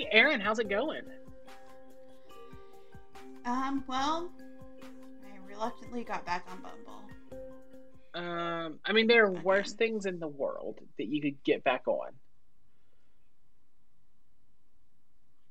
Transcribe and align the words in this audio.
Hey, 0.00 0.08
Aaron, 0.12 0.40
how's 0.40 0.58
it 0.58 0.70
going? 0.70 1.02
Um, 3.44 3.84
well, 3.86 4.30
I 4.82 5.36
reluctantly 5.46 6.04
got 6.04 6.24
back 6.24 6.46
on 6.50 6.62
Bumble. 6.62 7.04
Um, 8.14 8.78
I 8.82 8.94
mean, 8.94 9.08
there 9.08 9.26
are 9.26 9.30
worse 9.30 9.74
things 9.74 10.06
in 10.06 10.18
the 10.18 10.26
world 10.26 10.80
that 10.96 11.08
you 11.08 11.20
could 11.20 11.44
get 11.44 11.62
back 11.64 11.86
on. 11.86 12.12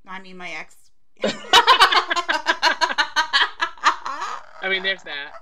I 0.07 0.19
mean, 0.19 0.35
my 0.35 0.49
ex. 0.49 0.75
I 4.63 4.67
mean, 4.67 4.81
there's 4.81 5.03
that. 5.03 5.33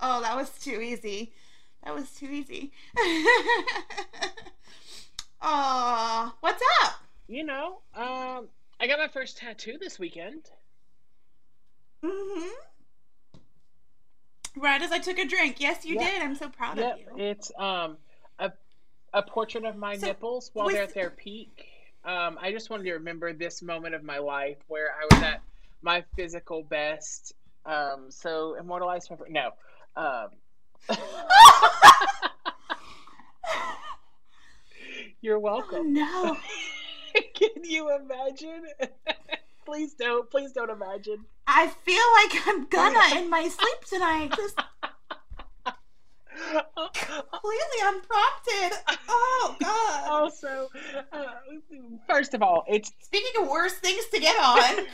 Oh, 0.00 0.20
that 0.22 0.34
was 0.34 0.50
too 0.58 0.80
easy. 0.80 1.32
That 1.84 1.94
was 1.94 2.10
too 2.10 2.26
easy. 2.26 2.72
oh, 5.40 6.34
what's 6.40 6.62
up? 6.82 6.94
You 7.28 7.44
know, 7.44 7.78
um, 7.94 8.48
I 8.86 8.88
got 8.88 9.00
my 9.00 9.08
first 9.08 9.38
tattoo 9.38 9.78
this 9.80 9.98
weekend. 9.98 10.48
Mm-hmm. 12.04 13.40
Right 14.60 14.80
as 14.80 14.92
I 14.92 15.00
took 15.00 15.18
a 15.18 15.26
drink. 15.26 15.56
Yes, 15.58 15.84
you 15.84 15.96
Yep. 15.96 16.04
did. 16.04 16.22
I'm 16.22 16.36
so 16.36 16.48
proud 16.48 16.78
Yep, 16.78 16.92
of 16.94 17.00
you. 17.18 17.24
it's 17.24 17.50
um 17.58 17.98
a 18.38 18.52
a 19.12 19.24
portrait 19.24 19.64
of 19.64 19.74
my 19.76 19.96
So, 19.96 20.06
nipples 20.06 20.52
while 20.52 20.66
was- 20.66 20.74
they're 20.74 20.84
at 20.84 20.94
their 20.94 21.10
peak. 21.10 21.66
Um, 22.04 22.38
I 22.40 22.52
just 22.52 22.70
wanted 22.70 22.84
to 22.84 22.92
remember 22.92 23.32
this 23.32 23.60
moment 23.60 23.96
of 23.96 24.04
my 24.04 24.18
life 24.18 24.58
where 24.68 24.92
I 24.94 25.04
was 25.12 25.20
at 25.24 25.42
my 25.82 26.04
physical 26.14 26.62
best. 26.62 27.32
Um, 27.64 28.12
so 28.12 28.54
immortalized 28.54 29.08
forever. 29.08 29.26
No. 29.28 29.50
Um, 29.96 30.28
you're 35.20 35.38
oh, 35.38 35.40
welcome. 35.40 35.92
no. 35.92 36.36
Can 37.36 37.64
you 37.64 37.94
imagine? 37.94 38.64
please 39.64 39.94
don't. 39.94 40.30
Please 40.30 40.52
don't 40.52 40.70
imagine. 40.70 41.24
I 41.46 41.68
feel 41.68 42.04
like 42.24 42.48
I'm 42.48 42.66
gonna 42.66 43.20
in 43.20 43.30
my 43.30 43.48
sleep 43.48 43.84
tonight. 43.88 44.32
Just 44.36 44.58
completely 46.94 47.80
unprompted. 47.82 48.78
Oh, 49.08 49.56
God. 49.60 50.08
also, 50.08 50.68
uh, 51.12 51.24
first 52.08 52.34
of 52.34 52.42
all, 52.42 52.64
it's 52.68 52.92
Speaking 53.00 53.42
of 53.42 53.48
worse 53.48 53.74
things 53.74 54.04
to 54.12 54.20
get 54.20 54.36
on. 54.36 54.86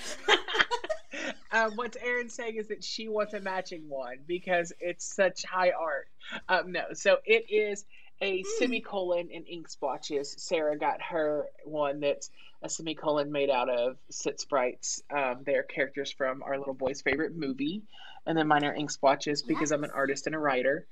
um, 1.52 1.72
what 1.76 1.96
Erin's 2.02 2.34
saying 2.34 2.56
is 2.56 2.68
that 2.68 2.82
she 2.84 3.08
wants 3.08 3.34
a 3.34 3.40
matching 3.40 3.88
one 3.88 4.18
because 4.26 4.72
it's 4.80 5.14
such 5.14 5.44
high 5.44 5.70
art. 5.70 6.08
Um, 6.48 6.72
no, 6.72 6.84
so 6.92 7.18
it 7.24 7.50
is 7.50 7.84
a 8.22 8.42
semicolon 8.58 9.28
in 9.30 9.44
ink 9.44 9.68
splotches. 9.68 10.34
Sarah 10.38 10.78
got 10.78 11.02
her 11.02 11.46
one 11.64 12.00
that's 12.00 12.30
a 12.62 12.68
semicolon 12.68 13.32
made 13.32 13.50
out 13.50 13.68
of 13.68 13.96
soot 14.10 14.40
sprites. 14.40 15.02
Um, 15.14 15.40
they're 15.44 15.64
characters 15.64 16.12
from 16.12 16.42
our 16.44 16.56
little 16.56 16.74
boy's 16.74 17.02
favorite 17.02 17.36
movie, 17.36 17.82
and 18.24 18.38
then 18.38 18.46
mine 18.46 18.64
are 18.64 18.74
ink 18.74 18.90
splotches 18.90 19.42
because 19.42 19.72
I'm 19.72 19.82
an 19.82 19.90
artist 19.90 20.26
and 20.26 20.36
a 20.36 20.38
writer. 20.38 20.86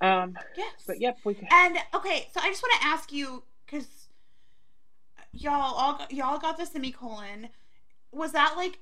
Um, 0.00 0.36
yes. 0.56 0.72
but 0.86 1.00
yep, 1.00 1.16
we. 1.24 1.34
can. 1.34 1.48
And 1.50 1.78
okay, 1.94 2.28
so 2.34 2.40
I 2.42 2.50
just 2.50 2.62
want 2.62 2.80
to 2.82 2.86
ask 2.88 3.12
you 3.12 3.44
because 3.64 3.86
y'all 5.32 5.74
all 5.74 5.96
got, 5.96 6.12
y'all 6.12 6.38
got 6.38 6.58
the 6.58 6.66
semicolon. 6.66 7.48
Was 8.12 8.32
that 8.32 8.54
like 8.56 8.78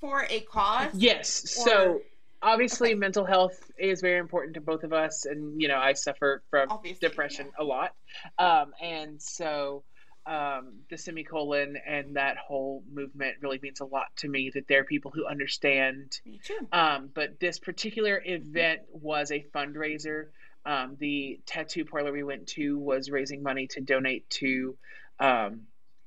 for 0.00 0.26
a 0.28 0.40
cause? 0.40 0.90
Yes. 0.94 1.28
So 1.28 1.84
Or- 1.84 2.00
obviously, 2.44 2.90
okay. 2.90 2.98
mental 2.98 3.24
health 3.24 3.58
is 3.78 4.00
very 4.00 4.18
important 4.18 4.54
to 4.54 4.60
both 4.60 4.84
of 4.84 4.92
us, 4.92 5.24
and 5.24 5.60
you 5.60 5.68
know, 5.68 5.78
I 5.78 5.94
suffer 5.94 6.42
from 6.50 6.70
Obviously, 6.70 7.08
depression 7.08 7.46
yeah. 7.46 7.64
a 7.64 7.66
lot, 7.66 7.94
um, 8.38 8.72
and 8.80 9.20
so 9.20 9.82
um, 10.26 10.80
the 10.90 10.96
semicolon 10.96 11.76
and 11.86 12.16
that 12.16 12.36
whole 12.36 12.82
movement 12.92 13.36
really 13.42 13.58
means 13.62 13.80
a 13.80 13.84
lot 13.84 14.06
to 14.18 14.28
me. 14.28 14.50
That 14.54 14.68
there 14.68 14.80
are 14.80 14.84
people 14.84 15.10
who 15.10 15.26
understand. 15.26 16.20
Me 16.24 16.40
too. 16.42 16.66
Um, 16.72 17.10
but 17.12 17.40
this 17.40 17.58
particular 17.58 18.22
event 18.24 18.82
was 18.90 19.30
a 19.30 19.44
fundraiser. 19.54 20.26
Um, 20.66 20.96
the 20.98 21.40
tattoo 21.44 21.84
parlor 21.84 22.12
we 22.12 22.22
went 22.22 22.46
to 22.48 22.78
was 22.78 23.10
raising 23.10 23.42
money 23.42 23.66
to 23.68 23.80
donate 23.80 24.28
to 24.30 24.76
um, 25.20 25.62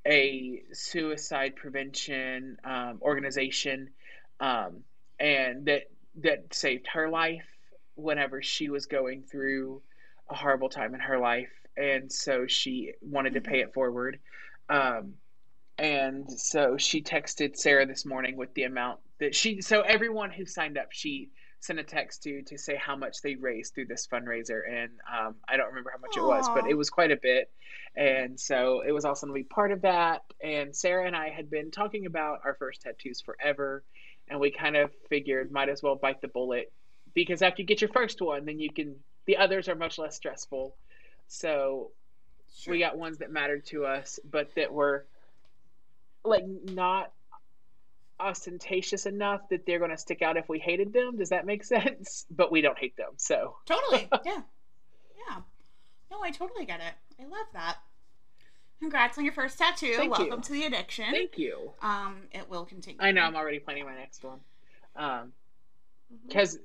a 0.08 0.64
suicide 0.74 1.56
prevention 1.56 2.58
um, 2.64 3.00
organization, 3.02 3.90
um, 4.40 4.84
and 5.20 5.66
that 5.66 5.84
that 6.18 6.54
saved 6.54 6.88
her 6.94 7.10
life 7.10 7.46
whenever 7.96 8.42
she 8.42 8.70
was 8.70 8.86
going 8.86 9.24
through 9.24 9.82
a 10.30 10.36
horrible 10.36 10.70
time 10.70 10.94
in 10.94 11.00
her 11.00 11.18
life, 11.18 11.52
and 11.76 12.12
so 12.12 12.48
she 12.48 12.94
wanted 13.02 13.34
to 13.34 13.42
pay 13.42 13.60
it 13.62 13.74
forward. 13.74 14.20
Um, 14.70 15.14
and 15.78 16.30
so 16.30 16.78
she 16.78 17.02
texted 17.02 17.56
Sarah 17.56 17.86
this 17.86 18.06
morning 18.06 18.36
with 18.36 18.54
the 18.56 18.64
amount 18.64 19.00
that 19.20 19.36
she. 19.36 19.62
So 19.62 19.82
everyone 19.82 20.32
who 20.32 20.46
signed 20.46 20.78
up, 20.78 20.88
she 20.92 21.30
sent 21.60 21.80
a 21.80 21.84
text 21.84 22.24
to 22.24 22.42
to 22.44 22.58
say 22.58 22.76
how 22.76 22.96
much 22.96 23.22
they 23.22 23.36
raised 23.36 23.74
through 23.74 23.86
this 23.86 24.08
fundraiser, 24.12 24.62
and 24.70 24.92
um, 25.12 25.36
I 25.48 25.58
don't 25.58 25.68
remember 25.68 25.92
how 25.94 26.00
much 26.00 26.18
it 26.18 26.24
was, 26.24 26.50
but 26.50 26.68
it 26.70 26.76
was 26.76 26.90
quite 26.90 27.12
a 27.12 27.18
bit. 27.18 27.52
And 27.96 28.40
so 28.40 28.84
it 28.86 28.92
was 28.92 29.06
awesome 29.06 29.30
to 29.30 29.34
be 29.34 29.44
part 29.44 29.72
of 29.72 29.82
that. 29.82 30.22
And 30.44 30.76
Sarah 30.76 31.08
and 31.08 31.16
I 31.16 31.30
had 31.30 31.50
been 31.50 31.72
talking 31.72 32.06
about 32.06 32.40
our 32.46 32.56
first 32.56 32.82
tattoos 32.82 33.22
forever, 33.22 33.84
and 34.30 34.40
we 34.40 34.52
kind 34.52 34.76
of 34.76 34.92
figured 35.10 35.52
might 35.52 35.70
as 35.70 35.82
well 35.84 35.96
bite 35.96 36.22
the 36.22 36.28
bullet 36.28 36.72
because 37.14 37.42
after 37.42 37.62
you 37.62 37.66
get 37.68 37.82
your 37.82 37.90
first 37.92 38.22
one, 38.22 38.46
then 38.46 38.60
you 38.60 38.72
can. 38.72 38.96
The 39.26 39.38
others 39.38 39.68
are 39.68 39.76
much 39.76 39.98
less 39.98 40.16
stressful. 40.16 40.76
So 41.28 41.92
Sure. 42.60 42.72
we 42.74 42.80
got 42.80 42.98
ones 42.98 43.18
that 43.20 43.32
mattered 43.32 43.66
to 43.68 43.86
us, 43.86 44.20
but 44.30 44.54
that 44.56 44.72
were 44.74 45.06
like 46.24 46.44
not 46.46 47.12
ostentatious 48.20 49.06
enough 49.06 49.42
that 49.50 49.66
they're 49.66 49.78
going 49.80 49.92
to 49.92 49.98
stick 49.98 50.22
out 50.22 50.38
if 50.38 50.50
we 50.50 50.58
hated 50.60 50.92
them. 50.94 51.18
Does 51.18 51.30
that 51.30 51.46
make 51.46 51.64
sense? 51.76 52.26
But 52.32 52.52
we 52.52 52.62
don't 52.62 52.78
hate 52.78 52.96
them. 52.98 53.12
So 53.18 53.58
Totally. 53.66 54.08
Yeah. 54.26 54.42
Yeah. 55.30 55.38
No, 56.10 56.22
I 56.24 56.32
totally 56.32 56.66
get 56.66 56.80
it. 56.80 56.94
I 57.22 57.24
love 57.26 57.48
that. 57.54 57.78
Congrats 58.80 59.18
on 59.18 59.24
your 59.24 59.34
first 59.34 59.58
tattoo. 59.58 59.94
Thank 59.96 60.18
you. 60.18 60.26
Welcome 60.26 60.42
to 60.42 60.52
the 60.52 60.66
addiction. 60.66 61.12
thank 61.12 61.38
you. 61.38 61.72
Um, 61.82 62.18
it 62.32 62.48
will 62.50 62.66
continue. 62.66 63.00
I 63.02 63.12
know 63.12 63.22
I'm 63.22 63.36
already 63.36 63.60
planning 63.60 63.86
my 63.86 63.96
next 63.96 64.24
one. 64.24 64.40
Um, 64.96 65.34
because 66.28 66.60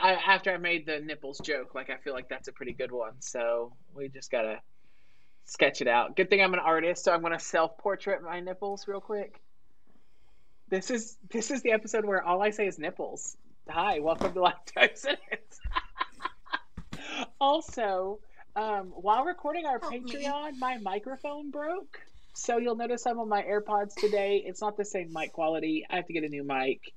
I, 0.00 0.12
after 0.12 0.52
I 0.52 0.58
made 0.58 0.86
the 0.86 1.00
nipples 1.00 1.40
joke, 1.40 1.74
like 1.74 1.90
I 1.90 1.96
feel 1.96 2.12
like 2.12 2.28
that's 2.28 2.48
a 2.48 2.52
pretty 2.52 2.72
good 2.72 2.92
one. 2.92 3.12
So 3.20 3.72
we 3.94 4.08
just 4.08 4.30
gotta 4.30 4.60
sketch 5.44 5.80
it 5.80 5.88
out. 5.88 6.16
Good 6.16 6.30
thing 6.30 6.42
I'm 6.42 6.54
an 6.54 6.60
artist, 6.60 7.04
so 7.04 7.12
I'm 7.12 7.22
gonna 7.22 7.38
self 7.38 7.78
portrait 7.78 8.22
my 8.22 8.40
nipples 8.40 8.86
real 8.86 9.00
quick. 9.00 9.40
This 10.68 10.90
is 10.90 11.16
this 11.30 11.50
is 11.50 11.62
the 11.62 11.72
episode 11.72 12.04
where 12.04 12.22
all 12.22 12.42
I 12.42 12.50
say 12.50 12.66
is 12.66 12.78
nipples. 12.78 13.36
Hi, 13.68 14.00
welcome 14.00 14.32
to 14.32 14.40
Lifetime 14.40 14.90
Sentence. 14.94 15.60
also, 17.40 18.20
um, 18.58 18.92
while 18.96 19.24
recording 19.24 19.66
our 19.66 19.78
Help 19.78 19.92
me. 19.92 20.00
Patreon, 20.00 20.58
my 20.58 20.78
microphone 20.78 21.50
broke. 21.50 22.00
So 22.34 22.58
you'll 22.58 22.76
notice 22.76 23.06
I'm 23.06 23.20
on 23.20 23.28
my 23.28 23.42
AirPods 23.42 23.94
today. 23.94 24.42
It's 24.44 24.60
not 24.60 24.76
the 24.76 24.84
same 24.84 25.12
mic 25.12 25.32
quality. 25.32 25.86
I 25.88 25.96
have 25.96 26.06
to 26.06 26.12
get 26.12 26.24
a 26.24 26.28
new 26.28 26.42
mic, 26.44 26.92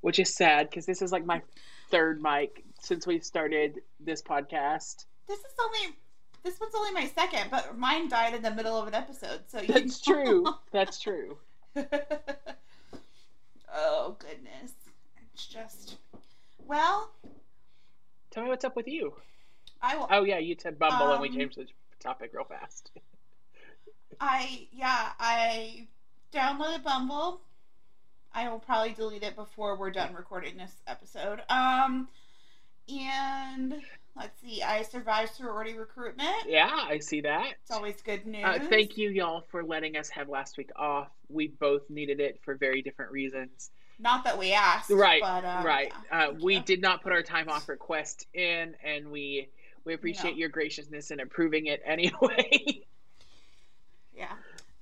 which 0.00 0.18
is 0.18 0.34
sad 0.34 0.70
because 0.70 0.86
this 0.86 1.02
is 1.02 1.10
like 1.12 1.26
my 1.26 1.42
third 1.90 2.22
mic 2.22 2.64
since 2.80 3.06
we've 3.06 3.24
started 3.24 3.80
this 3.98 4.22
podcast. 4.22 5.06
This 5.26 5.38
is 5.38 5.54
only 5.64 5.96
this 6.44 6.60
one's 6.60 6.74
only 6.76 6.92
my 6.92 7.06
second, 7.14 7.50
but 7.50 7.76
mine 7.78 8.08
died 8.08 8.34
in 8.34 8.42
the 8.42 8.50
middle 8.50 8.76
of 8.76 8.86
an 8.86 8.94
episode, 8.94 9.40
so 9.48 9.60
you 9.60 9.68
That's 9.68 10.00
true. 10.00 10.46
That's 10.72 11.00
true. 11.00 11.38
oh 13.74 14.16
goodness. 14.18 14.74
It's 15.32 15.46
just 15.46 15.96
well, 16.66 17.10
Tell 18.30 18.42
me 18.42 18.48
what's 18.48 18.64
up 18.64 18.74
with 18.74 18.88
you. 18.88 19.14
I 19.84 19.96
will 19.96 20.08
Oh 20.10 20.24
yeah, 20.24 20.38
you 20.38 20.56
said 20.58 20.78
Bumble 20.78 21.12
and 21.12 21.20
we 21.20 21.28
Um, 21.28 21.34
changed 21.36 21.58
the 21.58 21.66
topic 22.00 22.30
real 22.32 22.44
fast. 22.44 22.90
I 24.20 24.68
yeah, 24.72 25.12
I 25.18 25.86
downloaded 26.32 26.82
Bumble. 26.84 27.40
I 28.32 28.48
will 28.48 28.58
probably 28.58 28.92
delete 28.92 29.22
it 29.22 29.36
before 29.36 29.76
we're 29.78 29.90
done 29.90 30.14
recording 30.14 30.56
this 30.56 30.72
episode. 30.86 31.42
Um 31.48 32.08
and 32.88 33.74
let's 34.16 34.40
see, 34.40 34.62
I 34.62 34.82
survived 34.82 35.34
sorority 35.34 35.76
recruitment. 35.76 36.46
Yeah, 36.46 36.70
I 36.72 36.98
see 36.98 37.20
that. 37.22 37.54
It's 37.62 37.70
always 37.70 38.00
good 38.02 38.26
news. 38.26 38.44
Uh, 38.44 38.58
thank 38.68 38.96
you, 38.96 39.10
y'all, 39.10 39.42
for 39.50 39.64
letting 39.64 39.96
us 39.96 40.08
have 40.10 40.28
last 40.28 40.56
week 40.58 40.70
off. 40.76 41.08
We 41.28 41.48
both 41.48 41.88
needed 41.88 42.20
it 42.20 42.40
for 42.44 42.54
very 42.54 42.82
different 42.82 43.10
reasons. 43.12 43.70
Not 43.98 44.24
that 44.24 44.38
we 44.38 44.52
asked. 44.52 44.90
Right, 44.90 45.22
but, 45.22 45.44
um, 45.44 45.64
right. 45.64 45.92
yeah, 46.10 46.26
Uh, 46.28 46.32
we 46.42 46.56
you. 46.56 46.62
did 46.62 46.82
not 46.82 47.02
put 47.02 47.12
our 47.12 47.22
time 47.22 47.48
off 47.48 47.68
request 47.68 48.26
in, 48.34 48.74
and 48.84 49.10
we 49.10 49.48
we 49.84 49.94
appreciate 49.94 50.32
No. 50.32 50.38
your 50.38 50.48
graciousness 50.48 51.10
in 51.10 51.20
approving 51.20 51.66
it 51.66 51.82
anyway. 51.86 52.80
Yeah. 54.16 54.32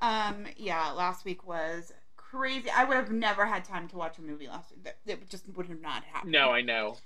Um, 0.00 0.46
yeah, 0.56 0.90
last 0.92 1.24
week 1.24 1.46
was 1.46 1.92
crazy. 2.16 2.68
I 2.70 2.84
would 2.84 2.96
have 2.96 3.10
never 3.12 3.46
had 3.46 3.64
time 3.64 3.88
to 3.88 3.96
watch 3.96 4.18
a 4.18 4.22
movie 4.22 4.48
last 4.48 4.70
week. 4.70 4.84
That 4.84 4.96
It 5.06 5.28
just 5.30 5.44
would 5.56 5.66
have 5.66 5.80
not 5.80 6.02
happened. 6.04 6.32
no, 6.32 6.50
I 6.50 6.60
know. 6.62 6.96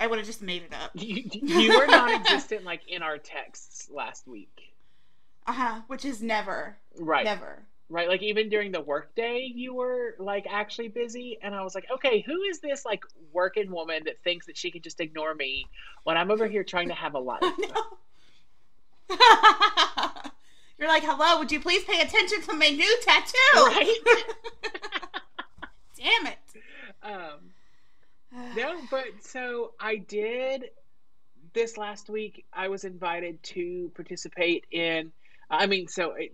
I 0.00 0.06
would 0.08 0.18
have 0.18 0.26
just 0.26 0.42
made 0.42 0.62
it 0.62 0.72
up. 0.74 0.90
You, 0.94 1.22
you 1.32 1.78
were 1.78 1.86
non-existent 1.86 2.64
like 2.64 2.88
in 2.88 3.02
our 3.02 3.18
texts 3.18 3.88
last 3.92 4.26
week. 4.26 4.72
Uh 5.46 5.52
huh. 5.52 5.80
Which 5.86 6.04
is 6.04 6.22
never. 6.22 6.76
Right. 6.98 7.24
Never. 7.24 7.62
Right. 7.92 8.08
Like 8.08 8.22
even 8.22 8.48
during 8.48 8.72
the 8.72 8.80
workday, 8.80 9.52
you 9.54 9.74
were 9.74 10.14
like 10.18 10.46
actually 10.50 10.88
busy, 10.88 11.38
and 11.42 11.54
I 11.54 11.62
was 11.62 11.74
like, 11.74 11.84
okay, 11.92 12.22
who 12.22 12.40
is 12.40 12.58
this 12.58 12.86
like 12.86 13.04
working 13.34 13.70
woman 13.70 14.04
that 14.06 14.22
thinks 14.24 14.46
that 14.46 14.56
she 14.56 14.70
can 14.70 14.80
just 14.80 14.98
ignore 14.98 15.34
me 15.34 15.66
when 16.04 16.16
I'm 16.16 16.30
over 16.30 16.46
here 16.46 16.64
trying 16.64 16.88
to 16.88 16.94
have 16.94 17.12
a 17.14 17.18
life? 17.20 17.42
You're 20.78 20.88
like, 20.88 21.02
hello, 21.04 21.38
would 21.38 21.52
you 21.52 21.60
please 21.60 21.84
pay 21.84 22.00
attention 22.00 22.40
to 22.40 22.54
my 22.54 22.70
new 22.70 22.98
tattoo? 23.02 23.36
Right. 23.56 23.94
Damn 25.98 26.28
it. 26.28 26.38
Um, 27.02 27.50
no, 28.56 28.80
but 28.90 29.04
so 29.20 29.72
I 29.78 29.96
did 29.96 30.70
this 31.52 31.76
last 31.76 32.08
week. 32.08 32.46
I 32.54 32.68
was 32.68 32.84
invited 32.84 33.42
to 33.42 33.92
participate 33.94 34.64
in. 34.70 35.12
I 35.50 35.66
mean, 35.66 35.88
so 35.88 36.12
it, 36.12 36.32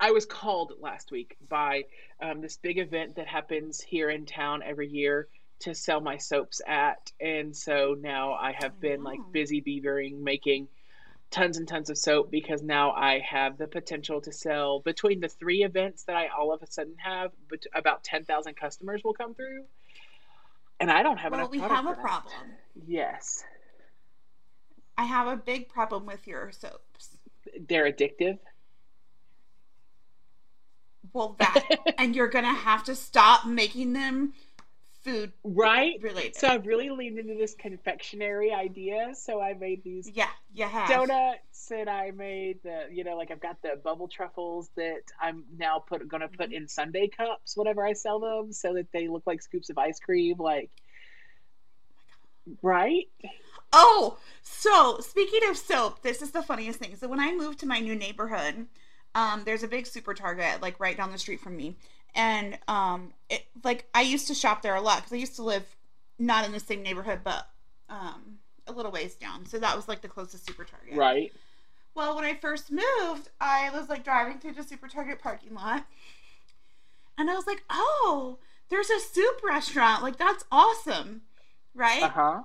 I 0.00 0.10
was 0.10 0.26
called 0.26 0.74
last 0.80 1.10
week 1.10 1.36
by 1.48 1.84
um, 2.20 2.40
this 2.40 2.56
big 2.56 2.78
event 2.78 3.16
that 3.16 3.26
happens 3.26 3.80
here 3.80 4.10
in 4.10 4.26
town 4.26 4.62
every 4.62 4.88
year 4.88 5.28
to 5.60 5.74
sell 5.74 6.00
my 6.00 6.16
soaps 6.18 6.60
at, 6.66 7.12
and 7.20 7.56
so 7.56 7.96
now 7.98 8.34
I 8.34 8.52
have 8.52 8.78
been 8.80 9.02
like 9.02 9.20
Oh. 9.20 9.28
busy 9.32 9.62
beavering, 9.62 10.18
making 10.20 10.68
tons 11.30 11.56
and 11.56 11.66
tons 11.66 11.90
of 11.90 11.96
soap 11.98 12.30
because 12.30 12.62
now 12.62 12.92
I 12.92 13.18
have 13.20 13.56
the 13.56 13.66
potential 13.66 14.20
to 14.20 14.32
sell 14.32 14.80
between 14.80 15.20
the 15.20 15.28
three 15.28 15.62
events 15.64 16.04
that 16.04 16.16
I 16.16 16.28
all 16.28 16.52
of 16.52 16.62
a 16.62 16.66
sudden 16.66 16.96
have, 16.98 17.30
but 17.48 17.64
about 17.74 18.04
ten 18.04 18.24
thousand 18.24 18.54
customers 18.56 19.02
will 19.04 19.14
come 19.14 19.34
through, 19.34 19.64
and 20.80 20.90
I 20.90 21.02
don't 21.02 21.18
have 21.18 21.32
Well, 21.32 21.40
enough. 21.42 21.50
we 21.50 21.60
have 21.60 21.86
a 21.86 21.94
problem. 21.94 22.52
Yes, 22.86 23.42
I 24.98 25.04
have 25.04 25.26
a 25.28 25.36
big 25.36 25.68
problem 25.68 26.04
with 26.06 26.26
your 26.26 26.50
soaps. 26.52 27.16
they're 27.68 27.90
addictive. 27.90 28.38
Well, 31.14 31.36
that, 31.38 31.66
and 31.96 32.14
you're 32.14 32.28
gonna 32.28 32.54
have 32.54 32.84
to 32.84 32.94
stop 32.94 33.46
making 33.46 33.94
them 33.94 34.34
food 35.02 35.32
Right? 35.44 36.00
related. 36.00 36.34
So 36.34 36.48
I've 36.48 36.66
really 36.66 36.90
leaned 36.90 37.18
into 37.18 37.34
this 37.34 37.54
confectionery 37.54 38.52
idea. 38.52 39.10
So 39.14 39.40
I 39.40 39.54
made 39.54 39.82
these 39.84 40.12
yeah, 40.12 40.30
you 40.52 40.64
have. 40.66 41.10
donuts 41.10 41.70
and 41.72 41.90
I 41.90 42.12
made 42.12 42.60
the, 42.64 42.86
you 42.92 43.04
know, 43.04 43.16
like 43.16 43.30
I've 43.30 43.40
got 43.40 43.62
the 43.62 43.80
bubble 43.82 44.08
truffles 44.08 44.70
that 44.76 45.02
I'm 45.20 45.44
now 45.56 45.80
put 45.80 46.08
going 46.08 46.22
to 46.22 46.28
put 46.28 46.52
Mm-hmm. 46.52 46.54
in 46.54 46.68
sundae 46.68 47.08
cups 47.08 47.56
whenever 47.56 47.86
I 47.86 47.94
sell 47.94 48.20
them 48.20 48.52
so 48.52 48.74
that 48.74 48.88
they 48.92 49.08
look 49.08 49.24
like 49.26 49.42
scoops 49.42 49.70
of 49.70 49.78
ice 49.78 50.00
cream 50.00 50.38
like 50.38 50.70
right? 52.62 53.06
Oh, 53.72 54.18
so 54.42 54.98
speaking 55.00 55.40
of 55.48 55.56
soap, 55.56 56.02
this 56.02 56.22
is 56.22 56.30
the 56.30 56.42
funniest 56.42 56.78
thing. 56.78 56.96
So 56.96 57.08
when 57.08 57.20
I 57.20 57.34
moved 57.34 57.58
to 57.60 57.66
my 57.66 57.80
new 57.80 57.94
neighborhood, 57.94 58.66
um, 59.14 59.42
there's 59.44 59.62
a 59.62 59.68
big 59.68 59.86
super 59.86 60.14
Target 60.14 60.60
like 60.62 60.78
right 60.80 60.96
down 60.96 61.12
the 61.12 61.18
street 61.18 61.40
from 61.40 61.56
me, 61.56 61.76
and 62.14 62.58
um, 62.68 63.12
it 63.30 63.44
like 63.62 63.86
I 63.94 64.02
used 64.02 64.26
to 64.28 64.34
shop 64.34 64.62
there 64.62 64.74
a 64.74 64.80
lot 64.80 64.98
because 64.98 65.12
I 65.12 65.16
used 65.16 65.36
to 65.36 65.42
live 65.42 65.76
not 66.18 66.44
in 66.44 66.52
the 66.52 66.60
same 66.60 66.82
neighborhood, 66.82 67.20
but 67.24 67.48
um, 67.88 68.38
a 68.66 68.72
little 68.72 68.92
ways 68.92 69.14
down. 69.14 69.46
So 69.46 69.58
that 69.58 69.76
was 69.76 69.88
like 69.88 70.00
the 70.00 70.08
closest 70.08 70.46
super 70.46 70.64
Target. 70.64 70.96
Right. 70.96 71.32
Well, 71.94 72.16
when 72.16 72.24
I 72.24 72.34
first 72.34 72.72
moved, 72.72 73.28
I 73.40 73.70
was 73.72 73.88
like 73.88 74.02
driving 74.04 74.38
through 74.38 74.54
the 74.54 74.64
super 74.64 74.88
Target 74.88 75.20
parking 75.20 75.54
lot, 75.54 75.86
and 77.16 77.30
I 77.30 77.34
was 77.34 77.46
like, 77.46 77.62
"Oh, 77.70 78.38
there's 78.68 78.90
a 78.90 78.98
soup 78.98 79.40
restaurant! 79.44 80.02
Like 80.02 80.16
that's 80.16 80.44
awesome!" 80.50 81.22
Right? 81.74 82.02
Uh-huh. 82.02 82.42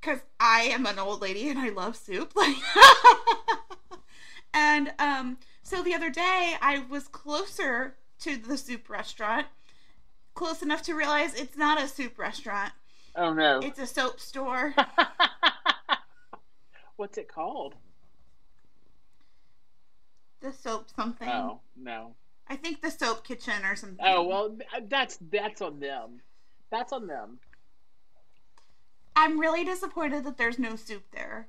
because 0.00 0.20
I 0.38 0.62
am 0.72 0.86
an 0.86 0.98
old 0.98 1.20
lady 1.20 1.48
and 1.48 1.58
I 1.58 1.70
love 1.70 1.96
soup. 1.96 2.32
Like, 2.36 2.54
and 4.56 4.92
um, 4.98 5.38
so 5.62 5.82
the 5.82 5.94
other 5.94 6.10
day 6.10 6.54
I 6.60 6.84
was 6.88 7.06
closer 7.06 7.94
to 8.20 8.36
the 8.36 8.56
soup 8.56 8.88
restaurant, 8.88 9.46
close 10.34 10.62
enough 10.62 10.82
to 10.82 10.94
realize 10.94 11.34
it's 11.34 11.56
not 11.56 11.80
a 11.80 11.86
soup 11.86 12.18
restaurant; 12.18 12.72
Oh 13.14 13.32
no. 13.32 13.60
it's 13.62 13.78
a 13.78 13.86
soap 13.86 14.18
store. 14.18 14.74
What's 16.96 17.18
it 17.18 17.28
called? 17.28 17.74
the 20.40 20.52
soap 20.52 20.86
something. 20.94 21.28
Oh, 21.28 21.60
no. 21.76 22.14
I 22.48 22.56
think 22.56 22.80
the 22.80 22.90
soap 22.90 23.24
kitchen 23.24 23.64
or 23.64 23.74
something. 23.74 24.04
Oh, 24.04 24.22
well 24.22 24.56
that's 24.88 25.18
that's 25.30 25.60
on 25.60 25.80
them. 25.80 26.20
That's 26.70 26.92
on 26.92 27.06
them. 27.06 27.38
I'm 29.16 29.40
really 29.40 29.64
disappointed 29.64 30.24
that 30.24 30.36
there's 30.36 30.58
no 30.58 30.76
soup 30.76 31.04
there. 31.12 31.48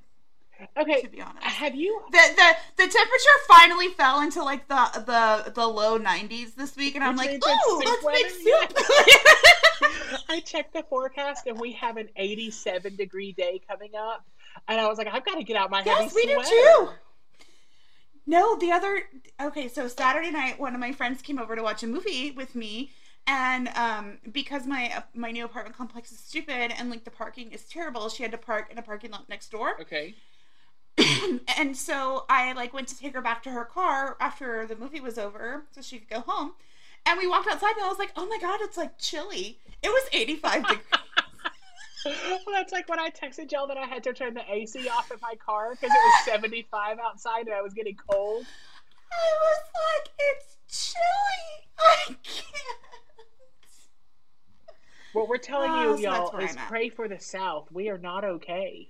Okay. 0.77 1.01
To 1.01 1.09
be 1.09 1.21
honest. 1.21 1.43
Have 1.43 1.75
you 1.75 2.01
The, 2.11 2.21
the 2.35 2.83
the 2.83 2.91
temperature 2.91 3.37
finally 3.47 3.89
fell 3.89 4.21
into 4.21 4.43
like 4.43 4.67
the 4.67 5.03
the 5.05 5.51
the 5.51 5.67
low 5.67 5.99
90s 5.99 6.55
this 6.55 6.75
week, 6.75 6.95
and 6.95 7.03
I'm 7.03 7.15
like, 7.15 7.31
means 7.31 7.43
it's 7.45 7.71
ooh, 7.71 7.81
let's 7.85 8.05
make 8.05 8.29
soup. 8.29 8.77
I 10.29 10.39
checked 10.41 10.73
the 10.73 10.83
forecast 10.83 11.47
and 11.47 11.59
we 11.59 11.73
have 11.73 11.97
an 11.97 12.09
87 12.15 12.95
degree 12.95 13.33
day 13.33 13.61
coming 13.67 13.91
up. 13.95 14.25
And 14.67 14.79
I 14.79 14.87
was 14.87 14.97
like, 14.97 15.07
I've 15.07 15.25
got 15.25 15.35
to 15.35 15.43
get 15.43 15.55
out 15.55 15.69
my 15.69 15.81
heavy 15.81 15.89
Yes, 15.89 16.15
we 16.15 16.25
do 16.25 16.41
too. 16.43 16.89
No, 18.25 18.57
the 18.57 18.71
other 18.71 19.03
okay, 19.41 19.67
so 19.69 19.87
Saturday 19.87 20.31
night 20.31 20.59
one 20.59 20.73
of 20.73 20.81
my 20.81 20.91
friends 20.91 21.21
came 21.21 21.39
over 21.39 21.55
to 21.55 21.63
watch 21.63 21.83
a 21.83 21.87
movie 21.87 22.31
with 22.31 22.55
me 22.55 22.91
and 23.25 23.69
um 23.69 24.17
because 24.31 24.65
my 24.65 24.91
uh, 24.95 25.01
my 25.13 25.31
new 25.31 25.45
apartment 25.45 25.77
complex 25.77 26.11
is 26.11 26.19
stupid 26.19 26.73
and 26.77 26.89
like 26.89 27.05
the 27.05 27.11
parking 27.11 27.51
is 27.51 27.63
terrible, 27.63 28.09
she 28.09 28.23
had 28.23 28.31
to 28.33 28.37
park 28.37 28.69
in 28.69 28.77
a 28.77 28.81
parking 28.81 29.11
lot 29.11 29.29
next 29.29 29.49
door. 29.49 29.79
Okay. 29.79 30.13
and 31.57 31.75
so 31.77 32.25
I 32.29 32.53
like 32.53 32.73
went 32.73 32.87
to 32.89 32.97
take 32.97 33.13
her 33.13 33.21
back 33.21 33.43
to 33.43 33.51
her 33.51 33.65
car 33.65 34.17
after 34.19 34.65
the 34.65 34.75
movie 34.75 34.99
was 34.99 35.17
over 35.17 35.65
so 35.71 35.81
she 35.81 35.99
could 35.99 36.09
go 36.09 36.19
home. 36.21 36.53
And 37.05 37.17
we 37.17 37.27
walked 37.27 37.47
outside 37.47 37.75
and 37.77 37.85
I 37.85 37.87
was 37.89 37.99
like, 37.99 38.11
"Oh 38.15 38.25
my 38.27 38.37
god, 38.39 38.59
it's 38.61 38.77
like 38.77 38.97
chilly." 38.97 39.59
It 39.83 39.89
was 39.89 40.09
85 40.11 40.63
degrees. 40.67 40.81
well, 42.05 42.39
that's 42.53 42.71
like 42.73 42.89
when 42.89 42.99
I 42.99 43.09
texted 43.09 43.51
y'all 43.51 43.67
that 43.67 43.77
I 43.77 43.85
had 43.85 44.03
to 44.05 44.13
turn 44.13 44.33
the 44.33 44.43
AC 44.51 44.89
off 44.89 45.11
in 45.11 45.17
my 45.21 45.35
car 45.35 45.71
because 45.71 45.91
it 45.91 45.99
was 45.99 46.25
75 46.25 46.99
outside 46.99 47.45
and 47.45 47.53
I 47.53 47.61
was 47.61 47.73
getting 47.73 47.95
cold. 47.95 48.45
I 49.11 49.33
was 49.41 49.57
like, 49.73 50.09
"It's 50.19 50.57
chilly. 50.93 51.67
I 51.79 52.05
can't." 52.23 52.77
What 55.13 55.29
we're 55.29 55.37
telling 55.37 55.71
Oh, 55.71 55.91
you, 55.95 56.03
so 56.03 56.03
y'all, 56.03 56.37
is 56.39 56.55
pray 56.67 56.89
for 56.89 57.07
the 57.07 57.19
South. 57.19 57.71
We 57.71 57.89
are 57.89 57.97
not 57.97 58.23
okay. 58.23 58.89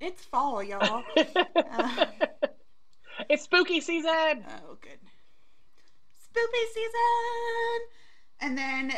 It's 0.00 0.24
fall, 0.24 0.62
y'all. 0.62 1.04
Uh. 1.72 2.06
it's 3.28 3.44
spooky 3.44 3.80
season. 3.80 4.10
Oh, 4.10 4.76
good. 4.80 4.98
Spooky 6.18 6.66
season. 6.74 7.80
And 8.40 8.58
then 8.58 8.92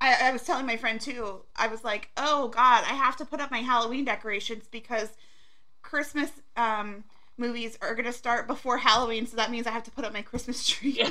I, 0.00 0.28
I 0.28 0.32
was 0.32 0.42
telling 0.42 0.66
my 0.66 0.76
friend 0.76 1.00
too. 1.00 1.40
I 1.56 1.66
was 1.66 1.82
like, 1.84 2.10
"Oh 2.16 2.48
God, 2.48 2.84
I 2.84 2.94
have 2.94 3.16
to 3.16 3.24
put 3.24 3.40
up 3.40 3.50
my 3.50 3.58
Halloween 3.58 4.04
decorations 4.04 4.66
because 4.70 5.10
Christmas 5.82 6.30
um, 6.56 7.04
movies 7.36 7.76
are 7.82 7.94
gonna 7.94 8.12
start 8.12 8.46
before 8.46 8.78
Halloween, 8.78 9.26
so 9.26 9.36
that 9.36 9.50
means 9.50 9.66
I 9.66 9.70
have 9.70 9.84
to 9.84 9.90
put 9.90 10.04
up 10.04 10.12
my 10.12 10.22
Christmas 10.22 10.66
tree." 10.66 11.04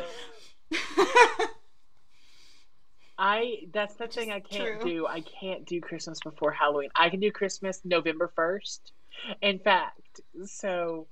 I 3.17 3.67
that's 3.71 3.95
the 3.95 4.07
thing 4.07 4.31
I 4.31 4.39
can't 4.39 4.81
true. 4.81 4.91
do. 4.91 5.07
I 5.07 5.21
can't 5.21 5.65
do 5.65 5.79
Christmas 5.81 6.19
before 6.23 6.51
Halloween. 6.51 6.89
I 6.95 7.09
can 7.09 7.19
do 7.19 7.31
Christmas 7.31 7.81
November 7.83 8.31
1st. 8.37 8.79
In 9.41 9.59
fact, 9.59 10.21
so 10.45 11.07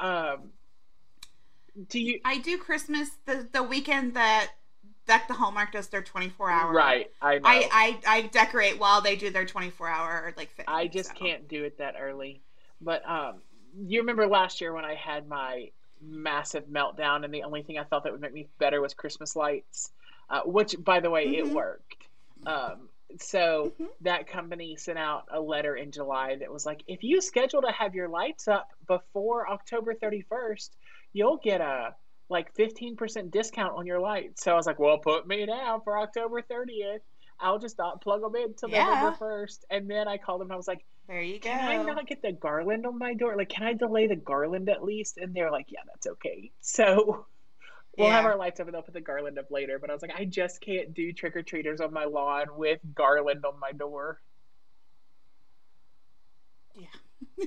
um 0.00 0.50
do 1.88 2.00
you 2.00 2.20
I 2.24 2.38
do 2.38 2.58
Christmas 2.58 3.10
the 3.26 3.48
the 3.52 3.62
weekend 3.62 4.14
that 4.14 4.50
that 5.08 5.26
the 5.26 5.34
Hallmark 5.34 5.72
does 5.72 5.88
their 5.88 6.02
twenty 6.02 6.28
four 6.28 6.50
hour. 6.50 6.72
Right, 6.72 7.10
I. 7.20 7.40
I, 7.42 7.68
I 7.72 7.98
I 8.06 8.22
decorate 8.28 8.78
while 8.78 9.00
they 9.00 9.16
do 9.16 9.30
their 9.30 9.46
twenty 9.46 9.70
four 9.70 9.88
hour 9.88 10.32
like 10.36 10.54
thing. 10.54 10.66
I 10.68 10.86
just 10.86 11.10
so. 11.10 11.14
can't 11.16 11.48
do 11.48 11.64
it 11.64 11.78
that 11.78 11.94
early. 11.98 12.42
But 12.80 13.08
um, 13.08 13.40
you 13.76 14.00
remember 14.00 14.26
last 14.28 14.60
year 14.60 14.72
when 14.72 14.84
I 14.84 14.94
had 14.94 15.26
my 15.26 15.70
massive 16.00 16.66
meltdown, 16.66 17.24
and 17.24 17.34
the 17.34 17.42
only 17.42 17.62
thing 17.62 17.78
I 17.78 17.84
thought 17.84 18.04
that 18.04 18.12
would 18.12 18.20
make 18.20 18.32
me 18.32 18.48
better 18.58 18.80
was 18.80 18.94
Christmas 18.94 19.34
lights, 19.34 19.90
uh, 20.30 20.42
which, 20.42 20.76
by 20.84 21.00
the 21.00 21.10
way, 21.10 21.24
it 21.24 21.46
Mhm. 21.46 21.52
worked. 21.52 22.06
Um, 22.46 22.88
so 23.20 23.74
Mhm. 23.80 23.88
that 24.02 24.26
company 24.26 24.76
sent 24.76 24.98
out 24.98 25.24
a 25.30 25.40
letter 25.40 25.76
in 25.76 25.90
July 25.92 26.36
that 26.36 26.52
was 26.52 26.66
like, 26.66 26.82
if 26.86 27.02
you 27.02 27.20
schedule 27.20 27.62
to 27.62 27.72
have 27.72 27.94
your 27.94 28.08
lights 28.08 28.48
up 28.48 28.68
before 28.86 29.48
October 29.50 29.94
31st, 29.94 30.76
you'll 31.12 31.38
get 31.38 31.60
a 31.60 31.96
like 32.30 32.54
15% 32.54 33.30
discount 33.30 33.74
on 33.76 33.86
your 33.86 34.00
lights. 34.00 34.44
So 34.44 34.52
I 34.52 34.54
was 34.56 34.66
like, 34.66 34.78
well, 34.78 34.98
put 34.98 35.26
me 35.26 35.46
down 35.46 35.80
for 35.82 35.98
October 35.98 36.42
30th. 36.42 37.00
I'll 37.40 37.58
just 37.58 37.78
not 37.78 38.02
plug 38.02 38.20
them 38.20 38.36
in 38.36 38.54
till 38.54 38.68
Yeah. 38.68 38.84
November 38.84 39.12
1st. 39.12 39.64
And 39.70 39.88
then 39.90 40.08
I 40.08 40.18
called 40.18 40.40
them 40.40 40.48
and 40.48 40.52
I 40.54 40.56
was 40.56 40.68
like, 40.68 40.84
There 41.06 41.22
you 41.22 41.40
go. 41.40 41.48
can 41.48 41.60
I 41.60 41.76
not 41.78 42.06
get 42.06 42.20
the 42.22 42.32
garland 42.32 42.84
on 42.86 42.98
my 42.98 43.14
door? 43.14 43.36
Like, 43.36 43.48
can 43.48 43.62
I 43.62 43.72
delay 43.72 44.06
the 44.08 44.16
garland 44.16 44.68
at 44.68 44.84
least? 44.84 45.16
And 45.18 45.34
they're 45.34 45.50
like, 45.50 45.66
yeah, 45.68 45.80
that's 45.86 46.06
okay. 46.06 46.52
So 46.60 47.26
we'll 47.98 48.10
have 48.10 48.24
our 48.24 48.36
lights 48.36 48.60
up 48.60 48.66
and 48.66 48.74
they'll 48.74 48.82
put 48.82 48.94
the 48.94 49.00
garland 49.00 49.38
up 49.38 49.50
later. 49.50 49.78
But 49.78 49.90
I 49.90 49.92
was 49.92 50.02
like, 50.02 50.14
I 50.16 50.24
just 50.24 50.60
can't 50.60 50.94
do 50.94 51.12
trick 51.12 51.36
or 51.36 51.42
treaters 51.42 51.80
on 51.80 51.92
my 51.92 52.04
lawn 52.04 52.46
with 52.56 52.80
garland 52.94 53.44
on 53.44 53.58
my 53.58 53.72
door. 53.72 54.20
Yeah. 56.74 57.44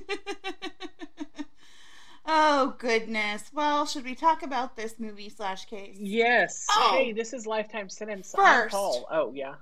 oh 2.26 2.74
goodness. 2.78 3.50
Well, 3.52 3.86
should 3.86 4.04
we 4.04 4.14
talk 4.14 4.42
about 4.42 4.76
this 4.76 4.98
movie 4.98 5.30
slash 5.30 5.64
case? 5.64 5.96
Yes. 5.98 6.66
Oh. 6.70 6.94
Hey, 6.96 7.12
this 7.12 7.32
is 7.32 7.46
lifetime 7.46 7.88
sentence. 7.88 8.34
First. 8.36 8.72
Paul. 8.72 9.06
Oh 9.10 9.32
yeah. 9.34 9.54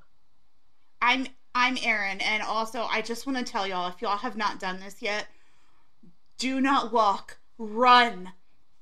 I'm 1.00 1.26
I'm 1.54 1.78
Erin, 1.82 2.20
and 2.20 2.42
also 2.42 2.82
I 2.82 3.02
just 3.02 3.26
want 3.26 3.38
to 3.38 3.44
tell 3.44 3.66
y'all 3.66 3.88
if 3.88 4.02
y'all 4.02 4.18
have 4.18 4.36
not 4.36 4.60
done 4.60 4.80
this 4.80 5.00
yet, 5.00 5.26
do 6.38 6.60
not 6.60 6.92
walk, 6.92 7.38
run 7.58 8.32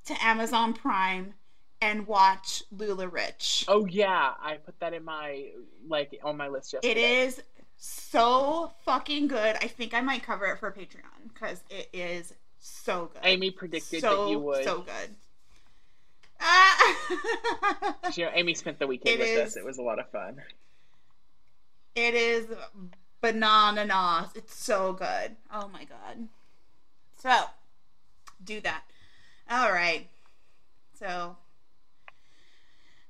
to 0.04 0.24
Amazon 0.24 0.72
Prime 0.72 1.34
and 1.80 2.06
watch 2.06 2.62
LuLaRich. 2.74 3.64
Oh 3.68 3.86
yeah. 3.86 4.32
I 4.40 4.54
put 4.54 4.78
that 4.80 4.94
in 4.94 5.04
my 5.04 5.50
like 5.88 6.18
on 6.22 6.36
my 6.36 6.48
list 6.48 6.72
yesterday. 6.72 6.92
It 6.92 7.26
is 7.26 7.42
so 7.76 8.72
fucking 8.84 9.28
good. 9.28 9.56
I 9.56 9.68
think 9.68 9.94
I 9.94 10.00
might 10.00 10.22
cover 10.22 10.46
it 10.46 10.58
for 10.58 10.70
Patreon 10.72 11.32
because 11.32 11.62
it 11.70 11.88
is 11.92 12.34
so 12.58 13.10
good. 13.12 13.20
Amy 13.24 13.50
predicted 13.50 14.00
so, 14.00 14.24
that 14.24 14.30
you 14.30 14.38
would. 14.40 14.64
So 14.64 14.80
good. 14.80 15.14
Ah. 16.40 16.96
You 18.14 18.24
know, 18.24 18.30
Amy 18.34 18.54
spent 18.54 18.78
the 18.78 18.86
weekend 18.86 19.16
It 19.16 19.18
with 19.20 19.28
is- 19.28 19.50
us. 19.52 19.56
It 19.56 19.64
was 19.64 19.78
a 19.78 19.82
lot 19.82 19.98
of 19.98 20.10
fun. 20.10 20.40
It 21.94 22.14
is 22.14 22.46
banana 23.20 23.84
nos. 23.84 24.28
It's 24.34 24.54
so 24.56 24.92
good. 24.92 25.36
Oh 25.52 25.68
my 25.68 25.84
god. 25.84 26.28
So, 27.20 27.44
do 28.44 28.60
that. 28.60 28.84
All 29.50 29.72
right. 29.72 30.08
So, 30.98 31.36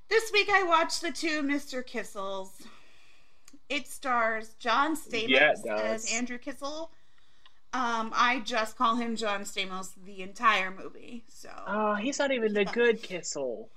this 0.09 0.31
week 0.31 0.49
I 0.49 0.63
watched 0.63 1.01
the 1.01 1.11
two 1.11 1.41
Mr. 1.43 1.83
Kissels. 1.85 2.49
It 3.69 3.87
stars 3.87 4.55
John 4.59 4.95
Stamos 4.95 5.27
Yeah, 5.29 5.53
as 5.67 6.11
Andrew 6.11 6.37
Kissel. 6.39 6.89
Um, 7.71 8.11
I 8.15 8.41
just 8.43 8.75
call 8.77 8.95
him 8.95 9.15
John 9.15 9.41
Stamos 9.41 9.91
the 10.03 10.21
entire 10.23 10.71
movie. 10.71 11.23
So, 11.27 11.49
Oh, 11.67 11.93
he's 11.95 12.17
not 12.17 12.31
even 12.31 12.53
the 12.53 12.65
good 12.65 13.03
Kissel. 13.03 13.69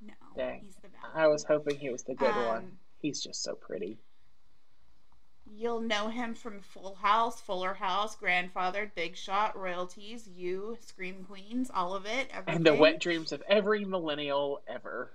no, 0.00 0.14
Dang. 0.36 0.60
he's 0.64 0.76
the 0.76 0.88
bad. 0.88 1.10
I 1.14 1.26
was 1.26 1.42
hoping 1.42 1.76
he 1.78 1.90
was 1.90 2.04
the 2.04 2.14
good 2.14 2.34
one. 2.34 2.56
Um, 2.58 2.72
He's 3.00 3.20
just 3.22 3.42
so 3.44 3.54
pretty. 3.54 3.96
You'll 5.58 5.80
know 5.80 6.06
him 6.06 6.34
from 6.34 6.60
Full 6.60 6.94
House, 6.94 7.40
Fuller 7.40 7.74
House, 7.74 8.14
Grandfather, 8.14 8.92
Big 8.94 9.16
Shot, 9.16 9.58
Royalties, 9.58 10.28
You, 10.28 10.78
Scream 10.80 11.26
Queens, 11.28 11.68
all 11.74 11.96
of 11.96 12.06
it. 12.06 12.28
Everything. 12.30 12.54
And 12.54 12.64
the 12.64 12.74
wet 12.74 13.00
dreams 13.00 13.32
of 13.32 13.42
every 13.48 13.84
millennial 13.84 14.62
ever. 14.68 15.10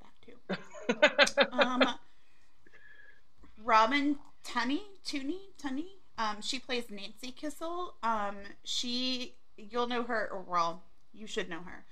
That 0.00 0.10
too. 0.26 1.46
Um, 1.52 1.84
Robin 3.62 4.16
Tunney, 4.44 4.82
Tooney, 5.06 5.38
Tunney. 5.62 5.86
Um, 6.18 6.42
she 6.42 6.58
plays 6.58 6.90
Nancy 6.90 7.30
Kissel. 7.30 7.94
Um, 8.02 8.38
she, 8.64 9.34
you'll 9.56 9.86
know 9.86 10.02
her, 10.02 10.28
or 10.32 10.42
well, 10.42 10.82
you 11.14 11.28
should 11.28 11.48
know 11.48 11.60
her. 11.60 11.84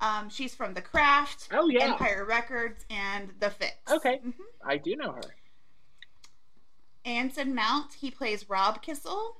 Um, 0.00 0.28
she's 0.28 0.54
from 0.54 0.74
The 0.74 0.82
Craft, 0.82 1.48
oh 1.52 1.68
yeah. 1.68 1.84
Empire 1.84 2.24
Records, 2.28 2.84
and 2.90 3.32
The 3.40 3.50
Fix. 3.50 3.74
Okay. 3.90 4.20
Mhm. 4.24 4.34
I 4.64 4.76
do 4.76 4.94
know 4.96 5.12
her. 5.12 5.34
Anson 7.04 7.54
Mount, 7.54 7.94
he 7.94 8.10
plays 8.10 8.48
Rob 8.48 8.82
Kissel. 8.82 9.36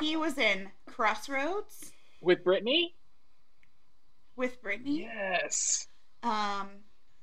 He 0.00 0.16
was 0.16 0.38
in 0.38 0.70
Crossroads 0.86 1.92
With 2.20 2.44
Brittany? 2.44 2.94
with 4.36 4.60
Brittany. 4.62 5.00
Yes. 5.00 5.88
Um, 6.22 6.68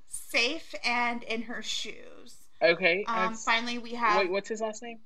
Safe 0.07 0.73
and 0.83 1.21
In 1.23 1.43
Her 1.43 1.61
Shoes. 1.61 2.35
Okay. 2.61 3.03
Um, 3.07 3.35
finally, 3.35 3.77
we 3.77 3.91
have 3.93 4.17
Wait, 4.17 4.31
what's 4.31 4.49
his 4.49 4.61
last 4.61 4.81
name? 4.81 4.99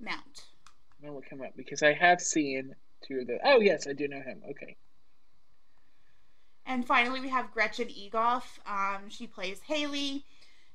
Mount. 0.00 0.44
I'm 0.98 1.08
gonna 1.08 1.16
look 1.16 1.32
up 1.32 1.56
because 1.56 1.82
I 1.82 1.92
have 1.92 2.20
seen 2.20 2.74
the. 3.08 3.38
Oh 3.44 3.60
yes, 3.60 3.86
I 3.86 3.92
do 3.92 4.08
know 4.08 4.20
him. 4.20 4.42
Okay. 4.50 4.76
And 6.66 6.86
finally, 6.86 7.20
we 7.20 7.28
have 7.28 7.52
Gretchen 7.52 7.88
Egolf. 7.88 8.44
Um, 8.66 9.08
she 9.08 9.26
plays 9.26 9.60
Haley. 9.60 10.24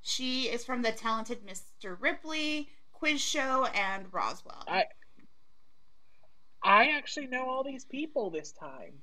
She 0.01 0.43
is 0.43 0.63
from 0.63 0.81
the 0.83 0.91
talented 0.91 1.39
Mr. 1.45 1.99
Ripley, 1.99 2.69
Quiz 2.93 3.19
Show, 3.19 3.65
and 3.65 4.05
Roswell. 4.13 4.63
I- 4.67 4.85
I 6.61 6.89
actually 6.91 7.27
know 7.27 7.49
all 7.49 7.63
these 7.63 7.85
people 7.85 8.29
this 8.29 8.51
time. 8.51 9.01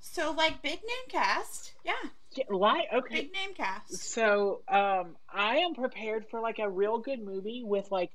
so, 0.00 0.32
like, 0.32 0.60
big 0.60 0.80
name 0.82 1.08
cast. 1.08 1.72
Yeah, 1.84 1.94
Yeah. 2.32 2.44
Okay. 2.92 3.22
big 3.22 3.32
name 3.32 3.54
cast. 3.54 3.94
So, 3.94 4.62
um, 4.68 5.16
I 5.28 5.58
am 5.58 5.74
prepared 5.74 6.28
for 6.28 6.40
like 6.40 6.58
a 6.58 6.68
real 6.68 6.98
good 6.98 7.20
movie 7.20 7.62
with 7.64 7.90
like 7.90 8.10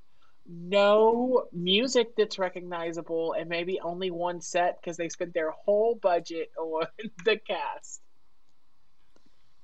no 0.51 1.45
music 1.53 2.15
that's 2.15 2.39
recognizable 2.39 3.33
and 3.33 3.47
maybe 3.47 3.79
only 3.81 4.09
one 4.09 4.41
set 4.41 4.79
because 4.81 4.97
they 4.97 5.07
spent 5.09 5.33
their 5.33 5.51
whole 5.51 5.95
budget 5.95 6.51
on 6.57 6.87
the 7.23 7.37
cast. 7.37 8.01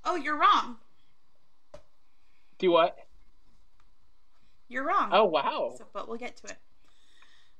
Oh, 0.03 0.15
you're 0.15 0.37
wrong. 0.37 0.77
Do 2.59 2.71
what? 2.71 2.95
You're 4.67 4.85
wrong. 4.87 5.09
Oh 5.11 5.25
wow. 5.25 5.73
So, 5.77 5.85
but 5.93 6.07
we'll 6.07 6.17
get 6.17 6.37
to 6.37 6.47
it. 6.47 6.57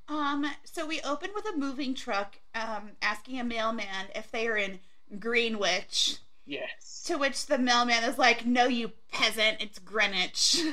Um, 0.08 0.46
so 0.64 0.86
we 0.86 1.02
open 1.02 1.32
with 1.34 1.46
a 1.52 1.58
moving 1.58 1.96
truck 1.96 2.36
um, 2.54 2.92
asking 3.02 3.40
a 3.40 3.44
mailman 3.44 4.06
if 4.14 4.30
they 4.32 4.48
are 4.48 4.58
in 4.58 4.80
Greenwich, 5.20 6.18
Yes. 6.46 7.04
to 7.08 7.18
which 7.18 7.48
the 7.48 7.58
mailman 7.58 8.04
is 8.04 8.18
like, 8.20 8.46
No, 8.46 8.66
you 8.68 8.92
peasant, 9.12 9.58
it's 9.62 9.80
Greenwich. 9.80 10.62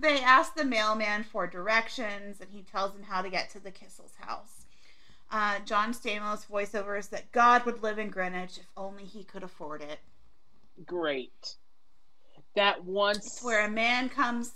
they 0.00 0.20
ask 0.20 0.54
the 0.54 0.64
mailman 0.64 1.24
for 1.24 1.46
directions, 1.46 2.40
and 2.40 2.50
he 2.50 2.62
tells 2.62 2.92
them 2.92 3.02
how 3.02 3.22
to 3.22 3.30
get 3.30 3.50
to 3.50 3.60
the 3.60 3.70
Kissel's 3.70 4.14
house. 4.20 4.64
Uh, 5.30 5.58
John 5.64 5.92
Stamos 5.92 6.46
voiceovers 6.46 7.10
that 7.10 7.32
God 7.32 7.64
would 7.66 7.82
live 7.82 7.98
in 7.98 8.10
Greenwich 8.10 8.58
if 8.58 8.66
only 8.76 9.04
he 9.04 9.24
could 9.24 9.42
afford 9.42 9.82
it. 9.82 9.98
Great. 10.84 11.56
That 12.54 12.84
one. 12.84 13.16
It's 13.16 13.42
where 13.42 13.66
a 13.66 13.70
man 13.70 14.08
comes. 14.08 14.52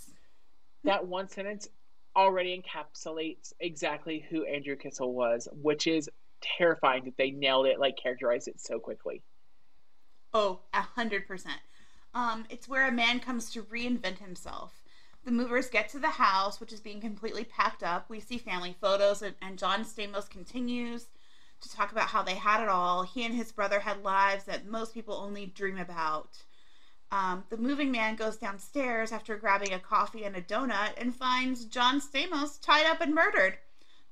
that 0.83 1.05
one 1.05 1.27
sentence 1.27 1.67
already 2.15 2.61
encapsulates 2.61 3.53
exactly 3.59 4.25
who 4.29 4.45
Andrew 4.45 4.75
Kissel 4.75 5.13
was, 5.13 5.47
which 5.51 5.87
is 5.87 6.09
terrifying 6.41 7.05
that 7.05 7.17
they 7.17 7.31
nailed 7.31 7.67
it, 7.67 7.79
like 7.79 7.97
characterized 8.01 8.47
it 8.47 8.59
so 8.59 8.79
quickly. 8.79 9.21
Oh, 10.33 10.59
a 10.73 10.81
hundred 10.81 11.27
percent. 11.27 11.59
Um, 12.13 12.45
it's 12.49 12.67
where 12.67 12.87
a 12.87 12.91
man 12.91 13.19
comes 13.19 13.51
to 13.51 13.63
reinvent 13.63 14.19
himself. 14.19 14.73
The 15.23 15.31
movers 15.31 15.69
get 15.69 15.89
to 15.89 15.99
the 15.99 16.09
house, 16.09 16.59
which 16.59 16.73
is 16.73 16.79
being 16.79 16.99
completely 16.99 17.43
packed 17.43 17.83
up. 17.83 18.09
We 18.09 18.19
see 18.19 18.37
family 18.37 18.75
photos, 18.79 19.21
and, 19.21 19.35
and 19.41 19.59
John 19.59 19.83
Stamos 19.83 20.29
continues 20.29 21.07
to 21.61 21.69
talk 21.69 21.91
about 21.91 22.09
how 22.09 22.23
they 22.23 22.35
had 22.35 22.63
it 22.63 22.69
all. 22.69 23.03
He 23.03 23.23
and 23.23 23.35
his 23.35 23.51
brother 23.51 23.81
had 23.81 24.03
lives 24.03 24.45
that 24.45 24.65
most 24.65 24.93
people 24.93 25.13
only 25.13 25.45
dream 25.45 25.77
about. 25.77 26.43
Um, 27.11 27.43
the 27.49 27.57
moving 27.57 27.91
man 27.91 28.15
goes 28.15 28.37
downstairs 28.37 29.11
after 29.11 29.35
grabbing 29.35 29.73
a 29.73 29.79
coffee 29.79 30.23
and 30.23 30.35
a 30.35 30.41
donut 30.41 30.93
and 30.97 31.15
finds 31.15 31.65
John 31.65 31.99
Stamos 31.99 32.59
tied 32.59 32.85
up 32.85 33.01
and 33.01 33.13
murdered. 33.13 33.57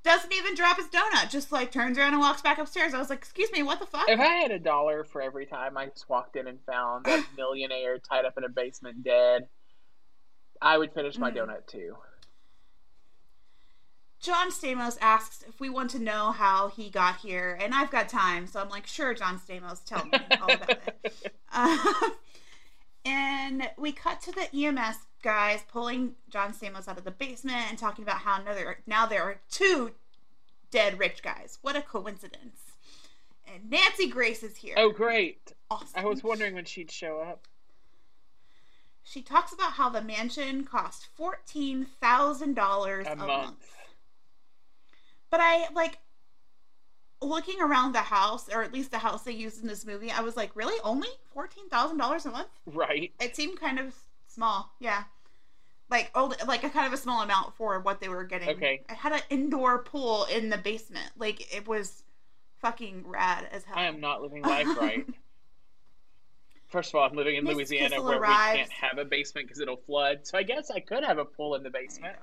Doesn't 0.04 0.34
even 0.34 0.56
drop 0.56 0.78
his 0.78 0.88
donut, 0.88 1.30
just 1.30 1.52
like 1.52 1.72
turns 1.72 1.98
around 1.98 2.14
and 2.14 2.22
walks 2.22 2.42
back 2.42 2.58
upstairs. 2.58 2.94
I 2.94 3.00
was 3.00 3.10
like, 3.10 3.20
"Excuse 3.20 3.52
me, 3.52 3.64
what 3.64 3.80
the 3.80 3.86
fuck?" 3.86 4.08
If 4.08 4.20
I 4.20 4.28
had 4.28 4.52
a 4.52 4.60
dollar 4.60 5.04
for 5.04 5.22
every 5.22 5.46
time 5.46 5.78
I 5.78 5.88
just 5.88 6.08
walked 6.08 6.36
in 6.36 6.48
and 6.48 6.60
found 6.62 7.06
that 7.06 7.26
millionaire 7.38 8.00
tied 8.00 8.26
up 8.26 8.38
in 8.38 8.46
a 8.46 8.50
basement 8.50 9.04
dead, 9.04 9.48
I 10.62 10.78
would 10.78 10.92
finish 10.94 11.18
my 11.18 11.32
Mm. 11.32 11.36
donut 11.38 11.68
too. 11.68 11.98
John 14.20 14.52
Stamos 14.52 14.98
asks 15.00 15.44
if 15.48 15.62
we 15.62 15.70
want 15.70 15.92
to 15.92 16.00
know 16.00 16.32
how 16.32 16.68
he 16.68 16.90
got 16.90 17.18
here, 17.18 17.58
and 17.62 17.74
I've 17.74 17.90
got 17.90 18.10
time, 18.10 18.48
so 18.48 18.60
I'm 18.60 18.68
like, 18.68 18.86
sure, 18.86 19.14
John 19.14 19.40
Stamos, 19.40 19.82
tell 19.86 20.04
me 20.06 20.20
all 20.42 20.52
about 20.52 20.70
it. 21.04 21.34
Um, 21.52 21.80
and 23.06 23.72
we 23.76 23.92
cut 23.92 24.22
to 24.22 24.32
the 24.32 24.54
EMS 24.56 24.98
guys 25.24 25.62
pulling 25.68 26.14
John 26.30 26.54
Stamos 26.54 26.88
out 26.88 27.00
of 27.00 27.04
the 27.06 27.10
basement 27.12 27.66
and 27.70 27.78
talking 27.78 28.04
about 28.04 28.18
how 28.18 28.38
now 28.44 28.54
there, 28.54 28.78
now 28.86 29.08
there 29.08 29.24
are 29.24 29.40
two 29.50 29.94
dead 30.70 31.00
rich 31.00 31.24
guys. 31.24 31.58
What 31.64 31.76
a 31.76 31.82
coincidence. 31.82 32.60
And 33.52 33.72
Nancy 33.72 34.08
Grace 34.10 34.44
is 34.44 34.58
here. 34.58 34.76
Oh, 34.78 34.92
great. 34.92 35.54
awesome. 35.72 35.88
I 35.96 36.06
was 36.06 36.24
wondering 36.24 36.54
when 36.54 36.66
she'd 36.66 36.92
show 36.92 37.20
up. 37.20 37.48
She 39.04 39.22
talks 39.22 39.52
about 39.54 39.74
how 39.74 39.90
the 39.90 40.02
mansion 40.02 40.64
cost 40.66 41.08
$14,000 41.20 43.06
A 43.08 43.12
a, 43.12 43.16
month. 43.16 43.28
month. 43.28 43.68
But 45.32 45.40
I 45.42 45.68
like 45.74 46.00
looking 47.22 47.62
around 47.62 47.94
the 47.94 48.00
house, 48.00 48.50
or 48.50 48.64
at 48.64 48.74
least 48.74 48.92
the 48.92 48.98
house 49.00 49.24
they 49.24 49.32
used 49.32 49.62
in 49.62 49.68
this 49.68 49.86
movie. 49.86 50.12
I 50.12 50.22
was 50.22 50.36
like, 50.38 50.56
really, 50.56 50.80
only 50.84 51.10
fourteen 51.34 51.70
thousand 51.70 51.98
dollars 51.98 52.26
a 52.26 52.32
month? 52.32 52.50
Right. 52.66 53.12
It 53.20 53.36
seemed 53.36 53.60
kind 53.60 53.80
of 53.80 53.94
small. 54.28 54.72
Yeah, 54.80 55.04
like 55.90 56.10
old, 56.16 56.36
like 56.48 56.64
a 56.64 56.70
kind 56.70 56.88
of 56.88 56.94
a 56.94 56.98
small 56.98 57.22
amount 57.22 57.56
for 57.56 57.80
what 57.80 58.00
they 58.00 58.10
were 58.10 58.24
getting. 58.24 58.50
Okay. 58.50 58.82
I 58.90 58.94
had 58.94 59.14
an 59.14 59.22
indoor 59.30 59.80
pool 59.80 60.26
in 60.26 60.50
the 60.50 60.58
basement. 60.58 61.12
Like 61.18 61.54
it 61.56 61.68
was 61.68 62.04
fucking 62.60 63.04
rad 63.06 63.48
as 63.52 63.64
hell. 63.66 63.78
I 63.78 63.86
am 63.86 64.00
not 64.00 64.22
living 64.22 64.42
life 64.44 64.68
right. 64.80 65.06
First 66.70 66.90
of 66.90 66.96
all, 66.96 67.10
I'm 67.10 67.16
living 67.16 67.36
in 67.36 67.44
Miss 67.44 67.56
Louisiana 67.56 67.90
Kissel 67.90 68.06
where 68.06 68.20
arrives. 68.20 68.54
we 68.54 68.58
can't 68.60 68.72
have 68.72 68.98
a 69.00 69.06
basement 69.06 69.48
because 69.48 69.60
it'll 69.60 69.78
flood. 69.78 70.20
So 70.24 70.38
I 70.38 70.44
guess 70.44 70.70
I 70.70 70.80
could 70.80 71.04
have 71.04 71.18
a 71.18 71.26
pool 71.26 71.56
in 71.56 71.64
the 71.64 71.72
basement. 71.72 72.16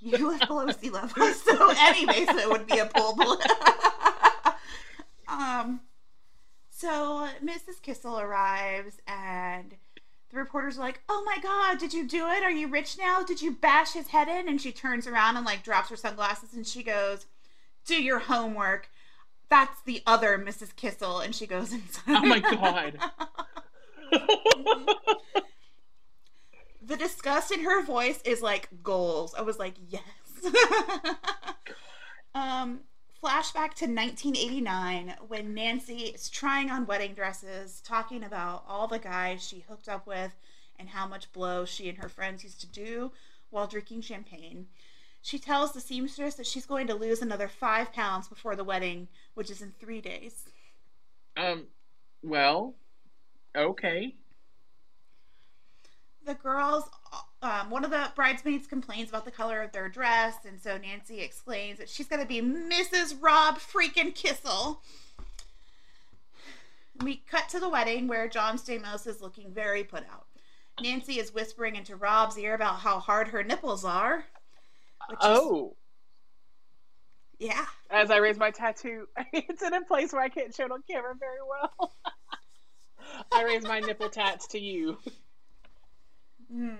You 0.00 0.28
live 0.28 0.46
below 0.46 0.68
sea 0.70 0.90
level, 0.90 1.32
so 1.32 1.72
any 1.78 2.04
basement 2.04 2.50
would 2.50 2.66
be 2.66 2.78
a 2.78 2.86
pool. 2.86 3.16
um, 5.28 5.80
so 6.70 7.28
Mrs. 7.42 7.80
Kissel 7.80 8.18
arrives, 8.20 9.00
and 9.06 9.76
the 10.30 10.36
reporters 10.36 10.76
are 10.76 10.80
like, 10.80 11.00
"Oh 11.08 11.22
my 11.24 11.38
God, 11.40 11.78
did 11.78 11.94
you 11.94 12.06
do 12.06 12.26
it? 12.28 12.42
Are 12.42 12.50
you 12.50 12.66
rich 12.66 12.98
now? 12.98 13.22
Did 13.22 13.40
you 13.40 13.52
bash 13.52 13.92
his 13.92 14.08
head 14.08 14.28
in?" 14.28 14.48
And 14.48 14.60
she 14.60 14.72
turns 14.72 15.06
around 15.06 15.36
and 15.36 15.46
like 15.46 15.62
drops 15.62 15.88
her 15.88 15.96
sunglasses, 15.96 16.52
and 16.52 16.66
she 16.66 16.82
goes, 16.82 17.26
"Do 17.86 17.94
your 17.94 18.18
homework." 18.18 18.90
That's 19.52 19.82
the 19.82 20.02
other 20.06 20.38
Mrs. 20.38 20.74
Kissel, 20.74 21.18
and 21.18 21.34
she 21.34 21.46
goes 21.46 21.74
inside. 21.74 22.02
Oh 22.08 22.24
my 22.24 22.40
God. 22.40 22.98
the 26.82 26.96
disgust 26.96 27.52
in 27.52 27.60
her 27.60 27.82
voice 27.82 28.22
is 28.24 28.40
like 28.40 28.70
goals. 28.82 29.34
I 29.34 29.42
was 29.42 29.58
like, 29.58 29.74
yes. 29.90 30.00
um, 32.34 32.80
flashback 33.22 33.74
to 33.74 33.84
1989 33.84 35.16
when 35.28 35.52
Nancy 35.52 35.96
is 35.96 36.30
trying 36.30 36.70
on 36.70 36.86
wedding 36.86 37.12
dresses, 37.12 37.82
talking 37.84 38.24
about 38.24 38.64
all 38.66 38.88
the 38.88 38.98
guys 38.98 39.46
she 39.46 39.66
hooked 39.68 39.86
up 39.86 40.06
with 40.06 40.34
and 40.78 40.88
how 40.88 41.06
much 41.06 41.30
blow 41.30 41.66
she 41.66 41.90
and 41.90 41.98
her 41.98 42.08
friends 42.08 42.42
used 42.42 42.62
to 42.62 42.66
do 42.66 43.12
while 43.50 43.66
drinking 43.66 44.00
champagne. 44.00 44.68
She 45.22 45.38
tells 45.38 45.72
the 45.72 45.80
seamstress 45.80 46.34
that 46.34 46.46
she's 46.46 46.66
going 46.66 46.88
to 46.88 46.94
lose 46.94 47.22
another 47.22 47.48
five 47.48 47.92
pounds 47.92 48.28
before 48.28 48.56
the 48.56 48.64
wedding, 48.64 49.08
which 49.34 49.50
is 49.50 49.62
in 49.62 49.72
three 49.80 50.00
days. 50.00 50.44
um, 51.36 51.66
well, 52.22 52.74
okay. 53.56 54.14
the 56.24 56.34
girls 56.34 56.84
um, 57.42 57.70
one 57.70 57.84
of 57.84 57.90
the 57.90 58.10
bridesmaids 58.14 58.68
complains 58.68 59.08
about 59.08 59.24
the 59.24 59.30
color 59.30 59.60
of 59.62 59.72
their 59.72 59.88
dress 59.88 60.36
and 60.46 60.60
so 60.60 60.78
nancy 60.78 61.20
explains 61.20 61.78
that 61.78 61.88
she's 61.88 62.06
going 62.06 62.20
to 62.22 62.26
be 62.26 62.40
mrs 62.40 63.16
rob 63.20 63.58
freaking 63.58 64.14
kissel 64.14 64.82
we 67.02 67.16
cut 67.28 67.48
to 67.48 67.58
the 67.58 67.68
wedding 67.68 68.06
where 68.06 68.28
john 68.28 68.56
stamos 68.56 69.06
is 69.06 69.20
looking 69.20 69.50
very 69.52 69.82
put 69.82 70.04
out 70.12 70.26
nancy 70.80 71.18
is 71.18 71.34
whispering 71.34 71.74
into 71.74 71.96
rob's 71.96 72.38
ear 72.38 72.54
about 72.54 72.78
how 72.80 73.00
hard 73.00 73.28
her 73.28 73.42
nipples 73.42 73.84
are 73.84 74.26
which 75.08 75.18
is- 75.18 75.24
Oh, 75.24 75.76
yeah 77.38 77.66
as 77.92 78.10
I 78.10 78.16
raise 78.18 78.38
my 78.38 78.50
tattoo, 78.50 79.06
it's 79.32 79.62
in 79.62 79.74
a 79.74 79.82
place 79.82 80.12
where 80.12 80.22
I 80.22 80.28
can't 80.28 80.54
show 80.54 80.64
it 80.64 80.72
on 80.72 80.82
camera 80.90 81.14
very 81.18 81.38
well. 81.48 81.92
I 83.32 83.44
raise 83.44 83.62
my 83.64 83.80
nipple 83.80 84.08
tats 84.08 84.46
to 84.48 84.58
you. 84.58 84.98
Hmm. 86.50 86.74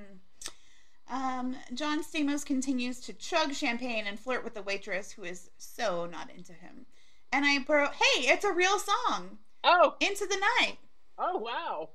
Um, 1.10 1.56
John 1.74 2.02
Stamos 2.02 2.44
continues 2.46 3.00
to 3.00 3.12
chug 3.12 3.52
champagne 3.54 4.06
and 4.06 4.18
flirt 4.18 4.42
with 4.42 4.54
the 4.54 4.62
waitress, 4.62 5.10
who 5.12 5.24
is 5.24 5.50
so 5.58 6.06
not 6.06 6.30
into 6.30 6.54
him. 6.54 6.86
And 7.32 7.44
I 7.44 7.58
bro, 7.58 7.86
hey, 7.86 8.28
it's 8.28 8.44
a 8.44 8.52
real 8.52 8.78
song, 8.78 9.38
Oh, 9.64 9.94
"Into 10.00 10.26
the 10.26 10.36
Night." 10.60 10.78
oh 11.18 11.36
wow. 11.38 11.90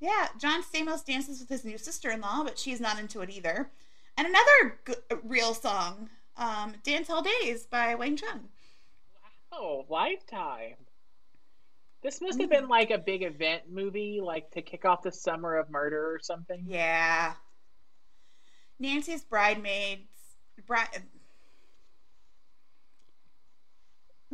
Yeah, 0.00 0.28
John 0.38 0.62
Stamos 0.62 1.04
dances 1.04 1.40
with 1.40 1.48
his 1.48 1.64
new 1.64 1.78
sister-in-law, 1.78 2.42
but 2.44 2.58
she's 2.58 2.80
not 2.80 2.98
into 2.98 3.20
it 3.22 3.30
either. 3.30 3.70
And 4.16 4.26
another 4.26 4.78
g- 4.86 4.94
real 5.22 5.54
song, 5.54 6.10
um, 6.36 6.76
"Dance 6.82 7.08
Hall 7.08 7.22
Days" 7.22 7.66
by 7.66 7.94
Wang 7.94 8.16
Chung. 8.16 8.48
Wow, 9.50 9.86
Lifetime. 9.88 10.76
This 12.02 12.20
must 12.20 12.40
have 12.40 12.50
been 12.50 12.68
like 12.68 12.90
a 12.90 12.98
big 12.98 13.22
event 13.22 13.70
movie, 13.70 14.20
like 14.20 14.50
to 14.52 14.62
kick 14.62 14.84
off 14.84 15.02
the 15.02 15.12
summer 15.12 15.56
of 15.56 15.70
murder 15.70 16.12
or 16.12 16.18
something. 16.20 16.66
Yeah. 16.66 17.34
Nancy's 18.78 19.22
bridesmaids, 19.24 20.08
bride, 20.66 21.04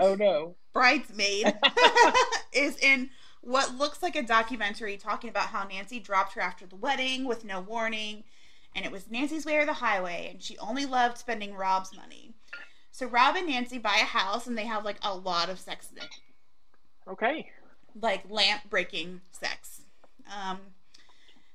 Oh 0.00 0.14
no. 0.14 0.56
bridesmaid 0.72 1.54
is 2.52 2.78
in 2.78 3.10
what 3.40 3.74
looks 3.76 4.02
like 4.02 4.16
a 4.16 4.22
documentary 4.22 4.96
talking 4.96 5.30
about 5.30 5.48
how 5.48 5.64
Nancy 5.64 6.00
dropped 6.00 6.34
her 6.34 6.40
after 6.40 6.66
the 6.66 6.76
wedding 6.76 7.24
with 7.24 7.44
no 7.44 7.60
warning, 7.60 8.24
and 8.74 8.84
it 8.84 8.92
was 8.92 9.10
Nancy's 9.10 9.46
way 9.46 9.56
or 9.56 9.66
the 9.66 9.72
highway, 9.74 10.28
and 10.30 10.42
she 10.42 10.56
only 10.58 10.86
loved 10.86 11.18
spending 11.18 11.54
Rob's 11.54 11.94
money. 11.96 12.34
So 12.90 13.06
Rob 13.06 13.36
and 13.36 13.46
Nancy 13.48 13.78
buy 13.78 13.98
a 14.00 14.04
house, 14.04 14.46
and 14.46 14.56
they 14.56 14.66
have 14.66 14.84
like 14.84 14.98
a 15.02 15.14
lot 15.14 15.48
of 15.48 15.58
sex 15.60 15.90
in 15.90 16.02
it, 16.02 16.08
Okay. 17.08 17.50
like 18.00 18.28
lamp 18.30 18.62
breaking 18.68 19.20
sex. 19.32 19.82
Um, 20.26 20.58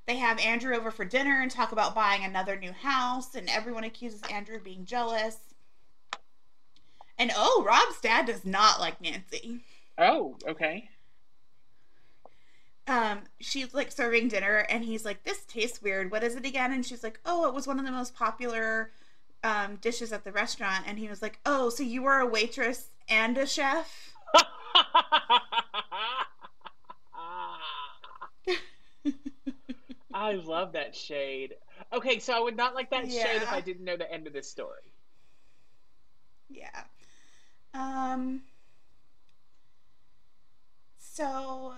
they 0.06 0.18
have 0.18 0.40
Andrew 0.40 0.76
over 0.76 0.92
for 0.92 1.06
dinner 1.06 1.42
and 1.42 1.50
talk 1.52 1.72
about 1.72 1.96
buying 1.96 2.24
another 2.24 2.58
new 2.58 2.72
house, 2.74 3.36
and 3.36 3.50
everyone 3.50 3.84
accuses 3.84 4.22
Andrew 4.32 4.58
of 4.58 4.64
being 4.64 4.86
jealous. 4.86 5.38
And 7.18 7.32
oh, 7.36 7.64
Rob's 7.66 8.02
dad 8.02 8.26
does 8.26 8.44
not 8.44 8.80
like 8.80 9.00
Nancy. 9.00 9.62
Oh, 9.98 10.36
okay. 10.48 10.90
Um 12.88 13.22
she's 13.40 13.74
like 13.74 13.92
serving 13.92 14.28
dinner 14.28 14.66
and 14.70 14.84
he's 14.84 15.06
like 15.06 15.24
this 15.24 15.44
tastes 15.46 15.82
weird. 15.82 16.12
What 16.12 16.24
is 16.24 16.36
it 16.36 16.46
again? 16.46 16.72
And 16.74 16.86
she's 16.86 17.04
like 17.04 17.20
oh 17.26 17.48
it 17.48 17.54
was 17.54 17.68
one 17.68 17.80
of 17.80 17.86
the 17.86 17.92
most 17.92 18.16
popular 18.16 18.92
um 19.44 19.78
dishes 19.78 20.12
at 20.12 20.24
the 20.24 20.32
restaurant. 20.32 20.86
And 20.88 21.00
he 21.00 21.08
was 21.08 21.22
like 21.22 21.40
oh 21.46 21.70
so 21.70 21.84
you 21.84 22.04
were 22.04 22.20
a 22.20 22.26
waitress 22.26 22.90
and 23.10 23.38
a 23.38 23.46
chef? 23.46 24.14
I 30.14 30.34
love 30.34 30.74
that 30.74 30.96
shade. 30.96 31.56
Okay, 31.92 32.20
so 32.20 32.34
I 32.34 32.40
would 32.40 32.56
not 32.56 32.76
like 32.76 32.90
that 32.92 33.12
shade 33.12 33.42
if 33.42 33.52
I 33.52 33.62
didn't 33.62 33.84
know 33.84 33.98
the 33.98 34.12
end 34.12 34.28
of 34.28 34.34
this 34.34 34.50
story. 34.50 34.94
yeah. 36.50 36.84
Um 37.74 38.42
so 40.98 41.74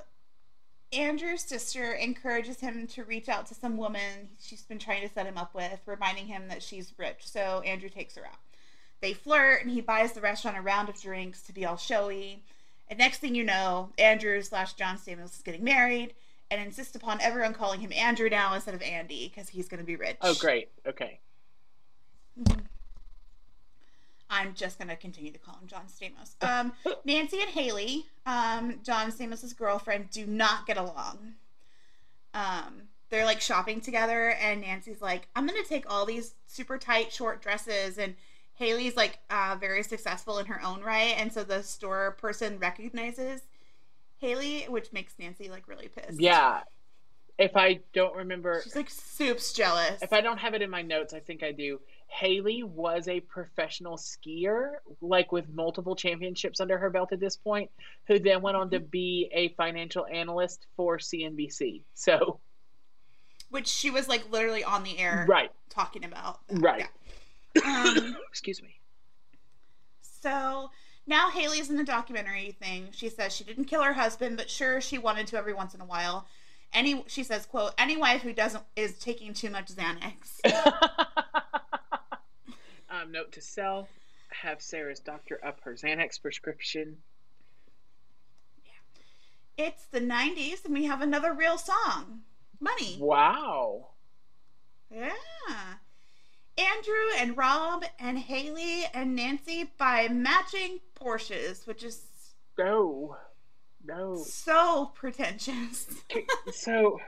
andrew's 0.96 1.42
sister 1.42 1.94
encourages 1.94 2.60
him 2.60 2.88
to 2.88 3.04
reach 3.04 3.30
out 3.30 3.46
to 3.48 3.54
some 3.54 3.78
woman 3.78 4.30
she's 4.42 4.64
been 4.64 4.80
trying 4.80 5.08
to 5.08 5.14
set 5.14 5.26
him 5.26 5.38
up 5.38 5.54
with 5.54 5.80
reminding 5.86 6.28
him 6.28 6.48
that 6.48 6.64
she's 6.64 6.94
rich. 6.98 7.20
So 7.22 7.62
andrew 7.62 7.90
takes 7.90 8.16
her 8.16 8.26
out. 8.26 8.40
They 9.02 9.14
flirt 9.14 9.62
and 9.62 9.72
he 9.72 9.82
buys 9.82 10.14
the 10.14 10.22
restaurant 10.22 10.58
a 10.58 10.62
round 10.62 10.90
of 10.90 11.00
drinks 11.02 11.42
to 11.44 11.54
be 11.54 11.66
all 11.66 11.78
showy. 11.78 12.44
And 12.90 13.00
next 13.00 13.20
thing 13.20 13.36
you 13.36 13.44
know 13.44 13.90
andrew 13.98 14.42
slash 14.42 14.74
john 14.74 14.98
stamos 14.98 15.36
is 15.36 15.42
getting 15.44 15.64
married 15.64 16.14
and 16.52 16.62
insists 16.62 16.96
upon 16.96 17.22
everyone 17.22 17.54
calling 17.54 17.80
him 17.80 17.92
andrew 17.94 18.30
now 18.30 18.54
instead 18.54 18.76
of 18.76 18.82
andy 18.82 19.32
because 19.34 19.50
he's 19.50 19.68
going 19.68 19.80
to 19.80 19.86
be 19.86 19.96
rich. 19.96 20.18
Oh, 20.22 20.36
great. 20.36 20.70
Okay. 20.88 21.20
Mm-hmm. 22.40 22.60
I'm 24.30 24.54
just 24.54 24.80
gonna 24.80 24.96
continue 24.96 25.32
to 25.32 25.40
call 25.40 25.56
him 25.56 25.68
John 25.68 25.86
Stamos. 25.88 26.36
Um, 26.42 26.74
Nancy 27.06 27.40
and 27.42 27.50
Haley, 27.50 28.06
um, 28.26 28.80
John 28.84 29.12
Stamos's 29.12 29.54
girlfriend, 29.54 30.10
do 30.10 30.26
not 30.26 30.66
get 30.66 30.78
along. 30.78 31.36
Um, 32.34 32.84
they're 33.10 33.26
like 33.26 33.42
shopping 33.42 33.82
together, 33.82 34.32
and 34.32 34.62
Nancy's 34.62 35.02
like, 35.02 35.28
"I'm 35.36 35.46
gonna 35.46 35.64
take 35.64 35.92
all 35.92 36.06
these 36.06 36.34
super 36.48 36.78
tight 36.78 37.14
short 37.14 37.42
dresses," 37.42 37.98
and 37.98 38.16
Haley's 38.56 38.96
like 38.96 39.20
uh, 39.30 39.58
very 39.60 39.84
successful 39.84 40.40
in 40.40 40.48
her 40.48 40.62
own 40.64 40.82
right, 40.82 41.14
and 41.18 41.32
so 41.32 41.44
the 41.44 41.62
store 41.62 42.12
person 42.20 42.58
recognizes 42.58 43.42
Haley, 44.18 44.64
which 44.64 44.92
makes 44.92 45.14
Nancy 45.20 45.50
like 45.50 45.68
really 45.68 45.88
pissed. 45.88 46.20
Yeah. 46.20 46.62
If 47.38 47.58
I 47.58 47.82
don't 47.94 48.16
remember, 48.16 48.62
she's 48.64 48.78
like 48.78 48.90
soups 48.90 49.52
jealous. 49.52 50.02
if 50.02 50.14
I 50.14 50.22
don't 50.22 50.38
have 50.38 50.54
it 50.54 50.62
in 50.62 50.70
my 50.70 50.82
notes, 50.82 51.14
I 51.14 51.20
think 51.20 51.44
I 51.44 51.52
do. 51.52 51.82
Haley 52.08 52.64
was 52.64 53.08
a 53.08 53.20
professional 53.20 53.98
skier, 53.98 54.76
like 55.02 55.32
with 55.32 55.50
multiple 55.50 55.96
championships 55.96 56.60
under 56.60 56.78
her 56.78 56.90
belt 56.90 57.12
at 57.12 57.20
this 57.20 57.36
point, 57.36 57.70
who 58.08 58.20
then 58.20 58.42
went 58.42 58.56
on 58.58 58.70
to 58.72 58.80
be 58.80 59.30
a 59.34 59.50
financial 59.50 60.06
analyst 60.06 60.66
for 60.78 60.98
CNBC. 60.98 61.82
So, 61.94 62.40
which 63.50 63.68
she 63.68 63.90
was 63.90 64.08
like 64.08 64.32
literally 64.32 64.64
on 64.64 64.84
the 64.84 64.98
air 64.98 65.26
right, 65.28 65.52
talking 65.70 66.06
about. 66.06 66.40
right. 66.50 66.80
Yeah. 66.80 66.88
Um, 67.66 68.18
Excuse 68.30 68.62
me. 68.62 68.82
So 70.02 70.70
now 71.08 71.30
Haley's 71.30 71.70
in 71.70 71.78
the 71.78 71.84
documentary 71.84 72.58
thing. 72.62 72.90
She 72.92 73.10
says 73.10 73.34
she 73.34 73.44
didn't 73.44 73.66
kill 73.66 73.82
her 73.82 73.94
husband, 73.94 74.38
but 74.38 74.50
sure 74.50 74.82
she 74.82 74.98
wanted 74.98 75.28
to 75.28 75.38
every 75.38 75.54
once 75.54 75.74
in 75.74 75.82
a 75.82 75.86
while. 75.86 76.28
Any 76.74 77.06
she 77.08 77.24
says, 77.24 77.46
quote, 77.46 77.74
any 77.78 77.96
wife 77.96 78.22
who 78.22 78.34
doesn't 78.34 78.64
is 78.76 78.98
taking 78.98 79.34
too 79.34 79.50
much 79.50 79.68
Xanax. 79.68 80.42
um, 83.02 83.12
note 83.12 83.32
to 83.34 83.42
self: 83.42 83.90
have 84.30 84.62
Sarah's 84.62 85.00
doctor 85.00 85.40
up 85.44 85.62
her 85.62 85.74
Xanax 85.74 86.22
prescription. 86.22 86.98
Yeah. 88.66 89.66
it's 89.66 89.86
the 89.88 90.00
nineties 90.00 90.64
and 90.66 90.74
we 90.74 90.86
have 90.86 91.02
another 91.02 91.34
real 91.34 91.58
song. 91.58 92.22
Money. 92.60 92.98
Wow. 93.00 93.90
Yeah. 94.90 95.12
Andrew 96.58 97.10
and 97.18 97.36
Rob 97.38 97.84
and 98.00 98.18
Haley 98.18 98.86
and 98.94 99.16
Nancy 99.16 99.70
buy 99.78 100.08
matching 100.08 100.80
Porsches, 100.96 101.68
which 101.68 101.84
is 101.84 102.04
Oh. 102.58 103.18
no. 103.84 104.16
So 104.16 104.92
pretentious. 104.96 105.88
so 106.54 107.00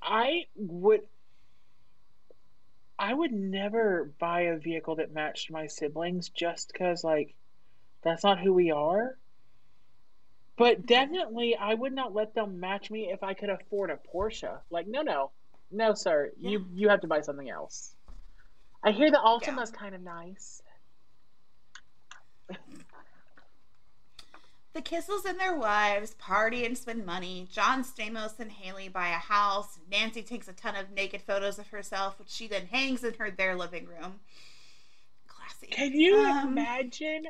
I 0.00 0.44
would 0.54 1.02
I 2.98 3.14
would 3.14 3.32
never 3.32 4.12
buy 4.18 4.42
a 4.42 4.56
vehicle 4.58 4.96
that 4.96 5.12
matched 5.12 5.50
my 5.50 5.66
siblings 5.68 6.30
just 6.30 6.72
because 6.72 7.04
like 7.04 7.34
that's 8.02 8.24
not 8.24 8.40
who 8.40 8.52
we 8.52 8.70
are. 8.70 9.16
But 10.56 10.78
mm-hmm. 10.78 10.86
definitely 10.86 11.56
I 11.56 11.74
would 11.74 11.92
not 11.92 12.14
let 12.14 12.34
them 12.34 12.58
match 12.60 12.90
me 12.90 13.10
if 13.12 13.22
I 13.22 13.34
could 13.34 13.50
afford 13.50 13.90
a 13.90 13.98
Porsche. 14.12 14.58
Like 14.70 14.86
no 14.86 15.02
no. 15.02 15.30
No 15.70 15.94
sir, 15.94 16.32
Yeah. 16.38 16.50
you 16.50 16.66
you 16.72 16.88
have 16.88 17.02
to 17.02 17.06
buy 17.06 17.20
something 17.20 17.48
else. 17.48 17.94
I 18.82 18.92
hear 18.92 19.10
the 19.10 19.18
Altima's 19.18 19.70
Yeah. 19.72 19.78
kind 19.78 19.94
of 19.94 20.00
nice. 20.02 20.62
The 24.74 24.82
Kissels 24.82 25.24
and 25.24 25.40
their 25.40 25.56
wives 25.56 26.14
party 26.14 26.64
and 26.64 26.76
spend 26.76 27.04
money. 27.04 27.48
John 27.50 27.82
Stamos 27.82 28.38
and 28.38 28.52
Haley 28.52 28.88
buy 28.88 29.08
a 29.08 29.12
house. 29.14 29.78
Nancy 29.90 30.22
takes 30.22 30.46
a 30.46 30.52
ton 30.52 30.76
of 30.76 30.90
naked 30.92 31.22
photos 31.22 31.58
of 31.58 31.68
herself, 31.68 32.18
which 32.18 32.28
she 32.28 32.46
then 32.46 32.66
hangs 32.66 33.02
in 33.02 33.14
her 33.14 33.30
their 33.30 33.56
living 33.56 33.86
room. 33.86 34.20
Classy. 35.26 35.66
Can 35.68 35.92
you 35.92 36.18
Um, 36.18 36.48
imagine? 36.48 37.24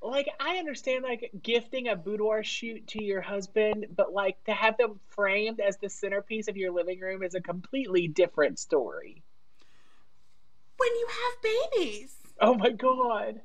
Like, 0.00 0.28
I 0.38 0.58
understand, 0.58 1.04
like, 1.04 1.30
gifting 1.42 1.88
a 1.88 1.96
boudoir 1.96 2.44
shoot 2.44 2.86
to 2.88 3.02
your 3.02 3.20
husband, 3.20 3.86
but, 3.96 4.12
like, 4.12 4.42
to 4.44 4.52
have 4.52 4.76
them 4.76 5.00
framed 5.08 5.58
as 5.58 5.78
the 5.78 5.90
centerpiece 5.90 6.48
of 6.48 6.56
your 6.56 6.70
living 6.70 7.00
room 7.00 7.22
is 7.22 7.34
a 7.34 7.40
completely 7.40 8.06
different 8.06 8.58
story. 8.58 9.22
When 10.76 10.90
you 10.94 11.08
have 11.08 11.42
babies. 11.42 12.14
Oh 12.40 12.54
my 12.54 12.70
god. 12.70 13.40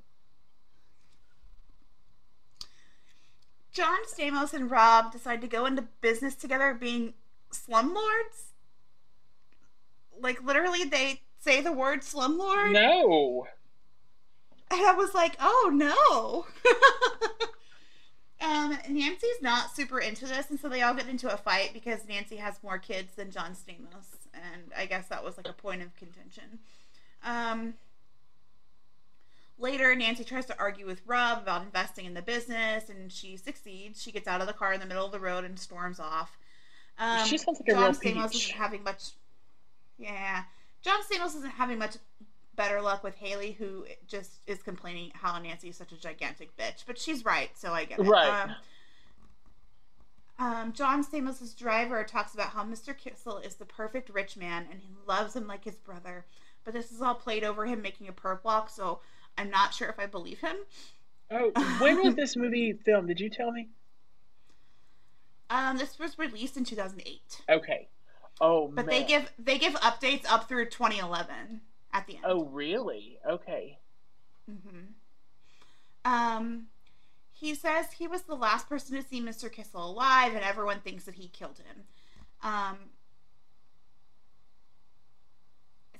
John 3.71 3.99
Stamos 4.05 4.53
and 4.53 4.69
Rob 4.69 5.12
decide 5.12 5.41
to 5.41 5.47
go 5.47 5.65
into 5.65 5.84
business 6.01 6.36
together 6.36 6.73
being 6.73 7.13
slumlords. 7.51 8.51
Like 10.19 10.43
literally 10.43 10.84
they 10.84 11.21
say 11.39 11.62
the 11.62 11.71
word 11.71 12.01
slumlord. 12.01 12.71
No. 12.73 13.47
And 14.69 14.86
I 14.86 14.93
was 14.93 15.13
like, 15.13 15.36
oh 15.39 15.69
no. 15.73 16.45
um, 18.47 18.77
Nancy's 18.89 19.41
not 19.41 19.75
super 19.75 19.99
into 19.99 20.25
this, 20.25 20.49
and 20.49 20.60
so 20.60 20.69
they 20.69 20.81
all 20.81 20.93
get 20.93 21.07
into 21.07 21.31
a 21.31 21.38
fight 21.38 21.71
because 21.73 22.07
Nancy 22.07 22.38
has 22.38 22.62
more 22.63 22.77
kids 22.77 23.13
than 23.15 23.31
John 23.31 23.51
Stamos. 23.51 24.05
And 24.34 24.71
I 24.77 24.86
guess 24.86 25.07
that 25.07 25.23
was 25.23 25.38
like 25.38 25.47
a 25.47 25.53
point 25.53 25.81
of 25.81 25.95
contention. 25.95 26.60
Um, 27.23 27.73
later, 29.62 29.95
Nancy 29.95 30.24
tries 30.24 30.45
to 30.47 30.60
argue 30.60 30.86
with 30.86 31.02
Rob 31.06 31.39
about 31.39 31.62
investing 31.63 32.06
in 32.06 32.13
the 32.13 32.21
business, 32.21 32.89
and 32.89 33.12
she 33.12 33.38
succeeds. 33.38 34.02
She 34.02 34.12
gets 34.12 34.28
out 34.28 34.41
of 34.41 34.47
the 34.47 34.54
car 34.54 34.74
in 34.74 34.80
the 34.80 34.86
middle 34.86 35.06
of 35.06 35.12
the 35.12 35.19
road 35.19 35.43
and 35.45 35.58
storms 35.60 36.00
off. 36.00 36.38
Um, 36.97 37.26
She 37.26 37.38
sounds 37.38 37.60
like 37.60 37.69
a 37.69 37.71
John 37.71 37.82
real 37.82 37.93
Stamos 37.93 38.32
peach. 38.32 38.43
isn't 38.45 38.58
having 38.58 38.84
much. 38.84 39.12
Yeah, 39.97 40.43
John 40.82 41.00
Stamos 41.04 41.36
isn't 41.38 41.52
having 41.52 41.78
much 41.80 41.97
better 42.56 42.82
luck 42.82 43.04
with 43.04 43.15
Haley, 43.15 43.54
who 43.54 43.86
just 44.08 44.39
is 44.47 44.62
complaining 44.62 45.12
how 45.13 45.38
Nancy 45.39 45.69
is 45.69 45.78
such 45.78 45.91
a 45.91 45.97
gigantic 46.00 46.56
bitch. 46.58 46.84
But 46.86 47.00
she's 47.00 47.24
right, 47.24 47.50
so 47.58 47.71
I 47.74 47.86
get 47.86 48.00
it. 48.00 48.04
Right. 48.04 48.43
Um, 48.43 48.56
um, 50.39 50.74
John 50.74 51.04
Stamos' 51.04 51.56
driver 51.56 52.04
talks 52.04 52.34
about 52.34 52.50
how 52.50 52.63
Mr. 52.63 52.97
Kissel 52.97 53.38
is 53.38 53.56
the 53.56 53.65
perfect 53.65 54.10
rich 54.10 54.36
man 54.36 54.65
and 54.71 54.80
he 54.82 54.89
loves 55.08 55.36
him 55.36 55.45
like 55.47 55.63
his 55.63 55.76
brother. 55.76 56.26
But 56.63 56.74
this 56.74 56.91
is 56.91 57.02
all 57.02 57.15
played 57.15 57.43
over 57.43 57.65
him 57.65 57.82
making 57.82 58.08
a 58.08 58.13
perp 58.13 58.43
walk, 58.43 58.69
so 58.69 59.00
I'm 59.41 59.49
not 59.49 59.73
sure 59.73 59.89
if 59.89 59.99
I 59.99 60.06
believe 60.06 60.39
him. 60.39 60.56
Oh, 61.32 61.51
when 61.80 62.04
was 62.04 62.15
this 62.15 62.36
movie 62.36 62.73
filmed? 62.73 63.08
Did 63.08 63.19
you 63.19 63.30
tell 63.30 63.51
me? 63.51 63.69
Um, 65.49 65.77
this 65.77 65.99
was 65.99 66.17
released 66.17 66.56
in 66.56 66.63
2008, 66.63 67.41
Okay. 67.49 67.89
Oh, 68.39 68.69
but 68.69 68.86
man. 68.86 68.95
they 68.95 69.04
give 69.04 69.30
they 69.38 69.58
give 69.58 69.73
updates 69.73 70.23
up 70.32 70.47
through 70.47 70.67
2011 70.69 71.60
at 71.91 72.08
the 72.08 72.13
end. 72.13 72.23
Oh, 72.25 72.45
really? 72.45 73.19
Okay. 73.30 73.77
Mm-hmm. 74.49 74.93
Um, 76.06 76.67
he 77.34 77.54
says 77.54 77.88
he 77.91 78.08
was 78.08 78.21
the 78.21 78.34
last 78.34 78.69
person 78.69 78.95
to 78.95 79.04
see 79.04 79.19
Mr. 79.21 79.51
Kissel 79.51 79.91
alive, 79.91 80.34
and 80.34 80.43
everyone 80.45 80.80
thinks 80.80 81.04
that 81.04 81.15
he 81.15 81.27
killed 81.27 81.58
him. 81.60 81.84
Um, 82.43 82.77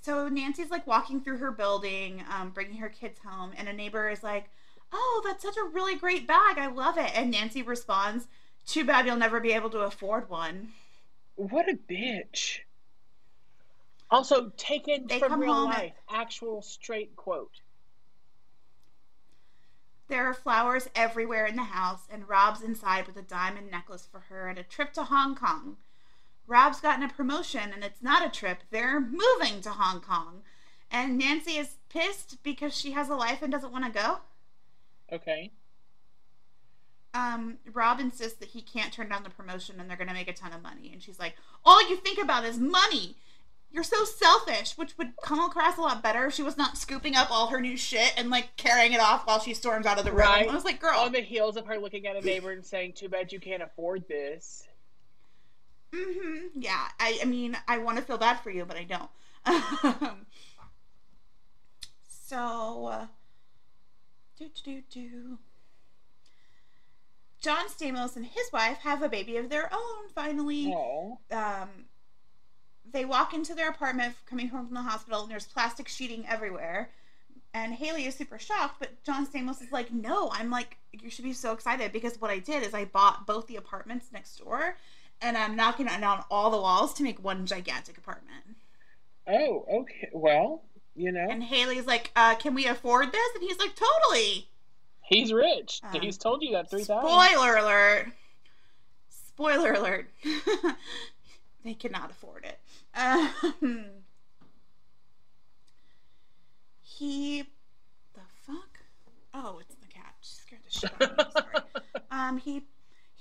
so 0.01 0.27
Nancy's 0.27 0.71
like 0.71 0.87
walking 0.87 1.21
through 1.21 1.37
her 1.37 1.51
building, 1.51 2.23
um, 2.29 2.49
bringing 2.49 2.77
her 2.77 2.89
kids 2.89 3.19
home, 3.23 3.51
and 3.55 3.69
a 3.69 3.73
neighbor 3.73 4.09
is 4.09 4.23
like, 4.23 4.49
"Oh, 4.91 5.21
that's 5.25 5.43
such 5.43 5.57
a 5.57 5.63
really 5.63 5.95
great 5.95 6.27
bag. 6.27 6.57
I 6.57 6.67
love 6.67 6.97
it." 6.97 7.15
And 7.15 7.31
Nancy 7.31 7.61
responds, 7.61 8.27
"Too 8.65 8.83
bad 8.83 9.05
you'll 9.05 9.15
never 9.15 9.39
be 9.39 9.53
able 9.53 9.69
to 9.69 9.81
afford 9.81 10.29
one." 10.29 10.73
What 11.35 11.69
a 11.69 11.73
bitch. 11.73 12.59
Also, 14.09 14.49
taken 14.57 15.07
They 15.07 15.19
from 15.19 15.39
real 15.39 15.65
life. 15.65 15.93
Actual 16.09 16.61
straight 16.61 17.15
quote. 17.15 17.61
There 20.09 20.25
are 20.25 20.33
flowers 20.33 20.89
everywhere 20.93 21.45
in 21.45 21.55
the 21.55 21.63
house, 21.63 22.07
and 22.09 22.27
Rob's 22.27 22.61
inside 22.61 23.07
with 23.07 23.15
a 23.15 23.21
diamond 23.21 23.71
necklace 23.71 24.05
for 24.05 24.19
her 24.19 24.49
and 24.49 24.59
a 24.59 24.63
trip 24.63 24.91
to 24.93 25.05
Hong 25.05 25.35
Kong. 25.35 25.77
Rob's 26.47 26.82
gotten 26.82 27.04
a 27.04 27.10
promotion, 27.10 27.71
and 27.73 27.84
it's 27.84 28.01
not 28.01 28.25
a 28.25 28.30
trip. 28.30 28.60
They're 28.71 28.99
moving 28.99 29.62
to 29.62 29.69
Hong 29.69 30.01
Kong. 30.01 30.41
And 30.91 31.17
Nancy 31.17 31.54
is 31.54 31.77
pissed 31.89 32.43
because 32.43 32.75
she 32.75 32.91
has 32.91 33.10
a 33.10 33.15
life 33.15 33.41
and 33.41 33.51
doesn't 33.51 33.71
want 33.71 33.86
to 33.86 33.91
go. 33.91 34.17
Okay. 35.12 35.51
Um, 37.13 37.58
Rob 37.73 37.99
insists 37.99 38.39
that 38.39 38.49
he 38.49 38.62
can't 38.62 38.93
turn 38.93 39.10
down 39.10 39.23
the 39.23 39.30
promotion 39.30 39.80
and 39.80 39.89
they're 39.89 39.97
going 39.97 40.08
to 40.08 40.13
make 40.13 40.30
a 40.30 40.34
ton 40.34 40.54
of 40.54 40.62
money. 40.62 40.89
And 40.93 41.01
she's 41.01 41.19
like, 41.19 41.36
All 41.65 41.89
you 41.89 41.97
think 41.97 42.21
about 42.21 42.45
is 42.45 42.58
money. 42.58 43.15
You're 43.73 43.84
so 43.84 44.04
selfish, 44.04 44.77
which 44.77 44.97
would 44.97 45.13
come 45.21 45.39
across 45.39 45.77
a 45.77 45.82
lot 45.82 46.04
better 46.04 46.25
if 46.25 46.34
she 46.34 46.43
was 46.43 46.58
not 46.58 46.77
scooping 46.77 47.15
up 47.15 47.32
all 47.32 47.47
her 47.47 47.62
new 47.62 47.77
shit 47.77 48.13
and 48.17 48.30
like 48.30 48.56
carrying 48.58 48.91
it 48.91 48.99
off 48.99 49.25
while 49.25 49.39
she 49.39 49.54
storms 49.54 49.86
out 49.86 49.97
of 49.97 50.04
the 50.04 50.12
room. 50.12 50.19
Right. 50.19 50.47
I 50.47 50.54
was 50.54 50.65
like, 50.65 50.82
Girl, 50.82 50.99
On 50.99 51.12
the 51.13 51.21
heels 51.21 51.56
of 51.56 51.65
her 51.67 51.77
looking 51.77 52.06
at 52.08 52.17
a 52.17 52.21
neighbor 52.21 52.51
and 52.51 52.65
saying, 52.65 52.93
Too 52.93 53.08
bad 53.10 53.32
you 53.32 53.39
can't 53.39 53.63
afford 53.63 54.08
this. 54.08 54.67
Hmm 55.93 56.47
Yeah, 56.54 56.88
I, 56.99 57.19
I 57.21 57.25
mean, 57.25 57.58
I 57.67 57.77
want 57.80 57.97
to 57.97 58.04
feel 58.04 58.17
bad 58.17 58.39
for 58.41 58.49
you, 58.51 58.65
but 58.65 58.77
I 58.77 58.84
don't. 58.84 59.10
Um, 59.45 60.25
so, 62.08 62.88
uh, 62.91 63.06
do 64.38 64.49
do 64.63 64.82
do 64.89 65.01
do. 65.10 65.38
John 67.41 67.67
Stamos 67.67 68.15
and 68.15 68.25
his 68.25 68.51
wife 68.54 68.77
have 68.80 69.01
a 69.01 69.10
baby 69.10 69.38
of 69.38 69.49
their 69.49 69.73
own. 69.73 70.10
Finally, 70.13 70.73
Oh. 70.75 71.17
um, 71.32 71.69
they 72.86 73.04
walk 73.04 73.34
into 73.34 73.56
their 73.56 73.69
apartment 73.69 74.15
coming 74.27 74.47
home 74.49 74.67
from 74.67 74.75
the 74.75 74.82
hospital, 74.84 75.23
and 75.23 75.32
there's 75.32 75.47
plastic 75.47 75.88
sheeting 75.88 76.25
everywhere. 76.27 76.91
And 77.54 77.73
Haley 77.73 78.06
is 78.06 78.15
super 78.15 78.39
shocked, 78.39 78.75
but 78.80 79.04
John 79.04 79.25
Stamos 79.27 79.62
is 79.62 79.71
like, 79.71 79.91
"No, 79.91 80.30
I'm 80.32 80.49
like, 80.49 80.77
you 80.93 81.10
should 81.10 81.25
be 81.25 81.34
so 81.34 81.51
excited 81.51 81.91
because 81.91 82.21
what 82.21 82.32
I 82.32 82.39
did 82.39 82.63
is 82.63 82.73
I 82.73 82.86
bought 82.86 83.25
both 83.25 83.47
the 83.47 83.58
apartments 83.58 84.12
next 84.13 84.38
door, 84.38 84.77
and 85.21 85.38
I'm 85.38 85.55
knocking 85.55 85.86
down 85.86 86.23
all 86.29 86.49
the 86.49 86.57
walls 86.57 86.93
to 86.95 87.03
make 87.03 87.23
one 87.23 87.45
gigantic 87.45 87.97
apartment." 87.97 88.43
Oh, 89.27 89.65
okay. 89.71 90.10
Well, 90.13 90.63
you 90.95 91.12
know, 91.12 91.27
And 91.29 91.43
Haley's 91.43 91.86
like, 91.86 92.12
uh, 92.15 92.36
"Can 92.36 92.53
we 92.53 92.65
afford 92.65 93.12
this?" 93.12 93.29
And 93.36 93.43
he's 93.43 93.60
like, 93.60 93.75
"Totally." 93.75 94.47
he's 95.12 95.34
rich. 95.34 95.81
Um, 95.84 95.99
he's 96.01 96.17
told 96.17 96.41
you 96.41 96.53
that 96.53 96.69
three 96.69 96.86
times. 96.86 97.05
Spoiler 97.07 97.57
alert! 97.57 98.07
Spoiler 99.10 99.73
alert! 99.73 100.10
they 101.63 101.73
cannot 101.73 102.12
afford 102.12 102.45
it. 102.45 102.60
Um, 102.95 103.86
he, 106.81 107.43
the 108.13 108.21
fuck? 108.45 108.79
Oh, 109.34 109.60
it's 109.60 109.75
the 109.75 109.88
cat. 109.88 110.15
She 110.21 110.36
scared 110.36 110.62
the 110.65 110.71
shit 110.71 110.91
out 111.01 111.01
of 111.01 111.17
me. 111.17 111.23
Sorry. 111.31 111.65
Um, 112.13 112.38
he 112.39 112.63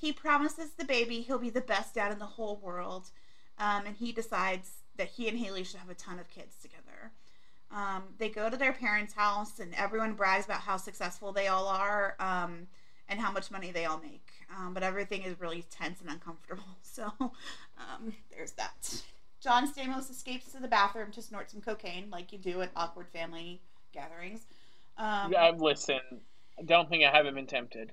he 0.01 0.13
promises 0.13 0.71
the 0.71 0.85
baby 0.85 1.21
he'll 1.21 1.39
be 1.39 1.51
the 1.51 1.61
best 1.61 1.95
dad 1.95 2.13
in 2.13 2.19
the 2.19 2.25
whole 2.25 2.57
world, 2.63 3.11
um, 3.59 3.85
and 3.87 3.97
he 3.97 4.13
decides 4.13 4.71
that 4.97 5.09
he 5.09 5.29
and 5.29 5.39
Haley 5.39 5.65
should 5.65 5.81
have 5.81 5.91
a 5.91 5.95
ton 5.95 6.19
of 6.19 6.29
kids 6.29 6.57
together. 6.61 7.13
Um, 7.71 8.03
they 8.19 8.29
go 8.29 8.51
to 8.51 8.57
their 8.57 8.73
parents' 8.73 9.15
house, 9.15 9.61
and 9.61 9.75
everyone 9.75 10.15
brags 10.15 10.47
about 10.47 10.61
how 10.61 10.77
successful 10.77 11.33
they 11.33 11.49
all 11.49 11.69
are 11.69 12.17
um, 12.19 12.67
and 13.09 13.21
how 13.21 13.31
much 13.31 13.51
money 13.51 13.71
they 13.71 13.85
all 13.85 13.99
make. 13.99 14.29
Um, 14.57 14.75
but 14.75 14.83
everything 14.83 15.23
is 15.23 15.39
really 15.41 15.65
tense 15.71 16.01
and 16.01 16.11
uncomfortable. 16.11 16.65
So 16.83 17.13
um, 17.79 18.13
there's 18.31 18.51
that. 18.53 19.03
John 19.41 19.73
Stamos 19.73 20.11
escapes 20.11 20.53
to 20.53 20.61
the 20.61 20.69
bathroom 20.69 21.13
to 21.13 21.23
snort 21.23 21.51
some 21.51 21.61
cocaine, 21.61 22.11
like 22.11 22.33
you 22.33 22.39
do 22.39 22.61
at 22.63 22.71
awkward 22.75 23.09
family 23.09 23.63
gatherings. 23.93 24.41
Um, 24.99 25.33
Yeah, 25.33 25.53
listen, 25.57 26.01
I 26.59 26.63
don't 26.65 26.89
think 26.91 27.05
I 27.05 27.11
haven't 27.11 27.37
been 27.37 27.47
tempted. 27.47 27.93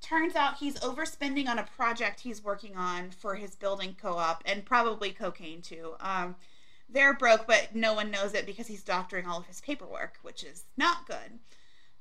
Turns 0.00 0.34
out 0.34 0.58
he's 0.58 0.78
overspending 0.80 1.48
on 1.48 1.58
a 1.58 1.64
project 1.76 2.20
he's 2.20 2.42
working 2.44 2.76
on 2.76 3.10
for 3.10 3.34
his 3.36 3.54
building 3.56 3.96
co-op 4.00 4.42
and 4.46 4.64
probably 4.64 5.10
cocaine 5.10 5.62
too 5.62 5.94
um, 6.00 6.36
they're 6.88 7.14
broke 7.14 7.46
but 7.46 7.74
no 7.74 7.94
one 7.94 8.10
knows 8.10 8.34
it 8.34 8.46
because 8.46 8.66
he's 8.66 8.82
doctoring 8.82 9.26
all 9.26 9.38
of 9.38 9.46
his 9.46 9.60
paperwork 9.60 10.18
which 10.22 10.44
is 10.44 10.64
not 10.76 11.06
good 11.06 11.38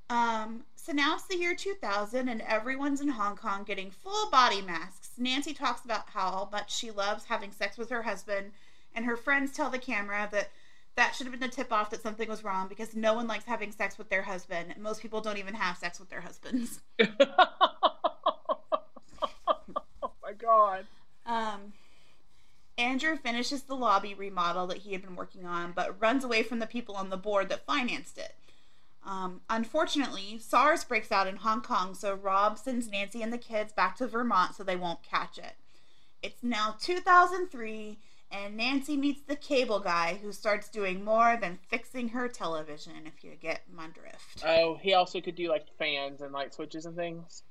Um, 0.10 0.64
so 0.76 0.94
now 0.94 1.16
it's 1.16 1.26
the 1.28 1.38
year 1.38 1.54
2000 1.56 2.30
and 2.30 2.42
everyone's 2.44 3.02
in 3.02 3.10
Hong 3.10 3.36
Kong 3.36 3.64
getting 3.64 3.92
full 3.92 4.30
body 4.30 4.62
masks. 4.62 5.12
Nancy 5.18 5.54
talks 5.54 5.84
about 5.84 6.10
how 6.10 6.48
much 6.52 6.74
she 6.76 6.92
loves 6.92 7.26
having 7.26 7.52
sex 7.52 7.78
with 7.78 7.90
her 7.90 8.04
husband, 8.04 8.52
and 8.96 9.06
her 9.06 9.18
friends 9.18 9.52
tell 9.52 9.70
the 9.70 9.80
camera 9.80 10.30
that 10.32 10.50
that 10.98 11.16
should 11.16 11.26
have 11.28 11.32
been 11.32 11.48
the 11.48 11.56
tip 11.56 11.72
off 11.72 11.90
that 11.92 12.02
something 12.02 12.28
was 12.28 12.44
wrong 12.44 12.68
because 12.68 12.96
no 12.96 13.14
one 13.14 13.28
likes 13.28 13.46
having 13.46 13.72
sex 13.72 13.98
with 13.98 14.10
their 14.10 14.24
husband. 14.24 14.74
Most 14.78 15.02
people 15.02 15.22
don't 15.22 15.38
even 15.38 15.54
have 15.54 15.78
sex 15.78 16.00
with 16.00 16.10
their 16.10 16.22
husbands. 16.22 16.82
oh 17.00 17.08
my 20.22 20.34
god. 20.38 20.86
Um, 21.26 21.74
Andrew 22.78 23.16
finishes 23.16 23.64
the 23.64 23.76
lobby 23.76 24.14
remodel 24.14 24.68
that 24.68 24.80
he 24.80 24.92
had 24.92 25.02
been 25.04 25.16
working 25.16 25.46
on, 25.46 25.72
but 25.72 26.02
runs 26.02 26.24
away 26.24 26.44
from 26.44 26.60
the 26.60 26.68
people 26.68 26.96
on 26.96 27.10
the 27.10 27.18
board 27.18 27.50
that 27.50 27.66
financed 27.66 28.18
it. 28.18 28.36
Um, 29.06 29.42
unfortunately, 29.50 30.40
SARS 30.40 30.84
breaks 30.84 31.12
out 31.12 31.28
in 31.28 31.38
Hong 31.38 31.62
Kong, 31.62 31.94
so 31.94 32.16
Rob 32.16 32.58
sends 32.58 32.90
Nancy 32.90 33.22
and 33.22 33.32
the 33.32 33.38
kids 33.38 33.72
back 33.72 33.96
to 33.98 34.08
Vermont 34.08 34.56
so 34.56 34.64
they 34.64 34.76
won't 34.76 35.04
catch 35.04 35.38
it. 35.38 35.54
It's 36.22 36.44
now 36.44 36.76
2003, 36.80 38.00
and 38.32 38.58
Nancy 38.58 38.98
meets 38.98 39.22
the 39.22 39.36
cable 39.36 39.80
guy 39.80 40.20
who 40.22 40.32
starts 40.32 40.70
doing 40.70 41.04
more 41.04 41.38
than 41.40 41.60
fixing 41.70 42.10
her 42.10 42.28
television, 42.28 42.94
if 43.06 43.24
you 43.24 43.32
get 43.40 43.62
my 43.72 43.88
drift. 43.88 44.44
Oh, 44.46 44.76
he 44.76 44.94
also 44.94 45.22
could 45.22 45.36
do 45.36 45.50
like 45.50 45.66
fans 45.78 46.22
and 46.22 46.34
light 46.34 46.54
switches 46.54 46.86
and 46.86 46.96
things. 46.96 47.44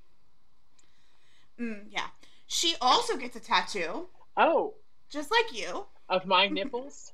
Mm, 1.58 1.84
yeah. 1.90 2.08
She 2.46 2.74
also 2.80 3.16
gets 3.16 3.36
a 3.36 3.40
tattoo. 3.40 4.08
Oh. 4.36 4.74
Just 5.08 5.30
like 5.30 5.58
you. 5.58 5.86
Of 6.08 6.26
my 6.26 6.46
nipples? 6.48 7.12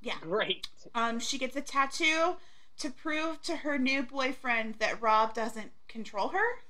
Yeah. 0.00 0.14
Great. 0.22 0.68
Um, 0.94 1.20
she 1.20 1.38
gets 1.38 1.56
a 1.56 1.60
tattoo 1.60 2.36
to 2.78 2.90
prove 2.90 3.42
to 3.42 3.56
her 3.56 3.76
new 3.78 4.02
boyfriend 4.02 4.76
that 4.78 5.02
Rob 5.02 5.34
doesn't 5.34 5.72
control 5.88 6.28
her. 6.28 6.62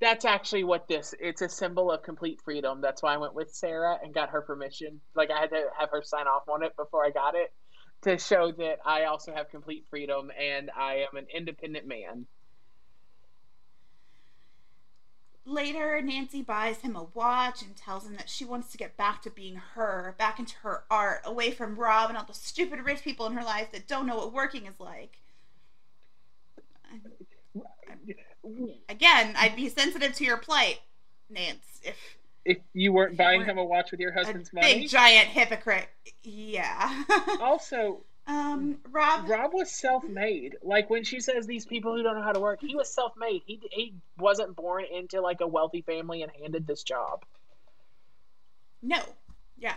That's 0.00 0.24
actually 0.26 0.64
what 0.64 0.88
this. 0.88 1.14
It's 1.18 1.40
a 1.40 1.48
symbol 1.48 1.90
of 1.90 2.02
complete 2.02 2.40
freedom. 2.44 2.80
That's 2.80 3.02
why 3.02 3.14
I 3.14 3.16
went 3.16 3.34
with 3.34 3.54
Sarah 3.54 3.98
and 4.02 4.12
got 4.12 4.30
her 4.30 4.42
permission. 4.42 5.00
Like 5.14 5.30
I 5.30 5.40
had 5.40 5.50
to 5.50 5.64
have 5.78 5.90
her 5.90 6.02
sign 6.02 6.26
off 6.26 6.48
on 6.48 6.62
it 6.62 6.76
before 6.76 7.04
I 7.04 7.10
got 7.10 7.34
it 7.34 7.52
to 8.02 8.18
show 8.18 8.52
that 8.52 8.78
I 8.84 9.04
also 9.04 9.32
have 9.34 9.48
complete 9.50 9.86
freedom 9.88 10.30
and 10.38 10.70
I 10.76 11.06
am 11.10 11.16
an 11.16 11.26
independent 11.34 11.86
man. 11.86 12.26
Later, 15.48 16.02
Nancy 16.02 16.42
buys 16.42 16.78
him 16.78 16.96
a 16.96 17.04
watch 17.14 17.62
and 17.62 17.76
tells 17.76 18.04
him 18.04 18.16
that 18.16 18.28
she 18.28 18.44
wants 18.44 18.72
to 18.72 18.78
get 18.78 18.96
back 18.96 19.22
to 19.22 19.30
being 19.30 19.54
her, 19.74 20.16
back 20.18 20.40
into 20.40 20.56
her 20.58 20.82
art, 20.90 21.20
away 21.24 21.52
from 21.52 21.76
Rob 21.76 22.10
and 22.10 22.18
all 22.18 22.24
the 22.24 22.34
stupid 22.34 22.80
rich 22.80 23.02
people 23.02 23.26
in 23.26 23.32
her 23.34 23.44
life 23.44 23.70
that 23.72 23.86
don't 23.86 24.06
know 24.06 24.16
what 24.16 24.32
working 24.32 24.66
is 24.66 24.80
like. 24.80 25.20
Again, 28.88 29.34
I'd 29.36 29.56
be 29.56 29.68
sensitive 29.68 30.14
to 30.14 30.24
your 30.24 30.36
plight, 30.36 30.78
Nance, 31.28 31.80
if 31.82 31.96
if 32.44 32.58
you 32.72 32.92
weren't 32.92 33.16
buying 33.16 33.44
him 33.44 33.58
a 33.58 33.64
watch 33.64 33.90
with 33.90 33.98
your 33.98 34.12
husband's 34.12 34.52
money. 34.52 34.80
Big 34.80 34.88
giant 34.88 35.28
hypocrite. 35.28 35.88
Yeah. 36.22 37.02
also, 37.40 38.04
um, 38.28 38.78
Rob. 38.90 39.28
Rob 39.28 39.52
was 39.52 39.70
self-made. 39.70 40.56
Like 40.62 40.88
when 40.88 41.04
she 41.04 41.20
says 41.20 41.46
these 41.46 41.66
people 41.66 41.94
who 41.94 42.02
don't 42.02 42.16
know 42.16 42.22
how 42.22 42.32
to 42.32 42.40
work, 42.40 42.60
he 42.60 42.74
was 42.76 42.92
self-made. 42.92 43.42
He 43.46 43.60
he 43.70 43.94
wasn't 44.18 44.56
born 44.56 44.84
into 44.84 45.20
like 45.20 45.40
a 45.40 45.46
wealthy 45.46 45.82
family 45.82 46.22
and 46.22 46.32
handed 46.40 46.66
this 46.66 46.82
job. 46.82 47.24
No. 48.82 49.00
Yeah. 49.58 49.74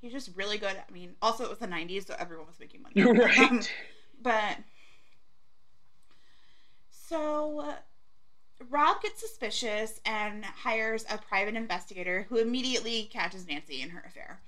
He's 0.00 0.12
just 0.12 0.30
really 0.36 0.58
good. 0.58 0.76
I 0.76 0.92
mean, 0.92 1.14
also 1.22 1.44
it 1.44 1.50
was 1.50 1.58
the 1.58 1.68
'90s, 1.68 2.06
so 2.06 2.14
everyone 2.18 2.46
was 2.46 2.58
making 2.60 2.82
money. 2.82 3.18
Right. 3.18 3.38
Um, 3.38 3.60
but 4.22 4.56
so 7.08 7.74
Rob 8.70 9.02
gets 9.02 9.20
suspicious 9.20 10.00
and 10.06 10.44
hires 10.44 11.04
a 11.10 11.18
private 11.18 11.54
investigator 11.54 12.26
who 12.28 12.36
immediately 12.36 13.04
catches 13.12 13.46
Nancy 13.46 13.82
in 13.82 13.90
her 13.90 14.02
affair. 14.06 14.40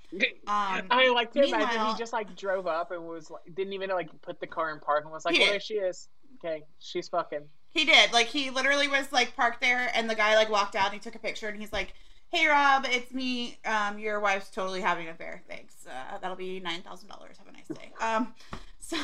Um, 0.47 0.87
I 0.89 1.11
like 1.13 1.31
to 1.33 1.43
imagine 1.43 1.85
he 1.85 1.95
just 1.97 2.11
like 2.11 2.35
drove 2.35 2.65
up 2.65 2.91
and 2.91 3.07
was 3.07 3.29
like 3.29 3.43
didn't 3.53 3.73
even 3.73 3.89
like 3.91 4.09
put 4.21 4.39
the 4.39 4.47
car 4.47 4.71
in 4.71 4.79
park 4.79 5.03
and 5.03 5.13
was 5.13 5.25
like, 5.25 5.33
"Well, 5.33 5.45
did. 5.45 5.53
there 5.53 5.59
she 5.59 5.75
is. 5.75 6.09
Okay, 6.43 6.63
she's 6.79 7.07
fucking." 7.07 7.43
He 7.69 7.85
did. 7.85 8.11
Like 8.11 8.25
he 8.27 8.49
literally 8.49 8.87
was 8.87 9.11
like 9.11 9.35
parked 9.35 9.61
there, 9.61 9.91
and 9.93 10.09
the 10.09 10.15
guy 10.15 10.35
like 10.35 10.49
walked 10.49 10.75
out 10.75 10.85
and 10.85 10.93
he 10.93 10.99
took 10.99 11.13
a 11.13 11.19
picture, 11.19 11.47
and 11.47 11.59
he's 11.59 11.71
like, 11.71 11.93
"Hey 12.29 12.47
Rob, 12.47 12.87
it's 12.89 13.13
me. 13.13 13.59
Um, 13.63 13.99
your 13.99 14.19
wife's 14.19 14.49
totally 14.49 14.81
having 14.81 15.07
an 15.07 15.13
affair. 15.13 15.43
Thanks. 15.47 15.85
Uh, 15.87 16.17
that'll 16.17 16.35
be 16.35 16.59
nine 16.59 16.81
thousand 16.81 17.09
dollars. 17.09 17.37
Have 17.37 17.47
a 17.47 17.51
nice 17.51 17.67
day." 17.67 17.91
Um, 18.01 18.33
so, 18.79 18.97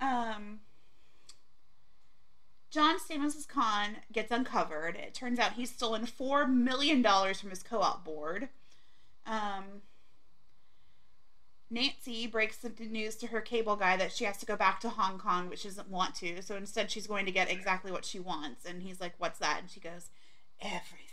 um, 0.00 0.60
John 2.70 2.98
Stamos' 2.98 3.46
con 3.48 3.96
gets 4.12 4.30
uncovered. 4.30 4.96
It 4.96 5.14
turns 5.14 5.38
out 5.38 5.54
he's 5.54 5.70
stolen 5.70 6.06
four 6.06 6.46
million 6.46 7.02
dollars 7.02 7.40
from 7.40 7.50
his 7.50 7.62
co-op 7.62 8.04
board. 8.04 8.48
Um, 9.26 9.82
Nancy 11.70 12.26
breaks 12.26 12.56
the 12.58 12.70
news 12.86 13.16
to 13.16 13.26
her 13.28 13.40
cable 13.42 13.76
guy 13.76 13.96
that 13.96 14.12
she 14.12 14.24
has 14.24 14.38
to 14.38 14.46
go 14.46 14.56
back 14.56 14.80
to 14.80 14.88
Hong 14.90 15.18
Kong, 15.18 15.48
which 15.48 15.60
she 15.60 15.68
doesn't 15.68 15.88
want 15.90 16.14
to. 16.16 16.40
So 16.42 16.56
instead, 16.56 16.90
she's 16.90 17.06
going 17.06 17.26
to 17.26 17.32
get 17.32 17.50
exactly 17.50 17.92
what 17.92 18.04
she 18.04 18.18
wants. 18.20 18.64
And 18.64 18.82
he's 18.82 19.00
like, 19.00 19.14
"What's 19.18 19.38
that?" 19.40 19.60
And 19.60 19.70
she 19.70 19.80
goes, 19.80 20.10
"Everything." 20.60 21.04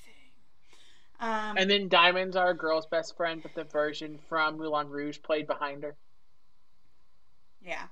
Um, 1.20 1.58
And 1.58 1.70
then 1.70 1.88
Diamond's 1.90 2.36
our 2.36 2.54
girl's 2.54 2.86
best 2.86 3.16
friend, 3.16 3.42
but 3.42 3.54
the 3.54 3.64
version 3.66 4.18
from 4.30 4.58
Moulin 4.58 4.90
Rouge 4.90 5.22
played 5.22 5.48
behind 5.48 5.84
her. 5.84 5.96
yeah. 7.62 7.88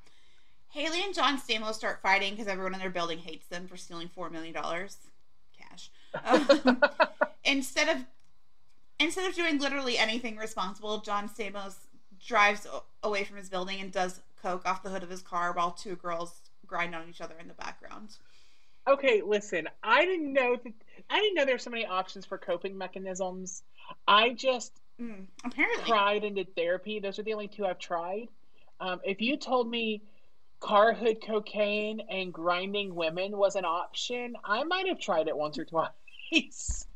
Haley 0.73 1.03
and 1.03 1.13
John 1.13 1.39
Stamos 1.39 1.75
start 1.75 2.01
fighting 2.01 2.31
because 2.31 2.47
everyone 2.47 2.73
in 2.73 2.79
their 2.79 2.89
building 2.89 3.19
hates 3.19 3.45
them 3.47 3.67
for 3.67 3.77
stealing 3.77 4.09
four 4.09 4.31
million 4.31 4.55
dollars 4.55 4.97
cash. 5.55 5.91
Um, 6.25 6.81
instead 7.43 7.89
of 7.89 8.03
instead 8.99 9.29
of 9.29 9.35
doing 9.35 9.59
literally 9.59 9.99
anything 9.99 10.35
responsible, 10.35 10.97
John 11.01 11.29
Stamos 11.29 11.75
drives 12.25 12.65
away 13.03 13.23
from 13.23 13.37
his 13.37 13.49
building 13.49 13.81
and 13.81 13.91
does 13.91 14.21
coke 14.41 14.65
off 14.65 14.81
the 14.81 14.89
hood 14.89 15.03
of 15.03 15.11
his 15.11 15.21
car 15.21 15.53
while 15.53 15.71
two 15.71 15.95
girls 15.95 16.41
grind 16.65 16.95
on 16.95 17.07
each 17.07 17.21
other 17.21 17.35
in 17.39 17.47
the 17.47 17.53
background. 17.53 18.09
Okay, 18.87 19.21
listen. 19.23 19.69
I 19.83 20.05
didn't 20.05 20.33
know 20.33 20.55
that. 20.55 20.73
I 21.07 21.19
didn't 21.19 21.35
know 21.35 21.45
there 21.45 21.53
were 21.53 21.59
so 21.59 21.69
many 21.69 21.85
options 21.85 22.25
for 22.25 22.39
coping 22.39 22.77
mechanisms. 22.77 23.61
I 24.07 24.29
just 24.29 24.71
Mm, 25.01 25.25
apparently, 25.43 25.83
cried 25.85 26.23
and 26.23 26.35
did 26.35 26.55
therapy. 26.55 26.99
Those 26.99 27.17
are 27.19 27.23
the 27.23 27.33
only 27.33 27.47
two 27.47 27.65
I've 27.65 27.79
tried. 27.79 28.27
Um, 28.79 29.01
if 29.03 29.21
you 29.21 29.37
told 29.37 29.69
me 29.69 30.01
car 30.63 30.93
hood 30.93 31.21
cocaine 31.21 31.99
and 32.09 32.33
grinding 32.33 32.95
women 32.95 33.37
was 33.37 33.55
an 33.55 33.65
option, 33.65 34.35
I 34.45 34.63
might 34.63 34.87
have 34.87 34.99
tried 34.99 35.27
it 35.27 35.35
once 35.35 35.59
or 35.59 35.65
twice. 35.65 36.87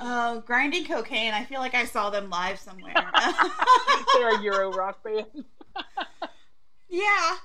uh, 0.00 0.36
grinding 0.46 0.86
cocaine. 0.86 1.34
I 1.34 1.44
feel 1.44 1.58
like 1.58 1.74
I 1.74 1.84
saw 1.84 2.10
them 2.10 2.30
live 2.30 2.60
somewhere. 2.60 2.94
They're 4.14 4.38
a 4.38 4.42
Euro 4.42 4.72
rock 4.72 5.02
band. 5.02 5.44
yeah. 6.88 7.36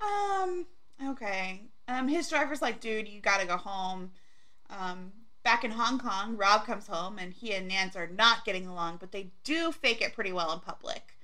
um. 0.00 0.66
Okay. 1.08 1.64
Um. 1.88 2.08
His 2.08 2.30
driver's 2.30 2.62
like, 2.62 2.80
dude, 2.80 3.06
you 3.06 3.20
gotta 3.20 3.46
go 3.46 3.58
home. 3.58 4.10
Um. 4.70 5.12
Back 5.44 5.64
in 5.64 5.72
Hong 5.72 5.98
Kong, 5.98 6.36
Rob 6.36 6.64
comes 6.64 6.86
home 6.86 7.18
and 7.18 7.34
he 7.34 7.52
and 7.52 7.66
Nance 7.66 7.96
are 7.96 8.06
not 8.06 8.44
getting 8.44 8.68
along, 8.68 8.98
but 9.00 9.10
they 9.10 9.32
do 9.42 9.72
fake 9.72 10.00
it 10.00 10.14
pretty 10.14 10.32
well 10.32 10.52
in 10.52 10.60
public. 10.60 11.16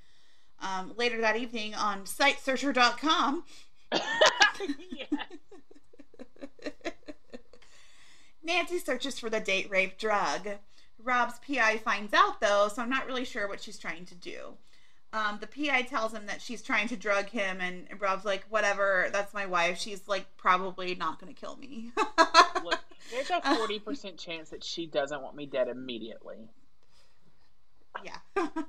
Um, 0.61 0.92
later 0.97 1.21
that 1.21 1.37
evening 1.37 1.75
on 1.75 2.03
SiteSearcher.com. 2.03 3.44
Nancy 8.42 8.79
searches 8.79 9.18
for 9.18 9.31
the 9.31 9.40
date 9.40 9.71
rape 9.71 9.99
drug. 9.99 10.49
Rob's 11.03 11.38
PI 11.47 11.79
finds 11.79 12.12
out 12.12 12.40
though, 12.40 12.68
so 12.68 12.83
I'm 12.83 12.90
not 12.90 13.07
really 13.07 13.25
sure 13.25 13.47
what 13.47 13.61
she's 13.61 13.79
trying 13.79 14.05
to 14.07 14.14
do. 14.14 14.55
Um, 15.12 15.38
the 15.40 15.47
PI 15.47 15.83
tells 15.83 16.12
him 16.12 16.27
that 16.27 16.42
she's 16.42 16.61
trying 16.61 16.88
to 16.88 16.97
drug 16.97 17.31
him, 17.31 17.61
and 17.61 17.87
Rob's 17.99 18.27
like, 18.27 18.44
"Whatever, 18.51 19.09
that's 19.11 19.33
my 19.33 19.47
wife. 19.47 19.79
She's 19.79 20.07
like 20.07 20.27
probably 20.37 20.94
not 20.94 21.18
going 21.18 21.33
to 21.35 21.40
kill 21.40 21.57
me." 21.57 21.92
Look, 22.64 22.81
there's 23.11 23.31
a 23.31 23.57
forty 23.57 23.79
percent 23.79 24.18
chance 24.18 24.51
that 24.51 24.62
she 24.62 24.87
doesn't 24.87 25.23
want 25.23 25.35
me 25.35 25.47
dead 25.47 25.68
immediately. 25.68 26.49
yeah. 28.05 28.18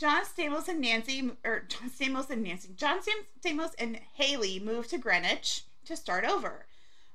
John 0.00 0.22
Stamos 0.24 0.66
and 0.66 0.80
Nancy, 0.80 1.30
or 1.44 1.64
John 1.68 1.90
Stamos 1.90 2.30
and 2.30 2.42
Nancy, 2.42 2.70
John 2.74 3.00
Stamos 3.44 3.74
and 3.78 4.00
Haley 4.14 4.58
move 4.58 4.88
to 4.88 4.96
Greenwich 4.96 5.64
to 5.84 5.94
start 5.94 6.24
over. 6.24 6.64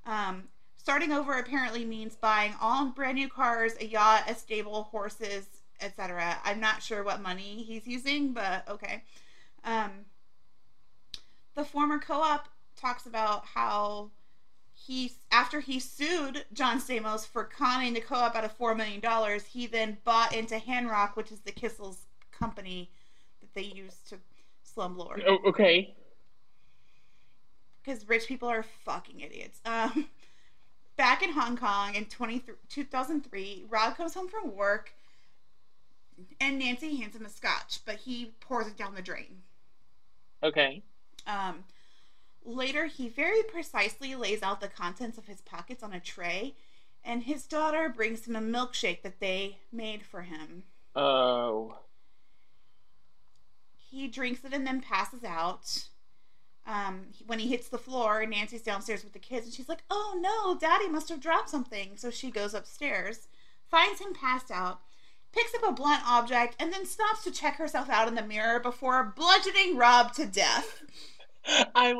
Um, 0.06 0.50
starting 0.78 1.12
over 1.12 1.34
apparently 1.34 1.84
means 1.84 2.15
buying 2.15 2.54
all 2.62 2.86
brand 2.86 3.15
new 3.15 3.28
cars, 3.28 3.74
a 3.82 3.88
yacht, 3.88 4.26
a 4.30 4.36
stable, 4.36 4.84
horses, 4.84 5.48
etc. 5.82 6.38
I'm 6.45 6.60
not 6.60 6.84
sure 6.84 7.04
what 7.04 7.24
money 7.24 7.63
he's 7.63 7.88
using, 7.88 8.34
but 8.34 8.69
okay. 8.69 9.02
Um, 9.63 9.89
the 11.56 11.65
former 11.65 11.98
co-op 11.98 12.48
talks 12.80 13.08
about 13.08 13.48
how 13.48 14.12
he 14.76 15.12
after 15.32 15.60
he 15.60 15.80
sued 15.80 16.45
John 16.54 16.80
Stamos 16.80 17.26
for 17.26 17.45
conning 17.45 17.95
the 17.95 18.02
co-op 18.02 18.36
out 18.36 18.43
of 18.43 18.52
four 18.52 18.76
million 18.76 19.00
dollars, 19.00 19.43
he 19.43 19.65
then 19.65 19.98
bought 20.04 20.36
into 20.36 20.58
Hanrock, 20.58 21.15
which 21.15 21.32
is 21.32 21.39
the 21.39 21.52
Kissel's 21.52 22.05
company 22.39 22.89
that 23.41 23.54
they 23.54 23.63
use 23.67 23.98
to 24.10 24.17
slumlord. 24.76 25.24
Oh, 25.28 25.39
okay. 25.48 25.95
Because 27.84 28.08
rich 28.08 28.28
people 28.28 28.50
are 28.50 28.63
fucking 28.84 29.19
idiots. 29.19 29.60
Um, 29.65 30.08
back 30.98 31.21
in 31.24 31.32
Hong 31.32 31.58
Kong 31.58 31.95
in 31.95 32.06
20, 32.06 32.43
2003, 32.69 33.65
Rob 33.69 33.95
comes 33.95 34.13
home 34.13 34.28
from 34.28 34.56
work 34.56 34.93
and 36.39 36.60
Nancy 36.60 36.95
hands 36.95 37.15
him 37.15 37.26
a 37.26 37.30
scotch, 37.30 37.80
but 37.86 37.95
he 37.98 38.32
pours 38.39 38.67
it 38.67 38.78
down 38.78 38.95
the 38.95 39.02
drain. 39.02 39.41
Okay. 40.43 40.84
Um, 41.28 41.63
later, 42.45 42.86
he 42.86 43.10
very 43.10 43.43
precisely 43.43 44.15
lays 44.15 44.41
out 44.41 44.62
the 44.62 44.67
contents 44.67 45.17
of 45.17 45.26
his 45.26 45.41
pockets 45.41 45.84
on 45.84 45.93
a 45.93 46.00
tray, 46.00 46.56
and 47.04 47.24
his 47.24 47.45
daughter 47.45 47.89
brings 47.89 48.28
him 48.28 48.36
a 48.36 48.41
milkshake 48.41 49.02
that 49.02 49.19
they 49.19 49.58
made 49.71 50.04
for 50.04 50.21
him. 50.21 50.63
Oh. 50.95 51.78
He 53.95 54.10
drinks 54.10 54.43
it 54.43 54.53
and 54.53 54.67
then 54.67 54.81
passes 54.81 55.23
out. 55.23 55.88
Um, 56.67 57.08
when 57.27 57.39
he 57.39 57.47
hits 57.47 57.69
the 57.69 57.77
floor, 57.77 58.25
Nancy's 58.25 58.62
downstairs 58.62 59.05
with 59.05 59.13
the 59.13 59.19
kids, 59.19 59.45
and 59.45 59.53
she's 59.53 59.69
like, 59.69 59.84
"Oh 59.89 60.17
no, 60.19 60.58
Daddy 60.60 60.89
must 60.89 61.08
have 61.08 61.21
dropped 61.21 61.49
something." 61.49 61.95
So 61.95 62.12
she 62.12 62.29
goes 62.29 62.53
upstairs, 62.53 63.29
finds 63.71 64.01
him 64.01 64.13
passed 64.13 64.51
out, 64.51 64.81
picks 65.31 65.55
up 65.55 65.63
a 65.63 65.71
blunt 65.71 66.01
object, 66.05 66.58
and 66.60 66.73
then 66.73 66.86
stops 66.86 67.23
to 67.23 67.31
check 67.31 67.55
herself 67.55 67.89
out 67.89 68.10
in 68.10 68.15
the 68.15 68.21
mirror 68.21 68.60
before 68.60 69.13
bludgeoning 69.15 69.77
Rob 69.77 70.13
to 70.15 70.25
death. 70.25 70.84
I 71.73 71.95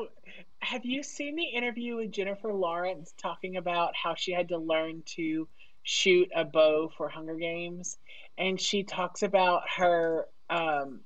have 0.60 0.84
you 0.84 1.02
seen 1.02 1.38
the 1.38 1.46
interview 1.46 1.96
with 1.96 2.12
Jennifer 2.12 2.52
Lawrence 2.52 3.14
talking 3.18 3.56
about 3.56 3.96
how 3.96 4.16
she 4.16 4.34
had 4.34 4.50
to 4.50 4.58
learn 4.58 5.04
to 5.16 5.48
shoot 5.84 6.30
a 6.36 6.44
bow 6.44 6.92
for 6.98 7.08
Hunger 7.08 7.36
Games, 7.36 7.98
and 8.38 8.60
she 8.60 8.84
talks 8.84 9.24
about 9.24 9.62
her 9.78 10.28
um, 10.50 11.00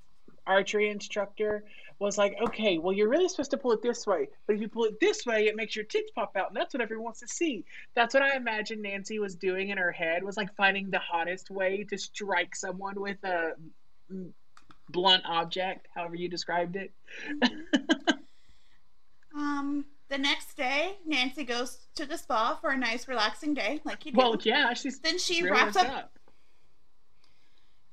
archery 0.49 0.89
instructor 0.89 1.63
was 1.99 2.17
like, 2.17 2.35
okay, 2.41 2.77
well, 2.77 2.93
you're 2.93 3.09
really 3.09 3.27
supposed 3.27 3.51
to 3.51 3.57
pull 3.57 3.73
it 3.73 3.81
this 3.81 4.07
way, 4.07 4.29
but 4.47 4.55
if 4.55 4.61
you 4.61 4.69
pull 4.69 4.85
it 4.85 4.99
this 5.01 5.25
way, 5.25 5.47
it 5.47 5.55
makes 5.55 5.75
your 5.75 5.85
tits 5.85 6.11
pop 6.11 6.35
out, 6.37 6.47
and 6.47 6.55
that's 6.55 6.73
what 6.73 6.81
everyone 6.81 7.03
wants 7.03 7.19
to 7.19 7.27
see. 7.27 7.65
That's 7.93 8.13
what 8.13 8.23
I 8.23 8.35
imagine 8.35 8.81
Nancy 8.81 9.19
was 9.19 9.35
doing 9.35 9.69
in 9.69 9.77
her 9.77 9.91
head 9.91 10.23
was 10.23 10.37
like 10.37 10.55
finding 10.55 10.89
the 10.89 10.99
hottest 10.99 11.51
way 11.51 11.85
to 11.89 11.97
strike 11.97 12.55
someone 12.55 12.99
with 12.99 13.21
a 13.23 13.51
blunt 14.89 15.23
object, 15.25 15.87
however 15.93 16.15
you 16.15 16.29
described 16.29 16.77
it. 16.77 16.91
um, 19.35 19.85
the 20.09 20.17
next 20.17 20.57
day, 20.57 20.97
Nancy 21.05 21.43
goes 21.43 21.85
to 21.95 22.05
the 22.05 22.17
spa 22.17 22.57
for 22.59 22.71
a 22.71 22.77
nice, 22.77 23.07
relaxing 23.07 23.53
day, 23.53 23.79
like 23.83 24.05
you 24.05 24.11
do. 24.11 24.17
Well, 24.17 24.37
yeah, 24.41 24.73
she's 24.73 24.99
then 24.99 25.19
she 25.19 25.47
wraps 25.47 25.75
up, 25.75 25.87
up. 25.87 26.18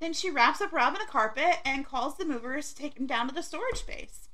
Then 0.00 0.12
she 0.12 0.30
wraps 0.30 0.60
up 0.60 0.72
Rob 0.72 0.94
in 0.94 1.00
a 1.00 1.06
carpet 1.06 1.58
and 1.64 1.86
calls 1.86 2.16
the 2.16 2.24
movers 2.24 2.72
to 2.72 2.82
take 2.82 2.98
him 2.98 3.06
down 3.06 3.28
to 3.28 3.34
the 3.34 3.42
storage 3.42 3.78
space. 3.78 4.28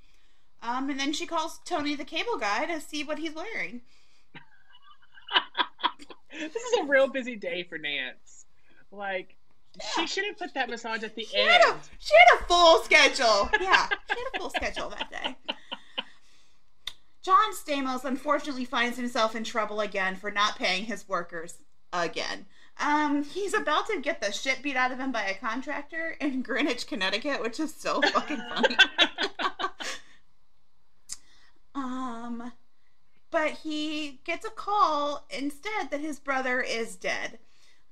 Um, 0.62 0.90
and 0.90 0.98
then 0.98 1.12
she 1.12 1.26
calls 1.26 1.60
Tony 1.64 1.94
the 1.94 2.04
cable 2.04 2.38
guy 2.38 2.66
to 2.66 2.80
see 2.80 3.04
what 3.04 3.18
he's 3.18 3.34
wearing. 3.34 3.82
this 6.32 6.54
is 6.54 6.80
a 6.80 6.84
real 6.84 7.08
busy 7.08 7.36
day 7.36 7.64
for 7.64 7.78
Nance. 7.78 8.44
Like, 8.90 9.36
yeah. 9.76 9.86
she 9.94 10.06
should 10.06 10.24
have 10.26 10.38
put 10.38 10.54
that 10.54 10.68
massage 10.68 11.02
at 11.02 11.14
the 11.14 11.24
she 11.24 11.36
end. 11.36 11.50
Had 11.50 11.62
a, 11.62 11.76
she 11.98 12.14
had 12.14 12.40
a 12.40 12.44
full 12.44 12.82
schedule. 12.82 13.50
Yeah, 13.60 13.88
she 13.88 14.18
had 14.18 14.34
a 14.34 14.38
full 14.38 14.50
schedule 14.50 14.90
that 14.90 15.10
day. 15.10 15.36
John 17.22 17.52
Stamos 17.54 18.04
unfortunately 18.04 18.64
finds 18.64 18.96
himself 18.96 19.36
in 19.36 19.44
trouble 19.44 19.80
again 19.80 20.16
for 20.16 20.30
not 20.30 20.58
paying 20.58 20.84
his 20.84 21.08
workers 21.08 21.58
again. 21.92 22.46
Um, 22.82 23.22
he's 23.22 23.54
about 23.54 23.86
to 23.86 24.00
get 24.00 24.20
the 24.20 24.32
shit 24.32 24.60
beat 24.60 24.76
out 24.76 24.90
of 24.90 24.98
him 24.98 25.12
by 25.12 25.22
a 25.22 25.34
contractor 25.34 26.16
in 26.20 26.42
Greenwich, 26.42 26.88
Connecticut, 26.88 27.40
which 27.40 27.60
is 27.60 27.72
so 27.72 28.02
fucking 28.02 28.42
funny. 28.54 28.76
um, 31.76 32.52
but 33.30 33.52
he 33.52 34.20
gets 34.24 34.44
a 34.44 34.50
call 34.50 35.24
instead 35.30 35.90
that 35.90 36.00
his 36.00 36.18
brother 36.18 36.60
is 36.60 36.96
dead. 36.96 37.38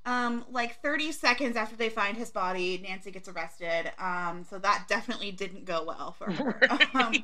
Um, 0.05 0.45
like 0.51 0.83
30 0.83 1.13
seconds 1.13 1.57
after 1.57 1.77
they 1.77 1.89
find 1.89 2.17
his 2.17 2.31
body, 2.31 2.81
Nancy 2.83 3.13
gets 3.13 3.29
arrested. 3.29 3.93
Um, 3.99 4.45
so 4.49 4.59
that 4.59 4.87
definitely 4.89 5.31
didn't 5.31 5.67
go 5.67 5.85
well 5.87 6.17
for 6.19 6.33
her. 6.33 6.59
Right. 6.69 6.89
Um, 6.95 7.15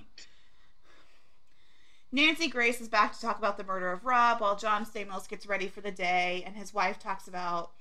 Nancy 2.16 2.48
Grace 2.48 2.80
is 2.80 2.88
back 2.88 3.12
to 3.12 3.20
talk 3.20 3.36
about 3.36 3.58
the 3.58 3.64
murder 3.64 3.92
of 3.92 4.06
Rob 4.06 4.40
while 4.40 4.56
John 4.56 4.86
Stamos 4.86 5.28
gets 5.28 5.46
ready 5.46 5.68
for 5.68 5.82
the 5.82 5.90
day, 5.90 6.42
and 6.46 6.56
his 6.56 6.72
wife 6.72 6.98
talks 6.98 7.28
about 7.28 7.72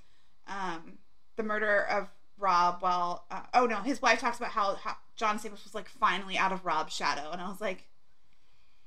um, 0.46 0.98
the 1.38 1.44
murder 1.44 1.84
of 1.90 2.10
Rob 2.38 2.82
while, 2.82 3.24
uh, 3.32 3.44
oh 3.54 3.66
no, 3.66 3.78
his 3.78 4.02
wife 4.02 4.20
talks 4.20 4.36
about 4.36 4.52
how, 4.52 4.76
how, 4.76 4.98
John 5.16 5.40
Stamos 5.40 5.64
was 5.64 5.74
like 5.74 5.88
finally 5.88 6.38
out 6.38 6.52
of 6.52 6.66
Rob's 6.66 6.94
shadow, 6.94 7.32
and 7.32 7.42
I 7.42 7.48
was 7.48 7.62
like, 7.62 7.88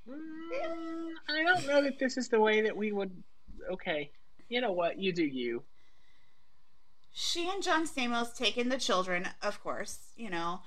mm, 0.07 1.13
I 1.31 1.43
don't 1.43 1.67
know 1.67 1.83
that 1.83 1.99
this 1.99 2.19
is 2.19 2.29
the 2.29 2.41
way 2.41 2.61
that 2.61 2.77
we 2.77 2.93
would. 2.93 3.11
Okay, 3.73 4.11
you 4.51 4.61
know 4.61 4.73
what? 4.73 4.99
You 4.99 5.15
do 5.15 5.25
you. 5.25 5.63
She 7.11 7.49
and 7.49 7.63
John 7.63 7.87
Stamos 7.87 8.37
take 8.37 8.59
in 8.59 8.69
the 8.69 8.77
children, 8.77 9.27
of 9.41 9.63
course, 9.63 10.13
you 10.15 10.29
know. 10.29 10.61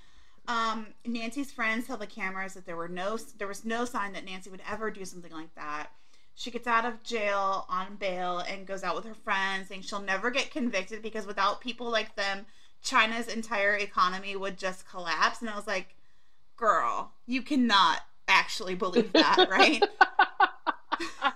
Um, 0.47 0.87
Nancy's 1.05 1.51
friends 1.51 1.87
tell 1.87 1.97
the 1.97 2.07
cameras 2.07 2.55
that 2.55 2.65
there 2.65 2.75
were 2.75 2.87
no 2.87 3.17
there 3.37 3.47
was 3.47 3.63
no 3.63 3.85
sign 3.85 4.13
that 4.13 4.25
Nancy 4.25 4.49
would 4.49 4.63
ever 4.69 4.89
do 4.89 5.05
something 5.05 5.31
like 5.31 5.53
that. 5.55 5.91
She 6.33 6.49
gets 6.49 6.65
out 6.67 6.85
of 6.85 7.03
jail 7.03 7.65
on 7.69 7.95
bail 7.95 8.39
and 8.39 8.65
goes 8.65 8.83
out 8.83 8.95
with 8.95 9.05
her 9.05 9.13
friends, 9.13 9.67
saying 9.67 9.83
she'll 9.83 10.01
never 10.01 10.31
get 10.31 10.49
convicted 10.51 11.01
because 11.01 11.27
without 11.27 11.61
people 11.61 11.89
like 11.91 12.15
them, 12.15 12.45
China's 12.81 13.27
entire 13.27 13.75
economy 13.75 14.35
would 14.35 14.57
just 14.57 14.89
collapse. 14.89 15.41
And 15.41 15.49
I 15.49 15.55
was 15.55 15.67
like, 15.67 15.95
girl, 16.55 17.11
you 17.25 17.41
cannot 17.41 17.99
actually 18.27 18.75
believe 18.75 19.13
that, 19.13 19.47
right? 19.51 19.83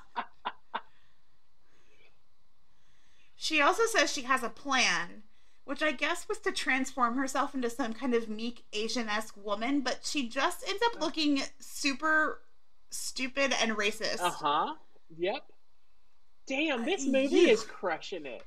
she 3.36 3.62
also 3.62 3.84
says 3.86 4.12
she 4.12 4.24
has 4.24 4.42
a 4.44 4.50
plan 4.50 5.24
which 5.66 5.82
I 5.84 5.92
guess 5.92 6.28
was 6.30 6.40
to 6.40 6.52
transform 6.52 7.18
herself 7.18 7.54
into 7.54 7.70
some 7.70 7.94
kind 7.94 8.14
of 8.14 8.30
meek 8.30 8.64
Asian 8.72 9.10
esque 9.10 9.36
woman, 9.36 9.82
but 9.82 10.00
she 10.04 10.30
just 10.30 10.68
ends 10.68 10.82
up 10.86 11.02
looking 11.02 11.42
super 11.60 12.42
stupid 12.92 13.54
and 13.62 13.74
racist. 13.74 14.22
Uh 14.22 14.30
huh. 14.30 14.74
Yep. 15.18 15.44
Damn, 16.48 16.86
this 16.86 17.06
movie 17.06 17.50
is 17.50 17.64
crushing 17.64 18.26
it. 18.26 18.44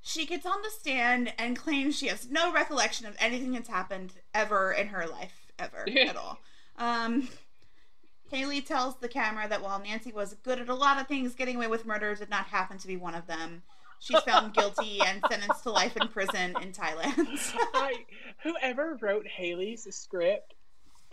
She 0.00 0.26
gets 0.26 0.46
on 0.46 0.62
the 0.62 0.70
stand 0.70 1.32
and 1.38 1.56
claims 1.56 1.96
she 1.96 2.06
has 2.06 2.30
no 2.30 2.52
recollection 2.52 3.06
of 3.06 3.14
anything 3.18 3.52
that's 3.52 3.68
happened 3.68 4.14
ever 4.34 4.72
in 4.72 4.88
her 4.88 5.06
life, 5.06 5.52
ever 5.58 5.86
at 6.08 6.16
all. 6.16 6.38
Um, 6.76 7.28
Haley 8.30 8.60
tells 8.62 8.96
the 8.96 9.08
camera 9.08 9.46
that 9.48 9.62
while 9.62 9.78
Nancy 9.78 10.10
was 10.10 10.34
good 10.42 10.60
at 10.60 10.68
a 10.68 10.74
lot 10.74 11.00
of 11.00 11.06
things, 11.06 11.34
getting 11.34 11.56
away 11.56 11.66
with 11.66 11.86
murder 11.86 12.14
did 12.14 12.30
not 12.30 12.46
happen 12.46 12.78
to 12.78 12.86
be 12.86 12.96
one 12.96 13.14
of 13.14 13.26
them. 13.26 13.62
She's 14.00 14.20
found 14.20 14.54
guilty 14.54 15.00
and 15.04 15.22
sentenced 15.28 15.62
to 15.64 15.70
life 15.70 15.96
in 15.96 16.08
prison 16.08 16.54
in 16.62 16.72
Thailand. 16.72 17.52
I, 17.74 17.94
whoever 18.42 18.98
wrote 19.00 19.26
Haley's 19.26 19.86
script 19.94 20.54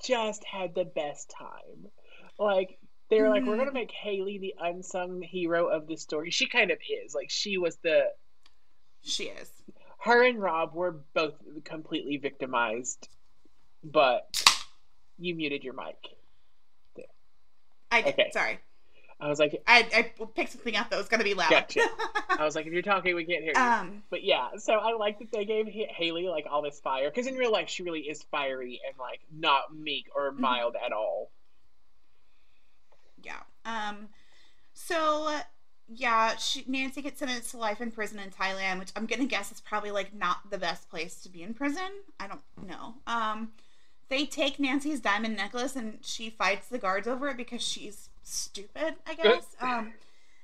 just 0.04 0.43
had 0.43 0.76
the 0.76 0.86
best 0.86 1.34
time. 1.38 1.88
Like 2.38 2.78
they 3.10 3.21
were 3.21 3.30
like, 3.30 3.43
we're 3.45 3.58
gonna 3.58 3.67
mm-hmm. 3.67 3.74
make 3.74 3.91
Haley 3.91 4.38
the 4.38 4.56
unsung 4.60 5.21
hero 5.21 5.67
of 5.67 5.88
the 5.88 5.95
story. 5.95 6.32
She 6.32 6.48
kind 6.48 6.71
of 6.71 6.78
is. 7.06 7.13
Like 7.13 7.30
she 7.30 7.58
was 7.58 7.78
the. 7.78 8.06
She 9.04 9.26
is. 9.26 9.50
Her 10.00 10.23
and 10.23 10.42
Rob 10.42 10.73
were 10.73 11.02
both 11.13 11.36
completely 11.63 12.17
victimized, 12.17 13.10
but 13.83 14.44
you 15.17 15.36
muted 15.36 15.63
your 15.63 15.73
mic. 15.73 15.96
There. 16.96 17.06
I 17.92 18.02
did. 18.02 18.13
Okay. 18.13 18.29
Sorry. 18.31 18.60
I 19.20 19.30
was 19.30 19.40
like, 19.40 19.63
I, 19.66 19.88
I 19.96 20.26
picked 20.36 20.52
something 20.52 20.76
up 20.76 20.90
that 20.90 20.98
was 20.98 21.08
going 21.08 21.20
to 21.20 21.24
be 21.24 21.34
loud. 21.34 21.50
Gotcha. 21.50 21.82
I 22.30 22.44
was 22.44 22.54
like, 22.54 22.66
if 22.66 22.74
you're 22.74 22.82
talking, 22.82 23.16
we 23.16 23.24
can't 23.24 23.44
hear 23.44 23.54
you. 23.56 23.62
Um, 23.62 24.04
but 24.10 24.24
yeah, 24.24 24.50
so 24.58 24.74
I 24.74 24.94
like 24.94 25.20
that 25.20 25.32
they 25.32 25.46
gave 25.46 25.68
Haley 25.68 26.28
like 26.28 26.46
all 26.50 26.62
this 26.62 26.80
fire 26.82 27.10
because 27.10 27.26
in 27.26 27.36
real 27.36 27.52
life 27.52 27.70
she 27.70 27.84
really 27.84 28.02
is 28.02 28.24
fiery 28.24 28.82
and 28.86 28.98
like 29.00 29.22
not 29.32 29.74
meek 29.74 30.08
or 30.13 30.32
mm-hmm. 30.32 30.42
mild 30.42 30.74
mm-hmm. 30.74 30.86
at 30.86 30.92
all. 30.92 31.32
Yeah. 33.24 33.40
Um. 33.66 34.10
So 34.74 35.32
yeah, 35.88 36.36
she, 36.36 36.66
Nancy 36.68 37.02
gets 37.02 37.20
sentenced 37.20 37.52
to 37.52 37.58
life 37.58 37.80
in 37.80 37.92
prison 37.92 38.20
in 38.20 38.32
Thailand, 38.32 38.80
which 38.80 38.92
I'm 38.98 39.06
gonna 39.06 39.26
guess 39.26 39.52
is 39.52 39.62
probably 39.62 39.92
like 39.92 40.13
not 40.13 40.50
the 40.52 40.58
best 40.58 40.90
place 40.90 41.22
to 41.22 41.30
be 41.30 41.42
in 41.42 41.54
prison. 41.54 41.90
I 42.20 42.28
don't 42.28 42.42
know. 42.68 42.96
Um. 43.08 43.54
They 44.08 44.26
take 44.26 44.60
Nancy's 44.60 45.00
diamond 45.00 45.36
necklace 45.36 45.76
and 45.76 45.98
she 46.02 46.30
fights 46.30 46.68
the 46.68 46.78
guards 46.78 47.08
over 47.08 47.30
it 47.30 47.38
because 47.38 47.63
she's 47.63 48.10
stupid, 48.26 48.96
I 49.08 49.13
guess. 49.13 49.46
um, 49.62 49.94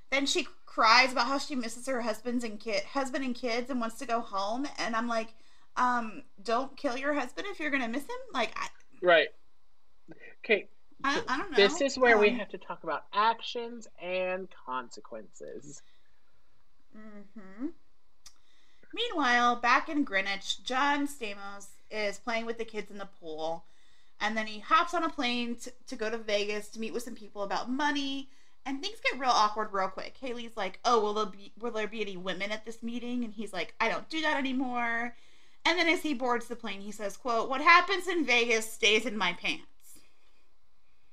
then 0.10 0.26
she 0.26 0.48
cries 0.66 1.12
about 1.12 1.28
how 1.28 1.38
she 1.38 1.56
misses 1.56 1.88
her 1.88 2.02
husband's 2.02 2.44
and 2.44 2.60
kid 2.60 2.84
husband 2.84 3.26
and 3.26 3.36
kids 3.36 3.70
and 3.70 3.80
wants 3.80 3.98
to 4.00 4.06
go 4.06 4.22
home. 4.22 4.68
And 4.80 4.96
I'm 4.96 5.08
like, 5.08 5.34
um, 5.76 6.24
don't 6.44 6.76
kill 6.78 6.98
your 6.98 7.14
husband 7.14 7.48
if 7.50 7.60
you're 7.60 7.72
gonna 7.72 7.90
miss 7.90 8.04
him. 8.04 8.18
Like, 8.34 8.52
I, 8.56 8.68
right? 9.02 9.28
Okay. 10.46 10.68
I, 11.04 11.22
I, 11.28 11.38
don't 11.38 11.52
know. 11.52 11.56
This 11.56 11.82
is 11.82 11.98
where 11.98 12.16
um, 12.16 12.22
we 12.22 12.30
have 12.30 12.50
to 12.50 12.58
talk 12.58 12.84
about 12.84 13.06
actions 13.14 13.88
and 14.02 14.48
consequences. 14.66 15.82
Hmm. 16.96 17.68
Meanwhile, 18.94 19.56
back 19.58 19.90
in 19.90 20.04
Greenwich, 20.04 20.64
John 20.64 21.08
Stamos 21.08 21.68
is 21.90 22.20
playing 22.20 22.46
with 22.46 22.58
the 22.58 22.66
kids 22.66 22.92
in 22.92 22.98
the 22.98 23.08
pool. 23.20 23.64
And 24.22 24.38
then 24.38 24.46
he 24.46 24.60
hops 24.60 24.94
on 24.94 25.04
a 25.04 25.10
plane 25.10 25.56
to, 25.58 25.74
to 25.88 25.96
go 25.96 26.10
to 26.10 26.18
Vegas 26.18 26.70
to 26.70 26.80
meet 26.80 26.94
with 26.94 27.04
some 27.04 27.16
people 27.16 27.42
about 27.42 27.70
money. 27.70 28.30
And 28.66 28.82
things 28.82 29.00
get 29.04 29.20
real 29.20 29.32
awkward 29.32 29.74
real 29.74 29.88
quick. 29.88 30.16
Haley's 30.22 30.56
like, 30.56 30.80
"Oh, 30.86 31.02
will 31.02 31.14
there 31.16 31.26
be 31.26 31.52
will 31.60 31.72
there 31.72 31.88
be 31.88 32.02
any 32.02 32.16
women 32.16 32.52
at 32.52 32.64
this 32.64 32.84
meeting?" 32.84 33.24
And 33.24 33.34
he's 33.34 33.52
like, 33.52 33.74
"I 33.82 33.90
don't 33.90 34.08
do 34.08 34.22
that 34.22 34.38
anymore." 34.38 35.16
And 35.66 35.80
then 35.80 35.88
as 35.88 36.02
he 36.02 36.14
boards 36.14 36.48
the 36.48 36.56
plane, 36.56 36.82
he 36.82 36.92
says, 36.92 37.18
"Quote: 37.18 37.50
What 37.50 37.62
happens 37.62 38.08
in 38.08 38.24
Vegas 38.24 38.72
stays 38.72 39.08
in 39.08 39.18
my 39.18 39.34
pants." 39.34 39.66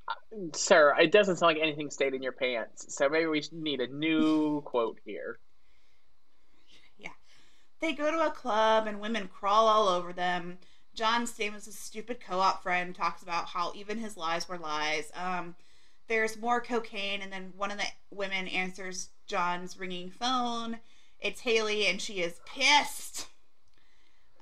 Uh, 0.07 0.13
sir, 0.53 0.95
it 0.99 1.11
doesn't 1.11 1.37
sound 1.37 1.55
like 1.55 1.63
anything 1.63 1.91
stayed 1.91 2.13
in 2.13 2.23
your 2.23 2.33
pants. 2.33 2.95
So 2.95 3.09
maybe 3.09 3.27
we 3.27 3.43
need 3.51 3.81
a 3.81 3.87
new 3.87 4.61
quote 4.67 4.99
here. 5.07 5.39
Yeah, 6.99 7.13
they 7.81 7.95
go 7.95 8.11
to 8.11 8.27
a 8.27 8.31
club 8.31 8.87
and 8.87 9.01
women 9.01 9.29
crawl 9.29 9.69
all 9.69 9.89
over 9.89 10.13
them. 10.13 10.59
John 10.99 11.27
Stamos' 11.27 11.73
stupid 11.73 12.19
co-op 12.19 12.61
friend 12.61 12.93
talks 12.93 13.23
about 13.23 13.47
how 13.47 13.71
even 13.77 13.99
his 13.99 14.17
lies 14.17 14.49
were 14.49 14.59
lies. 14.59 15.13
Um, 15.15 15.55
there's 16.09 16.37
more 16.37 16.61
cocaine, 16.61 17.23
and 17.23 17.33
then 17.33 17.53
one 17.57 17.71
of 17.71 17.79
the 17.79 17.85
women 18.11 18.49
answers 18.49 19.11
John's 19.29 19.79
ringing 19.79 20.11
phone. 20.11 20.81
It's 21.21 21.43
Haley, 21.43 21.87
and 21.87 22.03
she 22.03 22.15
is 22.15 22.41
pissed. 22.45 23.29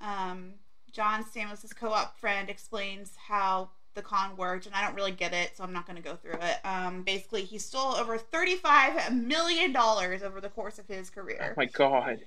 Um, 0.01 0.55
John 0.91 1.25
Stamos' 1.25 1.77
co-op 1.77 2.19
friend 2.19 2.49
explains 2.49 3.13
how 3.29 3.69
the 3.93 4.01
con 4.01 4.35
worked, 4.39 4.65
and 4.65 4.75
I 4.75 4.83
don't 4.83 4.95
really 4.95 5.13
get 5.13 5.35
it, 5.35 5.59
so 5.59 5.63
I'm 5.63 5.75
not 5.75 5.85
going 5.85 5.97
to 5.97 6.03
go 6.03 6.17
through 6.17 6.39
it. 6.41 6.57
Um, 6.65 7.03
basically, 7.03 7.43
he 7.43 7.59
stole 7.59 7.97
over 7.97 8.17
$35 8.17 9.13
million 9.13 9.77
over 9.77 10.41
the 10.41 10.49
course 10.49 10.79
of 10.79 10.87
his 10.87 11.11
career. 11.11 11.51
Oh 11.51 11.55
my 11.59 11.67
god. 11.67 12.21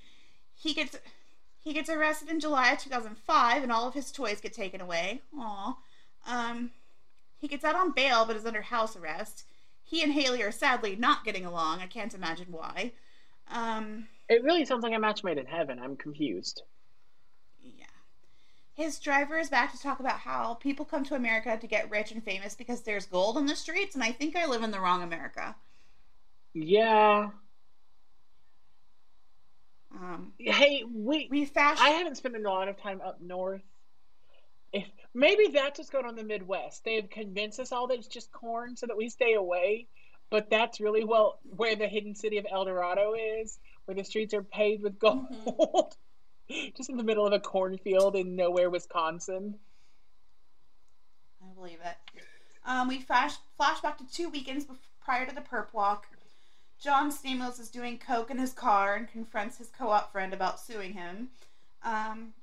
He 0.54 0.76
gets 0.76 1.00
he 1.62 1.74
gets 1.74 1.90
arrested 1.90 2.30
in 2.30 2.40
July 2.40 2.72
of 2.72 2.80
2005, 2.80 3.64
and 3.64 3.72
all 3.72 3.88
of 3.88 3.94
his 3.94 4.12
toys 4.12 4.42
get 4.42 4.54
taken 4.54 4.82
away. 4.82 5.22
Aw. 5.38 5.78
Um, 6.28 6.72
he 7.38 7.48
gets 7.48 7.64
out 7.64 7.76
on 7.76 7.92
bail, 7.92 8.26
but 8.26 8.36
is 8.36 8.46
under 8.46 8.62
house 8.62 8.96
arrest. 8.96 9.46
He 9.84 10.04
and 10.04 10.14
Haley 10.14 10.44
are 10.44 10.52
sadly 10.52 10.96
not 10.96 11.26
getting 11.26 11.46
along. 11.46 11.80
I 11.80 11.88
can't 11.88 12.14
imagine 12.14 12.48
why. 12.52 12.92
Um, 13.52 14.08
it 14.30 14.44
really 14.44 14.64
sounds 14.66 14.84
like 14.84 14.94
a 14.94 15.00
match 15.00 15.24
made 15.24 15.38
in 15.38 15.48
heaven. 15.48 15.80
I'm 15.80 15.96
confused. 15.96 16.62
Yeah. 17.64 17.86
His 18.74 19.00
driver 19.00 19.38
is 19.40 19.50
back 19.50 19.72
to 19.72 19.82
talk 19.82 20.00
about 20.00 20.20
how 20.20 20.54
people 20.56 20.86
come 20.86 21.04
to 21.06 21.16
America 21.16 21.58
to 21.58 21.68
get 21.68 21.90
rich 21.90 22.12
and 22.12 22.24
famous 22.24 22.56
because 22.56 22.82
there's 22.82 23.08
gold 23.08 23.38
on 23.38 23.48
the 23.48 23.56
streets, 23.56 23.96
and 23.96 24.04
I 24.04 24.12
think 24.12 24.36
I 24.36 24.46
live 24.46 24.64
in 24.64 24.72
the 24.72 24.80
wrong 24.80 25.02
America. 25.02 25.56
Yeah. 26.54 27.30
Um, 29.94 30.34
hey, 30.38 30.84
we 30.84 31.28
we 31.32 31.46
fashion. 31.46 31.86
I 31.86 31.90
haven't 31.90 32.16
spent 32.16 32.36
a 32.36 32.40
lot 32.40 32.68
of 32.68 32.78
time 32.78 33.02
up 33.02 33.22
north. 33.22 33.64
If 34.72 34.86
maybe 35.16 35.48
that's 35.48 35.78
just 35.80 35.92
going 35.92 36.06
on 36.06 36.16
the 36.16 36.24
Midwest. 36.24 36.84
They've 36.84 37.10
convinced 37.10 37.60
us 37.60 37.72
all 37.72 37.88
that 37.88 37.98
it's 37.98 38.08
just 38.08 38.32
corn 38.32 38.76
so 38.76 38.86
that 38.88 38.98
we 38.98 39.10
stay 39.10 39.34
away. 39.34 39.88
But 40.30 40.52
that's 40.52 40.80
really 40.80 41.04
well 41.04 41.40
where 41.44 41.76
the 41.76 41.88
hidden 41.88 42.14
city 42.14 42.38
of 42.38 42.46
El 42.50 42.66
Dorado 42.66 43.14
is, 43.42 43.58
where 43.86 43.96
the 43.96 44.04
streets 44.04 44.36
are 44.36 44.44
paved 44.44 44.84
with 44.84 45.00
gold. 45.00 45.26
Mm-hmm. 45.32 46.70
just 46.78 46.90
in 46.90 46.98
the 46.98 47.04
middle 47.04 47.26
of 47.26 47.34
a 47.34 47.40
cornfield 47.40 48.16
in 48.16 48.36
nowhere, 48.36 48.70
Wisconsin. 48.70 49.56
I 51.42 51.54
believe 51.56 51.80
it. 51.84 52.22
Um, 52.66 52.88
we 52.88 53.00
flash 53.00 53.38
back 53.58 53.98
to 53.98 54.12
two 54.12 54.30
weekends 54.30 54.66
prior 55.04 55.26
to 55.26 55.34
the 55.34 55.42
perp 55.42 55.74
walk. 55.74 56.06
John 56.82 57.12
Stamos 57.12 57.60
is 57.60 57.70
doing 57.70 57.98
coke 57.98 58.32
in 58.32 58.38
his 58.38 58.54
car 58.54 58.96
and 58.96 59.08
confronts 59.08 59.58
his 59.58 59.68
co-op 59.68 60.12
friend 60.12 60.34
about 60.34 60.62
suing 60.62 60.94
him. 60.94 61.30
Um, 61.84 62.34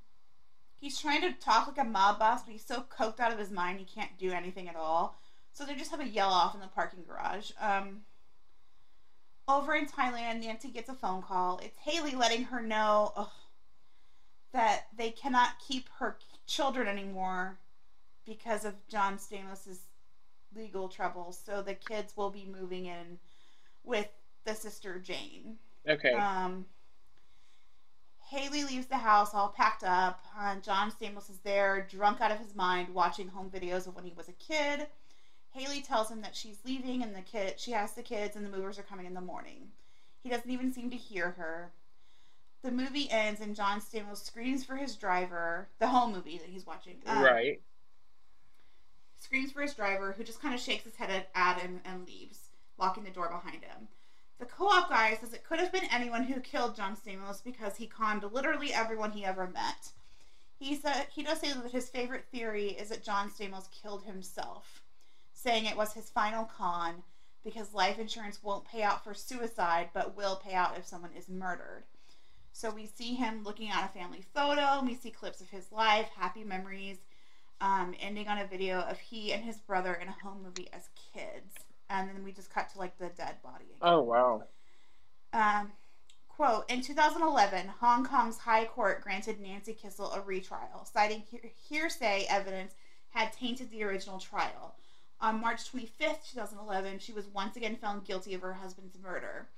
he's 0.79 0.99
trying 0.99 1.23
to 1.23 1.33
talk 1.33 1.67
like 1.67 1.79
a 1.79 1.89
mob 1.89 2.19
boss, 2.19 2.43
but 2.43 2.53
he's 2.53 2.65
so 2.65 2.85
coked 2.91 3.19
out 3.19 3.33
of 3.33 3.39
his 3.39 3.51
mind 3.51 3.79
he 3.79 3.87
can't 3.87 4.19
do 4.19 4.33
anything 4.33 4.69
at 4.69 4.77
all. 4.77 5.19
So 5.53 5.65
they 5.65 5.75
just 5.75 5.91
have 5.91 6.01
a 6.01 6.09
yell 6.09 6.29
off 6.29 6.55
in 6.55 6.61
the 6.61 6.67
parking 6.67 7.03
garage. 7.09 7.51
Um, 7.59 8.03
over 9.49 9.75
in 9.75 9.87
Thailand, 9.87 10.43
Nancy 10.43 10.69
gets 10.69 10.91
a 10.91 10.95
phone 10.95 11.23
call. 11.23 11.59
It's 11.63 11.79
Haley 11.79 12.15
letting 12.15 12.45
her 12.45 12.61
know 12.61 13.13
ugh, 13.17 13.31
that 14.53 14.87
they 14.97 15.11
cannot 15.11 15.59
keep 15.67 15.89
her 15.99 16.19
children 16.47 16.89
anymore 16.89 17.59
because 18.27 18.67
of 18.67 18.75
John 18.89 19.17
Stamos's 19.17 19.81
legal 20.55 20.89
troubles. 20.91 21.41
So 21.43 21.63
the 21.63 21.75
kids 21.75 22.15
will 22.17 22.31
be 22.31 22.45
moving 22.45 22.85
in 22.85 23.19
with 23.83 24.09
the 24.47 24.55
sister 24.55 24.99
Jane. 24.99 25.59
Okay. 25.89 26.13
Um, 26.13 26.65
Haley 28.29 28.65
leaves 28.65 28.87
the 28.87 28.97
house 28.97 29.35
all 29.35 29.51
packed 29.51 29.85
up. 29.85 30.25
Uh, 30.39 30.57
John 30.57 30.91
Stamos 30.91 31.31
is 31.31 31.39
there, 31.45 31.87
drunk 31.89 32.21
out 32.21 32.33
of 32.33 32.39
his 32.39 32.57
mind, 32.57 32.89
watching 32.89 33.29
home 33.29 33.51
videos 33.51 33.87
of 33.87 33.95
when 33.95 34.05
he 34.05 34.13
was 34.17 34.29
a 34.29 34.33
kid. 34.33 34.89
Haley 35.51 35.81
tells 35.81 36.11
him 36.11 36.23
that 36.23 36.35
she's 36.35 36.59
leaving, 36.65 37.03
and 37.03 37.15
the 37.15 37.23
kid 37.23 37.55
she 37.59 37.71
has 37.71 37.93
the 37.93 38.03
kids, 38.03 38.35
and 38.35 38.45
the 38.45 38.51
movers 38.51 38.79
are 38.79 38.83
coming 38.83 39.07
in 39.07 39.15
the 39.15 39.21
morning. 39.21 39.69
He 40.23 40.29
doesn't 40.29 40.51
even 40.51 40.73
seem 40.73 40.91
to 40.91 40.97
hear 40.97 41.31
her. 41.33 41.71
The 42.63 42.73
movie 42.73 43.09
ends, 43.11 43.41
and 43.41 43.55
John 43.55 43.81
Stamos 43.81 44.25
screams 44.25 44.65
for 44.65 44.75
his 44.75 44.97
driver. 44.97 45.69
The 45.79 45.87
whole 45.87 46.11
movie 46.11 46.39
that 46.39 46.49
he's 46.49 46.67
watching, 46.67 46.97
um, 47.07 47.23
right? 47.23 47.61
Screams 49.21 49.53
for 49.53 49.63
his 49.63 49.75
driver, 49.75 50.13
who 50.17 50.25
just 50.25 50.43
kind 50.43 50.53
of 50.53 50.61
shakes 50.61 50.83
his 50.83 50.97
head 50.97 51.27
at 51.35 51.61
him 51.61 51.81
and 51.85 52.07
leaves, 52.07 52.51
locking 52.77 53.05
the 53.05 53.11
door 53.11 53.29
behind 53.29 53.63
him. 53.63 53.87
The 54.39 54.47
co-op 54.47 54.91
guy 54.91 55.17
says 55.17 55.33
it 55.33 55.45
could 55.45 55.61
have 55.61 55.73
been 55.73 55.89
anyone 55.91 56.25
who 56.25 56.41
killed 56.41 56.77
John 56.77 56.95
Stamos 56.95 57.43
because 57.43 57.77
he 57.77 57.87
conned 57.87 58.23
literally 58.23 58.73
everyone 58.73 59.13
he 59.13 59.25
ever 59.25 59.47
met. 59.47 59.93
He 60.59 60.75
said 60.75 61.07
he 61.11 61.23
does 61.23 61.41
say 61.41 61.53
that 61.53 61.73
his 61.73 61.89
favorite 61.89 62.27
theory 62.31 62.69
is 62.69 62.91
that 62.91 63.03
John 63.03 63.31
Stamos 63.31 63.71
killed 63.71 64.05
himself, 64.05 64.83
saying 65.33 65.65
it 65.65 65.77
was 65.77 65.95
his 65.95 66.11
final 66.11 66.45
con 66.45 67.03
because 67.45 67.73
life 67.73 67.99
insurance 67.99 68.43
won't 68.43 68.67
pay 68.67 68.83
out 68.83 69.05
for 69.05 69.15
suicide 69.15 69.91
but 69.95 70.17
will 70.17 70.37
pay 70.37 70.53
out 70.53 70.77
if 70.77 70.87
someone 70.87 71.13
is 71.17 71.29
murdered. 71.29 71.85
So 72.53 72.71
we 72.71 72.87
see 72.87 73.15
him 73.15 73.43
looking 73.43 73.71
at 73.71 73.85
a 73.85 73.99
family 73.99 74.23
photo, 74.35 74.83
we 74.85 74.95
see 74.95 75.11
clips 75.11 75.41
of 75.41 75.51
his 75.51 75.73
life, 75.73 76.09
happy 76.15 76.45
memories, 76.45 76.99
um, 77.61 77.95
ending 78.01 78.29
on 78.29 78.39
a 78.39 78.47
video 78.47 78.81
of 78.81 78.99
he 78.99 79.33
and 79.33 79.45
his 79.45 79.59
brother 79.59 79.95
in 79.95 80.09
a 80.09 80.17
home 80.23 80.43
movie 80.43 80.69
as 80.73 80.89
kids 81.15 81.66
and 81.91 82.09
then 82.09 82.25
we 82.25 82.33
just 82.33 82.53
cut 82.53 82.69
to 82.71 82.79
like 82.79 82.99
the 82.99 83.11
dead 83.17 83.37
body. 83.43 83.65
Again. 83.65 83.79
Oh 83.83 84.03
wow. 84.03 84.45
Um, 85.33 85.73
quote: 86.29 86.71
In 86.71 86.81
2011, 86.81 87.69
Hong 87.81 88.05
Kong's 88.05 88.39
High 88.39 88.65
Court 88.65 89.03
granted 89.03 89.41
Nancy 89.41 89.73
Kissel 89.73 90.13
a 90.13 90.21
retrial, 90.21 90.87
citing 90.91 91.23
he- 91.31 91.53
hearsay 91.69 92.27
evidence 92.29 92.75
had 93.11 93.33
tainted 93.33 93.71
the 93.71 93.83
original 93.83 94.19
trial. 94.19 94.75
On 95.21 95.41
March 95.41 95.73
25th, 95.73 96.31
2011, 96.33 96.99
she 96.99 97.13
was 97.13 97.27
once 97.27 97.57
again 97.57 97.77
found 97.77 98.05
guilty 98.05 98.35
of 98.35 98.43
her 98.43 98.53
husband's 98.53 98.99
murder. 98.99 99.49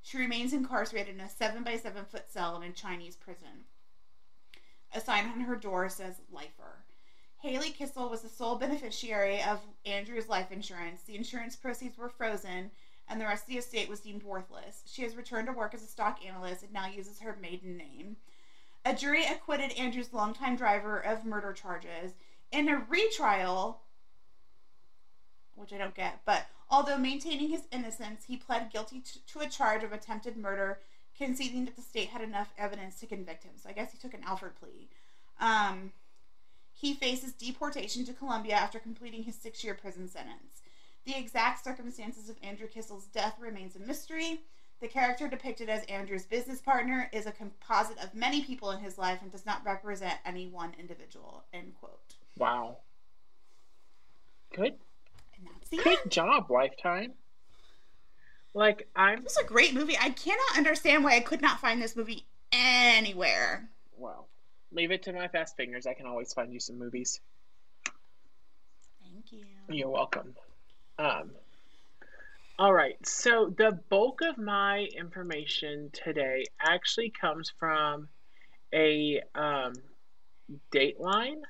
She 0.00 0.16
remains 0.16 0.52
incarcerated 0.52 1.16
in 1.16 1.20
a 1.20 1.28
7 1.28 1.64
by 1.64 1.76
7 1.76 2.04
foot 2.04 2.30
cell 2.30 2.56
in 2.56 2.62
a 2.62 2.72
Chinese 2.72 3.16
prison. 3.16 3.64
A 4.94 5.00
sign 5.00 5.26
on 5.26 5.40
her 5.40 5.56
door 5.56 5.88
says 5.88 6.20
Lifer. 6.30 6.84
Haley 7.40 7.70
Kissel 7.70 8.08
was 8.08 8.22
the 8.22 8.28
sole 8.28 8.56
beneficiary 8.56 9.40
of 9.42 9.60
Andrew's 9.86 10.28
life 10.28 10.50
insurance. 10.50 11.02
The 11.02 11.14
insurance 11.14 11.54
proceeds 11.54 11.96
were 11.96 12.08
frozen, 12.08 12.72
and 13.08 13.20
the 13.20 13.26
rest 13.26 13.44
of 13.44 13.48
the 13.48 13.58
estate 13.58 13.88
was 13.88 14.00
deemed 14.00 14.24
worthless. 14.24 14.82
She 14.86 15.02
has 15.02 15.14
returned 15.14 15.46
to 15.46 15.52
work 15.52 15.72
as 15.72 15.82
a 15.82 15.86
stock 15.86 16.18
analyst 16.26 16.64
and 16.64 16.72
now 16.72 16.88
uses 16.88 17.20
her 17.20 17.38
maiden 17.40 17.76
name. 17.76 18.16
A 18.84 18.92
jury 18.94 19.24
acquitted 19.24 19.72
Andrew's 19.78 20.12
longtime 20.12 20.56
driver 20.56 20.98
of 20.98 21.24
murder 21.24 21.52
charges. 21.52 22.12
In 22.50 22.68
a 22.68 22.84
retrial, 22.88 23.82
which 25.54 25.72
I 25.72 25.78
don't 25.78 25.94
get, 25.94 26.20
but 26.24 26.46
although 26.68 26.98
maintaining 26.98 27.50
his 27.50 27.68
innocence, 27.70 28.24
he 28.24 28.36
pled 28.36 28.72
guilty 28.72 29.02
to, 29.26 29.40
a 29.40 29.48
charge 29.48 29.84
of 29.84 29.92
attempted 29.92 30.36
murder, 30.36 30.80
conceding 31.16 31.66
that 31.66 31.76
the 31.76 31.82
state 31.82 32.08
had 32.08 32.22
enough 32.22 32.52
evidence 32.58 32.98
to 33.00 33.06
convict 33.06 33.44
him. 33.44 33.52
So 33.56 33.68
I 33.68 33.72
guess 33.72 33.92
he 33.92 33.98
took 33.98 34.14
an 34.14 34.24
Alford 34.26 34.56
plea. 34.56 34.88
Um, 35.40 35.92
he 36.80 36.94
faces 36.94 37.32
deportation 37.32 38.04
to 38.04 38.12
Colombia 38.12 38.54
after 38.54 38.78
completing 38.78 39.24
his 39.24 39.34
six 39.34 39.64
year 39.64 39.74
prison 39.74 40.08
sentence. 40.08 40.62
The 41.04 41.18
exact 41.18 41.64
circumstances 41.64 42.28
of 42.28 42.36
Andrew 42.42 42.68
Kissel's 42.68 43.06
death 43.06 43.34
remains 43.40 43.74
a 43.74 43.80
mystery. 43.80 44.42
The 44.80 44.86
character 44.86 45.26
depicted 45.26 45.68
as 45.68 45.84
Andrew's 45.86 46.24
business 46.24 46.60
partner 46.60 47.10
is 47.12 47.26
a 47.26 47.32
composite 47.32 47.98
of 47.98 48.14
many 48.14 48.42
people 48.42 48.70
in 48.70 48.78
his 48.78 48.96
life 48.96 49.18
and 49.22 49.32
does 49.32 49.44
not 49.44 49.64
represent 49.64 50.14
any 50.24 50.46
one 50.46 50.72
individual. 50.78 51.42
End 51.52 51.72
quote. 51.80 51.98
Wow. 52.36 52.76
Good. 54.54 54.74
Good 55.70 55.86
end. 55.86 56.10
job, 56.10 56.48
Lifetime. 56.48 57.14
Like 58.54 58.86
I'm. 58.94 59.24
This 59.24 59.32
is 59.32 59.38
a 59.38 59.44
great 59.44 59.74
movie. 59.74 59.96
I 60.00 60.10
cannot 60.10 60.56
understand 60.56 61.02
why 61.02 61.16
I 61.16 61.20
could 61.20 61.42
not 61.42 61.60
find 61.60 61.82
this 61.82 61.96
movie 61.96 62.24
anywhere. 62.52 63.68
Wow 63.96 64.26
leave 64.72 64.90
it 64.90 65.04
to 65.04 65.12
my 65.12 65.28
fast 65.28 65.56
fingers. 65.56 65.86
I 65.86 65.94
can 65.94 66.06
always 66.06 66.32
find 66.32 66.52
you 66.52 66.60
some 66.60 66.78
movies. 66.78 67.20
Thank 69.02 69.32
you. 69.32 69.44
You're 69.68 69.90
welcome. 69.90 70.34
Um, 70.98 71.30
all 72.58 72.72
right. 72.72 72.96
So 73.06 73.54
the 73.56 73.78
bulk 73.88 74.20
of 74.22 74.36
my 74.36 74.88
information 74.96 75.90
today 75.92 76.44
actually 76.60 77.10
comes 77.10 77.52
from 77.58 78.08
a 78.74 79.22
um, 79.34 79.74
Dateline 80.72 81.42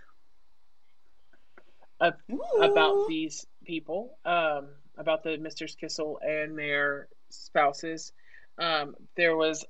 uh, 2.00 2.12
about 2.60 3.08
these 3.08 3.46
people, 3.64 4.16
um, 4.24 4.68
about 4.96 5.22
the 5.22 5.38
Misters 5.38 5.76
Kissel 5.76 6.18
and 6.22 6.58
their 6.58 7.08
spouses. 7.30 8.12
Um, 8.58 8.94
there 9.16 9.36
was 9.36 9.64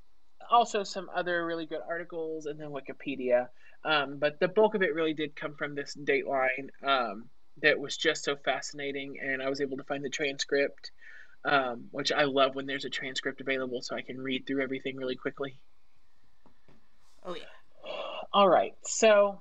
also 0.51 0.83
some 0.83 1.11
other 1.15 1.45
really 1.45 1.67
good 1.67 1.81
articles 1.87 2.47
and 2.47 2.59
then 2.59 2.69
Wikipedia. 2.69 3.49
Um, 3.85 4.19
but 4.19 4.41
the 4.41 4.49
bulk 4.49 4.75
of 4.75 4.83
it 4.83 4.95
really 4.95 5.15
did 5.15 5.37
come 5.37 5.55
from 5.55 5.75
this 5.75 5.95
Dateline 5.95 6.71
um, 6.83 7.27
that 7.63 7.79
was 7.79 7.97
just 7.97 8.25
so 8.25 8.37
fascinating, 8.37 9.19
and 9.23 9.43
I 9.43 9.49
was 9.49 9.61
able 9.61 9.77
to 9.77 9.85
find 9.85 10.05
the 10.05 10.11
transcript, 10.11 10.91
um, 11.45 11.89
which 11.91 12.13
I 12.13 12.25
love 12.25 12.55
when 12.55 12.67
there's 12.67 12.85
a 12.85 12.91
transcript 12.91 13.41
available 13.41 13.83
so 13.83 13.95
I 13.95 14.03
can 14.03 14.21
read 14.21 14.47
through 14.47 14.63
everything 14.63 14.97
really 14.97 15.17
quickly. 15.17 15.61
Oh, 17.25 17.35
yeah. 17.35 17.43
All 18.33 18.49
right, 18.49 18.75
so 18.85 19.41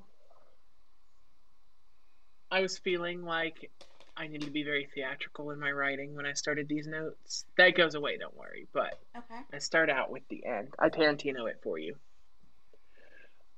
I 2.49 2.61
was 2.61 2.77
feeling 2.77 3.23
like 3.23 3.69
I 4.17 4.27
needed 4.27 4.45
to 4.45 4.51
be 4.51 4.63
very 4.63 4.87
theatrical 4.95 5.51
in 5.51 5.59
my 5.59 5.71
writing 5.71 6.15
when 6.15 6.25
I 6.25 6.33
started 6.33 6.67
these 6.67 6.87
notes. 6.87 7.45
That 7.57 7.75
goes 7.75 7.93
away, 7.93 8.17
don't 8.17 8.35
worry. 8.35 8.67
But 8.73 8.97
okay. 9.15 9.41
I 9.53 9.59
start 9.59 9.89
out 9.91 10.09
with 10.09 10.23
the 10.29 10.43
end. 10.45 10.69
I 10.79 10.89
Tarantino 10.89 11.47
it 11.47 11.59
for 11.61 11.77
you. 11.77 11.95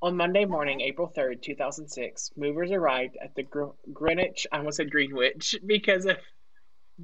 On 0.01 0.15
Monday 0.15 0.45
morning. 0.45 0.81
April 0.81 1.11
3rd, 1.15 1.41
2006, 1.41 2.31
movers 2.35 2.71
arrived 2.71 3.17
at 3.21 3.35
the 3.35 3.43
Gr- 3.43 3.71
Greenwich, 3.93 4.47
I 4.51 4.57
almost 4.57 4.77
said 4.77 4.91
Greenwich 4.91 5.55
because 5.65 6.05
of 6.05 6.17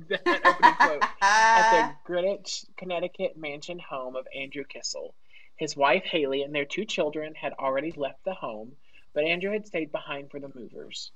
that 0.09 0.45
opening 0.45 0.75
quote, 0.75 1.03
at 1.21 1.71
the 1.71 1.95
Greenwich, 2.05 2.65
Connecticut 2.77 3.37
mansion 3.37 3.79
home 3.79 4.15
of 4.15 4.27
Andrew 4.37 4.63
Kissel. 4.63 5.13
His 5.57 5.77
wife, 5.77 6.03
Haley, 6.03 6.43
and 6.43 6.53
their 6.53 6.65
two 6.65 6.83
children 6.83 7.33
had 7.35 7.53
already 7.53 7.91
left 7.91 8.23
the 8.25 8.33
home, 8.33 8.73
but 9.13 9.23
Andrew 9.23 9.51
had 9.51 9.65
stayed 9.65 9.91
behind 9.91 10.29
for 10.31 10.39
the 10.41 10.51
movers. 10.53 11.11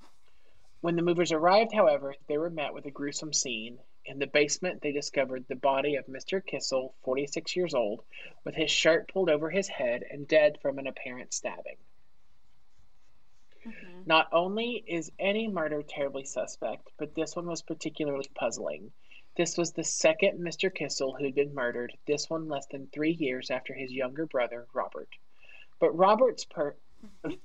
When 0.81 0.95
the 0.95 1.01
movers 1.01 1.31
arrived, 1.31 1.73
however, 1.73 2.15
they 2.27 2.37
were 2.37 2.49
met 2.49 2.73
with 2.73 2.85
a 2.85 2.91
gruesome 2.91 3.33
scene. 3.33 3.79
In 4.05 4.17
the 4.17 4.27
basement, 4.27 4.81
they 4.81 4.93
discovered 4.93 5.45
the 5.47 5.55
body 5.55 5.95
of 5.95 6.05
Mr. 6.07 6.43
Kissel, 6.45 6.95
46 7.03 7.55
years 7.55 7.73
old, 7.73 8.03
with 8.45 8.55
his 8.55 8.71
shirt 8.71 9.11
pulled 9.11 9.29
over 9.29 9.49
his 9.49 9.67
head 9.67 10.03
and 10.09 10.27
dead 10.27 10.57
from 10.61 10.79
an 10.79 10.87
apparent 10.87 11.33
stabbing. 11.33 11.77
Mm-hmm. 13.65 14.03
Not 14.05 14.29
only 14.31 14.83
is 14.87 15.11
any 15.19 15.49
murder 15.49 15.83
terribly 15.83 16.23
suspect, 16.23 16.89
but 16.97 17.13
this 17.13 17.35
one 17.35 17.47
was 17.47 17.61
particularly 17.61 18.29
puzzling. 18.33 18.93
This 19.35 19.57
was 19.57 19.73
the 19.73 19.83
second 19.83 20.39
Mr. 20.39 20.73
Kissel 20.73 21.13
who 21.13 21.25
had 21.25 21.35
been 21.35 21.53
murdered, 21.53 21.95
this 22.07 22.29
one 22.29 22.47
less 22.47 22.67
than 22.67 22.87
three 22.87 23.11
years 23.11 23.51
after 23.51 23.73
his 23.73 23.91
younger 23.91 24.25
brother, 24.25 24.65
Robert. 24.73 25.09
But 25.79 25.95
Robert's 25.97 26.45
per- 26.45 26.77
mm-hmm. 27.25 27.35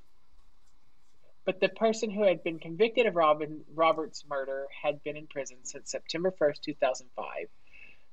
But 1.44 1.60
the 1.60 1.68
person 1.68 2.10
who 2.10 2.22
had 2.22 2.42
been 2.42 2.58
convicted 2.58 3.06
of 3.06 3.16
Robin, 3.16 3.60
Robert's 3.74 4.24
murder 4.28 4.66
had 4.82 5.02
been 5.02 5.16
in 5.16 5.26
prison 5.26 5.58
since 5.62 5.90
September 5.90 6.32
1st, 6.40 6.60
2005. 6.62 7.48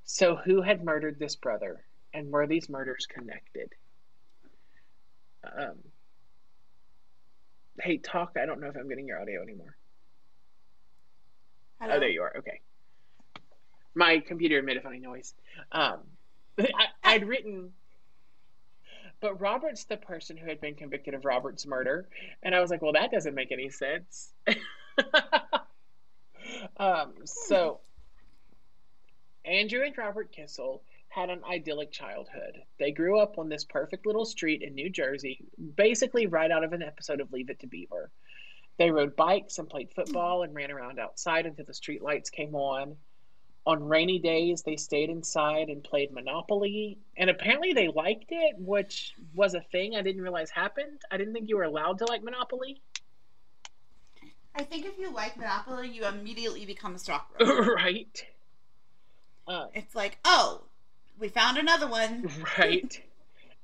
So, 0.04 0.36
who 0.36 0.60
had 0.60 0.84
murdered 0.84 1.18
this 1.18 1.36
brother? 1.36 1.84
And 2.12 2.30
were 2.30 2.46
these 2.46 2.68
murders 2.68 3.06
connected? 3.06 3.70
Um, 5.44 5.78
hey, 7.80 7.96
talk. 7.98 8.36
I 8.40 8.44
don't 8.44 8.60
know 8.60 8.68
if 8.68 8.76
I'm 8.76 8.88
getting 8.88 9.06
your 9.06 9.20
audio 9.20 9.42
anymore. 9.42 9.76
Hello? 11.80 11.94
Oh, 11.96 12.00
there 12.00 12.10
you 12.10 12.22
are. 12.22 12.36
Okay. 12.38 12.60
My 13.94 14.18
computer 14.18 14.62
made 14.62 14.76
a 14.76 14.82
funny 14.82 14.98
noise. 14.98 15.34
Um, 15.72 16.00
I, 16.60 16.86
I'd 17.02 17.26
written 17.26 17.72
but 19.22 19.40
Robert's 19.40 19.84
the 19.84 19.96
person 19.96 20.36
who 20.36 20.46
had 20.48 20.60
been 20.60 20.74
convicted 20.74 21.14
of 21.14 21.24
Robert's 21.24 21.64
murder. 21.64 22.08
And 22.42 22.54
I 22.54 22.60
was 22.60 22.70
like, 22.70 22.82
well, 22.82 22.92
that 22.92 23.12
doesn't 23.12 23.34
make 23.34 23.52
any 23.52 23.70
sense. 23.70 24.32
um, 26.76 27.14
so 27.24 27.80
Andrew 29.44 29.82
and 29.84 29.96
Robert 29.96 30.32
Kissel 30.32 30.82
had 31.08 31.30
an 31.30 31.42
idyllic 31.48 31.92
childhood. 31.92 32.62
They 32.78 32.90
grew 32.90 33.20
up 33.20 33.38
on 33.38 33.48
this 33.48 33.64
perfect 33.64 34.06
little 34.06 34.24
street 34.24 34.62
in 34.62 34.74
New 34.74 34.90
Jersey, 34.90 35.44
basically 35.76 36.26
right 36.26 36.50
out 36.50 36.64
of 36.64 36.72
an 36.72 36.82
episode 36.82 37.20
of 37.20 37.32
Leave 37.32 37.48
It 37.48 37.60
to 37.60 37.66
Beaver. 37.68 38.10
They 38.78 38.90
rode 38.90 39.14
bikes 39.14 39.58
and 39.58 39.68
played 39.68 39.92
football 39.94 40.42
and 40.42 40.54
ran 40.54 40.72
around 40.72 40.98
outside 40.98 41.46
until 41.46 41.66
the 41.66 41.74
street 41.74 42.02
lights 42.02 42.30
came 42.30 42.54
on 42.54 42.96
on 43.64 43.84
rainy 43.84 44.18
days 44.18 44.62
they 44.62 44.76
stayed 44.76 45.08
inside 45.08 45.68
and 45.68 45.84
played 45.84 46.12
monopoly 46.12 46.98
and 47.16 47.30
apparently 47.30 47.72
they 47.72 47.88
liked 47.88 48.26
it 48.30 48.56
which 48.58 49.14
was 49.34 49.54
a 49.54 49.60
thing 49.60 49.94
i 49.94 50.02
didn't 50.02 50.22
realize 50.22 50.50
happened. 50.50 51.00
I 51.10 51.16
didn't 51.16 51.32
think 51.32 51.48
you 51.48 51.56
were 51.56 51.64
allowed 51.64 51.98
to 51.98 52.06
like 52.06 52.22
monopoly. 52.22 52.80
I 54.54 54.64
think 54.64 54.84
if 54.84 54.98
you 54.98 55.12
like 55.12 55.36
monopoly 55.36 55.88
you 55.88 56.06
immediately 56.06 56.66
become 56.66 56.94
a 56.94 56.98
stockbroker 56.98 57.74
right. 57.76 58.26
Uh, 59.46 59.66
it's 59.74 59.94
like 59.94 60.18
oh 60.24 60.62
we 61.18 61.28
found 61.28 61.58
another 61.58 61.86
one. 61.86 62.28
Right. 62.58 63.00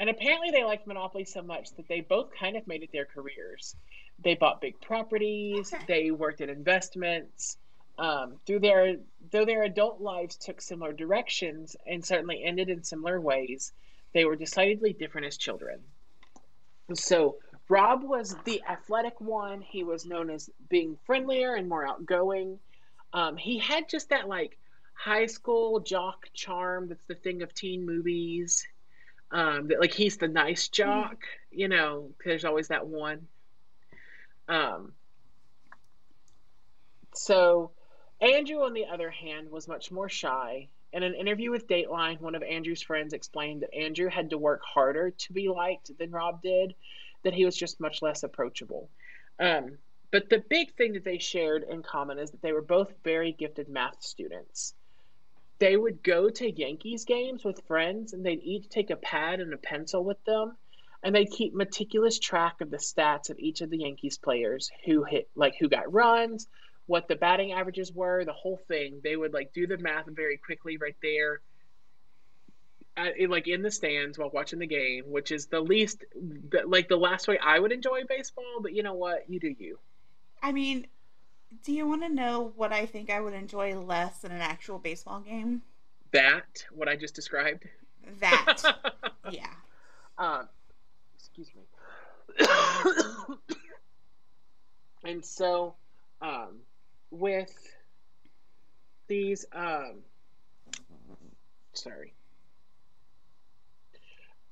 And 0.01 0.09
apparently 0.09 0.53
they 0.53 0.62
liked 0.62 0.86
monopoly 0.86 1.24
so 1.24 1.42
much 1.42 1.74
that 1.74 1.88
they 1.88 2.03
both 2.03 2.30
kind 2.38 2.57
of 2.57 2.64
made 2.68 2.84
it 2.84 2.92
their 2.92 3.05
careers. 3.05 3.74
They 4.22 4.36
bought 4.36 4.61
big 4.61 4.80
properties. 4.80 5.72
Okay. 5.74 5.84
they 5.88 6.11
worked 6.12 6.40
in 6.40 6.49
investments 6.51 7.57
um, 7.99 8.36
through 8.46 8.61
their 8.61 8.96
though 9.30 9.44
their 9.44 9.64
adult 9.64 10.01
lives 10.01 10.36
took 10.36 10.61
similar 10.61 10.92
directions 10.92 11.76
and 11.86 12.05
certainly 12.05 12.42
ended 12.44 12.68
in 12.68 12.82
similar 12.82 13.20
ways, 13.20 13.72
they 14.14 14.24
were 14.24 14.36
decidedly 14.36 14.92
different 14.92 15.26
as 15.26 15.36
children. 15.36 15.80
So 16.94 17.36
Rob 17.68 18.03
was 18.03 18.34
the 18.44 18.62
athletic 18.68 19.20
one. 19.20 19.61
He 19.61 19.84
was 19.84 20.07
known 20.07 20.30
as 20.30 20.49
being 20.70 20.96
friendlier 21.05 21.55
and 21.55 21.68
more 21.68 21.86
outgoing. 21.86 22.59
Um, 23.12 23.36
he 23.36 23.59
had 23.59 23.88
just 23.88 24.11
that 24.11 24.28
like 24.28 24.57
high 24.94 25.26
school 25.26 25.80
jock 25.80 26.28
charm 26.32 26.88
that's 26.88 27.05
the 27.07 27.14
thing 27.14 27.42
of 27.42 27.53
teen 27.53 27.84
movies. 27.84 28.66
Um, 29.30 29.68
that 29.68 29.80
like 29.80 29.92
he's 29.92 30.16
the 30.16 30.28
nice 30.28 30.68
jock, 30.68 31.18
you 31.51 31.68
know. 31.68 32.11
There's 32.24 32.46
always 32.46 32.68
that 32.68 32.86
one. 32.86 33.26
Um, 34.49 34.92
so 37.12 37.72
Andrew, 38.20 38.62
on 38.62 38.72
the 38.72 38.86
other 38.86 39.10
hand, 39.10 39.50
was 39.50 39.68
much 39.68 39.90
more 39.90 40.08
shy. 40.08 40.68
In 40.92 41.02
an 41.02 41.14
interview 41.14 41.50
with 41.50 41.68
Dateline, 41.68 42.20
one 42.20 42.34
of 42.34 42.42
Andrew's 42.42 42.82
friends 42.82 43.12
explained 43.12 43.62
that 43.62 43.74
Andrew 43.74 44.08
had 44.08 44.30
to 44.30 44.38
work 44.38 44.62
harder 44.64 45.10
to 45.10 45.32
be 45.32 45.48
liked 45.48 45.96
than 45.98 46.10
Rob 46.10 46.42
did, 46.42 46.74
that 47.22 47.34
he 47.34 47.44
was 47.44 47.56
just 47.56 47.80
much 47.80 48.02
less 48.02 48.22
approachable. 48.22 48.88
Um, 49.38 49.78
but 50.10 50.30
the 50.30 50.42
big 50.48 50.74
thing 50.74 50.94
that 50.94 51.04
they 51.04 51.18
shared 51.18 51.64
in 51.64 51.82
common 51.82 52.18
is 52.18 52.30
that 52.30 52.42
they 52.42 52.52
were 52.52 52.62
both 52.62 52.92
very 53.04 53.32
gifted 53.32 53.68
math 53.68 54.02
students. 54.02 54.74
They 55.58 55.76
would 55.76 56.02
go 56.02 56.30
to 56.30 56.50
Yankees 56.50 57.04
games 57.04 57.44
with 57.44 57.66
friends 57.66 58.12
and 58.12 58.24
they'd 58.24 58.42
each 58.42 58.68
take 58.68 58.90
a 58.90 58.96
pad 58.96 59.40
and 59.40 59.52
a 59.52 59.58
pencil 59.58 60.04
with 60.04 60.22
them 60.24 60.56
and 61.02 61.14
they'd 61.14 61.30
keep 61.30 61.54
meticulous 61.54 62.18
track 62.18 62.60
of 62.60 62.70
the 62.70 62.76
stats 62.76 63.30
of 63.30 63.38
each 63.38 63.60
of 63.60 63.70
the 63.70 63.78
Yankees 63.78 64.18
players 64.18 64.70
who 64.84 65.04
hit 65.04 65.28
like 65.34 65.56
who 65.58 65.68
got 65.68 65.92
runs, 65.92 66.48
what 66.89 67.07
the 67.07 67.14
batting 67.14 67.53
averages 67.53 67.93
were, 67.93 68.24
the 68.24 68.32
whole 68.32 68.59
thing. 68.66 69.01
They 69.05 69.14
would 69.14 69.34
like 69.34 69.53
do 69.53 69.66
the 69.66 69.76
math 69.76 70.07
very 70.07 70.39
quickly 70.39 70.78
right 70.78 70.97
there, 71.03 71.41
at, 72.97 73.14
like 73.28 73.47
in 73.47 73.62
the 73.62 73.70
stands 73.70 74.18
while 74.18 74.30
watching 74.30 74.59
the 74.59 74.66
game, 74.66 75.05
which 75.07 75.30
is 75.30 75.47
the 75.47 75.61
least, 75.61 76.03
like 76.64 76.89
the 76.89 76.97
last 76.97 77.28
way 77.28 77.39
I 77.39 77.59
would 77.59 77.72
enjoy 77.72 78.05
baseball. 78.09 78.61
But 78.62 78.72
you 78.72 78.82
know 78.82 78.95
what? 78.95 79.28
You 79.28 79.39
do 79.39 79.55
you. 79.59 79.78
I 80.43 80.53
mean, 80.53 80.86
do 81.62 81.72
you 81.72 81.86
want 81.86 82.03
to 82.03 82.09
know 82.09 82.55
what 82.57 82.72
I 82.72 82.86
think 82.86 83.11
I 83.11 83.20
would 83.20 83.34
enjoy 83.34 83.78
less 83.78 84.20
than 84.20 84.32
an 84.32 84.41
actual 84.41 84.78
baseball 84.78 85.20
game? 85.20 85.61
That 86.12 86.64
what 86.72 86.89
I 86.89 86.97
just 86.97 87.14
described. 87.14 87.68
That, 88.20 88.62
yeah. 89.30 89.47
Um, 90.16 90.49
excuse 91.14 91.51
me. 91.55 92.47
and 95.05 95.22
so, 95.22 95.74
um, 96.22 96.61
with 97.11 97.52
these 99.09 99.46
um 99.52 100.00
sorry. 101.72 102.12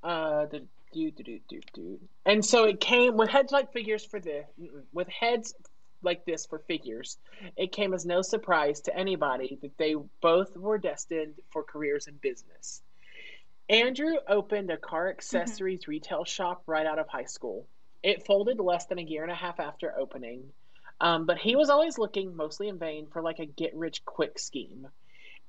Uh 0.03 0.47
the 0.47 0.63
do 0.93 1.11
do 1.11 1.23
do 1.23 1.41
do 1.49 1.61
do. 1.75 2.01
And 2.25 2.45
so 2.45 2.65
it 2.65 2.81
came 2.81 3.17
with 3.17 3.29
heads 3.29 3.53
like 3.53 3.73
figures 3.73 4.05
for 4.05 4.21
the 4.21 4.45
with 4.93 5.09
heads 5.09 5.55
like 6.03 6.25
this 6.25 6.47
for 6.47 6.61
figures 6.61 7.19
it 7.57 7.73
came 7.73 7.93
as 7.93 8.07
no 8.07 8.23
surprise 8.23 8.81
to 8.83 8.97
anybody 8.97 9.59
that 9.63 9.77
they 9.79 9.97
both 10.21 10.57
were 10.57 10.79
destined 10.79 11.35
for 11.51 11.63
careers 11.63 12.07
in 12.07 12.15
business. 12.17 12.83
Andrew 13.69 14.15
opened 14.29 14.71
a 14.71 14.77
car 14.77 15.09
accessories 15.09 15.81
mm-hmm. 15.81 15.91
retail 15.91 16.25
shop 16.25 16.63
right 16.67 16.87
out 16.87 16.99
of 16.99 17.09
high 17.09 17.25
school. 17.25 17.67
It 18.03 18.25
folded 18.25 18.61
less 18.61 18.87
than 18.87 18.99
a 18.99 19.03
year 19.03 19.23
and 19.23 19.33
a 19.33 19.35
half 19.35 19.59
after 19.59 19.99
opening 19.99 20.45
um, 21.01 21.27
but 21.27 21.39
he 21.39 21.57
was 21.57 21.71
always 21.71 21.99
looking, 21.99 22.37
mostly 22.37 22.69
in 22.69 22.79
vain, 22.79 23.07
for 23.13 23.23
like 23.23 23.39
a 23.39 23.47
get 23.47 23.75
rich 23.75 24.05
quick 24.05 24.39
scheme. 24.39 24.89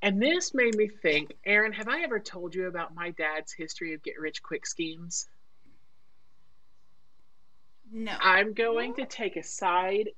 And 0.02 0.22
this 0.22 0.54
made 0.54 0.76
me 0.76 0.88
think, 0.88 1.36
Aaron, 1.45 1.74
have 1.74 1.88
I 1.88 2.02
ever 2.02 2.20
told 2.20 2.54
you 2.54 2.68
about 2.68 2.93
my 2.93 3.12
dad's 3.12 3.52
history 3.52 3.93
of 3.93 4.04
get 4.04 4.20
rich 4.20 4.43
quick 4.43 4.66
schemes? 4.68 5.28
No. 7.91 8.12
I'm 8.20 8.54
going 8.54 8.95
to 8.95 9.06
take 9.06 9.38
a 9.38 9.43
side 9.43 10.10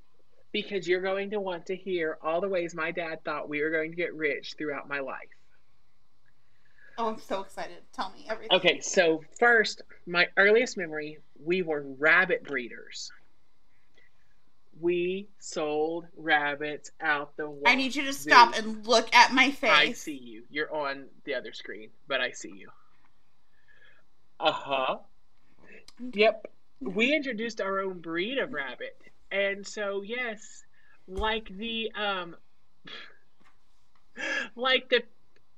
because 0.52 0.86
you're 0.88 1.00
going 1.00 1.30
to 1.30 1.40
want 1.40 1.66
to 1.66 1.76
hear 1.76 2.18
all 2.20 2.40
the 2.40 2.48
ways 2.48 2.74
my 2.74 2.90
dad 2.90 3.24
thought 3.24 3.48
we 3.48 3.62
were 3.62 3.70
going 3.70 3.90
to 3.90 3.96
get 3.96 4.14
rich 4.14 4.54
throughout 4.58 4.88
my 4.88 4.98
life. 5.00 5.28
Oh, 6.98 7.08
I'm 7.08 7.18
so 7.20 7.40
excited. 7.40 7.78
Tell 7.92 8.10
me 8.10 8.26
everything. 8.28 8.56
Okay, 8.58 8.80
so 8.80 9.22
first, 9.38 9.82
my 10.06 10.26
earliest 10.36 10.76
memory, 10.76 11.18
we 11.42 11.62
were 11.62 11.84
rabbit 11.98 12.44
breeders. 12.44 13.10
We 14.80 15.28
sold 15.38 16.06
rabbits 16.16 16.90
out 17.00 17.36
the 17.36 17.54
I 17.66 17.74
need 17.74 17.94
you 17.94 18.04
to 18.04 18.12
stop 18.12 18.56
and 18.56 18.86
look 18.86 19.14
at 19.14 19.32
my 19.32 19.50
face. 19.50 19.70
I 19.70 19.92
see 19.92 20.16
you. 20.16 20.44
You're 20.50 20.74
on 20.74 21.06
the 21.24 21.34
other 21.34 21.52
screen, 21.52 21.90
but 22.08 22.20
I 22.20 22.30
see 22.30 22.52
you. 22.56 22.70
Uh 24.38 24.52
huh. 24.52 24.98
Yep. 26.14 26.46
We 26.80 27.14
introduced 27.14 27.60
our 27.60 27.80
own 27.80 28.00
breed 28.00 28.38
of 28.38 28.52
rabbit. 28.52 28.96
And 29.30 29.66
so, 29.66 30.02
yes, 30.02 30.64
like 31.06 31.48
the, 31.56 31.92
um, 31.92 32.36
like 34.56 34.88
the 34.88 35.02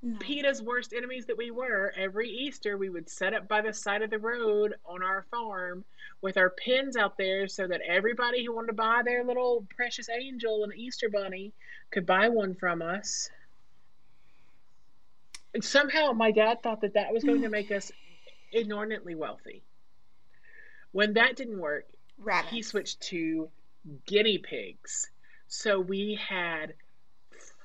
no. 0.03 0.17
PETA's 0.19 0.61
worst 0.61 0.93
enemies 0.93 1.25
that 1.27 1.37
we 1.37 1.49
were, 1.49 1.93
every 1.95 2.29
Easter 2.29 2.77
we 2.77 2.89
would 2.89 3.09
set 3.09 3.33
up 3.33 3.47
by 3.47 3.61
the 3.61 3.71
side 3.71 4.01
of 4.01 4.09
the 4.09 4.19
road 4.19 4.75
on 4.85 5.01
our 5.01 5.25
farm 5.31 5.85
with 6.21 6.37
our 6.37 6.49
pins 6.49 6.97
out 6.97 7.17
there 7.17 7.47
so 7.47 7.67
that 7.67 7.81
everybody 7.81 8.45
who 8.45 8.53
wanted 8.53 8.67
to 8.67 8.73
buy 8.73 9.01
their 9.03 9.23
little 9.23 9.65
precious 9.75 10.09
angel 10.09 10.63
and 10.63 10.73
Easter 10.75 11.09
bunny 11.09 11.53
could 11.89 12.05
buy 12.05 12.27
one 12.27 12.53
from 12.53 12.81
us. 12.81 13.29
And 15.53 15.63
somehow 15.63 16.11
my 16.11 16.31
dad 16.31 16.61
thought 16.61 16.81
that 16.81 16.95
that 16.95 17.13
was 17.13 17.23
going 17.23 17.43
to 17.43 17.49
make 17.49 17.71
us 17.71 17.91
inordinately 18.51 19.15
wealthy. 19.15 19.63
When 20.91 21.13
that 21.13 21.37
didn't 21.37 21.59
work, 21.59 21.85
Rabbits. 22.17 22.53
he 22.53 22.61
switched 22.61 23.01
to 23.03 23.49
guinea 24.05 24.37
pigs. 24.37 25.09
So 25.47 25.79
we 25.79 26.15
had 26.15 26.73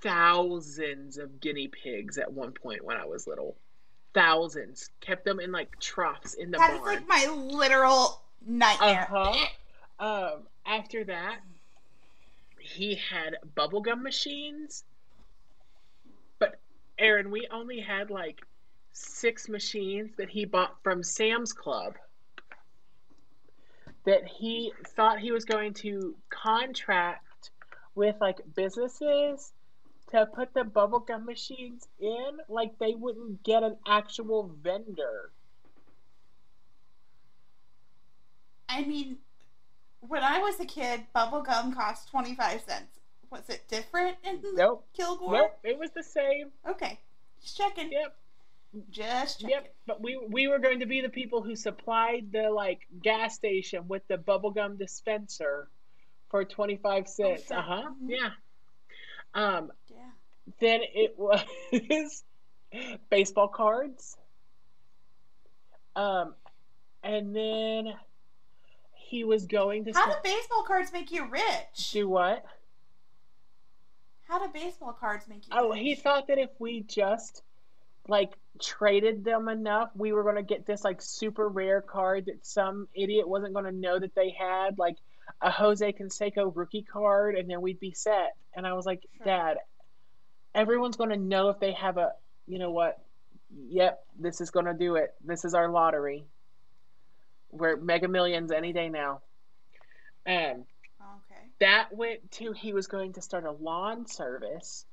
thousands 0.02 1.18
of 1.18 1.40
guinea 1.40 1.68
pigs 1.68 2.18
at 2.18 2.32
one 2.32 2.52
point 2.52 2.84
when 2.84 2.96
I 2.96 3.04
was 3.04 3.26
little. 3.26 3.56
Thousands. 4.14 4.90
Kept 5.00 5.24
them 5.24 5.40
in 5.40 5.52
like 5.52 5.78
troughs 5.80 6.34
in 6.34 6.50
the 6.50 6.58
That's 6.58 6.78
barn. 6.78 6.94
like 6.94 7.08
my 7.08 7.26
literal 7.32 8.22
nightmare. 8.46 9.08
Uh-huh. 9.10 9.46
Um, 10.00 10.42
after 10.66 11.04
that, 11.04 11.40
he 12.58 12.94
had 12.94 13.36
bubblegum 13.56 14.02
machines. 14.02 14.84
But 16.38 16.58
Aaron, 16.98 17.30
we 17.30 17.48
only 17.50 17.80
had 17.80 18.10
like 18.10 18.40
six 18.92 19.48
machines 19.48 20.10
that 20.16 20.28
he 20.28 20.44
bought 20.44 20.76
from 20.82 21.02
Sam's 21.02 21.52
Club 21.52 21.94
that 24.04 24.26
he 24.26 24.72
thought 24.96 25.18
he 25.18 25.32
was 25.32 25.44
going 25.44 25.74
to 25.74 26.14
contract 26.30 27.50
with 27.94 28.16
like 28.20 28.38
businesses 28.54 29.52
to 30.10 30.26
put 30.26 30.54
the 30.54 30.62
bubblegum 30.62 31.24
machines 31.24 31.86
in 32.00 32.38
like 32.48 32.78
they 32.78 32.94
wouldn't 32.94 33.42
get 33.42 33.62
an 33.62 33.76
actual 33.86 34.54
vendor. 34.62 35.32
I 38.68 38.84
mean, 38.84 39.18
when 40.00 40.22
I 40.22 40.38
was 40.38 40.60
a 40.60 40.64
kid, 40.64 41.02
bubblegum 41.14 41.74
cost 41.74 42.10
25 42.10 42.62
cents. 42.62 43.00
Was 43.30 43.42
it 43.48 43.62
different 43.68 44.16
in 44.24 44.40
nope. 44.54 44.86
Kilgore? 44.96 45.32
Nope, 45.32 45.58
it 45.62 45.78
was 45.78 45.90
the 45.90 46.02
same. 46.02 46.50
Okay. 46.66 46.98
Just 47.42 47.56
checking. 47.58 47.92
Yep. 47.92 48.16
Just 48.90 49.40
checking. 49.40 49.50
Yep, 49.50 49.74
but 49.86 50.02
we 50.02 50.18
we 50.30 50.48
were 50.48 50.58
going 50.58 50.80
to 50.80 50.86
be 50.86 51.00
the 51.02 51.08
people 51.08 51.42
who 51.42 51.54
supplied 51.54 52.32
the 52.32 52.50
like 52.50 52.80
gas 53.02 53.34
station 53.34 53.86
with 53.86 54.06
the 54.08 54.16
bubblegum 54.16 54.78
dispenser 54.78 55.68
for 56.30 56.44
25 56.44 57.08
cents. 57.08 57.42
Oh, 57.50 57.54
sure. 57.54 57.58
Uh-huh. 57.58 57.82
Mm-hmm. 57.90 58.10
Yeah. 58.10 58.30
Um 59.38 59.70
then 60.60 60.80
it 60.82 61.14
was 61.18 61.42
baseball 63.10 63.48
cards. 63.48 64.16
Um, 65.96 66.34
and 67.02 67.34
then 67.34 67.94
he 68.92 69.24
was 69.24 69.46
going 69.46 69.84
to. 69.86 69.92
How 69.92 70.06
do 70.06 70.14
baseball 70.22 70.62
cards 70.64 70.92
make 70.92 71.12
you 71.12 71.26
rich? 71.28 71.90
Do 71.92 72.08
what? 72.08 72.44
How 74.28 74.38
do 74.44 74.52
baseball 74.52 74.92
cards 74.92 75.26
make 75.28 75.46
you? 75.46 75.52
Oh, 75.52 75.70
rich? 75.70 75.80
he 75.80 75.94
thought 75.94 76.28
that 76.28 76.38
if 76.38 76.50
we 76.58 76.82
just 76.82 77.42
like 78.06 78.32
traded 78.60 79.24
them 79.24 79.48
enough, 79.48 79.90
we 79.94 80.12
were 80.12 80.22
gonna 80.22 80.42
get 80.42 80.66
this 80.66 80.84
like 80.84 81.00
super 81.02 81.48
rare 81.48 81.80
card 81.80 82.26
that 82.26 82.44
some 82.46 82.88
idiot 82.94 83.28
wasn't 83.28 83.54
gonna 83.54 83.72
know 83.72 83.98
that 83.98 84.14
they 84.14 84.30
had, 84.30 84.78
like 84.78 84.96
a 85.40 85.50
Jose 85.50 85.92
Canseco 85.92 86.50
rookie 86.54 86.82
card, 86.82 87.34
and 87.34 87.48
then 87.48 87.60
we'd 87.60 87.80
be 87.80 87.92
set. 87.92 88.36
And 88.54 88.66
I 88.66 88.72
was 88.72 88.86
like, 88.86 89.02
sure. 89.16 89.26
Dad, 89.26 89.56
everyone's 90.54 90.96
going 90.96 91.10
to 91.10 91.16
know 91.16 91.48
if 91.48 91.60
they 91.60 91.72
have 91.72 91.96
a, 91.96 92.12
you 92.46 92.58
know 92.58 92.70
what, 92.70 92.98
yep, 93.68 94.04
this 94.18 94.40
is 94.40 94.50
going 94.50 94.66
to 94.66 94.74
do 94.74 94.96
it. 94.96 95.14
This 95.24 95.44
is 95.44 95.54
our 95.54 95.68
lottery. 95.68 96.24
We're 97.50 97.76
mega 97.76 98.08
millions 98.08 98.52
any 98.52 98.72
day 98.72 98.88
now. 98.88 99.22
And 100.26 100.64
okay. 101.00 101.40
that 101.60 101.88
went 101.92 102.30
to, 102.32 102.52
he 102.52 102.72
was 102.72 102.86
going 102.86 103.14
to 103.14 103.22
start 103.22 103.44
a 103.44 103.52
lawn 103.52 104.06
service. 104.06 104.84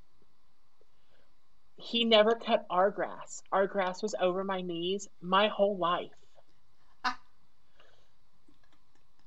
He 1.77 2.05
never 2.05 2.36
cut 2.36 2.65
our 2.69 2.89
grass. 2.89 3.43
Our 3.51 3.67
grass 3.67 4.01
was 4.01 4.15
over 4.19 4.43
my 4.43 4.61
knees 4.61 5.09
my 5.21 5.49
whole 5.49 5.77
life. 5.77 6.11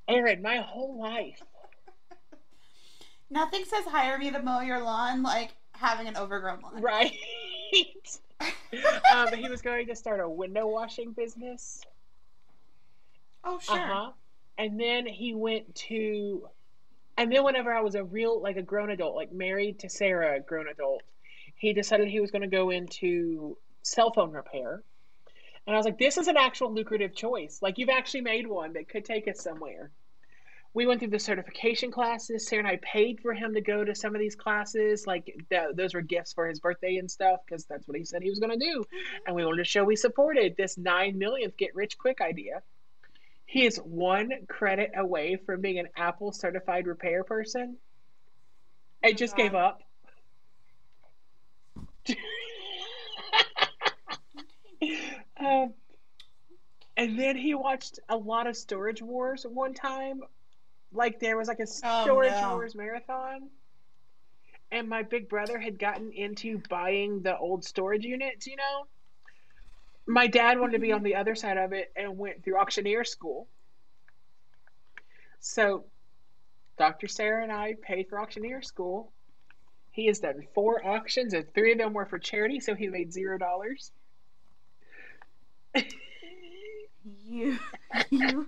Aaron, 0.09 0.41
my 0.41 0.57
whole 0.57 0.99
life. 0.99 1.41
Nothing 3.29 3.63
says 3.63 3.85
hire 3.85 4.17
me 4.17 4.31
to 4.31 4.41
mow 4.41 4.61
your 4.61 4.81
lawn 4.81 5.21
like 5.21 5.51
having 5.73 6.07
an 6.07 6.17
overgrown 6.17 6.61
lawn. 6.61 6.81
Right. 6.81 7.13
um, 9.13 9.27
he 9.33 9.47
was 9.49 9.61
going 9.61 9.87
to 9.87 9.95
start 9.95 10.19
a 10.19 10.27
window 10.27 10.67
washing 10.67 11.11
business. 11.11 11.81
Oh, 13.43 13.59
sure. 13.59 13.77
Uh-huh. 13.77 14.11
And 14.57 14.79
then 14.79 15.05
he 15.05 15.33
went 15.33 15.73
to, 15.75 16.49
and 17.17 17.31
then 17.31 17.43
whenever 17.43 17.71
I 17.71 17.81
was 17.81 17.95
a 17.95 18.03
real, 18.03 18.41
like 18.41 18.57
a 18.57 18.61
grown 18.61 18.89
adult, 18.89 19.15
like 19.15 19.31
married 19.31 19.79
to 19.79 19.89
Sarah, 19.89 20.37
a 20.37 20.39
grown 20.39 20.67
adult, 20.67 21.03
he 21.55 21.71
decided 21.71 22.07
he 22.07 22.19
was 22.19 22.31
going 22.31 22.41
to 22.41 22.47
go 22.47 22.71
into 22.71 23.57
cell 23.83 24.11
phone 24.11 24.31
repair. 24.31 24.81
And 25.67 25.75
I 25.75 25.77
was 25.77 25.85
like, 25.85 25.99
this 25.99 26.17
is 26.17 26.27
an 26.27 26.35
actual 26.35 26.73
lucrative 26.73 27.13
choice. 27.13 27.59
Like, 27.61 27.77
you've 27.77 27.89
actually 27.89 28.21
made 28.21 28.47
one 28.47 28.73
that 28.73 28.89
could 28.89 29.05
take 29.05 29.27
us 29.27 29.39
somewhere 29.39 29.91
we 30.73 30.85
went 30.85 30.99
through 30.99 31.09
the 31.09 31.19
certification 31.19 31.91
classes. 31.91 32.47
Sarah 32.47 32.59
and 32.59 32.67
I 32.67 32.77
paid 32.83 33.19
for 33.21 33.33
him 33.33 33.55
to 33.55 33.61
go 33.61 33.83
to 33.83 33.95
some 33.95 34.13
of 34.13 34.19
these 34.19 34.35
classes. 34.35 35.07
Like 35.07 35.25
th- 35.49 35.75
those 35.75 35.95
were 35.95 36.01
gifts 36.01 36.33
for 36.33 36.47
his 36.47 36.59
birthday 36.59 36.97
and 36.97 37.09
stuff 37.09 37.39
because 37.45 37.65
that's 37.65 37.87
what 37.87 37.97
he 37.97 38.05
said 38.05 38.21
he 38.21 38.29
was 38.29 38.39
going 38.39 38.57
to 38.57 38.65
do. 38.65 38.83
And 39.25 39.35
we 39.35 39.43
wanted 39.43 39.57
to 39.57 39.63
show 39.63 39.83
we 39.83 39.95
supported 39.95 40.55
this 40.57 40.77
nine 40.77 41.17
millionth 41.17 41.57
get 41.57 41.73
rich 41.75 41.97
quick 41.97 42.21
idea. 42.21 42.61
He 43.45 43.65
is 43.65 43.77
one 43.77 44.31
credit 44.47 44.91
away 44.95 45.37
from 45.43 45.61
being 45.61 45.79
an 45.79 45.87
Apple 45.97 46.31
certified 46.31 46.85
repair 46.85 47.23
person. 47.23 47.77
I 49.03 49.13
just 49.13 49.35
gave 49.35 49.55
up. 49.55 49.81
um, 55.39 55.73
and 56.95 57.17
then 57.17 57.35
he 57.35 57.55
watched 57.55 57.99
a 58.07 58.15
lot 58.17 58.45
of 58.45 58.55
Storage 58.55 59.01
Wars 59.01 59.47
one 59.49 59.73
time 59.73 60.21
like 60.91 61.19
there 61.19 61.37
was 61.37 61.47
like 61.47 61.59
a 61.59 61.67
storage 61.67 62.33
oh, 62.35 62.41
no. 62.41 62.55
wars 62.55 62.75
marathon 62.75 63.49
and 64.71 64.87
my 64.87 65.03
big 65.03 65.29
brother 65.29 65.57
had 65.57 65.79
gotten 65.79 66.11
into 66.11 66.61
buying 66.69 67.21
the 67.21 67.37
old 67.37 67.63
storage 67.63 68.03
units 68.03 68.47
you 68.47 68.55
know? 68.55 68.87
My 70.07 70.25
dad 70.25 70.59
wanted 70.59 70.73
to 70.73 70.79
be 70.79 70.91
on 70.91 71.03
the 71.03 71.15
other 71.15 71.35
side 71.35 71.57
of 71.57 71.71
it 71.71 71.91
and 71.95 72.17
went 72.17 72.43
through 72.43 72.57
auctioneer 72.57 73.03
school. 73.03 73.47
So 75.39 75.85
dr 76.77 77.07
sarah 77.07 77.43
and 77.43 77.51
i 77.51 77.75
paid 77.81 78.07
for 78.09 78.19
auctioneer 78.19 78.61
school. 78.61 79.11
He 79.91 80.07
has 80.07 80.19
done 80.19 80.47
four 80.53 80.85
auctions 80.85 81.33
and 81.33 81.51
three 81.53 81.73
of 81.73 81.77
them 81.77 81.93
were 81.93 82.05
for 82.05 82.19
charity 82.19 82.59
so 82.59 82.73
he 82.73 82.87
made 82.87 83.11
zero 83.13 83.37
dollars. 83.37 83.91
You 87.25 87.59
you 88.09 88.47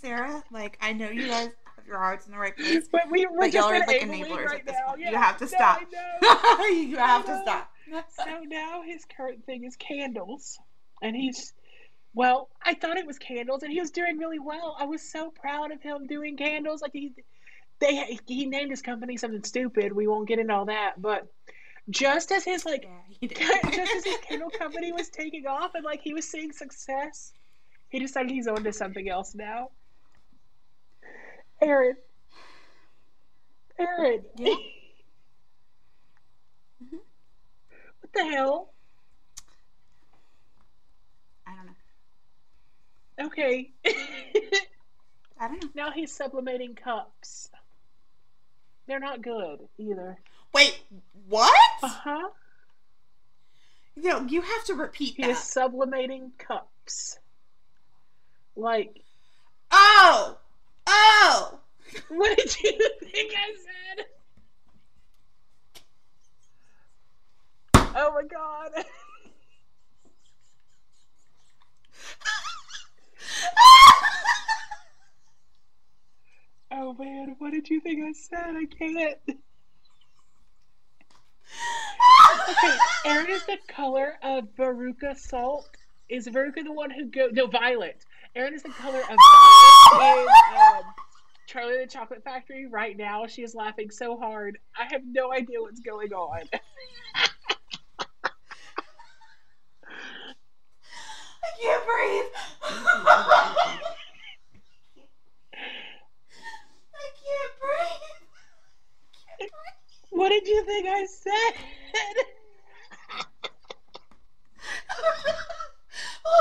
sarah 0.00 0.42
like 0.50 0.78
i 0.80 0.92
know 0.92 1.10
you 1.10 1.28
guys 1.28 1.50
your 1.90 1.98
heart's 1.98 2.26
in 2.26 2.32
the 2.32 2.38
right 2.38 2.56
place. 2.56 2.88
But 2.90 3.10
we, 3.10 3.26
we're 3.26 3.40
but 3.40 3.52
just 3.52 3.68
like 3.68 3.88
enablers 3.88 4.46
right 4.46 4.66
now. 4.66 4.94
Yeah, 4.98 5.10
you 5.10 5.16
have 5.16 5.36
to 5.38 5.46
stop. 5.46 5.80
you 6.70 6.96
have 6.96 7.26
to 7.26 7.40
stop. 7.42 7.70
so 8.10 8.40
now 8.46 8.82
his 8.82 9.04
current 9.04 9.44
thing 9.44 9.64
is 9.64 9.76
candles, 9.76 10.58
and 11.02 11.14
he's 11.14 11.52
well. 12.14 12.48
I 12.64 12.74
thought 12.74 12.96
it 12.96 13.06
was 13.06 13.18
candles, 13.18 13.62
and 13.62 13.72
he 13.72 13.80
was 13.80 13.90
doing 13.90 14.16
really 14.16 14.38
well. 14.38 14.76
I 14.78 14.84
was 14.86 15.02
so 15.02 15.30
proud 15.30 15.72
of 15.72 15.82
him 15.82 16.06
doing 16.06 16.36
candles. 16.36 16.80
Like 16.80 16.92
he, 16.94 17.12
they 17.80 18.18
he 18.26 18.46
named 18.46 18.70
his 18.70 18.80
company 18.80 19.18
something 19.18 19.44
stupid. 19.44 19.92
We 19.92 20.06
won't 20.06 20.28
get 20.28 20.38
into 20.38 20.54
all 20.54 20.64
that, 20.66 20.94
but 21.02 21.28
just 21.90 22.30
as 22.32 22.44
his 22.44 22.64
like 22.64 22.88
yeah, 23.20 23.28
just 23.70 23.96
as 23.96 24.04
his 24.04 24.16
candle 24.28 24.50
company 24.50 24.92
was 24.92 25.08
taking 25.08 25.46
off 25.46 25.74
and 25.74 25.84
like 25.84 26.00
he 26.00 26.14
was 26.14 26.28
seeing 26.28 26.52
success 26.52 27.32
he 27.88 27.98
decided 27.98 28.30
he's 28.30 28.46
on 28.46 28.62
to 28.62 28.72
something 28.72 29.08
else 29.08 29.34
now 29.34 29.70
Aaron. 31.62 31.96
Aaron. 33.78 34.24
Yeah. 34.36 34.54
What 38.02 38.12
the 38.24 38.30
hell? 38.34 38.72
I 41.46 41.52
don't 41.54 41.66
know. 41.66 43.26
Okay. 43.26 43.70
I 45.38 45.46
don't 45.48 45.62
know. 45.62 45.68
now 45.76 45.90
he's 45.92 46.10
sublimating 46.10 46.74
cups. 46.74 47.48
They're 48.88 48.98
not 48.98 49.22
good 49.22 49.60
either. 49.78 50.18
Wait, 50.52 50.80
what? 51.28 51.54
Uh 51.84 51.88
huh. 51.88 52.28
No, 53.94 54.22
you 54.26 54.40
have 54.40 54.64
to 54.64 54.74
repeat 54.74 55.14
He 55.16 55.22
that. 55.22 55.30
is 55.30 55.38
sublimating 55.38 56.32
cups. 56.36 57.18
Like, 58.56 59.02
Oh! 59.70 60.36
Oh! 60.92 61.60
what 62.08 62.36
did 62.36 62.56
you 62.62 62.90
think 63.04 63.32
I 63.36 63.54
said? 63.64 64.06
Oh 67.94 68.12
my 68.14 68.22
god. 68.28 68.84
Oh 76.72 76.94
man, 76.94 77.34
what 77.38 77.50
did 77.52 77.68
you 77.68 77.80
think 77.80 78.02
I 78.02 78.12
said? 78.12 78.56
I 78.56 78.64
can't. 78.64 79.18
Okay, 82.48 82.76
Aaron 83.06 83.30
is 83.30 83.44
the 83.46 83.58
color 83.68 84.14
of 84.22 84.44
Veruca 84.56 85.16
salt. 85.16 85.68
Is 86.10 86.26
Veruca 86.26 86.64
the 86.64 86.72
one 86.72 86.90
who 86.90 87.06
go? 87.06 87.28
No, 87.30 87.46
violet. 87.46 88.04
Aaron 88.34 88.52
is 88.52 88.64
the 88.64 88.70
color 88.70 88.98
of 88.98 89.16
violet 89.94 90.26
in 90.52 90.56
um, 90.58 90.82
Charlie 91.46 91.78
the 91.78 91.86
Chocolate 91.86 92.24
Factory. 92.24 92.66
Right 92.66 92.96
now, 92.96 93.28
she 93.28 93.42
is 93.42 93.54
laughing 93.54 93.90
so 93.90 94.16
hard. 94.18 94.58
I 94.76 94.92
have 94.92 95.02
no 95.06 95.32
idea 95.32 95.60
what's 95.60 95.78
going 95.78 96.12
on. 96.12 96.40
I 96.52 96.58
can't 101.62 101.86
breathe. 101.86 102.24
I 102.64 103.54
can't 107.22 107.52
breathe. 107.60 108.18
Can't 109.38 109.50
what 110.10 110.30
did 110.30 110.48
you 110.48 110.64
think 110.64 110.88
I 110.88 111.06
said? 111.06 111.52
breathe. 116.24 116.32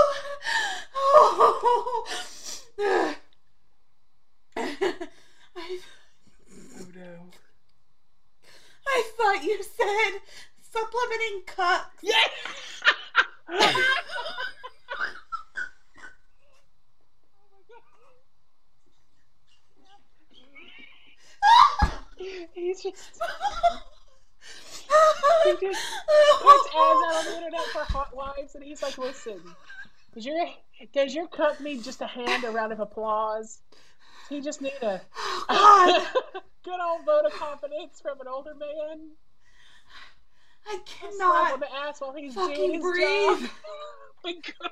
I, 5.55 5.80
Oh 6.71 6.86
no. 6.95 7.25
I 8.88 9.03
thought 9.17 9.43
you 9.43 9.61
said 9.63 10.19
supplementing 10.71 11.41
cups. 11.45 11.88
Yeah. 12.01 12.27
He's 22.53 22.84
just 22.84 23.19
he 25.44 25.52
just 25.68 25.82
puts 26.42 26.68
ads 26.68 26.76
out 26.76 27.16
on 27.16 27.26
the 27.26 27.36
internet 27.36 27.66
for 27.72 27.84
hot 27.84 28.16
wives, 28.16 28.56
and 28.56 28.64
he's 28.64 28.82
like, 28.82 28.98
"Listen, 28.98 29.40
does 30.14 30.26
your 30.26 30.48
does 30.94 31.14
your 31.14 31.28
cup 31.28 31.60
need 31.62 31.84
just 31.84 32.02
a 32.02 32.08
hand, 32.08 32.44
a 32.44 32.52
round 32.52 32.72
of 32.72 32.80
applause? 32.80 33.62
He 34.30 34.42
just 34.42 34.62
need 34.62 34.74
a 34.82 35.02
oh, 35.18 35.46
God, 35.50 36.42
good 36.64 36.80
old 36.80 37.06
vote 37.06 37.26
of 37.26 37.34
confidence 37.34 38.00
from 38.02 38.22
an 38.22 38.28
older 38.28 38.54
man. 38.56 39.12
I 40.68 40.80
slap 41.10 41.54
on 41.54 41.60
cannot 41.60 41.60
the 41.60 41.68
ass 41.74 42.02
while 42.02 42.14
he's 42.14 42.34
fucking 42.36 42.56
doing 42.56 42.74
his 42.74 42.82
breathe. 42.82 43.40
job. 43.42 43.50
Oh, 44.22 44.32
my 44.32 44.34
God. 44.34 44.72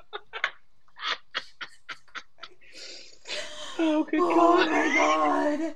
Oh, 3.78 4.04
good 4.04 4.20
Oh 4.20 4.34
God. 4.34 4.70
my 4.70 4.94
god. 4.94 5.74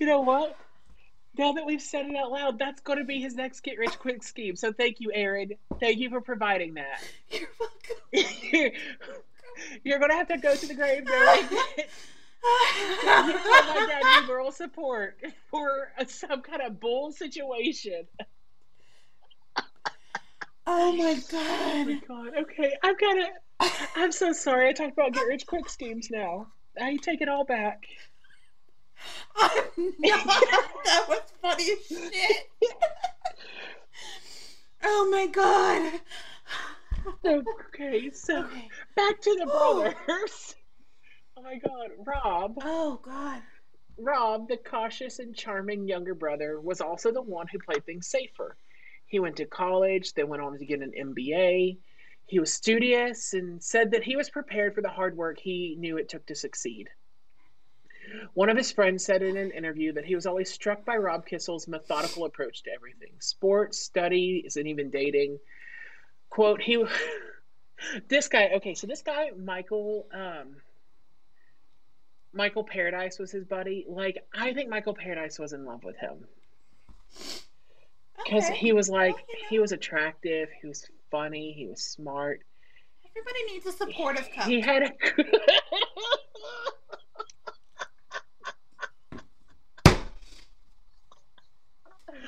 You 0.00 0.06
know 0.06 0.20
what? 0.22 0.58
Now 1.38 1.52
that 1.52 1.66
we've 1.66 1.82
said 1.82 2.06
it 2.06 2.16
out 2.16 2.30
loud, 2.30 2.58
that's 2.58 2.80
going 2.80 2.98
to 2.98 3.04
be 3.04 3.20
his 3.20 3.34
next 3.34 3.60
get 3.60 3.78
rich 3.78 3.98
quick 3.98 4.22
scheme. 4.22 4.56
So 4.56 4.72
thank 4.72 5.00
you, 5.00 5.10
Aaron. 5.12 5.52
Thank 5.80 5.98
you 5.98 6.08
for 6.08 6.20
providing 6.20 6.74
that. 6.74 7.02
You're 7.30 7.48
welcome. 7.60 8.72
You're 9.84 9.98
going 9.98 10.10
to 10.10 10.16
have 10.16 10.28
to 10.28 10.38
go 10.38 10.54
to 10.54 10.66
the 10.66 10.74
grave 10.74 11.04
now 11.04 11.34
and 11.34 11.50
get 11.50 11.88
my 13.04 13.86
dad 13.88 14.20
need 14.20 14.26
moral 14.26 14.52
support 14.52 15.18
for 15.50 15.92
a, 15.98 16.06
some 16.08 16.42
kind 16.42 16.62
of 16.62 16.80
bull 16.80 17.12
situation. 17.12 18.06
oh 20.66 20.92
my 20.92 21.14
god. 21.14 21.34
Oh 21.34 21.84
my 21.84 22.00
god. 22.06 22.32
god. 22.34 22.42
Okay, 22.42 22.72
I've 22.82 22.98
got 22.98 23.14
to. 23.14 23.26
I'm 23.96 24.12
so 24.12 24.32
sorry. 24.32 24.68
I 24.68 24.72
talked 24.72 24.92
about 24.92 25.12
get 25.12 25.26
rich 25.26 25.46
quick 25.46 25.68
schemes 25.68 26.08
now. 26.10 26.48
I 26.80 26.96
take 26.96 27.22
it 27.22 27.28
all 27.28 27.44
back. 27.44 27.86
I'm 29.36 29.92
not. 29.98 30.26
That 30.84 31.04
was 31.08 31.20
funny 31.42 31.64
as 31.72 31.86
shit. 31.86 32.50
oh 34.84 35.08
my 35.10 35.26
god. 35.26 36.00
Okay, 37.24 38.10
so 38.10 38.40
Okay. 38.44 38.68
back 38.96 39.20
to 39.20 39.36
the 39.38 39.46
brothers. 39.46 40.54
Oh 41.36 41.42
my 41.42 41.56
god, 41.56 41.90
Rob. 42.06 42.54
Oh 42.62 43.00
god. 43.02 43.42
Rob, 43.98 44.48
the 44.48 44.56
cautious 44.58 45.18
and 45.18 45.34
charming 45.34 45.88
younger 45.88 46.14
brother, 46.14 46.60
was 46.60 46.80
also 46.80 47.12
the 47.12 47.22
one 47.22 47.46
who 47.50 47.58
played 47.58 47.84
things 47.86 48.08
safer. 48.08 48.56
He 49.06 49.20
went 49.20 49.36
to 49.36 49.46
college, 49.46 50.12
then 50.14 50.28
went 50.28 50.42
on 50.42 50.58
to 50.58 50.64
get 50.66 50.80
an 50.82 50.92
MBA. 50.98 51.78
He 52.26 52.40
was 52.40 52.52
studious 52.52 53.32
and 53.34 53.62
said 53.62 53.92
that 53.92 54.02
he 54.02 54.16
was 54.16 54.28
prepared 54.30 54.74
for 54.74 54.82
the 54.82 54.88
hard 54.88 55.16
work 55.16 55.38
he 55.38 55.76
knew 55.78 55.96
it 55.96 56.08
took 56.08 56.26
to 56.26 56.34
succeed. 56.34 56.88
One 58.34 58.48
of 58.48 58.56
his 58.56 58.70
friends 58.72 59.04
said 59.04 59.22
in 59.22 59.36
an 59.36 59.50
interview 59.50 59.92
that 59.94 60.04
he 60.04 60.14
was 60.14 60.26
always 60.26 60.50
struck 60.52 60.84
by 60.84 60.96
Rob 60.96 61.26
Kissel's 61.26 61.66
methodical 61.68 62.24
approach 62.24 62.62
to 62.64 62.70
everything 62.72 63.10
sports, 63.18 63.78
studies, 63.78 64.56
and 64.56 64.66
even 64.68 64.90
dating. 64.90 65.38
Quote, 66.30 66.62
he. 66.62 66.84
This 68.08 68.28
guy, 68.28 68.52
okay, 68.56 68.74
so 68.74 68.86
this 68.86 69.02
guy, 69.02 69.32
Michael, 69.36 70.06
um, 70.10 70.56
Michael 72.32 72.64
Paradise 72.64 73.18
was 73.18 73.30
his 73.30 73.44
buddy. 73.44 73.84
Like, 73.86 74.24
I 74.34 74.54
think 74.54 74.70
Michael 74.70 74.94
Paradise 74.94 75.38
was 75.38 75.52
in 75.52 75.66
love 75.66 75.84
with 75.84 75.98
him 75.98 76.24
because 78.24 78.44
Okay. 78.44 78.54
he 78.56 78.72
was 78.72 78.88
like, 78.88 79.14
Well, 79.16 79.24
you 79.28 79.42
know. 79.42 79.48
he 79.50 79.58
was 79.58 79.72
attractive, 79.72 80.48
he 80.62 80.66
was 80.66 80.88
funny, 81.10 81.52
he 81.52 81.66
was 81.66 81.82
smart. 81.82 82.40
Everybody 83.10 83.44
needs 83.52 83.66
a 83.66 83.72
supportive 83.72 84.30
cup. 84.34 84.46
He 84.48 84.62
had 84.62 84.82
a. 84.84 84.90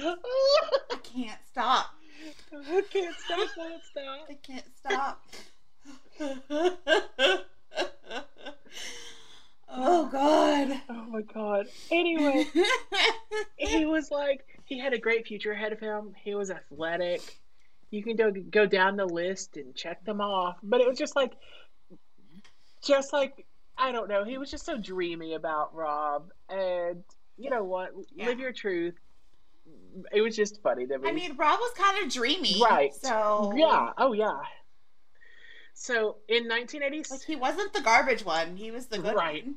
I 0.01 0.97
can't 1.03 1.39
stop. 1.51 1.95
I 2.53 2.83
can't 2.91 3.17
stop, 3.17 3.49
won't 3.57 3.83
stop. 3.85 4.29
I 4.29 4.35
can't 4.35 4.65
stop. 4.77 5.25
oh 9.69 10.09
god. 10.11 10.81
Oh 10.89 11.07
my 11.09 11.23
god. 11.23 11.67
Anyway, 11.91 12.47
he 13.57 13.87
was 13.87 14.11
like, 14.11 14.45
he 14.65 14.79
had 14.79 14.93
a 14.93 14.99
great 14.99 15.27
future 15.27 15.53
ahead 15.53 15.73
of 15.73 15.81
him. 15.81 16.15
He 16.23 16.35
was 16.35 16.51
athletic. 16.51 17.39
You 17.91 18.03
can 18.03 18.17
go 18.17 18.31
go 18.31 18.67
down 18.67 18.97
the 18.97 19.07
list 19.07 19.57
and 19.57 19.75
check 19.75 20.05
them 20.05 20.21
off. 20.21 20.59
But 20.63 20.81
it 20.81 20.89
was 20.89 20.99
just 20.99 21.17
like, 21.17 21.33
just 22.85 23.13
like 23.13 23.47
I 23.77 23.93
don't 23.93 24.09
know. 24.09 24.25
He 24.25 24.39
was 24.39 24.51
just 24.51 24.67
so 24.67 24.77
dreamy 24.77 25.35
about 25.35 25.75
Rob, 25.75 26.31
and 26.49 27.05
you 27.37 27.51
know 27.51 27.65
what? 27.65 27.91
Live 28.17 28.41
your 28.41 28.53
truth. 28.53 28.95
It 30.13 30.21
was 30.23 30.37
just 30.37 30.63
funny 30.63 30.87
to 30.87 30.99
me. 30.99 31.09
I 31.09 31.13
mean, 31.13 31.37
Rob 31.37 31.59
was 31.59 31.73
kind 31.77 32.05
of 32.05 32.13
dreamy, 32.13 32.61
Right. 32.63 32.95
So 32.95 33.53
yeah. 33.57 33.93
Oh 33.99 34.13
yeah. 34.13 34.41
So 35.75 36.17
in 36.29 36.49
1986, 36.49 37.11
like 37.11 37.21
he 37.23 37.37
wasn't 37.37 37.73
the 37.73 37.81
garbage 37.81 38.25
one. 38.25 38.57
He 38.57 38.71
was 38.71 38.87
the 38.87 38.99
good 38.99 39.15
Right. 39.15 39.45
one. 39.45 39.57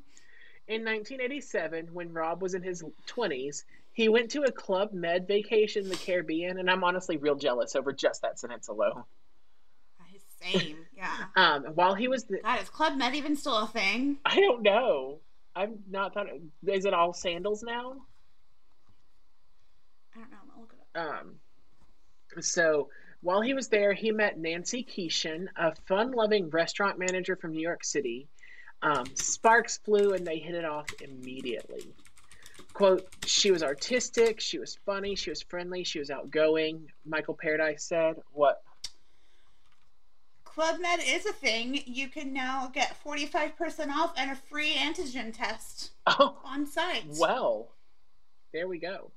In 0.68 0.86
1987, 0.86 1.90
when 1.94 2.14
Rob 2.14 2.42
was 2.42 2.54
in 2.54 2.62
his 2.64 2.84
20s, 3.08 3.64
he 3.94 4.08
went 4.08 4.32
to 4.32 4.44
a 4.44 4.52
Club 4.52 4.94
Med 4.94 5.28
vacation 5.28 5.84
in 5.84 5.90
the 5.90 5.96
Caribbean, 5.98 6.60
and 6.60 6.70
I'm 6.70 6.84
honestly 6.84 7.18
real 7.18 7.36
jealous 7.36 7.76
over 7.76 7.92
just 7.92 8.22
that 8.22 8.40
sentence 8.40 8.68
alone. 8.68 9.04
Same, 10.42 10.78
yeah. 10.98 11.16
Um, 11.36 11.66
while 11.76 11.94
he 11.94 12.08
was, 12.08 12.24
the, 12.24 12.40
God, 12.40 12.62
is 12.62 12.70
Club 12.70 12.98
Med 12.98 13.14
even 13.16 13.36
still 13.36 13.58
a 13.58 13.68
thing? 13.68 14.18
I 14.26 14.40
don't 14.40 14.64
know. 14.64 15.20
I'm 15.56 15.80
not 15.90 16.14
thought. 16.14 16.28
Is 16.66 16.86
it 16.86 16.94
all 16.96 17.14
sandals 17.14 17.62
now? 17.62 17.98
I 20.16 20.20
don't 20.20 20.32
know. 20.32 20.38
I'm 20.56 20.62
look 20.62 20.74
it 20.74 21.00
up. 21.00 21.22
Um, 21.22 21.36
so 22.42 22.90
while 23.22 23.42
he 23.42 23.54
was 23.54 23.68
there, 23.68 23.94
he 23.94 24.12
met 24.12 24.38
Nancy 24.40 24.84
Keeshin, 24.84 25.48
a 25.58 25.74
fun-loving 25.88 26.50
restaurant 26.50 26.98
manager 27.00 27.36
from 27.36 27.52
New 27.52 27.62
York 27.62 27.84
City. 27.84 28.28
Um, 28.82 29.06
sparks 29.16 29.78
flew, 29.78 30.14
and 30.14 30.26
they 30.26 30.40
hit 30.40 30.56
it 30.56 30.66
off 30.66 30.88
immediately. 31.02 31.94
quote, 32.74 33.08
she 33.26 33.52
was 33.52 33.62
artistic, 33.64 34.40
she 34.40 34.58
was 34.58 34.78
funny, 34.86 35.16
she 35.16 35.30
was 35.30 35.42
friendly, 35.44 35.84
she 35.84 36.00
was 36.00 36.10
outgoing. 36.10 36.92
Michael 37.06 37.36
Paradise 37.40 37.84
said, 37.84 38.16
What? 38.32 38.62
Club 40.44 40.82
Med 40.82 41.00
is 41.06 41.26
a 41.26 41.32
thing. 41.32 41.82
You 41.86 42.10
can 42.10 42.34
now 42.34 42.70
get 42.74 42.98
45% 43.06 43.90
off 43.90 44.14
and 44.18 44.32
a 44.32 44.36
free 44.36 44.74
antigen 44.74 45.34
test 45.34 45.92
Oh, 46.08 46.40
on 46.44 46.66
site. 46.66 47.06
well, 47.20 47.70
there 48.52 48.68
we 48.68 48.78
go. 48.80 49.12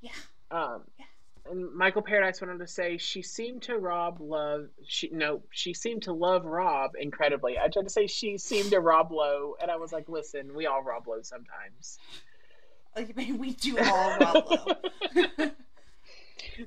Yeah. 0.00 0.10
Um, 0.50 0.82
Yeah. 0.98 1.06
and 1.50 1.74
Michael 1.74 2.02
Paradise 2.02 2.40
went 2.40 2.50
on 2.52 2.58
to 2.58 2.66
say 2.66 2.98
she 2.98 3.22
seemed 3.22 3.62
to 3.62 3.76
Rob 3.78 4.20
love 4.20 4.68
she 4.86 5.08
no 5.12 5.42
she 5.50 5.74
seemed 5.74 6.02
to 6.04 6.12
love 6.12 6.44
Rob 6.44 6.92
incredibly. 7.00 7.58
I 7.58 7.68
tried 7.68 7.84
to 7.84 7.90
say 7.90 8.06
she 8.06 8.38
seemed 8.38 8.70
to 8.70 8.80
Rob 8.80 9.10
Lowe, 9.12 9.56
and 9.60 9.70
I 9.70 9.76
was 9.76 9.92
like, 9.92 10.08
listen, 10.08 10.54
we 10.54 10.66
all 10.66 10.82
Rob 10.82 11.06
Lowe 11.08 11.22
sometimes. 11.22 11.98
Like, 12.94 13.10
I 13.10 13.12
mean, 13.14 13.38
we 13.38 13.52
do 13.52 13.78
all 13.78 14.18
Rob 14.18 14.44
Lowe. 14.50 15.50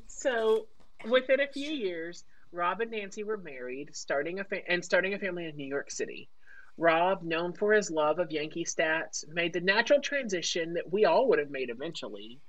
So 0.07 0.67
within 1.09 1.39
a 1.39 1.47
few 1.47 1.71
years, 1.71 2.23
Rob 2.51 2.81
and 2.81 2.91
Nancy 2.91 3.23
were 3.23 3.37
married, 3.37 3.95
starting 3.95 4.39
a 4.39 4.43
fa- 4.43 4.67
and 4.67 4.83
starting 4.83 5.13
a 5.13 5.19
family 5.19 5.45
in 5.47 5.55
New 5.55 5.67
York 5.67 5.91
City. 5.91 6.29
Rob, 6.77 7.23
known 7.23 7.53
for 7.53 7.73
his 7.73 7.91
love 7.91 8.19
of 8.19 8.31
Yankee 8.31 8.65
stats, 8.65 9.27
made 9.27 9.53
the 9.53 9.59
natural 9.61 9.99
transition 10.01 10.73
that 10.73 10.91
we 10.91 11.05
all 11.05 11.27
would 11.29 11.39
have 11.39 11.49
made 11.49 11.69
eventually. 11.69 12.39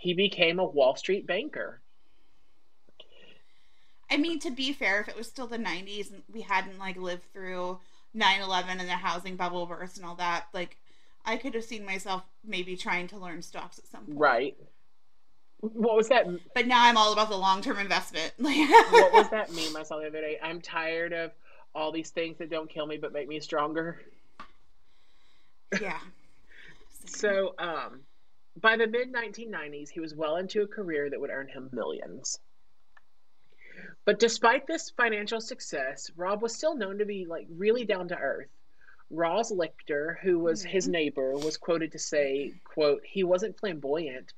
He 0.00 0.14
became 0.14 0.58
a 0.58 0.64
Wall 0.64 0.96
Street 0.96 1.26
banker. 1.26 1.82
I 4.10 4.16
mean, 4.16 4.40
to 4.40 4.50
be 4.50 4.72
fair, 4.72 5.00
if 5.02 5.08
it 5.08 5.16
was 5.16 5.28
still 5.28 5.46
the 5.46 5.58
90s 5.58 6.10
and 6.10 6.22
we 6.32 6.40
hadn't, 6.40 6.78
like, 6.78 6.96
lived 6.96 7.30
through 7.34 7.78
9 8.14 8.40
11 8.40 8.80
and 8.80 8.88
the 8.88 8.94
housing 8.94 9.36
bubble 9.36 9.66
burst 9.66 9.98
and 9.98 10.06
all 10.06 10.14
that, 10.14 10.46
like, 10.54 10.78
I 11.26 11.36
could 11.36 11.54
have 11.54 11.64
seen 11.64 11.84
myself 11.84 12.22
maybe 12.42 12.78
trying 12.78 13.08
to 13.08 13.18
learn 13.18 13.42
stocks 13.42 13.78
at 13.78 13.86
some 13.88 14.06
point. 14.06 14.18
Right. 14.18 14.56
What 15.60 15.96
was 15.96 16.08
that? 16.08 16.26
But 16.54 16.66
now 16.66 16.82
I'm 16.82 16.96
all 16.96 17.12
about 17.12 17.28
the 17.28 17.36
long 17.36 17.60
term 17.60 17.78
investment. 17.78 18.32
What 18.38 19.12
was 19.12 19.28
that 19.28 19.52
meme 19.52 19.76
I 19.76 19.82
saw 19.82 19.98
the 19.98 20.06
other 20.06 20.22
day? 20.22 20.38
I'm 20.42 20.62
tired 20.62 21.12
of 21.12 21.32
all 21.74 21.92
these 21.92 22.08
things 22.08 22.38
that 22.38 22.48
don't 22.48 22.70
kill 22.70 22.86
me 22.86 22.96
but 22.96 23.12
make 23.12 23.28
me 23.28 23.38
stronger. 23.38 24.00
Yeah. 25.78 25.98
So, 27.06 27.54
um, 27.58 28.02
by 28.60 28.76
the 28.76 28.86
mid 28.86 29.12
1990s, 29.12 29.90
he 29.90 30.00
was 30.00 30.14
well 30.14 30.36
into 30.36 30.62
a 30.62 30.66
career 30.66 31.08
that 31.08 31.20
would 31.20 31.30
earn 31.30 31.48
him 31.48 31.68
millions. 31.72 32.38
But 34.04 34.18
despite 34.18 34.66
this 34.66 34.90
financial 34.90 35.40
success, 35.40 36.10
Rob 36.16 36.42
was 36.42 36.54
still 36.56 36.74
known 36.76 36.98
to 36.98 37.04
be 37.06 37.26
like 37.26 37.46
really 37.50 37.84
down 37.84 38.08
to 38.08 38.16
earth. 38.16 38.50
Ross 39.10 39.52
Lichter, 39.52 40.18
who 40.20 40.38
was 40.38 40.62
his 40.62 40.86
Mhm. 40.88 40.92
neighbor, 40.92 41.32
was 41.32 41.56
quoted 41.56 41.92
to 41.92 41.98
say, 41.98 42.52
quote, 42.64 43.04
he 43.04 43.24
wasn't 43.24 43.58
flamboyant. 43.58 44.32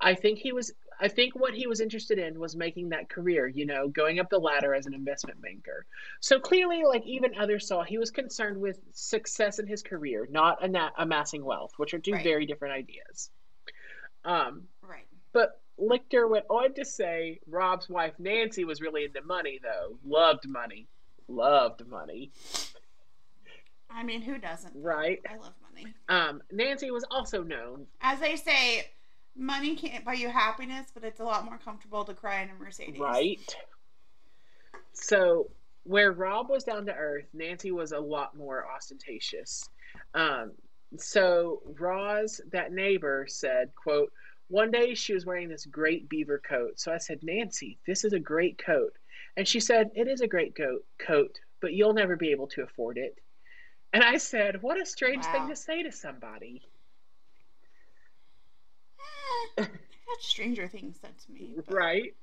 I 0.00 0.14
think 0.14 0.38
he 0.38 0.52
was 0.52 0.72
I 1.02 1.08
think 1.08 1.34
what 1.34 1.54
he 1.54 1.66
was 1.66 1.80
interested 1.80 2.18
in 2.18 2.38
was 2.38 2.54
making 2.54 2.90
that 2.90 3.08
career, 3.08 3.46
you 3.46 3.64
know, 3.64 3.88
going 3.88 4.20
up 4.20 4.28
the 4.28 4.38
ladder 4.38 4.74
as 4.74 4.84
an 4.84 4.92
investment 4.92 5.40
banker. 5.40 5.86
So 6.20 6.38
clearly, 6.38 6.84
like 6.84 7.06
even 7.06 7.34
others 7.38 7.66
saw, 7.66 7.82
he 7.82 7.96
was 7.96 8.10
concerned 8.10 8.60
with 8.60 8.78
success 8.92 9.58
in 9.58 9.66
his 9.66 9.82
career, 9.82 10.28
not 10.30 10.58
amassing 10.98 11.42
wealth, 11.42 11.72
which 11.78 11.94
are 11.94 11.98
two 11.98 12.12
Right. 12.12 12.22
very 12.22 12.44
different 12.44 12.74
ideas. 12.74 13.30
Um, 14.24 14.68
Right. 14.82 15.06
but 15.32 15.60
Lichter 15.78 16.28
went 16.28 16.44
on 16.50 16.74
to 16.74 16.84
say 16.84 17.40
Rob's 17.46 17.88
wife 17.88 18.14
Nancy 18.18 18.64
was 18.64 18.80
really 18.80 19.04
into 19.04 19.22
money, 19.22 19.58
though. 19.62 19.98
Loved 20.04 20.46
money. 20.48 20.86
Loved 21.28 21.86
money. 21.86 22.30
I 23.88 24.02
mean, 24.02 24.22
who 24.22 24.38
doesn't? 24.38 24.72
Right. 24.76 25.20
I 25.28 25.36
love 25.36 25.54
money. 25.72 25.94
Um, 26.08 26.42
Nancy 26.52 26.90
was 26.90 27.04
also 27.10 27.42
known. 27.42 27.86
As 28.00 28.20
they 28.20 28.36
say, 28.36 28.88
money 29.36 29.74
can't 29.74 30.04
buy 30.04 30.12
you 30.14 30.28
happiness, 30.28 30.88
but 30.92 31.02
it's 31.02 31.20
a 31.20 31.24
lot 31.24 31.44
more 31.44 31.58
comfortable 31.58 32.04
to 32.04 32.14
cry 32.14 32.42
in 32.42 32.50
a 32.50 32.54
Mercedes. 32.54 33.00
Right. 33.00 33.56
So, 34.92 35.50
where 35.84 36.12
Rob 36.12 36.50
was 36.50 36.64
down 36.64 36.86
to 36.86 36.94
earth, 36.94 37.26
Nancy 37.32 37.70
was 37.70 37.92
a 37.92 37.98
lot 37.98 38.36
more 38.36 38.66
ostentatious. 38.70 39.68
Um, 40.14 40.52
so, 40.98 41.62
Roz, 41.78 42.40
that 42.52 42.72
neighbor, 42.72 43.26
said, 43.28 43.72
quote, 43.74 44.12
one 44.48 44.70
day 44.72 44.94
she 44.94 45.14
was 45.14 45.24
wearing 45.24 45.48
this 45.48 45.64
great 45.66 46.08
beaver 46.08 46.38
coat. 46.46 46.80
So 46.80 46.92
I 46.92 46.98
said, 46.98 47.20
Nancy, 47.22 47.78
this 47.86 48.04
is 48.04 48.12
a 48.12 48.18
great 48.18 48.58
coat. 48.64 48.92
And 49.36 49.46
she 49.46 49.60
said, 49.60 49.90
It 49.94 50.08
is 50.08 50.20
a 50.22 50.26
great 50.26 50.56
coat, 50.56 50.84
coat, 50.98 51.38
but 51.60 51.72
you'll 51.72 51.92
never 51.94 52.16
be 52.16 52.32
able 52.32 52.48
to 52.48 52.62
afford 52.64 52.98
it. 52.98 53.16
And 53.92 54.02
I 54.02 54.16
said, 54.16 54.60
What 54.62 54.80
a 54.80 54.84
strange 54.84 55.24
Wow. 55.26 55.32
thing 55.32 55.48
to 55.50 55.56
say 55.56 55.82
to 55.84 55.92
somebody. 55.92 56.62
Eh, 59.58 59.62
had 59.62 60.20
Stranger 60.20 60.66
Things 60.68 60.98
said 61.00 61.16
to 61.26 61.32
me. 61.32 61.54
but- 61.56 61.72
right? 61.74 62.14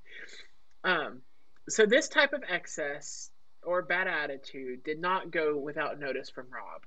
Um, 0.83 1.21
so 1.69 1.85
this 1.85 2.09
type 2.09 2.33
of 2.33 2.43
excess 2.47 3.31
or 3.63 3.81
bad 3.81 4.07
attitude 4.07 4.83
did 4.83 4.99
not 4.99 5.31
go 5.31 5.57
without 5.57 5.99
notice 5.99 6.29
from 6.29 6.47
Rob. 6.51 6.83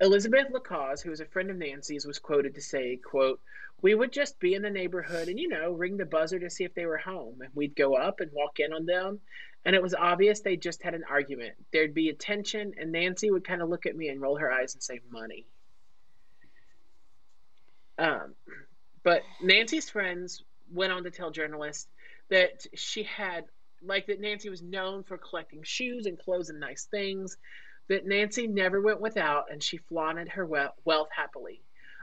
Elizabeth 0.00 0.48
Lacaze, 0.52 1.02
who 1.02 1.10
was 1.10 1.20
a 1.20 1.26
friend 1.26 1.50
of 1.50 1.56
Nancy's, 1.56 2.06
was 2.06 2.18
quoted 2.18 2.54
to 2.54 2.60
say, 2.60 2.96
quote, 2.96 3.40
We 3.80 3.94
would 3.94 4.12
just 4.12 4.38
be 4.40 4.54
in 4.54 4.62
the 4.62 4.70
neighborhood 4.70 5.28
and, 5.28 5.38
you 5.38 5.48
know, 5.48 5.72
ring 5.72 5.96
the 5.96 6.04
buzzer 6.04 6.38
to 6.40 6.50
see 6.50 6.64
if 6.64 6.74
they 6.74 6.86
were 6.86 6.98
home. 6.98 7.40
And 7.40 7.50
we'd 7.54 7.76
go 7.76 7.94
up 7.94 8.20
and 8.20 8.30
walk 8.32 8.58
in 8.58 8.72
on 8.72 8.86
them. 8.86 9.20
And 9.64 9.76
it 9.76 9.82
was 9.82 9.94
obvious 9.94 10.40
they 10.40 10.56
just 10.56 10.82
had 10.82 10.94
an 10.94 11.04
argument. 11.08 11.54
There'd 11.72 11.94
be 11.94 12.08
a 12.08 12.14
tension, 12.14 12.74
and 12.78 12.90
Nancy 12.90 13.30
would 13.30 13.46
kind 13.46 13.62
of 13.62 13.68
look 13.68 13.86
at 13.86 13.96
me 13.96 14.08
and 14.08 14.20
roll 14.20 14.36
her 14.36 14.50
eyes 14.50 14.74
and 14.74 14.82
say, 14.82 15.00
Money. 15.10 15.46
Um, 17.98 18.34
but 19.04 19.22
Nancy's 19.40 19.88
friends 19.88 20.42
went 20.72 20.92
on 20.92 21.04
to 21.04 21.10
tell 21.10 21.30
journalists 21.30 21.86
that 22.30 22.66
she 22.74 23.04
had, 23.04 23.44
like, 23.82 24.06
that 24.06 24.20
Nancy 24.20 24.48
was 24.48 24.62
known 24.62 25.04
for 25.04 25.18
collecting 25.18 25.62
shoes 25.62 26.06
and 26.06 26.18
clothes 26.18 26.48
and 26.48 26.58
nice 26.58 26.86
things, 26.90 27.36
that 27.92 28.06
Nancy 28.06 28.46
never 28.46 28.80
went 28.80 29.02
without 29.02 29.52
and 29.52 29.62
she 29.62 29.76
flaunted 29.76 30.30
her 30.30 30.46
wealth 30.46 31.08
happily. 31.14 31.60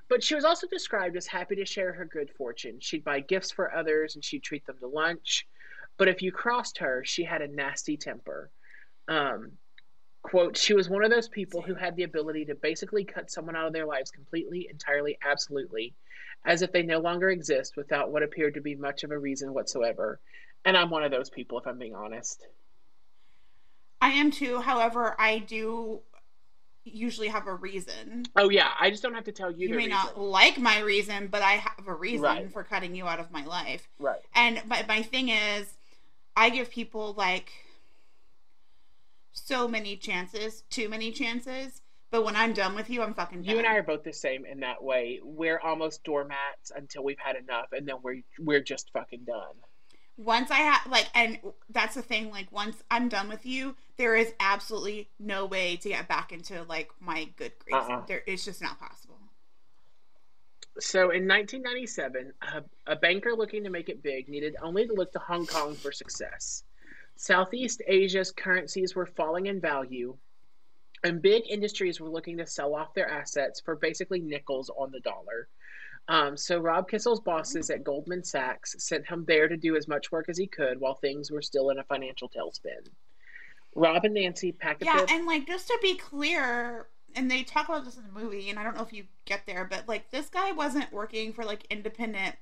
But 0.07 0.23
she 0.23 0.35
was 0.35 0.45
also 0.45 0.67
described 0.67 1.17
as 1.17 1.25
happy 1.25 1.55
to 1.55 1.65
share 1.65 1.93
her 1.93 2.05
good 2.05 2.29
fortune. 2.37 2.79
She'd 2.79 3.03
buy 3.03 3.21
gifts 3.21 3.49
for 3.49 3.73
others 3.73 4.13
and 4.13 4.23
she'd 4.23 4.43
treat 4.43 4.67
them 4.67 4.77
to 4.81 4.87
lunch. 4.87 5.47
But 5.97 6.07
if 6.07 6.21
you 6.21 6.31
crossed 6.31 6.77
her, 6.77 7.03
she 7.05 7.23
had 7.23 7.41
a 7.41 7.47
nasty 7.47 7.97
temper. 7.97 8.51
Um, 9.07 9.53
quote, 10.21 10.57
she 10.57 10.75
was 10.75 10.89
one 10.89 11.03
of 11.03 11.09
those 11.09 11.27
people 11.27 11.63
who 11.63 11.73
had 11.73 11.95
the 11.95 12.03
ability 12.03 12.45
to 12.45 12.55
basically 12.55 13.03
cut 13.03 13.31
someone 13.31 13.55
out 13.55 13.65
of 13.65 13.73
their 13.73 13.87
lives 13.87 14.11
completely, 14.11 14.67
entirely, 14.69 15.17
absolutely, 15.25 15.95
as 16.45 16.61
if 16.61 16.71
they 16.71 16.83
no 16.83 16.99
longer 16.99 17.31
exist 17.31 17.75
without 17.75 18.11
what 18.11 18.21
appeared 18.21 18.53
to 18.53 18.61
be 18.61 18.75
much 18.75 19.03
of 19.03 19.09
a 19.09 19.17
reason 19.17 19.55
whatsoever. 19.55 20.19
And 20.65 20.77
I'm 20.77 20.91
one 20.91 21.03
of 21.03 21.09
those 21.09 21.31
people, 21.31 21.57
if 21.57 21.65
I'm 21.65 21.79
being 21.79 21.95
honest. 21.95 22.45
I 24.01 24.09
am 24.09 24.31
too. 24.31 24.61
However, 24.61 25.15
I 25.19 25.39
do 25.39 25.99
usually 26.85 27.27
have 27.27 27.47
a 27.47 27.53
reason. 27.53 28.25
Oh, 28.35 28.49
yeah, 28.49 28.71
I 28.79 28.89
just 28.89 29.03
don't 29.03 29.13
have 29.13 29.25
to 29.25 29.31
tell 29.31 29.51
you, 29.51 29.67
You 29.67 29.75
may 29.75 29.85
reason. 29.85 29.91
not 29.91 30.19
like 30.19 30.57
my 30.57 30.79
reason, 30.79 31.27
but 31.27 31.41
I 31.41 31.53
have 31.53 31.87
a 31.87 31.93
reason 31.93 32.21
Right. 32.23 32.51
for 32.51 32.63
cutting 32.63 32.95
you 32.95 33.05
out 33.05 33.19
of 33.19 33.31
my 33.31 33.45
life. 33.45 33.87
Right. 33.99 34.21
And 34.33 34.61
my, 34.67 34.83
my 34.87 35.03
thing 35.03 35.29
is, 35.29 35.71
I 36.35 36.49
give 36.49 36.71
people 36.71 37.13
like 37.17 37.51
so 39.33 39.67
many 39.67 39.97
chances, 39.97 40.63
too 40.69 40.89
many 40.89 41.11
chances. 41.11 41.81
But 42.11 42.25
when 42.25 42.35
I'm 42.35 42.53
done 42.53 42.73
with 42.73 42.89
you, 42.89 43.03
I'm 43.03 43.13
fucking 43.13 43.43
done. 43.43 43.51
You 43.51 43.59
and 43.59 43.67
I 43.67 43.75
are 43.75 43.83
both 43.83 44.03
the 44.03 44.13
same 44.13 44.43
in 44.45 44.61
that 44.61 44.83
way. 44.83 45.19
We're 45.23 45.59
almost 45.59 46.03
doormats 46.03 46.71
until 46.75 47.03
we've 47.03 47.19
had 47.19 47.35
enough, 47.35 47.67
and 47.71 47.87
then 47.87 47.97
we're 48.01 48.21
we're 48.39 48.61
just 48.61 48.89
fucking 48.93 49.25
done. 49.25 49.53
Once 50.19 50.51
I 50.51 50.55
have 50.55 50.91
like, 50.91 51.07
and 51.15 51.39
that's 51.69 51.95
the 51.95 52.01
thing. 52.01 52.29
Like, 52.29 52.51
once 52.51 52.83
I'm 52.91 53.07
done 53.07 53.29
with 53.29 53.45
you, 53.45 53.75
there 53.97 54.15
is 54.15 54.33
absolutely 54.39 55.09
no 55.17 55.45
way 55.45 55.77
to 55.77 55.89
get 55.89 56.07
back 56.07 56.33
into 56.33 56.61
like 56.63 56.91
my 56.99 57.29
good 57.37 57.53
graces. 57.63 57.89
Uh-uh. 57.89 58.05
There, 58.05 58.21
it's 58.27 58.43
just 58.43 58.61
not 58.61 58.79
possible. 58.79 59.15
So 60.79 61.11
in 61.11 61.27
1997, 61.27 62.33
a, 62.41 62.63
a 62.91 62.95
banker 62.95 63.31
looking 63.31 63.63
to 63.63 63.69
make 63.69 63.89
it 63.89 64.03
big 64.03 64.29
needed 64.29 64.55
only 64.61 64.85
to 64.87 64.93
look 64.93 65.11
to 65.13 65.19
Hong 65.19 65.45
Kong 65.45 65.75
for 65.75 65.91
success. 65.91 66.63
Southeast 67.15 67.81
Asia's 67.87 68.31
currencies 68.31 68.95
were 68.95 69.05
falling 69.05 69.47
in 69.47 69.59
value, 69.59 70.15
and 71.03 71.21
big 71.21 71.43
industries 71.49 71.99
were 71.99 72.09
looking 72.09 72.37
to 72.37 72.45
sell 72.45 72.75
off 72.75 72.93
their 72.93 73.09
assets 73.09 73.59
for 73.61 73.75
basically 73.75 74.21
nickels 74.21 74.69
on 74.69 74.91
the 74.91 74.99
dollar. 75.01 75.47
Um, 76.09 76.35
so 76.35 76.57
Rob 76.59 76.89
Kissel's 76.89 77.19
bosses 77.21 77.69
at 77.69 77.83
Goldman 77.83 78.23
Sachs 78.23 78.75
sent 78.79 79.05
him 79.05 79.23
there 79.27 79.47
to 79.47 79.55
do 79.55 79.75
as 79.77 79.87
much 79.87 80.11
work 80.11 80.27
as 80.27 80.37
he 80.39 80.47
could 80.47 80.79
while 80.79 80.95
things 80.95 81.29
were 81.31 81.41
still 81.41 81.69
in 81.69 81.77
a 81.77 81.83
financial 81.83 82.27
tailspin. 82.27 82.89
Rob 83.75 84.03
and 84.03 84.15
Nancy 84.15 84.51
packed 84.51 84.83
Yeah, 84.83 85.05
their 85.05 85.15
and 85.17 85.27
like 85.27 85.45
just 85.45 85.67
to 85.67 85.77
be 85.83 85.95
clear, 85.95 86.87
and 87.15 87.29
they 87.29 87.43
talk 87.43 87.69
about 87.69 87.85
this 87.85 87.95
in 87.95 88.03
the 88.03 88.19
movie, 88.19 88.49
and 88.49 88.57
I 88.57 88.63
don't 88.63 88.75
know 88.75 88.81
if 88.81 88.91
you 88.91 89.03
get 89.25 89.45
there, 89.45 89.65
but 89.69 89.87
like 89.87 90.09
this 90.09 90.29
guy 90.29 90.51
wasn't 90.51 90.91
working 90.91 91.31
for 91.31 91.45
like 91.45 91.65
independent 91.69 92.35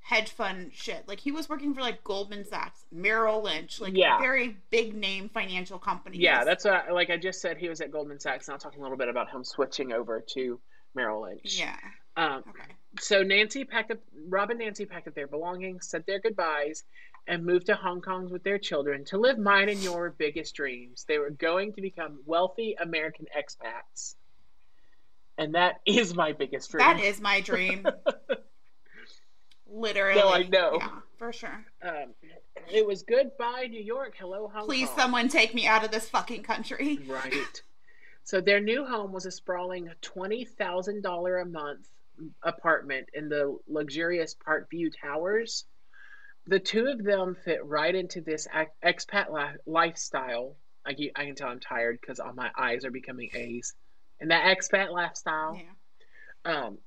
hedge 0.00 0.30
fund 0.30 0.72
shit. 0.74 1.06
Like 1.06 1.20
he 1.20 1.30
was 1.30 1.48
working 1.48 1.72
for 1.72 1.80
like 1.82 2.02
Goldman 2.02 2.44
Sachs, 2.44 2.84
Merrill 2.90 3.42
Lynch, 3.42 3.80
like 3.80 3.96
Yeah. 3.96 4.18
very 4.18 4.56
big 4.70 4.92
name 4.94 5.28
financial 5.32 5.78
companies. 5.78 6.20
Yeah, 6.20 6.42
that's 6.42 6.64
what 6.64 6.74
I, 6.74 6.90
like 6.90 7.10
I 7.10 7.16
just 7.16 7.40
said. 7.40 7.58
He 7.58 7.68
was 7.68 7.80
at 7.80 7.92
Goldman 7.92 8.18
Sachs, 8.18 8.48
and 8.48 8.54
I'll 8.54 8.58
talk 8.58 8.76
a 8.76 8.80
little 8.80 8.98
bit 8.98 9.08
about 9.08 9.30
him 9.30 9.44
switching 9.44 9.92
over 9.92 10.20
to 10.34 10.58
Merrill 10.96 11.22
Lynch. 11.22 11.56
yeah. 11.60 11.76
Um, 12.16 12.42
Okay. 12.48 12.72
So 13.00 13.22
Nancy 13.22 13.64
packed 13.64 13.90
up, 13.90 13.98
Rob 14.28 14.50
and 14.50 14.58
Nancy 14.58 14.84
packed 14.86 15.08
up 15.08 15.14
their 15.14 15.26
belongings, 15.26 15.88
said 15.88 16.04
their 16.06 16.20
goodbyes, 16.20 16.84
and 17.26 17.44
moved 17.44 17.66
to 17.66 17.74
Hong 17.74 18.00
Kong 18.00 18.30
with 18.30 18.42
their 18.42 18.58
children 18.58 19.04
to 19.06 19.18
live 19.18 19.38
mine 19.38 19.68
and 19.68 19.82
your 19.82 20.10
biggest 20.10 20.54
dreams. 20.54 21.04
They 21.08 21.18
were 21.18 21.30
going 21.30 21.72
to 21.74 21.80
become 21.80 22.20
wealthy 22.26 22.76
American 22.80 23.26
expats. 23.36 24.14
And 25.38 25.54
that 25.54 25.80
is 25.86 26.14
my 26.14 26.32
biggest 26.32 26.70
dream. 26.70 26.86
That 26.86 27.00
is 27.00 27.20
my 27.20 27.40
dream. 27.40 27.86
Literally. 29.66 30.20
No, 30.20 30.32
I 30.32 30.42
know. 30.44 30.76
Yeah, 30.78 30.88
for 31.18 31.32
sure. 31.32 31.64
Um, 31.82 32.14
it 32.70 32.86
was 32.86 33.02
goodbye, 33.02 33.66
New 33.70 33.82
York. 33.82 34.14
Hello, 34.18 34.46
Hong 34.46 34.60
Kong. 34.60 34.66
Please, 34.66 34.88
Kong. 34.88 34.98
someone 34.98 35.28
take 35.28 35.54
me 35.54 35.66
out 35.66 35.84
of 35.84 35.90
this 35.90 36.08
fucking 36.08 36.42
country. 36.44 37.00
Right. 37.08 37.62
So 38.22 38.40
their 38.40 38.60
new 38.60 38.86
home 38.86 39.12
was 39.12 39.26
a 39.26 39.30
sprawling 39.30 39.90
twenty 40.00 40.44
thousand 40.44 41.02
dollar 41.02 41.38
a 41.38 41.46
month 41.46 41.88
apartment 42.42 43.08
in 43.14 43.28
the 43.28 43.56
luxurious 43.68 44.34
Park 44.34 44.70
View 44.70 44.90
Towers. 44.90 45.64
The 46.46 46.60
two 46.60 46.86
of 46.86 47.02
them 47.02 47.36
fit 47.44 47.64
right 47.64 47.94
into 47.94 48.20
this 48.20 48.46
expat 48.84 49.30
li- 49.30 49.56
lifestyle. 49.66 50.56
I 50.84 50.92
can, 50.94 51.08
I 51.16 51.24
can 51.24 51.34
tell 51.34 51.48
I'm 51.48 51.60
tired 51.60 51.98
because 52.00 52.20
all 52.20 52.34
my 52.34 52.50
eyes 52.56 52.84
are 52.84 52.90
becoming 52.90 53.30
A's. 53.34 53.74
And 54.20 54.30
that 54.30 54.44
expat 54.56 54.90
lifestyle. 54.92 55.58
Um, 56.44 56.78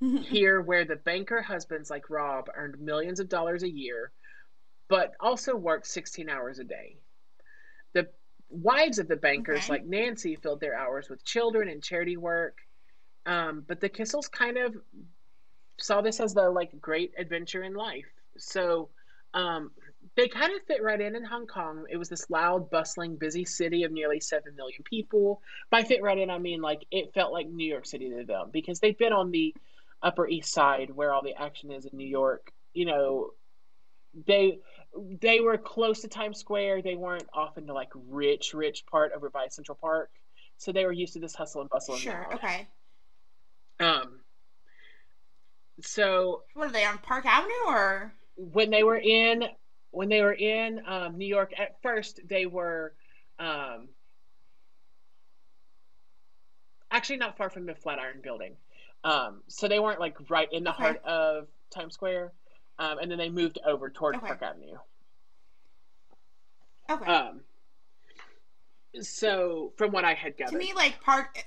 here 0.22 0.60
where 0.60 0.84
the 0.84 0.96
banker 0.96 1.40
husbands 1.40 1.88
like 1.88 2.10
Rob 2.10 2.48
earned 2.54 2.80
millions 2.80 3.20
of 3.20 3.28
dollars 3.28 3.62
a 3.62 3.70
year, 3.70 4.10
but 4.88 5.12
also 5.20 5.54
worked 5.56 5.86
16 5.86 6.28
hours 6.28 6.58
a 6.58 6.64
day. 6.64 6.96
The 7.94 8.08
wives 8.50 8.98
of 8.98 9.08
the 9.08 9.16
bankers, 9.16 9.58
Okay. 9.64 9.72
like 9.72 9.86
Nancy, 9.86 10.36
filled 10.36 10.60
their 10.60 10.76
hours 10.76 11.08
with 11.08 11.24
children 11.24 11.68
and 11.68 11.82
charity 11.82 12.16
work. 12.16 12.58
Um, 13.26 13.64
but 13.66 13.80
the 13.80 13.88
Kissels 13.88 14.30
kind 14.30 14.56
of 14.56 14.76
saw 15.78 16.00
this 16.00 16.20
as 16.20 16.32
the 16.32 16.48
like 16.48 16.80
great 16.80 17.12
adventure 17.18 17.62
in 17.62 17.74
life. 17.74 18.06
So 18.38 18.88
um, 19.34 19.72
they 20.14 20.28
kind 20.28 20.52
of 20.54 20.62
fit 20.66 20.82
right 20.82 21.00
in 21.00 21.16
in 21.16 21.24
Hong 21.24 21.46
Kong. 21.46 21.84
It 21.90 21.96
was 21.96 22.08
this 22.08 22.30
loud, 22.30 22.70
bustling, 22.70 23.16
busy 23.16 23.44
city 23.44 23.82
of 23.82 23.92
nearly 23.92 24.20
7 24.20 24.54
million 24.54 24.82
people. 24.84 25.42
By 25.70 25.82
fit 25.82 26.02
right 26.02 26.18
in, 26.18 26.30
I 26.30 26.38
mean 26.38 26.62
like 26.62 26.86
it 26.90 27.12
felt 27.12 27.32
like 27.32 27.48
New 27.48 27.66
York 27.66 27.86
City 27.86 28.10
to 28.10 28.24
them 28.24 28.50
because 28.52 28.80
they've 28.80 28.96
been 28.96 29.12
on 29.12 29.30
the 29.30 29.54
Upper 30.02 30.28
East 30.28 30.52
Side 30.52 30.90
where 30.94 31.12
all 31.12 31.22
the 31.22 31.34
action 31.34 31.70
is 31.72 31.84
in 31.84 31.96
New 31.96 32.06
York. 32.06 32.52
You 32.72 32.86
know, 32.86 33.30
they 34.26 34.60
they 35.20 35.40
were 35.40 35.58
close 35.58 36.00
to 36.02 36.08
Times 36.08 36.38
Square. 36.38 36.82
They 36.82 36.94
weren't 36.94 37.28
off 37.34 37.58
in 37.58 37.66
the 37.66 37.74
like 37.74 37.90
rich, 37.94 38.54
rich 38.54 38.86
part 38.86 39.12
over 39.14 39.28
by 39.28 39.48
Central 39.48 39.76
Park. 39.78 40.10
So 40.58 40.72
they 40.72 40.86
were 40.86 40.92
used 40.92 41.12
to 41.14 41.18
this 41.18 41.34
hustle 41.34 41.60
and 41.60 41.68
bustle. 41.68 41.96
Sure. 41.96 42.34
Okay. 42.34 42.66
Um. 43.80 44.20
So 45.82 46.42
What 46.54 46.68
are 46.68 46.72
they 46.72 46.84
on 46.84 46.98
Park 46.98 47.26
Avenue 47.26 47.52
or? 47.66 48.12
when 48.36 48.70
they 48.70 48.82
were 48.82 48.96
in 48.96 49.44
when 49.90 50.08
they 50.08 50.20
were 50.22 50.32
in 50.32 50.80
um, 50.86 51.16
New 51.16 51.26
York 51.26 51.52
at 51.58 51.80
first 51.82 52.20
they 52.28 52.46
were 52.46 52.94
um, 53.38 53.88
actually 56.90 57.16
not 57.18 57.36
far 57.36 57.50
from 57.50 57.66
the 57.66 57.74
Flatiron 57.74 58.20
Building, 58.22 58.56
um, 59.04 59.42
so 59.48 59.68
they 59.68 59.78
weren't 59.78 60.00
like 60.00 60.16
right 60.30 60.48
in 60.52 60.64
the 60.64 60.70
Okay. 60.70 60.82
heart 60.82 61.02
of 61.04 61.48
Times 61.70 61.94
Square, 61.94 62.32
um, 62.78 62.98
and 62.98 63.10
then 63.10 63.18
they 63.18 63.28
moved 63.30 63.58
over 63.66 63.90
toward 63.90 64.16
Okay. 64.16 64.26
Park 64.26 64.42
Avenue. 64.42 64.76
Okay. 66.90 67.04
Um, 67.04 67.40
so 69.02 69.72
from 69.76 69.92
what 69.92 70.04
I 70.04 70.14
had 70.14 70.36
gathered, 70.36 70.52
to 70.52 70.58
me, 70.58 70.72
like 70.74 71.00
Park. 71.02 71.46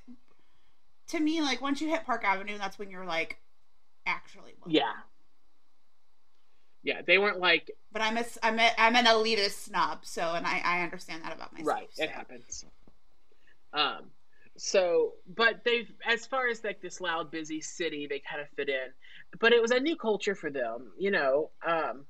To 1.09 1.19
me, 1.19 1.41
like 1.41 1.61
once 1.61 1.81
you 1.81 1.89
hit 1.89 2.05
Park 2.05 2.23
Avenue, 2.23 2.57
that's 2.57 2.79
when 2.79 2.89
you're 2.89 3.05
like 3.05 3.37
actually. 4.05 4.53
Looking. 4.59 4.75
yeah, 4.75 4.93
yeah, 6.83 7.01
they 7.05 7.17
weren't 7.17 7.39
like 7.39 7.71
But 7.91 8.01
I'm 8.01 8.17
a, 8.17 8.25
I'm 8.41 8.59
a, 8.59 8.71
I'm 8.77 8.95
an 8.95 9.05
elitist 9.05 9.65
snob, 9.65 10.05
so 10.05 10.33
and 10.33 10.45
I, 10.45 10.61
I 10.63 10.81
understand 10.81 11.23
that 11.23 11.35
about 11.35 11.53
myself. 11.53 11.67
right. 11.67 11.89
so. 11.91 12.03
It 12.03 12.09
happens. 12.09 12.65
Um, 13.73 14.11
so, 14.57 15.13
but 15.35 15.63
they've 15.63 15.91
as 16.05 16.25
far 16.25 16.47
as 16.47 16.63
like 16.63 16.81
this 16.81 17.01
loud, 17.01 17.31
busy 17.31 17.61
city, 17.61 18.07
they 18.07 18.19
kind 18.19 18.41
of 18.41 18.49
fit 18.55 18.69
in. 18.69 18.87
But 19.39 19.53
it 19.53 19.61
was 19.61 19.71
a 19.71 19.79
new 19.79 19.95
culture 19.95 20.35
for 20.35 20.49
them, 20.49 20.91
you 20.97 21.11
know. 21.11 21.51
Um, 21.65 22.05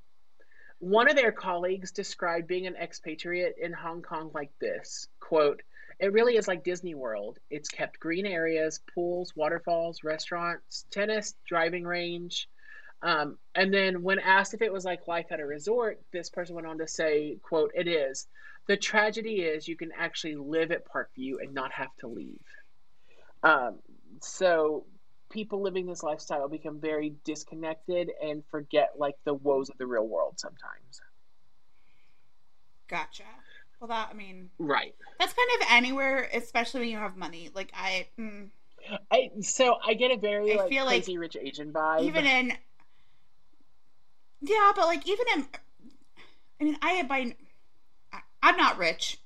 one 0.78 1.10
of 1.10 1.16
their 1.16 1.32
colleagues 1.32 1.92
described 1.92 2.48
being 2.48 2.66
an 2.66 2.76
expatriate 2.76 3.56
in 3.60 3.72
Hong 3.72 4.02
Kong 4.02 4.30
like 4.34 4.50
this 4.60 5.08
quote, 5.20 5.62
It 6.00 6.14
really 6.14 6.36
is 6.36 6.48
like 6.48 6.64
Disney 6.64 6.94
World. 6.94 7.38
It's 7.50 7.68
kept 7.68 8.00
green 8.00 8.24
areas, 8.24 8.80
pools, 8.94 9.36
waterfalls, 9.36 10.02
restaurants, 10.02 10.86
tennis, 10.90 11.34
driving 11.46 11.84
range. 11.84 12.48
Um, 13.02 13.36
and 13.54 13.72
then 13.72 14.02
when 14.02 14.18
asked 14.18 14.54
if 14.54 14.62
it 14.62 14.72
was 14.72 14.84
like 14.84 15.06
life 15.06 15.26
at 15.30 15.40
a 15.40 15.46
resort, 15.46 16.00
this 16.10 16.30
person 16.30 16.54
went 16.54 16.66
on 16.66 16.78
to 16.78 16.88
say, 16.88 17.36
quote, 17.42 17.72
It 17.74 17.86
is. 17.86 18.26
The 18.66 18.78
tragedy 18.78 19.42
is 19.42 19.68
you 19.68 19.76
can 19.76 19.90
actually 19.96 20.36
live 20.36 20.70
at 20.72 20.86
Parkview 20.86 21.42
and 21.42 21.52
not 21.52 21.72
have 21.72 21.94
to 22.00 22.08
leave. 22.08 22.40
Um, 23.42 23.78
so 24.22 24.86
people 25.30 25.62
living 25.62 25.86
this 25.86 26.02
lifestyle 26.02 26.48
become 26.48 26.80
very 26.80 27.14
disconnected 27.24 28.10
and 28.22 28.42
forget 28.50 28.92
like 28.96 29.16
the 29.24 29.34
woes 29.34 29.68
of 29.70 29.78
the 29.78 29.86
real 29.86 30.06
world 30.06 30.38
sometimes. 30.38 31.00
Gotcha. 32.88 33.24
Well, 33.80 33.88
that 33.88 34.08
I 34.10 34.14
mean, 34.14 34.50
Right. 34.58 34.94
that's 35.18 35.32
kind 35.32 35.48
of 35.60 35.66
anywhere, 35.70 36.28
especially 36.34 36.80
when 36.80 36.88
you 36.90 36.98
have 36.98 37.16
money. 37.16 37.50
Like 37.54 37.72
I, 37.74 38.06
mm, 38.18 38.48
I 39.10 39.30
so 39.40 39.76
I 39.84 39.94
get 39.94 40.10
a 40.10 40.16
very 40.18 40.52
I 40.52 40.56
like 40.56 40.68
feel 40.68 40.84
like 40.84 41.02
crazy 41.04 41.16
rich 41.18 41.36
Asian 41.40 41.72
vibe. 41.72 42.02
even 42.02 42.26
in, 42.26 42.52
yeah, 44.42 44.72
but 44.74 44.86
like 44.86 45.06
even 45.08 45.26
in, 45.34 45.46
I 46.60 46.64
mean, 46.64 46.76
I 46.82 47.02
by, 47.04 47.34
I- 48.12 48.20
I'm 48.42 48.56
not 48.56 48.78
rich, 48.78 49.18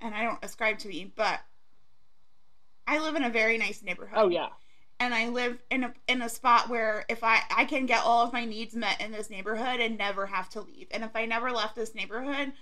and 0.00 0.14
I 0.14 0.22
don't 0.22 0.42
ascribe 0.44 0.78
to 0.80 0.88
be, 0.88 1.12
but 1.16 1.40
I 2.86 2.98
live 3.00 3.16
in 3.16 3.24
a 3.24 3.30
very 3.30 3.58
nice 3.58 3.82
neighborhood. 3.82 4.18
oh 4.20 4.28
yeah. 4.28 4.48
and 5.00 5.12
I 5.12 5.28
live 5.28 5.58
in 5.72 5.82
a 5.84 5.92
in 6.06 6.22
a 6.22 6.28
spot 6.28 6.68
where 6.68 7.04
if 7.08 7.24
I 7.24 7.40
I 7.54 7.64
can 7.64 7.86
get 7.86 8.04
all 8.04 8.24
of 8.24 8.32
my 8.32 8.44
needs 8.44 8.74
met 8.76 9.00
in 9.00 9.10
this 9.10 9.28
neighborhood 9.28 9.80
and 9.80 9.98
never 9.98 10.26
have 10.26 10.48
to 10.50 10.60
leave. 10.60 10.86
And 10.92 11.02
if 11.02 11.14
I 11.16 11.26
never 11.26 11.50
left 11.50 11.74
this 11.76 11.94
neighborhood, 11.96 12.52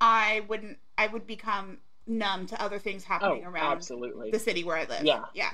I 0.00 0.42
wouldn't 0.48 0.78
I 0.96 1.06
would 1.06 1.26
become 1.26 1.78
numb 2.06 2.46
to 2.46 2.60
other 2.62 2.78
things 2.78 3.04
Oh, 3.04 3.12
happening 3.12 3.44
around 3.44 3.72
absolutely. 3.76 4.30
the 4.30 4.38
city 4.38 4.64
where 4.64 4.76
I 4.76 4.84
live. 4.84 5.04
Yeah. 5.04 5.24
Yeah. 5.34 5.50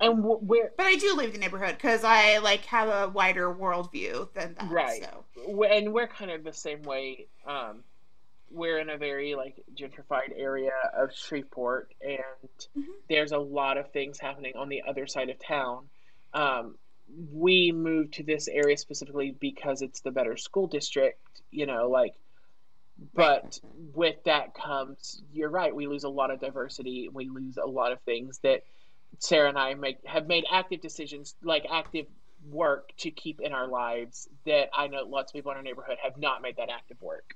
And 0.00 0.22
wh- 0.24 0.42
where 0.42 0.72
But 0.76 0.86
I 0.86 0.96
do 0.96 1.14
leave 1.14 1.32
the 1.32 1.38
neighborhood 1.38 1.76
because 1.76 2.04
I 2.04 2.38
like 2.38 2.64
have 2.66 2.88
a 2.88 3.08
wider 3.10 3.52
worldview 3.54 4.32
than 4.34 4.54
that. 4.58 4.70
Right. 4.70 5.02
So 5.04 5.64
and 5.64 5.92
we're 5.92 6.08
kind 6.08 6.30
of 6.30 6.44
the 6.44 6.52
same 6.52 6.82
way. 6.82 7.26
Um, 7.46 7.82
we're 8.50 8.78
in 8.78 8.90
a 8.90 8.96
very 8.98 9.34
like 9.36 9.62
gentrified 9.74 10.32
area 10.36 10.72
of 10.96 11.14
Shreveport, 11.14 11.94
and 12.00 12.18
Mhm. 12.76 12.92
there's 13.08 13.30
a 13.32 13.38
lot 13.38 13.78
of 13.78 13.92
things 13.92 14.18
happening 14.18 14.54
on 14.56 14.68
the 14.68 14.82
other 14.88 15.06
side 15.06 15.30
of 15.30 15.38
town. 15.38 15.88
Um, 16.34 16.76
we 17.32 17.70
moved 17.72 18.14
to 18.14 18.22
this 18.24 18.48
area 18.48 18.76
specifically 18.76 19.30
because 19.30 19.82
it's 19.82 20.00
the 20.00 20.10
better 20.10 20.36
school 20.36 20.66
district, 20.66 21.42
you 21.50 21.66
know, 21.66 21.88
like. 21.88 22.14
But 23.14 23.58
with 23.94 24.22
that 24.24 24.54
comes, 24.54 25.22
you're 25.32 25.50
right. 25.50 25.74
We 25.74 25.86
lose 25.86 26.04
a 26.04 26.08
lot 26.08 26.30
of 26.30 26.40
diversity. 26.40 27.08
We 27.12 27.28
lose 27.28 27.56
a 27.56 27.66
lot 27.66 27.92
of 27.92 28.00
things 28.02 28.38
that 28.42 28.62
Sarah 29.18 29.48
and 29.48 29.58
I 29.58 29.74
make 29.74 29.98
have 30.06 30.26
made 30.26 30.44
active 30.50 30.80
decisions, 30.80 31.34
like 31.42 31.66
active 31.70 32.06
work 32.48 32.90
to 32.98 33.10
keep 33.10 33.40
in 33.40 33.52
our 33.52 33.68
lives 33.68 34.28
that 34.46 34.70
I 34.74 34.88
know 34.88 35.02
lots 35.04 35.32
of 35.32 35.34
people 35.34 35.50
in 35.52 35.56
our 35.58 35.62
neighborhood 35.62 35.98
have 36.02 36.16
not 36.18 36.42
made 36.42 36.56
that 36.56 36.70
active 36.70 37.00
work. 37.02 37.34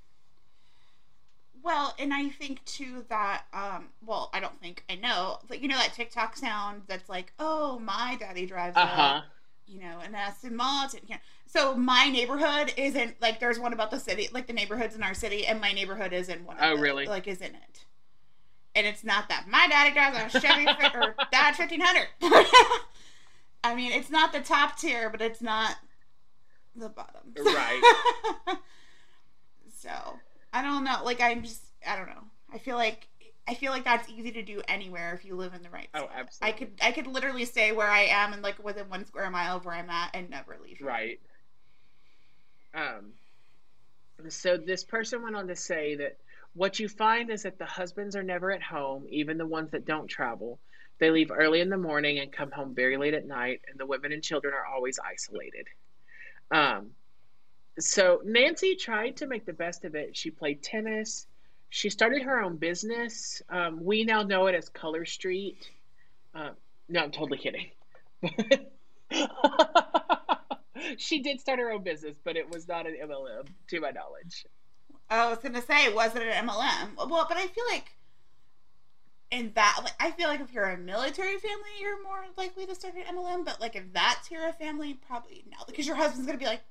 well, 1.62 1.94
and 1.98 2.12
I 2.12 2.28
think 2.28 2.64
too 2.64 3.04
that 3.08 3.44
um 3.52 3.88
well 4.04 4.30
I 4.32 4.40
don't 4.40 4.58
think 4.60 4.84
I 4.90 4.96
know 4.96 5.38
like 5.48 5.62
you 5.62 5.68
know 5.68 5.76
that 5.76 5.94
TikTok 5.94 6.36
sound 6.36 6.82
that's 6.86 7.08
like 7.08 7.32
oh 7.38 7.78
my 7.78 8.16
daddy 8.18 8.46
drives 8.46 8.76
Uh 8.76 8.86
huh. 8.86 9.22
you 9.66 9.80
know, 9.80 10.00
and 10.04 10.14
Aston 10.14 10.56
Martin. 10.56 11.00
Yeah. 11.06 11.18
So 11.54 11.76
my 11.76 12.08
neighborhood 12.08 12.74
isn't 12.76 13.20
like 13.22 13.38
there's 13.38 13.60
one 13.60 13.72
about 13.72 13.92
the 13.92 14.00
city, 14.00 14.28
like 14.32 14.48
the 14.48 14.52
neighborhoods 14.52 14.96
in 14.96 15.04
our 15.04 15.14
city, 15.14 15.46
and 15.46 15.60
my 15.60 15.70
neighborhood 15.72 16.12
is 16.12 16.28
in 16.28 16.44
one. 16.44 16.56
Of 16.56 16.62
Oh, 16.64 16.76
the- 16.76 16.82
really? 16.82 17.06
Like 17.06 17.28
is 17.28 17.38
in 17.40 17.54
it, 17.54 17.84
and 18.74 18.84
it's 18.86 19.04
not 19.04 19.28
that 19.28 19.46
my 19.48 19.68
daddy 19.68 19.92
drives 19.92 20.34
a 20.34 20.40
Chevy 20.40 20.66
or 20.94 21.14
Dodge 21.30 21.54
fifteen 21.54 21.80
hundred. 21.80 22.08
I 23.64 23.74
mean, 23.76 23.92
it's 23.92 24.10
not 24.10 24.32
the 24.32 24.40
top 24.40 24.78
tier, 24.78 25.08
but 25.10 25.22
it's 25.22 25.40
not 25.40 25.76
the 26.74 26.88
bottom. 26.88 27.32
Right. 27.38 27.80
so 29.78 29.90
I 30.52 30.60
don't 30.62 30.82
know. 30.84 31.02
Like 31.04 31.20
I'm 31.20 31.42
just 31.42 31.62
I 31.86 31.96
don't 31.96 32.08
know. 32.08 32.24
I 32.52 32.58
feel 32.58 32.76
like 32.76 33.06
I 33.46 33.54
feel 33.54 33.70
like 33.70 33.84
that's 33.84 34.08
easy 34.10 34.32
to 34.32 34.42
do 34.42 34.60
anywhere 34.66 35.14
if 35.14 35.24
you 35.24 35.36
live 35.36 35.54
in 35.54 35.62
the 35.62 35.70
right. 35.70 35.88
Oh, 35.94 36.08
absolutely. 36.14 36.48
I 36.48 36.52
could 36.58 36.72
I 36.82 36.92
could 36.92 37.06
literally 37.06 37.44
stay 37.44 37.72
where 37.72 37.88
I 37.88 38.06
am 38.06 38.32
and 38.32 38.42
like 38.42 38.62
within 38.62 38.88
one 38.88 39.04
square 39.06 39.30
mile 39.30 39.56
of 39.56 39.64
where 39.64 39.74
I'm 39.74 39.88
at 39.90 40.10
and 40.14 40.28
never 40.30 40.56
leave. 40.62 40.80
Right. 40.80 41.20
Um. 42.74 43.12
So 44.28 44.56
this 44.56 44.84
person 44.84 45.22
went 45.22 45.36
on 45.36 45.48
to 45.48 45.56
say 45.56 45.96
that 45.96 46.16
what 46.54 46.78
you 46.78 46.88
find 46.88 47.30
is 47.30 47.42
that 47.42 47.58
the 47.58 47.66
husbands 47.66 48.14
are 48.14 48.22
never 48.22 48.52
at 48.52 48.62
home, 48.62 49.06
even 49.08 49.38
the 49.38 49.46
ones 49.46 49.70
that 49.72 49.84
don't 49.84 50.06
travel. 50.06 50.60
They 50.98 51.10
leave 51.10 51.32
early 51.32 51.60
in 51.60 51.68
the 51.68 51.76
morning 51.76 52.20
and 52.20 52.32
come 52.32 52.50
home 52.52 52.74
very 52.74 52.96
late 52.96 53.14
at 53.14 53.26
night, 53.26 53.62
and 53.68 53.78
the 53.78 53.86
women 53.86 54.12
and 54.12 54.22
children 54.22 54.54
are 54.54 54.64
always 54.64 54.98
isolated. 55.00 55.66
Um, 56.50 56.90
so 57.78 58.22
Nancy 58.24 58.76
tried 58.76 59.16
to 59.16 59.26
make 59.26 59.46
the 59.46 59.52
best 59.52 59.84
of 59.84 59.96
it. 59.96 60.16
She 60.16 60.30
played 60.30 60.62
tennis. 60.62 61.26
She 61.70 61.90
started 61.90 62.22
her 62.22 62.40
own 62.40 62.56
business. 62.56 63.42
Um, 63.48 63.82
we 63.82 64.04
now 64.04 64.22
know 64.22 64.46
it 64.46 64.54
as 64.54 64.68
Color 64.68 65.04
Street. 65.04 65.68
Uh, 66.34 66.50
no, 66.88 67.00
I'm 67.00 67.10
totally 67.10 67.38
kidding. 67.38 67.70
she 70.96 71.20
did 71.20 71.40
start 71.40 71.58
her 71.58 71.70
own 71.70 71.82
business, 71.82 72.16
but 72.24 72.36
it 72.36 72.50
was 72.50 72.68
not 72.68 72.86
an 72.86 72.96
MLM, 73.02 73.46
to 73.68 73.80
my 73.80 73.90
knowledge. 73.90 74.46
I 75.10 75.28
was 75.28 75.38
gonna 75.38 75.62
say, 75.62 75.92
was 75.92 76.14
it 76.14 76.22
an 76.22 76.48
MLM? 76.48 76.96
Well, 76.96 77.26
but 77.28 77.36
I 77.36 77.46
feel 77.46 77.64
like 77.70 77.94
in 79.30 79.52
that, 79.54 79.80
like, 79.82 79.94
I 80.00 80.10
feel 80.12 80.28
like 80.28 80.40
if 80.40 80.52
you're 80.52 80.64
a 80.64 80.78
military 80.78 81.38
family, 81.38 81.70
you're 81.80 82.02
more 82.02 82.24
likely 82.36 82.66
to 82.66 82.74
start 82.74 82.94
an 82.94 83.16
MLM. 83.16 83.44
But 83.44 83.60
like, 83.60 83.76
if 83.76 83.84
that's 83.92 84.30
your 84.30 84.52
family, 84.54 84.94
probably 84.94 85.44
no, 85.50 85.58
because 85.66 85.86
your 85.86 85.96
husband's 85.96 86.26
gonna 86.26 86.38
be 86.38 86.46
like, 86.46 86.62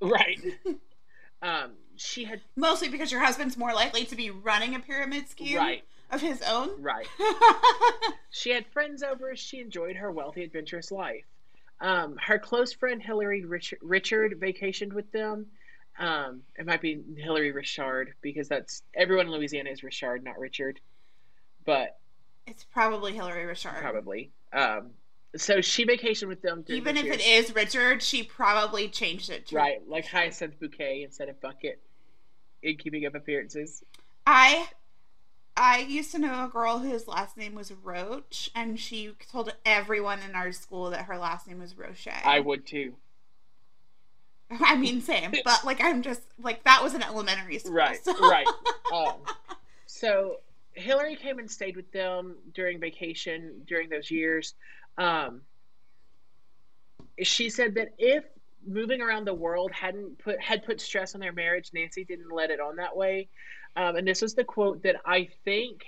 right. 0.00 0.40
um, 1.42 1.72
she 1.96 2.24
had 2.24 2.40
mostly 2.56 2.88
because 2.88 3.12
your 3.12 3.20
husband's 3.20 3.56
more 3.56 3.72
likely 3.72 4.04
to 4.06 4.16
be 4.16 4.30
running 4.30 4.74
a 4.74 4.80
pyramid 4.80 5.28
scheme, 5.28 5.58
right. 5.58 5.84
Of 6.10 6.20
his 6.20 6.42
own, 6.42 6.82
right? 6.82 7.06
she 8.30 8.50
had 8.50 8.66
friends 8.66 9.02
over. 9.02 9.34
She 9.34 9.60
enjoyed 9.60 9.96
her 9.96 10.12
wealthy, 10.12 10.44
adventurous 10.44 10.92
life. 10.92 11.24
Um, 11.84 12.16
her 12.16 12.38
close 12.38 12.72
friend 12.72 13.02
Hillary 13.02 13.44
Richard, 13.44 13.78
Richard 13.82 14.40
vacationed 14.40 14.94
with 14.94 15.12
them. 15.12 15.46
Um, 15.98 16.40
it 16.58 16.64
might 16.64 16.80
be 16.80 17.02
Hillary 17.18 17.52
Richard 17.52 18.14
because 18.22 18.48
that's 18.48 18.82
everyone 18.94 19.26
in 19.26 19.32
Louisiana 19.32 19.68
is 19.68 19.82
Richard, 19.82 20.24
not 20.24 20.38
Richard. 20.38 20.80
But 21.66 21.98
it's 22.46 22.64
probably 22.64 23.12
Hillary 23.12 23.44
Richard. 23.44 23.74
Probably. 23.82 24.30
Um, 24.54 24.92
so 25.36 25.60
she 25.60 25.84
vacationed 25.84 26.28
with 26.28 26.40
them. 26.40 26.64
Even 26.68 26.96
if 26.96 27.04
years. 27.04 27.16
it 27.16 27.26
is 27.26 27.54
Richard, 27.54 28.02
she 28.02 28.22
probably 28.22 28.88
changed 28.88 29.28
it 29.28 29.48
to 29.48 29.56
right, 29.56 29.86
like 29.86 30.06
Hyacinth 30.06 30.58
Bouquet 30.58 31.02
instead 31.02 31.28
of 31.28 31.38
Bucket 31.42 31.82
in 32.62 32.78
Keeping 32.78 33.04
Up 33.04 33.14
Appearances. 33.14 33.84
I 34.26 34.68
I 35.56 35.78
used 35.78 36.10
to 36.12 36.18
know 36.18 36.44
a 36.44 36.48
girl 36.48 36.80
whose 36.80 37.06
last 37.06 37.36
name 37.36 37.54
was 37.54 37.72
Roach, 37.72 38.50
and 38.54 38.78
she 38.78 39.12
told 39.30 39.54
everyone 39.64 40.20
in 40.28 40.34
our 40.34 40.50
school 40.50 40.90
that 40.90 41.04
her 41.04 41.16
last 41.16 41.46
name 41.46 41.60
was 41.60 41.78
Roche. 41.78 42.08
I 42.24 42.40
would 42.40 42.66
too. 42.66 42.94
I 44.60 44.76
mean, 44.76 45.00
same, 45.00 45.32
but 45.44 45.64
like 45.64 45.82
I'm 45.82 46.02
just 46.02 46.22
like 46.40 46.64
that 46.64 46.82
was 46.82 46.94
an 46.94 47.02
elementary 47.02 47.58
school. 47.58 47.74
Right, 47.74 48.02
so. 48.04 48.12
right. 48.18 48.46
Um, 48.92 49.14
so 49.86 50.36
Hillary 50.72 51.16
came 51.16 51.38
and 51.38 51.50
stayed 51.50 51.74
with 51.74 51.90
them 51.90 52.36
during 52.52 52.78
vacation 52.78 53.62
during 53.66 53.88
those 53.88 54.10
years. 54.10 54.54
Um, 54.98 55.40
she 57.22 57.48
said 57.48 57.74
that 57.76 57.94
if 57.98 58.24
moving 58.66 59.00
around 59.00 59.24
the 59.24 59.34
world 59.34 59.72
hadn't 59.72 60.18
put 60.18 60.40
had 60.40 60.64
put 60.64 60.80
stress 60.80 61.14
on 61.14 61.20
their 61.20 61.32
marriage, 61.32 61.70
Nancy 61.72 62.04
didn't 62.04 62.30
let 62.30 62.50
it 62.50 62.60
on 62.60 62.76
that 62.76 62.94
way. 62.96 63.28
Um, 63.76 63.96
and 63.96 64.06
this 64.06 64.22
was 64.22 64.34
the 64.34 64.44
quote 64.44 64.82
that 64.84 64.96
I 65.04 65.28
think 65.44 65.84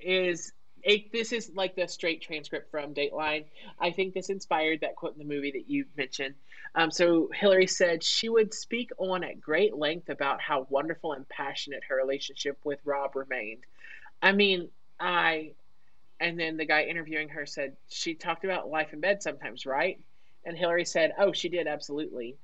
is 0.00 0.52
it, 0.82 1.10
this 1.10 1.32
is 1.32 1.50
like 1.54 1.74
the 1.74 1.88
straight 1.88 2.22
transcript 2.22 2.70
from 2.70 2.94
Dateline. 2.94 3.46
I 3.80 3.90
think 3.90 4.14
this 4.14 4.30
inspired 4.30 4.82
that 4.82 4.94
quote 4.94 5.14
in 5.14 5.18
the 5.18 5.34
movie 5.34 5.50
that 5.50 5.68
you 5.68 5.86
mentioned. 5.96 6.36
Um, 6.76 6.92
so 6.92 7.28
Hillary 7.34 7.66
said 7.66 8.04
she 8.04 8.28
would 8.28 8.54
speak 8.54 8.90
on 8.96 9.24
at 9.24 9.40
great 9.40 9.74
length 9.74 10.10
about 10.10 10.40
how 10.40 10.66
wonderful 10.70 11.12
and 11.12 11.28
passionate 11.28 11.82
her 11.88 11.96
relationship 11.96 12.58
with 12.62 12.78
Rob 12.84 13.16
remained. 13.16 13.64
I 14.22 14.30
mean, 14.30 14.68
I, 15.00 15.54
and 16.20 16.38
then 16.38 16.56
the 16.56 16.66
guy 16.66 16.84
interviewing 16.84 17.30
her 17.30 17.46
said 17.46 17.76
she 17.88 18.14
talked 18.14 18.44
about 18.44 18.70
life 18.70 18.92
in 18.92 19.00
bed 19.00 19.22
sometimes, 19.22 19.66
right? 19.66 19.98
And 20.44 20.56
Hillary 20.56 20.84
said, 20.84 21.14
"Oh, 21.18 21.32
she 21.32 21.48
did 21.48 21.66
absolutely." 21.66 22.36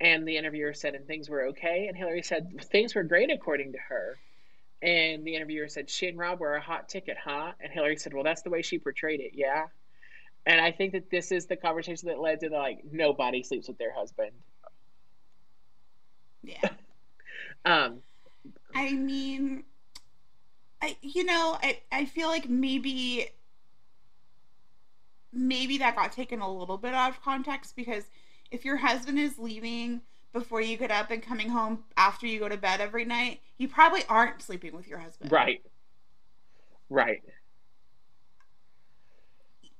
And 0.00 0.26
the 0.26 0.36
interviewer 0.36 0.72
said, 0.72 0.94
and 0.94 1.06
things 1.06 1.28
were 1.28 1.46
okay. 1.48 1.86
And 1.88 1.96
Hillary 1.96 2.22
said, 2.22 2.64
things 2.70 2.94
were 2.94 3.02
great 3.02 3.30
according 3.30 3.72
to 3.72 3.78
her. 3.78 4.18
And 4.82 5.26
the 5.26 5.34
interviewer 5.34 5.68
said, 5.68 5.90
she 5.90 6.08
and 6.08 6.18
Rob 6.18 6.40
were 6.40 6.54
a 6.54 6.60
hot 6.60 6.88
ticket, 6.88 7.18
huh? 7.22 7.52
And 7.60 7.70
Hillary 7.70 7.96
said, 7.96 8.14
well, 8.14 8.24
that's 8.24 8.42
the 8.42 8.50
way 8.50 8.62
she 8.62 8.78
portrayed 8.78 9.20
it, 9.20 9.32
yeah. 9.34 9.66
And 10.46 10.58
I 10.58 10.72
think 10.72 10.92
that 10.92 11.10
this 11.10 11.32
is 11.32 11.46
the 11.46 11.56
conversation 11.56 12.08
that 12.08 12.18
led 12.18 12.40
to 12.40 12.48
the 12.48 12.56
like, 12.56 12.80
nobody 12.90 13.42
sleeps 13.42 13.68
with 13.68 13.76
their 13.76 13.92
husband. 13.92 14.32
Yeah. 16.42 16.70
um, 17.66 17.98
I 18.74 18.92
mean, 18.92 19.64
I 20.80 20.96
you 21.02 21.24
know, 21.24 21.58
I 21.62 21.80
I 21.92 22.04
feel 22.06 22.28
like 22.28 22.48
maybe 22.48 23.28
maybe 25.32 25.78
that 25.78 25.96
got 25.96 26.12
taken 26.12 26.40
a 26.40 26.50
little 26.50 26.78
bit 26.78 26.94
out 26.94 27.10
of 27.10 27.22
context 27.22 27.76
because 27.76 28.04
if 28.50 28.64
your 28.64 28.76
husband 28.76 29.18
is 29.18 29.38
leaving 29.38 30.00
before 30.32 30.60
you 30.60 30.76
get 30.76 30.90
up 30.90 31.10
and 31.10 31.22
coming 31.22 31.48
home 31.48 31.84
after 31.96 32.26
you 32.26 32.38
go 32.38 32.48
to 32.48 32.56
bed 32.56 32.80
every 32.80 33.04
night, 33.04 33.40
you 33.58 33.68
probably 33.68 34.02
aren't 34.08 34.42
sleeping 34.42 34.74
with 34.74 34.86
your 34.86 34.98
husband. 34.98 35.32
Right. 35.32 35.62
Right. 36.88 37.22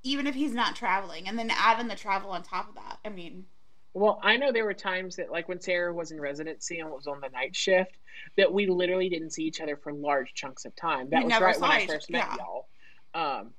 Even 0.02 0.26
if 0.26 0.34
he's 0.34 0.54
not 0.54 0.76
traveling, 0.76 1.28
and 1.28 1.38
then 1.38 1.50
add 1.50 1.78
in 1.78 1.88
the 1.88 1.94
travel 1.94 2.30
on 2.30 2.42
top 2.42 2.70
of 2.70 2.74
that. 2.76 2.98
I 3.04 3.10
mean, 3.10 3.44
well, 3.92 4.18
I 4.22 4.36
know 4.36 4.52
there 4.52 4.64
were 4.64 4.74
times 4.74 5.16
that, 5.16 5.30
like 5.30 5.48
when 5.48 5.60
Sarah 5.60 5.92
was 5.92 6.10
in 6.10 6.20
residency 6.20 6.78
and 6.78 6.90
was 6.90 7.06
on 7.06 7.20
the 7.20 7.28
night 7.28 7.54
shift, 7.54 7.98
that 8.36 8.52
we 8.52 8.66
literally 8.66 9.08
didn't 9.08 9.30
see 9.30 9.44
each 9.44 9.60
other 9.60 9.76
for 9.76 9.92
large 9.92 10.32
chunks 10.32 10.64
of 10.64 10.74
time. 10.76 11.10
That 11.10 11.24
we 11.24 11.32
was 11.32 11.40
right 11.40 11.60
when 11.60 11.70
I 11.70 11.86
first 11.86 12.10
met 12.10 12.26
yeah. 12.30 12.36
y'all. 12.36 12.68
Um, 13.12 13.50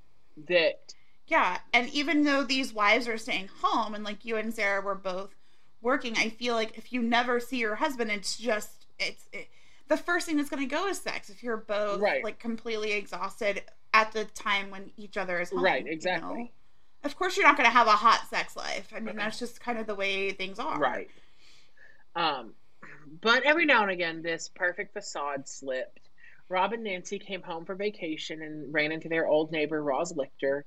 that 0.48 0.94
yeah, 1.32 1.60
and 1.74 1.90
even 1.92 2.26
though 2.26 2.44
these 2.44 2.74
wives 2.74 3.08
are 3.08 3.18
staying 3.18 3.50
home 3.62 3.96
and 3.96 4.04
like 4.04 4.26
you 4.26 4.36
and 4.36 4.54
Sarah 4.54 4.82
were 4.82 4.96
both 4.96 5.34
working, 5.82 6.14
I 6.18 6.28
feel 6.28 6.56
like 6.56 6.78
if 6.78 6.92
you 6.92 7.02
never 7.02 7.40
see 7.40 7.56
your 7.56 7.76
husband, 7.76 8.12
it's 8.12 8.38
just 8.38 8.86
it's 9.00 9.24
it, 9.32 9.48
the 9.88 9.96
first 9.96 10.26
thing 10.26 10.36
that's 10.36 10.50
going 10.50 10.68
to 10.68 10.76
go 10.76 10.88
is 10.88 11.00
sex. 11.00 11.30
If 11.30 11.42
you're 11.42 11.56
both 11.56 12.02
right. 12.02 12.22
like 12.22 12.38
completely 12.38 12.92
exhausted 12.92 13.64
at 13.94 14.12
the 14.12 14.26
time 14.26 14.72
when 14.72 14.92
each 14.98 15.16
other 15.16 15.40
is 15.40 15.52
home, 15.52 15.64
right? 15.64 15.88
Exactly. 15.88 16.32
You 16.32 16.44
know? 16.44 16.50
Of 17.06 17.16
course, 17.16 17.38
you're 17.38 17.48
not 17.48 17.56
going 17.56 17.70
to 17.70 17.74
have 17.74 17.88
a 17.88 17.92
hot 17.92 18.28
sex 18.30 18.58
life. 18.58 18.92
I 18.94 19.00
mean, 19.00 19.16
that's 19.16 19.40
just 19.40 19.62
kind 19.62 19.80
of 19.80 19.88
the 19.88 19.96
way 19.96 20.32
things 20.32 20.60
are. 20.60 20.78
Right. 20.78 21.10
Um, 22.14 22.52
but 23.22 23.44
every 23.44 23.66
now 23.66 23.84
and 23.84 23.92
again, 23.92 24.22
this 24.22 24.52
perfect 24.54 24.92
facade 24.92 25.48
slipped. 25.48 26.10
Rob 26.50 26.74
and 26.74 26.84
Nancy 26.84 27.20
came 27.20 27.42
home 27.42 27.64
for 27.64 27.74
vacation 27.74 28.42
and 28.42 28.74
ran 28.74 28.92
into 28.92 29.08
their 29.08 29.26
old 29.26 29.54
neighbor 29.54 29.82
Roz 29.82 30.12
Lichter, 30.12 30.64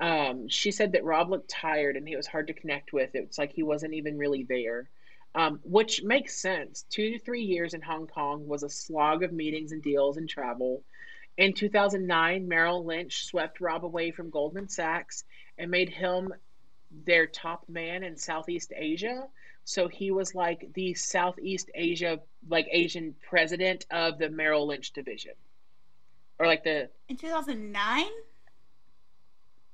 um, 0.00 0.48
she 0.48 0.70
said 0.70 0.92
that 0.92 1.04
Rob 1.04 1.30
looked 1.30 1.50
tired 1.50 1.96
and 1.96 2.06
he 2.06 2.16
was 2.16 2.26
hard 2.26 2.46
to 2.46 2.52
connect 2.52 2.92
with. 2.92 3.10
It's 3.14 3.38
like 3.38 3.52
he 3.52 3.62
wasn't 3.62 3.94
even 3.94 4.16
really 4.16 4.44
there, 4.44 4.88
um, 5.34 5.60
which 5.64 6.02
makes 6.02 6.40
sense. 6.40 6.84
Two 6.90 7.12
to 7.12 7.18
three 7.18 7.42
years 7.42 7.74
in 7.74 7.82
Hong 7.82 8.06
Kong 8.06 8.46
was 8.46 8.62
a 8.62 8.70
slog 8.70 9.22
of 9.22 9.32
meetings 9.32 9.72
and 9.72 9.82
deals 9.82 10.16
and 10.16 10.28
travel. 10.28 10.82
In 11.36 11.52
2009, 11.52 12.48
Merrill 12.48 12.84
Lynch 12.84 13.24
swept 13.24 13.60
Rob 13.60 13.84
away 13.84 14.10
from 14.10 14.30
Goldman 14.30 14.68
Sachs 14.68 15.24
and 15.56 15.70
made 15.70 15.88
him 15.88 16.32
their 17.04 17.26
top 17.26 17.68
man 17.68 18.02
in 18.02 18.16
Southeast 18.16 18.72
Asia. 18.74 19.24
So 19.64 19.88
he 19.88 20.10
was 20.10 20.34
like 20.34 20.72
the 20.74 20.94
Southeast 20.94 21.70
Asia, 21.74 22.20
like 22.48 22.66
Asian 22.70 23.14
president 23.28 23.84
of 23.90 24.18
the 24.18 24.30
Merrill 24.30 24.66
Lynch 24.66 24.92
division. 24.92 25.34
Or 26.38 26.46
like 26.46 26.64
the. 26.64 26.88
In 27.08 27.16
2009? 27.16 28.04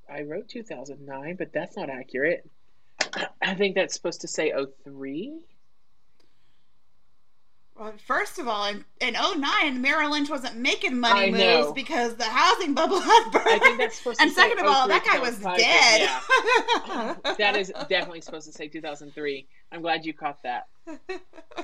I 0.08 0.22
wrote 0.22 0.48
2009, 0.48 1.36
but 1.36 1.52
that's 1.52 1.76
not 1.76 1.90
accurate. 1.90 2.48
I 3.42 3.54
think 3.54 3.74
that's 3.74 3.94
supposed 3.94 4.20
to 4.22 4.28
say 4.28 4.52
03. 4.84 5.40
Well, 7.76 7.92
first 8.06 8.38
of 8.38 8.46
all, 8.46 8.66
in, 8.66 8.84
in 9.00 9.14
09, 9.14 9.82
Merrill 9.82 10.12
Lynch 10.12 10.30
wasn't 10.30 10.56
making 10.56 10.98
money 10.98 11.32
moves 11.32 11.72
because 11.72 12.14
the 12.14 12.24
housing 12.24 12.72
bubble 12.72 13.00
had 13.00 13.30
burst. 13.32 13.46
I 13.48 13.58
think 13.58 13.78
that's 13.78 13.98
supposed 13.98 14.20
to 14.20 14.24
And 14.24 14.32
second 14.32 14.60
of 14.60 14.66
all, 14.66 14.86
that 14.86 15.04
guy 15.04 15.18
was 15.18 15.38
dead. 15.38 16.08
Yeah. 16.88 17.14
that 17.38 17.56
is 17.56 17.72
definitely 17.88 18.20
supposed 18.20 18.46
to 18.46 18.52
say 18.52 18.68
2003. 18.68 19.46
I'm 19.72 19.82
glad 19.82 20.06
you 20.06 20.14
caught 20.14 20.42
that. 20.42 20.68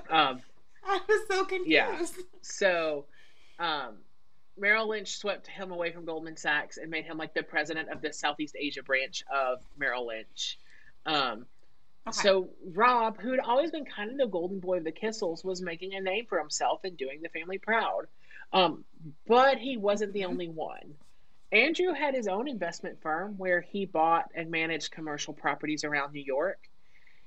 Um, 0.08 0.40
I 0.84 1.00
was 1.08 1.20
so 1.28 1.44
confused. 1.44 1.68
Yeah. 1.68 2.04
So, 2.42 3.04
um, 3.60 3.98
Merrill 4.58 4.88
Lynch 4.88 5.16
swept 5.16 5.46
him 5.46 5.70
away 5.72 5.92
from 5.92 6.04
Goldman 6.04 6.36
Sachs 6.36 6.76
and 6.76 6.90
made 6.90 7.04
him 7.04 7.16
like 7.18 7.34
the 7.34 7.42
president 7.42 7.88
of 7.88 8.02
the 8.02 8.12
Southeast 8.12 8.56
Asia 8.58 8.82
branch 8.82 9.22
of 9.32 9.62
Merrill 9.78 10.06
Lynch. 10.08 10.58
Um, 11.06 11.46
okay. 12.06 12.12
So 12.22 12.50
Rob, 12.74 13.18
who 13.20 13.30
had 13.30 13.40
always 13.40 13.70
been 13.70 13.84
kind 13.84 14.10
of 14.10 14.18
the 14.18 14.26
golden 14.26 14.60
boy 14.60 14.78
of 14.78 14.84
the 14.84 14.92
Kissels, 14.92 15.44
was 15.44 15.62
making 15.62 15.94
a 15.94 16.00
name 16.00 16.26
for 16.26 16.38
himself 16.38 16.80
and 16.84 16.96
doing 16.96 17.22
the 17.22 17.28
family 17.28 17.58
proud. 17.58 18.06
Um, 18.52 18.84
but 19.26 19.58
he 19.58 19.76
wasn't 19.76 20.12
the 20.12 20.20
mm-hmm. 20.20 20.30
only 20.30 20.48
one. 20.48 20.94
Andrew 21.52 21.92
had 21.92 22.14
his 22.14 22.28
own 22.28 22.46
investment 22.46 23.00
firm 23.02 23.34
where 23.36 23.60
he 23.60 23.84
bought 23.84 24.30
and 24.34 24.50
managed 24.50 24.92
commercial 24.92 25.34
properties 25.34 25.84
around 25.84 26.12
New 26.12 26.22
York. 26.22 26.68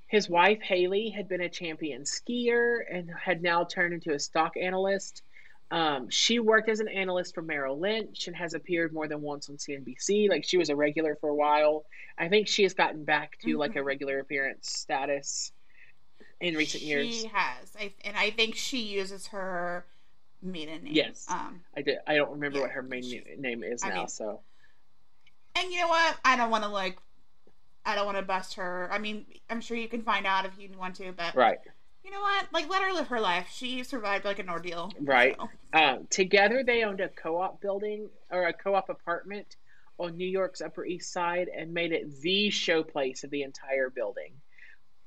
His 0.08 0.30
wife, 0.30 0.62
Haley, 0.62 1.10
had 1.10 1.28
been 1.28 1.42
a 1.42 1.50
champion 1.50 2.04
skier 2.04 2.80
and 2.90 3.12
had 3.12 3.42
now 3.42 3.64
turned 3.64 3.94
into 3.94 4.14
a 4.14 4.20
stock 4.20 4.56
analyst 4.56 5.24
Um, 5.74 6.08
she 6.08 6.38
worked 6.38 6.70
as 6.70 6.82
an 6.82 6.88
analyst 6.88 7.34
for 7.34 7.42
Merrill 7.42 7.80
Lynch 7.80 8.28
and 8.28 8.36
has 8.36 8.54
appeared 8.54 8.94
more 8.94 9.08
than 9.08 9.22
once 9.22 9.50
on 9.50 9.58
CNBC. 9.58 10.30
Like 10.30 10.44
she 10.44 10.58
was 10.58 10.70
a 10.70 10.76
regular 10.76 11.16
for 11.16 11.30
a 11.30 11.36
while. 11.36 11.86
I 12.16 12.30
think 12.30 12.48
she 12.48 12.62
has 12.62 12.76
gotten 12.76 13.04
back 13.04 13.40
to 13.40 13.48
mm-hmm. 13.48 13.58
like 13.58 13.72
a 13.72 13.80
mm-hmm. 13.80 13.88
regular 13.88 14.20
appearance 14.20 14.70
status 14.70 15.52
in 16.40 16.54
recent 16.54 16.82
she 16.82 16.90
years. 16.90 17.22
She 17.22 17.28
has, 17.28 17.72
I, 17.80 17.92
and 18.06 18.16
I 18.16 18.30
think 18.30 18.54
she 18.54 18.82
uses 18.82 19.26
her 19.28 19.84
maiden 20.44 20.84
name. 20.84 20.94
Yes, 20.94 21.26
um, 21.28 21.62
I 21.76 21.82
did. 21.82 21.98
I 22.06 22.18
don't 22.18 22.34
remember 22.34 22.60
yeah, 22.60 22.66
what 22.66 22.72
her 22.74 22.84
main 22.84 23.24
name 23.40 23.64
is 23.64 23.84
I 23.84 23.90
now. 23.90 23.96
Mean, 23.96 24.08
so, 24.10 24.42
and 25.56 25.72
you 25.72 25.80
know 25.80 25.88
what? 25.88 26.18
I 26.24 26.38
don't 26.38 26.52
want 26.52 26.66
to 26.66 26.70
like, 26.70 27.00
I 27.84 27.96
don't 27.96 28.06
want 28.06 28.20
to 28.20 28.24
bust 28.24 28.54
her. 28.56 28.90
I 28.92 29.00
mean, 29.00 29.26
I'm 29.50 29.60
sure 29.60 29.76
you 29.76 29.88
can 29.88 30.04
find 30.04 30.28
out 30.28 30.46
if 30.46 30.52
you 30.60 30.70
want 30.78 30.98
to, 30.98 31.12
but 31.14 31.36
right. 31.36 31.58
You 32.04 32.12
know 32.12 32.22
what? 32.22 32.48
Like, 32.52 32.70
let 32.70 32.82
her 32.82 32.94
live 32.94 33.08
her 33.08 33.20
life. 33.20 33.48
She 33.54 33.84
survived 33.84 34.26
like 34.26 34.40
an 34.40 34.50
ordeal. 34.50 34.92
Right. 35.00 35.38
So. 35.38 35.80
Um, 35.80 36.08
together, 36.10 36.64
they 36.64 36.84
owned 36.84 37.00
a 37.00 37.10
co-op 37.10 37.62
building 37.62 38.10
or 38.30 38.48
a 38.48 38.54
co-op 38.54 38.90
apartment 38.90 39.56
on 39.98 40.18
New 40.18 40.28
York's 40.28 40.62
Upper 40.62 40.86
East 40.86 41.14
Side 41.14 41.48
and 41.48 41.74
made 41.74 41.92
it 41.94 42.22
the 42.22 42.50
showplace 42.50 43.24
of 43.24 43.30
the 43.30 43.44
entire 43.44 43.90
building. 43.90 44.34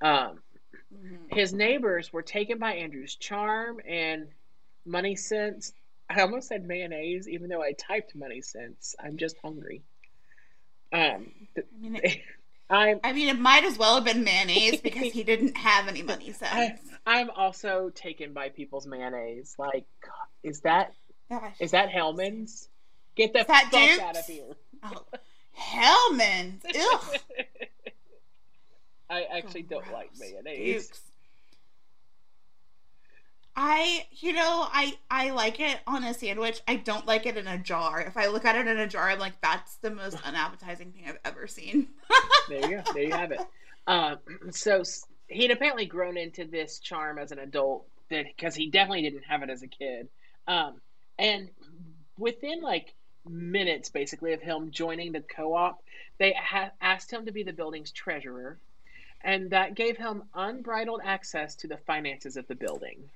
Um, 0.01 0.41
Mm-hmm. 0.95 1.37
His 1.37 1.53
neighbors 1.53 2.13
were 2.13 2.23
taken 2.23 2.59
by 2.59 2.75
Andrew's 2.75 3.17
charm 3.17 3.81
and 3.87 4.29
money 4.85 5.17
sense. 5.17 5.73
I 6.09 6.21
almost 6.21 6.49
said 6.49 6.65
mayonnaise, 6.65 7.29
even 7.29 7.49
though 7.49 7.63
I 7.63 7.73
typed 7.73 8.15
money 8.15 8.41
sense. 8.41 8.95
I'm 9.03 9.17
just 9.17 9.37
hungry. 9.43 9.83
Um, 10.93 11.33
I 11.57 11.63
mean, 11.81 11.97
it, 11.97 12.19
I'm, 12.69 13.01
I 13.05 13.13
mean, 13.13 13.29
it 13.29 13.39
might 13.39 13.65
as 13.65 13.79
well 13.79 13.95
have 13.95 14.05
been 14.05 14.25
mayonnaise 14.25 14.81
because 14.81 15.13
he 15.13 15.23
didn't 15.23 15.57
have 15.57 15.87
any 15.89 16.03
money 16.13 16.33
sense. 16.33 16.81
I, 17.07 17.21
am 17.21 17.31
also 17.31 17.91
taken 17.95 18.33
by 18.33 18.49
people's 18.49 18.87
mayonnaise. 18.87 19.55
Like, 19.59 19.87
is 20.43 20.61
that 20.63 20.93
Gosh. 21.31 21.55
is 21.61 21.71
that 21.73 21.91
Hellmann's? 21.91 22.69
Get 23.17 23.33
the 23.33 23.45
fuck 23.45 23.73
out 23.73 24.17
of 24.17 24.27
here. 24.27 24.53
Oh, 24.83 25.05
Hellmann's. 25.53 26.63
Ugh. 26.67 27.17
I 29.11 29.23
actually 29.33 29.65
oh, 29.71 29.81
don't 29.81 29.93
like 29.93 30.11
mayonnaise. 30.19 30.89
Dukes. 30.89 31.01
I, 33.57 34.07
you 34.13 34.35
know, 34.35 34.69
I 34.71 34.99
I 35.11 35.31
like 35.31 35.61
it 35.61 35.79
on 35.87 36.05
a 36.05 36.13
sandwich. 36.13 36.61
I 36.69 36.77
don't 36.77 37.07
like 37.07 37.25
it 37.25 37.39
in 37.39 37.47
a 37.47 37.57
jar. 37.57 38.01
If 38.03 38.17
I 38.17 38.27
look 38.27 38.45
at 38.45 38.55
it 38.55 38.67
in 38.67 38.79
a 38.79 38.87
jar, 38.87 39.09
I'm 39.09 39.19
like, 39.19 39.41
that's 39.41 39.77
the 39.77 39.91
most 39.91 40.19
unappetizing 40.25 40.93
thing 40.93 41.05
I've 41.09 41.19
ever 41.25 41.47
seen. 41.47 41.89
there 42.49 42.71
you 42.71 42.77
go. 42.77 42.93
There 42.93 43.03
you 43.05 43.13
have 43.13 43.33
it. 43.33 43.41
Um, 43.87 44.19
so 44.51 44.83
he'd 45.29 45.51
apparently 45.51 45.87
grown 45.87 46.17
into 46.17 46.45
this 46.45 46.79
charm 46.81 47.19
as 47.19 47.33
an 47.33 47.39
adult 47.39 47.87
that 48.11 48.27
because 48.27 48.55
he 48.55 48.69
definitely 48.71 49.03
didn't 49.03 49.25
have 49.25 49.43
it 49.43 49.51
as 49.51 49.63
a 49.63 49.69
kid. 49.69 50.09
Um, 50.47 50.81
and 51.19 51.49
within 52.19 52.61
like 52.61 52.93
minutes, 53.27 53.89
basically, 53.89 54.35
of 54.35 54.43
him 54.43 54.71
joining 54.71 55.13
the 55.13 55.21
co-op, 55.21 55.83
they 56.19 56.35
ha- 56.35 56.73
asked 56.81 57.11
him 57.11 57.27
to 57.27 57.33
be 57.33 57.43
the 57.43 57.53
building's 57.53 57.91
treasurer 57.91 58.59
and 59.23 59.51
that 59.51 59.75
gave 59.75 59.97
him 59.97 60.23
unbridled 60.35 61.01
access 61.05 61.57
to 61.57 61.67
the 61.67 61.77
finances 61.79 62.37
of 62.37 62.47
the 62.47 62.55
building. 62.55 63.11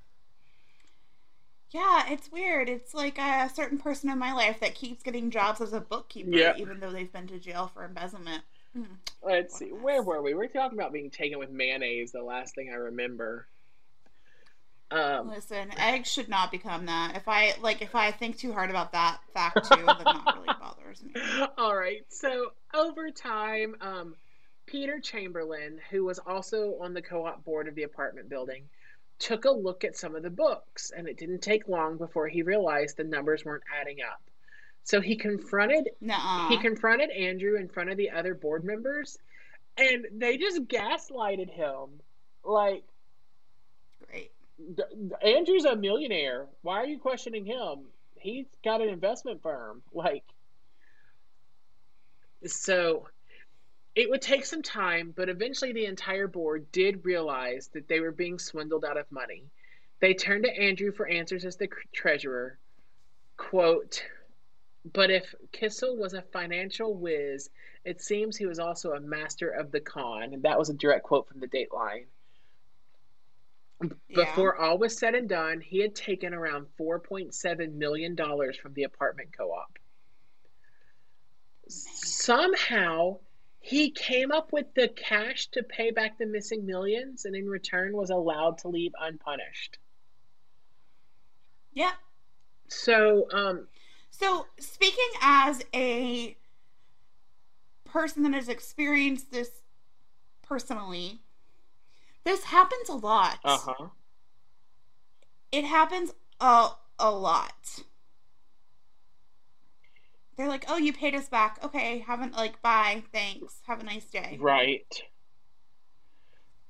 Yeah, 1.71 2.05
it's 2.09 2.33
weird. 2.33 2.69
It's 2.69 2.95
like 2.95 3.19
a 3.19 3.49
certain 3.55 3.79
person 3.79 4.11
in 4.11 4.19
my 4.19 4.33
life 4.33 4.59
that 4.61 4.75
keeps 4.75 5.03
getting 5.03 5.31
jobs 5.31 5.61
as 5.61 5.73
a 5.73 5.81
bookkeeper, 5.81 6.55
even 6.57 6.81
though 6.81 6.91
they've 6.91 7.13
been 7.13 7.29
to 7.29 7.39
jail 7.39 7.71
for 7.73 7.85
embezzlement. 7.85 8.43
Hmm. 8.75 8.85
Let's 9.23 9.57
see, 9.59 9.67
where 9.67 10.03
were 10.03 10.23
we? 10.23 10.35
We 10.35 10.45
are 10.45 10.49
talking 10.49 10.79
about 10.79 10.93
being 10.93 11.11
taken 11.11 11.39
with 11.39 11.51
mayonnaise. 11.51 12.13
The 12.13 12.23
last 12.23 12.55
thing 12.55 12.71
I 12.71 12.77
remember. 12.77 13.47
Um, 14.93 15.29
Listen, 15.29 15.71
eggs 15.79 16.11
should 16.11 16.29
not 16.29 16.51
become 16.51 16.87
that. 16.87 17.17
If 17.17 17.29
I 17.29 17.55
like, 17.61 17.83
if 17.83 17.95
I 17.95 18.11
think 18.11 18.39
too 18.39 18.53
hard 18.53 18.71
about 18.71 18.93
that 18.93 19.19
fact 19.33 19.69
too, 19.69 19.77
then 19.77 19.87
that 19.87 20.35
really 20.35 20.49
bothers 20.61 21.03
me. 21.03 21.13
All 21.57 21.77
right. 21.77 22.05
So 22.09 22.53
over 22.75 23.11
time, 23.11 23.77
um, 23.81 24.17
Peter 24.67 24.99
Chamberlain, 24.99 25.81
who 25.91 26.05
was 26.05 26.19
also 26.19 26.77
on 26.81 26.95
the 26.95 27.03
co 27.03 27.27
op 27.27 27.45
board 27.45 27.69
of 27.69 27.77
the 27.77 27.85
apartment 27.85 28.29
building, 28.29 28.65
took 29.21 29.45
a 29.45 29.51
look 29.51 29.85
at 29.85 29.97
some 29.97 30.17
of 30.17 30.23
the 30.23 30.31
books, 30.31 30.91
and 30.97 31.07
it 31.07 31.17
didn't 31.17 31.43
take 31.43 31.69
long 31.69 31.97
before 31.97 32.27
he 32.27 32.43
realized 32.43 32.97
the 32.97 33.05
numbers 33.05 33.45
weren't 33.45 33.63
adding 33.81 33.99
up. 34.03 34.21
So 34.83 35.01
he 35.01 35.15
confronted 35.15 35.91
Nuh-uh. 36.01 36.49
he 36.49 36.59
confronted 36.59 37.11
Andrew 37.11 37.57
in 37.57 37.69
front 37.69 37.91
of 37.91 37.97
the 37.97 38.11
other 38.11 38.35
board 38.35 38.65
members, 38.65 39.19
and 39.77 40.07
they 40.13 40.39
just 40.39 40.65
gaslighted 40.65 41.51
him. 41.51 42.01
Like, 42.43 42.83
great. 44.09 44.33
Andrew's 45.23 45.67
a 45.67 45.77
millionaire. 45.77 46.47
Why 46.63 46.79
are 46.79 46.87
you 46.87 46.99
questioning 46.99 47.45
him? 47.45 47.85
He's 48.19 48.47
got 48.65 48.81
an 48.81 48.89
investment 48.89 49.43
firm. 49.43 49.83
Like, 49.93 50.25
so 52.47 53.07
it 53.95 54.09
would 54.09 54.23
take 54.23 54.45
some 54.45 54.63
time, 54.63 55.13
but 55.17 55.29
eventually 55.29 55.73
the 55.73 55.87
entire 55.87 56.29
board 56.29 56.71
did 56.73 57.05
realize 57.05 57.69
that 57.73 57.89
they 57.89 58.01
were 58.01 58.13
being 58.13 58.39
swindled 58.39 58.85
out 58.85 58.97
of 58.97 59.11
money. 59.11 59.45
They 60.01 60.15
turned 60.15 60.45
to 60.45 60.57
Andrew 60.57 60.93
for 60.93 61.07
answers 61.07 61.45
as 61.45 61.57
the 61.57 61.69
treasurer. 61.93 62.59
Quote, 63.37 64.05
but 64.93 65.11
if 65.11 65.35
Kissel 65.53 65.97
was 65.97 66.15
a 66.15 66.23
financial 66.23 66.95
whiz, 66.95 67.51
it 67.85 68.01
seems 68.01 68.37
he 68.37 68.47
was 68.47 68.59
also 68.59 68.93
a 68.93 69.01
master 69.01 69.51
of 69.51 69.71
the 69.71 69.81
con. 69.81 70.33
And 70.33 70.43
that 70.45 70.59
was 70.59 70.71
a 70.71 70.75
direct 70.75 71.05
quote 71.05 71.29
from 71.29 71.41
the 71.41 71.49
Dateline. 71.49 72.07
Yeah. 73.83 73.89
Before 74.15 74.57
all 74.57 74.79
was 74.79 74.99
said 74.99 75.15
and 75.15 75.29
done, 75.29 75.61
he 75.61 75.81
had 75.81 75.95
taken 75.95 76.35
around 76.35 76.67
$4.7 76.79 77.75
million 77.75 78.17
from 78.17 78.75
the 78.75 78.85
apartment 78.85 79.31
co 79.37 79.53
op. 79.53 79.79
Oh 79.79 81.69
Somehow, 81.69 83.19
he 83.61 83.91
came 83.91 84.33
up 84.33 84.53
with 84.53 84.75
the 84.75 84.89
cash 84.89 85.47
to 85.49 85.63
pay 85.63 85.91
back 85.91 86.19
the 86.19 86.27
missing 86.27 86.65
millions 86.65 87.27
and 87.27 87.37
in 87.37 87.49
return 87.49 87.95
was 87.95 88.11
allowed 88.11 88.59
to 88.59 88.69
leave 88.69 88.93
unpunished. 88.99 89.79
Yeah. 91.73 91.93
So, 92.69 93.29
um 93.33 93.69
so 94.11 94.47
speaking 94.59 95.09
as 95.23 95.63
a 95.75 96.37
person 97.85 98.23
that 98.23 98.35
has 98.35 98.49
experienced 98.49 99.31
this 99.31 99.51
personally, 100.43 101.21
this 102.25 102.45
happens 102.45 102.89
a 102.89 102.95
lot. 102.95 103.39
Uh-huh. 103.45 103.89
It 105.53 105.65
happens 105.65 106.13
a 106.41 106.71
a 106.99 107.11
lot 107.11 107.83
they're 110.41 110.49
like, 110.49 110.65
"Oh, 110.69 110.79
you 110.79 110.93
paid 110.93 111.15
us 111.15 111.29
back. 111.29 111.59
Okay, 111.63 111.99
haven't 111.99 112.33
like 112.33 112.63
bye, 112.63 113.03
thanks. 113.13 113.61
Have 113.67 113.81
a 113.81 113.85
nice 113.85 114.07
day." 114.07 114.39
Right. 114.41 115.03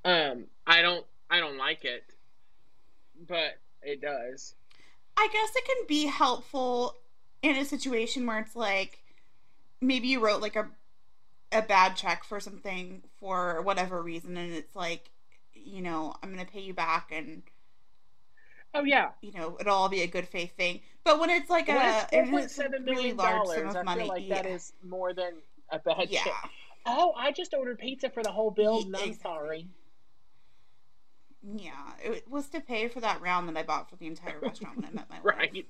Um, 0.03 0.45
I 0.67 0.81
don't 0.81 1.05
I 1.29 1.39
don't 1.39 1.57
like 1.57 1.85
it. 1.85 2.03
But 3.27 3.59
it 3.81 4.01
does. 4.01 4.55
I 5.15 5.29
guess 5.31 5.55
it 5.55 5.65
can 5.65 5.87
be 5.87 6.07
helpful 6.07 6.95
in 7.41 7.55
a 7.55 7.63
situation 7.63 8.25
where 8.25 8.39
it's 8.39 8.55
like 8.55 9.03
maybe 9.79 10.09
you 10.09 10.19
wrote 10.19 10.41
like 10.41 10.57
a 10.57 10.67
a 11.53 11.61
bad 11.61 11.95
check 11.95 12.23
for 12.25 12.39
something 12.39 13.01
for 13.19 13.61
whatever 13.61 14.01
reason 14.01 14.37
and 14.37 14.53
it's 14.53 14.75
like 14.75 15.11
you 15.53 15.81
know, 15.81 16.15
I'm 16.21 16.33
going 16.33 16.45
to 16.45 16.51
pay 16.51 16.61
you 16.61 16.73
back 16.73 17.11
and 17.13 17.43
Oh 18.73 18.83
yeah. 18.83 19.09
You 19.21 19.31
know, 19.33 19.57
it'll 19.59 19.75
all 19.75 19.89
be 19.89 20.01
a 20.01 20.07
good 20.07 20.27
faith 20.27 20.55
thing. 20.55 20.81
But 21.03 21.19
when 21.19 21.29
it's 21.29 21.49
like 21.49 21.67
when 21.67 21.77
a, 21.77 22.07
it's 22.11 22.59
a 22.59 22.69
really 22.85 23.13
large 23.13 23.47
sum 23.47 23.67
of 23.67 23.85
money, 23.85 24.01
I 24.01 24.03
feel 24.03 24.07
like 24.07 24.27
yeah. 24.27 24.41
that 24.41 24.45
is 24.45 24.73
more 24.83 25.13
than 25.13 25.33
a 25.71 25.79
bad 25.79 26.07
yeah. 26.09 26.23
check. 26.23 26.49
Oh, 26.85 27.13
I 27.17 27.31
just 27.31 27.53
ordered 27.53 27.79
pizza 27.79 28.09
for 28.09 28.23
the 28.23 28.31
whole 28.31 28.51
bill. 28.51 28.83
Yeah, 28.87 28.97
I'm 28.99 29.13
sorry. 29.13 29.67
Yeah, 31.43 31.71
it 32.03 32.29
was 32.29 32.49
to 32.49 32.61
pay 32.61 32.87
for 32.87 32.99
that 32.99 33.21
round 33.21 33.47
that 33.49 33.57
I 33.57 33.63
bought 33.63 33.89
for 33.89 33.95
the 33.95 34.07
entire 34.07 34.39
restaurant 34.41 34.77
when 34.77 34.85
I 34.85 34.91
met 34.91 35.09
my 35.09 35.19
right. 35.23 35.53
Wife. 35.53 35.65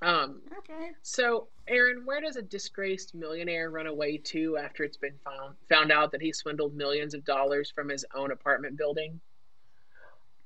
Um. 0.00 0.40
Okay. 0.58 0.90
So, 1.02 1.48
Aaron, 1.68 2.04
where 2.04 2.20
does 2.20 2.36
a 2.36 2.42
disgraced 2.42 3.14
millionaire 3.14 3.70
run 3.70 3.86
away 3.86 4.16
to 4.18 4.56
after 4.56 4.82
it's 4.82 4.96
been 4.96 5.14
found 5.24 5.54
found 5.68 5.92
out 5.92 6.10
that 6.12 6.20
he 6.20 6.32
swindled 6.32 6.74
millions 6.74 7.14
of 7.14 7.24
dollars 7.24 7.70
from 7.70 7.88
his 7.88 8.04
own 8.14 8.32
apartment 8.32 8.76
building? 8.76 9.20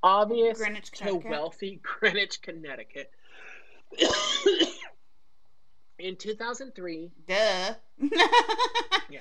Obvious 0.02 0.58
Greenwich, 0.58 0.90
to 0.92 1.14
wealthy 1.16 1.80
Greenwich, 2.00 2.40
Connecticut. 2.42 3.10
in 5.98 6.16
2003, 6.16 7.10
duh. 7.26 7.34
yeah. 9.10 9.20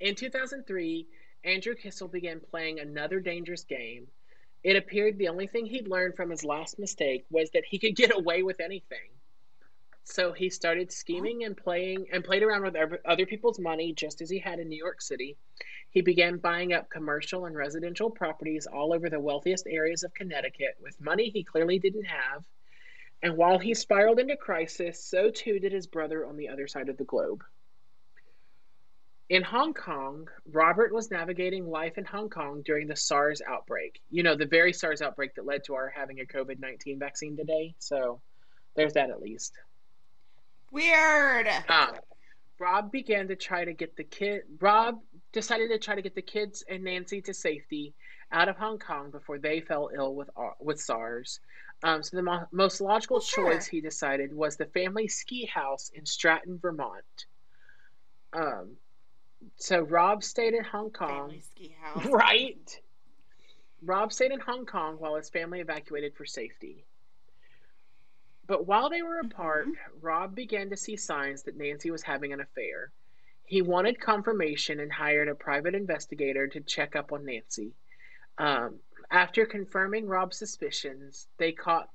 In 0.00 0.14
2003, 0.14 1.06
Andrew 1.44 1.74
Kissel 1.74 2.08
began 2.08 2.40
playing 2.40 2.80
another 2.80 3.20
dangerous 3.20 3.64
game. 3.64 4.08
It 4.64 4.76
appeared 4.76 5.18
the 5.18 5.28
only 5.28 5.46
thing 5.46 5.66
he'd 5.66 5.88
learned 5.88 6.16
from 6.16 6.30
his 6.30 6.44
last 6.44 6.78
mistake 6.78 7.24
was 7.30 7.50
that 7.50 7.64
he 7.64 7.78
could 7.78 7.94
get 7.96 8.14
away 8.14 8.42
with 8.42 8.60
anything. 8.60 9.10
So 10.10 10.32
he 10.32 10.48
started 10.48 10.90
scheming 10.90 11.44
and 11.44 11.54
playing 11.54 12.06
and 12.12 12.24
played 12.24 12.42
around 12.42 12.62
with 12.62 12.76
other 13.04 13.26
people's 13.26 13.58
money 13.58 13.92
just 13.92 14.22
as 14.22 14.30
he 14.30 14.38
had 14.38 14.58
in 14.58 14.68
New 14.68 14.78
York 14.78 15.02
City. 15.02 15.36
He 15.90 16.00
began 16.00 16.38
buying 16.38 16.72
up 16.72 16.88
commercial 16.88 17.44
and 17.44 17.54
residential 17.54 18.10
properties 18.10 18.66
all 18.66 18.94
over 18.94 19.10
the 19.10 19.20
wealthiest 19.20 19.66
areas 19.68 20.02
of 20.04 20.14
Connecticut 20.14 20.76
with 20.80 21.00
money 21.00 21.28
he 21.28 21.44
clearly 21.44 21.78
didn't 21.78 22.04
have 22.04 22.44
And 23.22 23.36
while 23.36 23.58
he 23.58 23.74
spiraled 23.74 24.18
into 24.18 24.36
crisis, 24.36 25.04
so 25.04 25.30
too 25.30 25.58
did 25.58 25.72
his 25.72 25.86
brother 25.86 26.24
on 26.24 26.36
the 26.36 26.48
other 26.48 26.68
side 26.68 26.88
of 26.88 26.96
the 26.96 27.04
globe. 27.04 27.44
In 29.28 29.42
Hong 29.42 29.74
Kong, 29.74 30.28
Robert 30.50 30.92
was 30.92 31.10
navigating 31.10 31.66
life 31.68 31.98
in 31.98 32.06
Hong 32.06 32.30
Kong 32.30 32.62
during 32.64 32.86
the 32.86 32.96
SARS 32.96 33.42
outbreak. 33.46 34.00
You 34.10 34.22
know, 34.22 34.36
the 34.36 34.46
very 34.46 34.72
SARS 34.72 35.02
outbreak 35.02 35.34
that 35.34 35.44
led 35.44 35.64
to 35.64 35.74
our 35.74 35.90
having 35.90 36.20
a 36.20 36.24
COVID 36.24 36.60
19 36.60 36.98
vaccine 36.98 37.36
today. 37.36 37.74
So 37.78 38.22
there's 38.74 38.94
that 38.94 39.10
at 39.10 39.20
least. 39.20 39.52
Weird. 40.70 41.48
Uh, 41.68 41.92
Rob 42.58 42.90
began 42.90 43.28
to 43.28 43.36
try 43.36 43.64
to 43.64 43.72
get 43.72 43.96
the 43.96 44.04
kid. 44.04 44.42
Rob 44.60 45.00
decided 45.32 45.68
to 45.70 45.78
try 45.78 45.94
to 45.94 46.02
get 46.02 46.14
the 46.14 46.22
kids 46.22 46.64
and 46.68 46.84
Nancy 46.84 47.20
to 47.22 47.34
safety 47.34 47.94
out 48.32 48.48
of 48.48 48.56
Hong 48.56 48.78
Kong 48.78 49.10
before 49.10 49.38
they 49.38 49.60
fell 49.60 49.90
ill 49.94 50.14
with 50.14 50.30
uh, 50.36 50.50
with 50.60 50.80
SARS. 50.80 51.40
Um, 51.82 52.02
so 52.02 52.16
the 52.16 52.22
mo- 52.22 52.46
most 52.50 52.80
logical 52.80 53.16
well, 53.16 53.24
sure. 53.24 53.52
choice 53.52 53.66
he 53.66 53.80
decided 53.80 54.34
was 54.34 54.56
the 54.56 54.66
family 54.66 55.06
ski 55.08 55.46
house 55.46 55.90
in 55.94 56.04
Stratton, 56.04 56.58
Vermont. 56.58 57.26
Um, 58.32 58.76
so 59.56 59.80
Rob 59.80 60.24
stayed 60.24 60.54
in 60.54 60.64
Hong 60.64 60.90
Kong. 60.90 61.28
Family 61.28 61.40
ski 61.40 61.76
house. 61.80 62.04
Right. 62.10 62.80
Rob 63.80 64.12
stayed 64.12 64.32
in 64.32 64.40
Hong 64.40 64.66
Kong 64.66 64.96
while 64.98 65.14
his 65.14 65.30
family 65.30 65.60
evacuated 65.60 66.16
for 66.16 66.26
safety. 66.26 66.84
But 68.48 68.66
while 68.66 68.88
they 68.88 69.02
were 69.02 69.20
apart, 69.20 69.66
mm-hmm. 69.66 70.00
Rob 70.00 70.34
began 70.34 70.70
to 70.70 70.76
see 70.76 70.96
signs 70.96 71.42
that 71.42 71.56
Nancy 71.56 71.90
was 71.90 72.02
having 72.02 72.32
an 72.32 72.40
affair. 72.40 72.90
He 73.44 73.62
wanted 73.62 74.00
confirmation 74.00 74.80
and 74.80 74.90
hired 74.90 75.28
a 75.28 75.34
private 75.34 75.74
investigator 75.74 76.48
to 76.48 76.60
check 76.60 76.96
up 76.96 77.12
on 77.12 77.26
Nancy. 77.26 77.72
Um, 78.38 78.76
after 79.10 79.46
confirming 79.46 80.06
Rob's 80.06 80.38
suspicions, 80.38 81.28
they 81.38 81.52
caught 81.52 81.88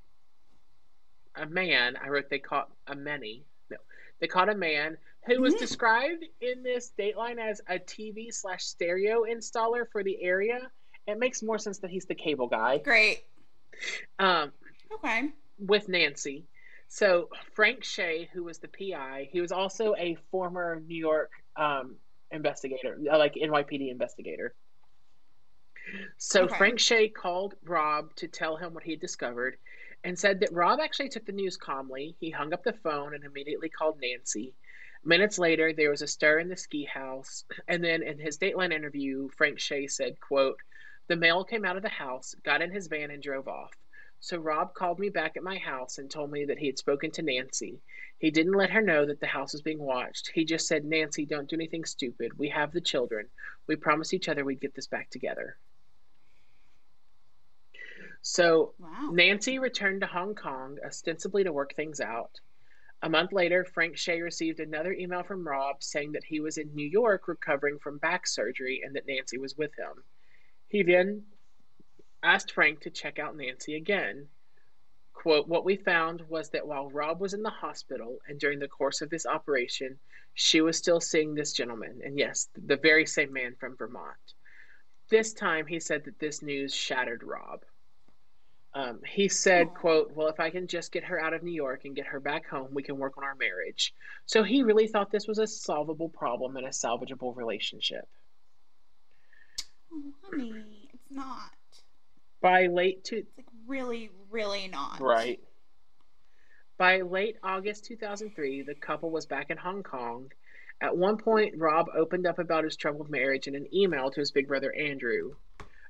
a 1.35 1.47
man. 1.47 1.95
I 2.01 2.09
wrote 2.09 2.29
they 2.29 2.39
caught 2.39 2.69
a 2.87 2.95
many. 2.95 3.45
No, 3.71 3.77
they 4.19 4.27
caught 4.27 4.49
a 4.49 4.55
man 4.55 4.97
who 5.25 5.41
was 5.41 5.53
mm-hmm. 5.53 5.61
described 5.61 6.25
in 6.39 6.61
this 6.61 6.91
Dateline 6.97 7.39
as 7.39 7.61
a 7.67 7.79
TV 7.79 8.31
slash 8.31 8.63
stereo 8.63 9.23
installer 9.23 9.85
for 9.91 10.03
the 10.03 10.21
area. 10.21 10.59
It 11.07 11.17
makes 11.17 11.41
more 11.41 11.57
sense 11.57 11.79
that 11.79 11.89
he's 11.89 12.05
the 12.05 12.15
cable 12.15 12.47
guy. 12.47 12.77
Great. 12.77 13.23
Um, 14.19 14.51
okay 14.93 15.33
with 15.57 15.87
Nancy. 15.89 16.45
So 16.87 17.29
Frank 17.53 17.83
Shea, 17.83 18.29
who 18.33 18.43
was 18.43 18.59
the 18.59 18.67
PI, 18.67 19.29
he 19.31 19.41
was 19.41 19.51
also 19.51 19.95
a 19.97 20.15
former 20.29 20.81
New 20.85 20.97
York 20.97 21.31
um, 21.55 21.95
investigator, 22.31 22.97
uh, 23.11 23.17
like 23.17 23.35
NYPD 23.35 23.89
investigator. 23.89 24.53
So 26.17 26.43
okay. 26.43 26.57
Frank 26.57 26.79
Shea 26.79 27.09
called 27.09 27.55
Rob 27.65 28.15
to 28.17 28.27
tell 28.27 28.57
him 28.57 28.73
what 28.73 28.83
he 28.83 28.91
had 28.91 28.99
discovered 28.99 29.57
and 30.03 30.17
said 30.17 30.39
that 30.41 30.51
Rob 30.51 30.79
actually 30.79 31.09
took 31.09 31.25
the 31.25 31.31
news 31.31 31.57
calmly. 31.57 32.15
He 32.19 32.29
hung 32.29 32.53
up 32.53 32.63
the 32.63 32.73
phone 32.73 33.13
and 33.13 33.23
immediately 33.23 33.69
called 33.69 33.99
Nancy. 34.01 34.53
Minutes 35.05 35.37
later, 35.37 35.73
there 35.73 35.89
was 35.89 36.01
a 36.01 36.07
stir 36.07 36.39
in 36.39 36.47
the 36.47 36.55
ski 36.57 36.85
house, 36.85 37.43
and 37.67 37.83
then 37.83 38.03
in 38.03 38.17
his 38.19 38.37
Dateline 38.37 38.71
interview, 38.71 39.29
Frank 39.29 39.59
Shea 39.59 39.87
said, 39.87 40.19
quote, 40.19 40.57
The 41.07 41.17
male 41.17 41.43
came 41.43 41.65
out 41.65 41.75
of 41.75 41.83
the 41.83 41.89
house, 41.89 42.35
got 42.43 42.61
in 42.61 42.71
his 42.71 42.87
van, 42.87 43.11
and 43.11 43.21
drove 43.21 43.47
off. 43.47 43.73
So 44.23 44.37
Rob 44.37 44.73
called 44.73 44.99
me 44.99 45.09
back 45.09 45.35
at 45.35 45.43
my 45.43 45.57
house 45.57 45.97
and 45.97 46.09
told 46.09 46.31
me 46.31 46.45
that 46.45 46.57
he 46.57 46.67
had 46.67 46.77
spoken 46.77 47.11
to 47.11 47.21
Nancy. 47.21 47.81
He 48.19 48.31
didn't 48.31 48.53
let 48.53 48.69
her 48.69 48.81
know 48.81 49.05
that 49.05 49.19
the 49.19 49.27
house 49.27 49.51
was 49.51 49.61
being 49.61 49.81
watched. 49.81 50.31
He 50.33 50.45
just 50.45 50.65
said, 50.65 50.85
Nancy, 50.85 51.25
don't 51.25 51.49
do 51.49 51.57
anything 51.57 51.83
stupid. 51.83 52.31
We 52.37 52.47
have 52.47 52.71
the 52.71 52.79
children. 52.79 53.27
We 53.67 53.75
promised 53.75 54.13
each 54.13 54.29
other 54.29 54.45
we'd 54.45 54.61
get 54.61 54.73
this 54.75 54.87
back 54.87 55.09
together. 55.09 55.57
So 58.21 58.75
wow. 58.79 59.09
Nancy 59.11 59.59
returned 59.59 59.99
to 59.99 60.07
Hong 60.07 60.35
Kong, 60.35 60.77
ostensibly 60.85 61.43
to 61.43 61.51
work 61.51 61.75
things 61.75 61.99
out. 61.99 62.39
A 63.01 63.09
month 63.09 63.33
later, 63.33 63.65
Frank 63.65 63.97
Shea 63.97 64.21
received 64.21 64.61
another 64.61 64.93
email 64.93 65.23
from 65.23 65.45
Rob 65.45 65.83
saying 65.83 66.13
that 66.13 66.23
he 66.23 66.39
was 66.39 66.57
in 66.57 66.73
New 66.73 66.87
York 66.87 67.27
recovering 67.27 67.77
from 67.77 67.97
back 67.97 68.25
surgery 68.25 68.83
and 68.85 68.95
that 68.95 69.05
Nancy 69.05 69.37
was 69.37 69.57
with 69.57 69.77
him. 69.77 70.01
He 70.69 70.81
then 70.81 71.23
asked 72.23 72.53
Frank 72.53 72.79
to 72.81 72.89
check 72.89 73.19
out 73.19 73.35
Nancy 73.35 73.75
again. 73.75 74.27
Quote, 75.13 75.47
what 75.47 75.65
we 75.65 75.75
found 75.75 76.21
was 76.27 76.49
that 76.49 76.67
while 76.67 76.89
Rob 76.89 77.21
was 77.21 77.33
in 77.33 77.43
the 77.43 77.49
hospital 77.49 78.17
and 78.27 78.39
during 78.39 78.59
the 78.59 78.67
course 78.67 79.01
of 79.01 79.09
this 79.09 79.25
operation, 79.25 79.99
she 80.33 80.61
was 80.61 80.77
still 80.77 80.99
seeing 80.99 81.35
this 81.35 81.53
gentleman, 81.53 82.01
and 82.03 82.17
yes, 82.17 82.49
the 82.65 82.77
very 82.77 83.05
same 83.05 83.31
man 83.31 83.55
from 83.59 83.77
Vermont. 83.77 84.33
This 85.09 85.33
time 85.33 85.67
he 85.67 85.79
said 85.79 86.05
that 86.05 86.19
this 86.19 86.41
news 86.41 86.73
shattered 86.73 87.23
Rob. 87.23 87.63
Um, 88.73 89.01
he 89.07 89.27
said, 89.27 89.75
quote, 89.75 90.11
well, 90.13 90.29
if 90.29 90.39
I 90.39 90.49
can 90.49 90.65
just 90.65 90.91
get 90.91 91.03
her 91.03 91.19
out 91.19 91.33
of 91.33 91.43
New 91.43 91.53
York 91.53 91.85
and 91.85 91.95
get 91.95 92.07
her 92.07 92.19
back 92.19 92.47
home, 92.47 92.69
we 92.71 92.81
can 92.81 92.97
work 92.97 93.17
on 93.17 93.23
our 93.23 93.35
marriage. 93.35 93.93
So 94.25 94.41
he 94.41 94.63
really 94.63 94.87
thought 94.87 95.11
this 95.11 95.27
was 95.27 95.37
a 95.37 95.45
solvable 95.45 96.09
problem 96.09 96.57
and 96.57 96.65
a 96.65 96.69
salvageable 96.69 97.35
relationship. 97.35 98.07
Honey, 100.23 100.89
it's 100.91 101.11
not. 101.11 101.51
By 102.43 102.67
late 102.67 103.05
to 103.05 103.19
it's 103.19 103.37
like 103.37 103.47
really, 103.65 104.11
really 104.29 104.67
not. 104.67 104.99
Right. 104.99 105.39
By 106.77 106.99
late 106.99 107.37
August 107.41 107.85
2003, 107.85 108.63
the 108.63 108.75
couple 108.75 109.09
was 109.11 109.25
back 109.25 109.49
in 109.49 109.55
Hong 109.55 109.81
Kong. 109.81 110.29
At 110.81 110.97
one 110.97 111.15
point, 111.15 111.57
Rob 111.57 111.87
opened 111.95 112.27
up 112.27 112.39
about 112.39 112.65
his 112.65 112.75
troubled 112.75 113.09
marriage 113.09 113.47
in 113.47 113.55
an 113.55 113.73
email 113.73 114.11
to 114.11 114.19
his 114.19 114.31
big 114.31 114.49
brother 114.49 114.75
Andrew. 114.75 115.35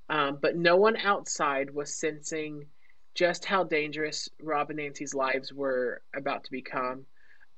Um, 0.10 0.38
but 0.40 0.56
no 0.56 0.76
one 0.76 0.96
outside 0.98 1.72
was 1.74 1.92
sensing 1.92 2.68
just 3.16 3.46
how 3.46 3.64
dangerous 3.64 4.30
Rob 4.40 4.70
and 4.70 4.78
Nancy's 4.78 5.16
lives 5.16 5.52
were 5.52 6.04
about 6.16 6.44
to 6.44 6.52
become, 6.52 7.08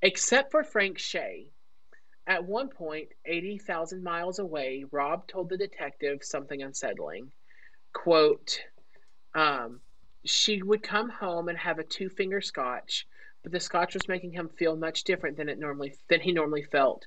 except 0.03 0.51
for 0.51 0.63
Frank 0.63 0.99
Shea. 0.99 1.51
At 2.27 2.45
one 2.45 2.69
point, 2.69 3.09
80,000 3.25 4.01
miles 4.01 4.39
away, 4.39 4.85
Rob 4.89 5.27
told 5.27 5.49
the 5.49 5.57
detective 5.57 6.23
something 6.23 6.63
unsettling. 6.63 7.33
Quote, 7.91 8.61
um, 9.35 9.81
she 10.23 10.63
would 10.63 10.81
come 10.81 11.09
home 11.09 11.49
and 11.49 11.57
have 11.57 11.77
a 11.77 11.83
two 11.83 12.09
finger 12.09 12.41
scotch, 12.41 13.05
but 13.43 13.51
the 13.51 13.59
scotch 13.59 13.93
was 13.93 14.07
making 14.07 14.31
him 14.31 14.49
feel 14.49 14.75
much 14.75 15.03
different 15.03 15.37
than 15.37 15.49
it 15.49 15.59
normally 15.59 15.93
than 16.07 16.21
he 16.21 16.31
normally 16.31 16.63
felt. 16.63 17.05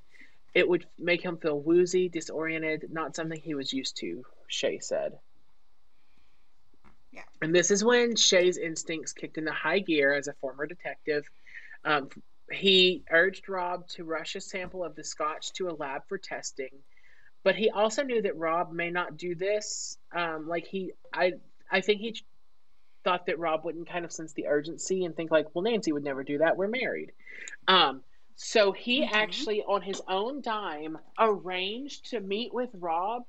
It 0.54 0.68
would 0.68 0.86
make 0.98 1.22
him 1.22 1.36
feel 1.38 1.58
woozy, 1.58 2.08
disoriented, 2.08 2.92
not 2.92 3.16
something 3.16 3.40
he 3.40 3.54
was 3.54 3.72
used 3.72 3.96
to, 3.98 4.24
Shea 4.46 4.78
said. 4.78 5.18
Yeah. 7.12 7.22
And 7.42 7.54
this 7.54 7.70
is 7.70 7.84
when 7.84 8.16
Shea's 8.16 8.58
instincts 8.58 9.12
kicked 9.12 9.38
into 9.38 9.52
high 9.52 9.80
gear 9.80 10.12
as 10.12 10.28
a 10.28 10.32
former 10.34 10.66
detective. 10.66 11.28
Um, 11.84 12.08
he 12.50 13.02
urged 13.10 13.48
Rob 13.48 13.88
to 13.88 14.04
rush 14.04 14.36
a 14.36 14.40
sample 14.40 14.84
of 14.84 14.94
the 14.94 15.04
scotch 15.04 15.52
to 15.54 15.68
a 15.68 15.74
lab 15.74 16.02
for 16.08 16.18
testing, 16.18 16.70
but 17.42 17.54
he 17.54 17.70
also 17.70 18.02
knew 18.02 18.22
that 18.22 18.36
Rob 18.36 18.72
may 18.72 18.90
not 18.90 19.16
do 19.16 19.34
this. 19.34 19.98
Um, 20.12 20.48
like 20.48 20.66
he, 20.66 20.92
I 21.12 21.34
I 21.70 21.80
think 21.80 22.00
he 22.00 22.16
thought 23.04 23.26
that 23.26 23.38
Rob 23.38 23.64
wouldn't 23.64 23.88
kind 23.88 24.04
of 24.04 24.12
sense 24.12 24.32
the 24.32 24.46
urgency 24.46 25.04
and 25.04 25.14
think 25.14 25.30
like, 25.30 25.46
well, 25.54 25.62
Nancy 25.62 25.92
would 25.92 26.04
never 26.04 26.24
do 26.24 26.38
that. 26.38 26.56
We're 26.56 26.68
married. 26.68 27.12
Um, 27.66 28.02
so 28.36 28.72
he 28.72 29.02
mm-hmm. 29.02 29.14
actually, 29.14 29.62
on 29.62 29.82
his 29.82 30.00
own 30.08 30.42
dime, 30.42 30.98
arranged 31.18 32.10
to 32.10 32.20
meet 32.20 32.52
with 32.54 32.70
Rob 32.74 33.22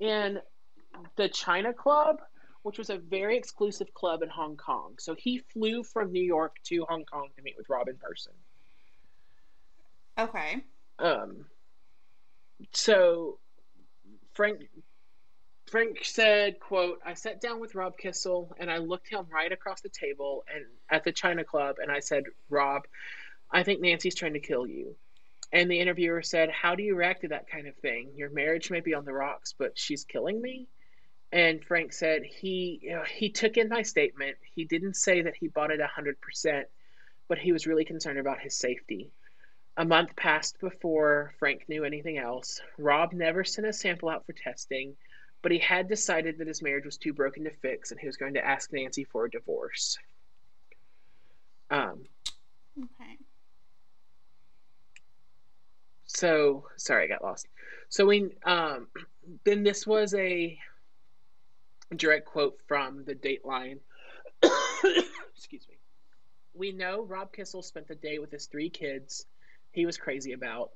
in 0.00 0.38
the 1.16 1.28
China 1.28 1.72
Club, 1.72 2.20
which 2.62 2.78
was 2.78 2.90
a 2.90 2.98
very 2.98 3.36
exclusive 3.36 3.92
club 3.94 4.22
in 4.22 4.28
Hong 4.28 4.56
Kong. 4.56 4.94
So 4.98 5.14
he 5.14 5.38
flew 5.38 5.82
from 5.82 6.12
New 6.12 6.22
York 6.22 6.56
to 6.64 6.86
Hong 6.88 7.04
Kong 7.04 7.28
to 7.36 7.42
meet 7.42 7.56
with 7.56 7.68
Rob 7.68 7.88
in 7.88 7.96
person. 7.96 8.32
Okay. 10.18 10.64
Um. 10.98 11.44
So 12.72 13.38
Frank 14.34 14.62
Frank 15.68 15.98
said, 16.02 16.60
quote, 16.60 17.00
I 17.04 17.14
sat 17.14 17.40
down 17.40 17.60
with 17.60 17.74
Rob 17.74 17.98
Kissel 17.98 18.54
and 18.58 18.70
I 18.70 18.78
looked 18.78 19.08
him 19.08 19.26
right 19.30 19.52
across 19.52 19.80
the 19.80 19.90
table 19.90 20.44
and 20.52 20.64
at 20.90 21.04
the 21.04 21.12
China 21.12 21.44
Club 21.44 21.76
and 21.82 21.92
I 21.92 22.00
said, 22.00 22.24
Rob, 22.48 22.82
I 23.50 23.62
think 23.62 23.80
Nancy's 23.80 24.14
trying 24.14 24.32
to 24.32 24.40
kill 24.40 24.66
you. 24.66 24.96
And 25.52 25.70
the 25.70 25.80
interviewer 25.80 26.22
said, 26.22 26.50
How 26.50 26.74
do 26.74 26.82
you 26.82 26.94
react 26.94 27.22
to 27.22 27.28
that 27.28 27.48
kind 27.48 27.66
of 27.66 27.76
thing? 27.76 28.12
Your 28.16 28.30
marriage 28.30 28.70
may 28.70 28.80
be 28.80 28.94
on 28.94 29.04
the 29.04 29.12
rocks, 29.12 29.54
but 29.58 29.78
she's 29.78 30.04
killing 30.04 30.40
me. 30.40 30.68
And 31.32 31.64
Frank 31.64 31.92
said 31.92 32.22
he 32.24 32.80
you 32.82 32.90
know, 32.92 33.04
he 33.04 33.30
took 33.30 33.56
in 33.56 33.68
my 33.68 33.82
statement. 33.82 34.36
He 34.54 34.64
didn't 34.64 34.94
say 34.94 35.22
that 35.22 35.36
he 35.36 35.48
bought 35.48 35.70
it 35.70 35.80
hundred 35.82 36.20
percent, 36.20 36.66
but 37.28 37.38
he 37.38 37.52
was 37.52 37.66
really 37.66 37.84
concerned 37.84 38.18
about 38.18 38.40
his 38.40 38.56
safety. 38.56 39.10
A 39.76 39.84
month 39.84 40.16
passed 40.16 40.58
before 40.60 41.34
Frank 41.38 41.68
knew 41.68 41.84
anything 41.84 42.18
else. 42.18 42.60
Rob 42.78 43.12
never 43.12 43.44
sent 43.44 43.66
a 43.66 43.72
sample 43.72 44.08
out 44.08 44.26
for 44.26 44.32
testing 44.32 44.96
but 45.42 45.52
he 45.52 45.58
had 45.58 45.88
decided 45.88 46.38
that 46.38 46.46
his 46.46 46.62
marriage 46.62 46.84
was 46.84 46.96
too 46.96 47.12
broken 47.12 47.44
to 47.44 47.50
fix 47.50 47.90
and 47.90 48.00
he 48.00 48.06
was 48.06 48.16
going 48.16 48.34
to 48.34 48.44
ask 48.44 48.72
Nancy 48.72 49.04
for 49.04 49.24
a 49.24 49.30
divorce. 49.30 49.98
Um, 51.70 52.04
okay. 52.78 53.16
So, 56.06 56.64
sorry, 56.76 57.04
I 57.04 57.06
got 57.08 57.22
lost. 57.22 57.46
So, 57.88 58.06
we, 58.06 58.30
um, 58.44 58.88
then 59.44 59.62
this 59.62 59.86
was 59.86 60.14
a 60.14 60.58
direct 61.94 62.26
quote 62.26 62.58
from 62.66 63.04
the 63.04 63.14
Dateline. 63.14 63.78
Excuse 65.36 65.66
me. 65.68 65.76
we 66.54 66.72
know 66.72 67.02
Rob 67.02 67.32
Kissel 67.32 67.62
spent 67.62 67.88
the 67.88 67.94
day 67.94 68.18
with 68.18 68.30
his 68.30 68.46
three 68.46 68.70
kids 68.70 69.26
he 69.72 69.86
was 69.86 69.96
crazy 69.96 70.32
about. 70.32 70.70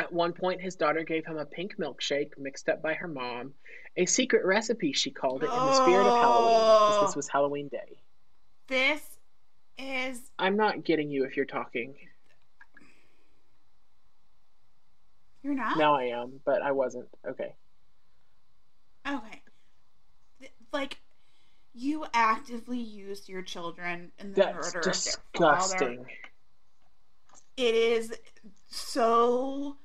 At 0.00 0.12
one 0.12 0.32
point, 0.32 0.60
his 0.60 0.76
daughter 0.76 1.02
gave 1.02 1.26
him 1.26 1.38
a 1.38 1.44
pink 1.44 1.76
milkshake 1.76 2.38
mixed 2.38 2.68
up 2.68 2.80
by 2.80 2.94
her 2.94 3.08
mom, 3.08 3.52
a 3.96 4.06
secret 4.06 4.44
recipe, 4.44 4.92
she 4.92 5.10
called 5.10 5.42
it, 5.42 5.46
in 5.46 5.50
the 5.50 5.74
spirit 5.74 6.06
of 6.06 6.16
Halloween, 6.18 6.54
because 6.54 7.00
this 7.00 7.14
oh. 7.14 7.18
was 7.18 7.28
Halloween 7.28 7.68
Day. 7.68 8.00
This 8.68 9.02
is. 9.76 10.20
I'm 10.38 10.56
not 10.56 10.84
getting 10.84 11.10
you 11.10 11.24
if 11.24 11.36
you're 11.36 11.46
talking. 11.46 11.94
You're 15.42 15.54
not? 15.54 15.78
Now 15.78 15.94
I 15.94 16.04
am, 16.04 16.40
but 16.44 16.62
I 16.62 16.72
wasn't. 16.72 17.08
Okay. 17.28 17.54
Okay. 19.06 19.42
Like, 20.72 20.98
you 21.74 22.04
actively 22.12 22.78
used 22.78 23.28
your 23.28 23.42
children 23.42 24.12
in 24.18 24.32
the 24.32 24.42
That's 24.42 24.74
murder 24.74 24.90
disgusting. 24.90 25.28
of 25.42 25.78
their 25.78 25.96
father. 25.96 26.06
It 27.56 27.74
is 27.74 28.12
so. 28.68 29.76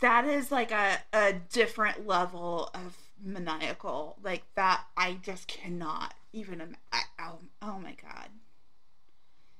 That 0.00 0.26
is 0.26 0.50
like 0.50 0.70
a, 0.70 0.98
a 1.12 1.34
different 1.52 2.06
level 2.06 2.70
of 2.74 2.96
maniacal. 3.22 4.16
Like, 4.22 4.44
that, 4.54 4.84
I 4.96 5.14
just 5.22 5.48
cannot 5.48 6.14
even. 6.32 6.60
Im- 6.60 6.76
I, 6.92 7.02
oh, 7.20 7.38
oh 7.62 7.78
my 7.78 7.94
god. 8.00 8.28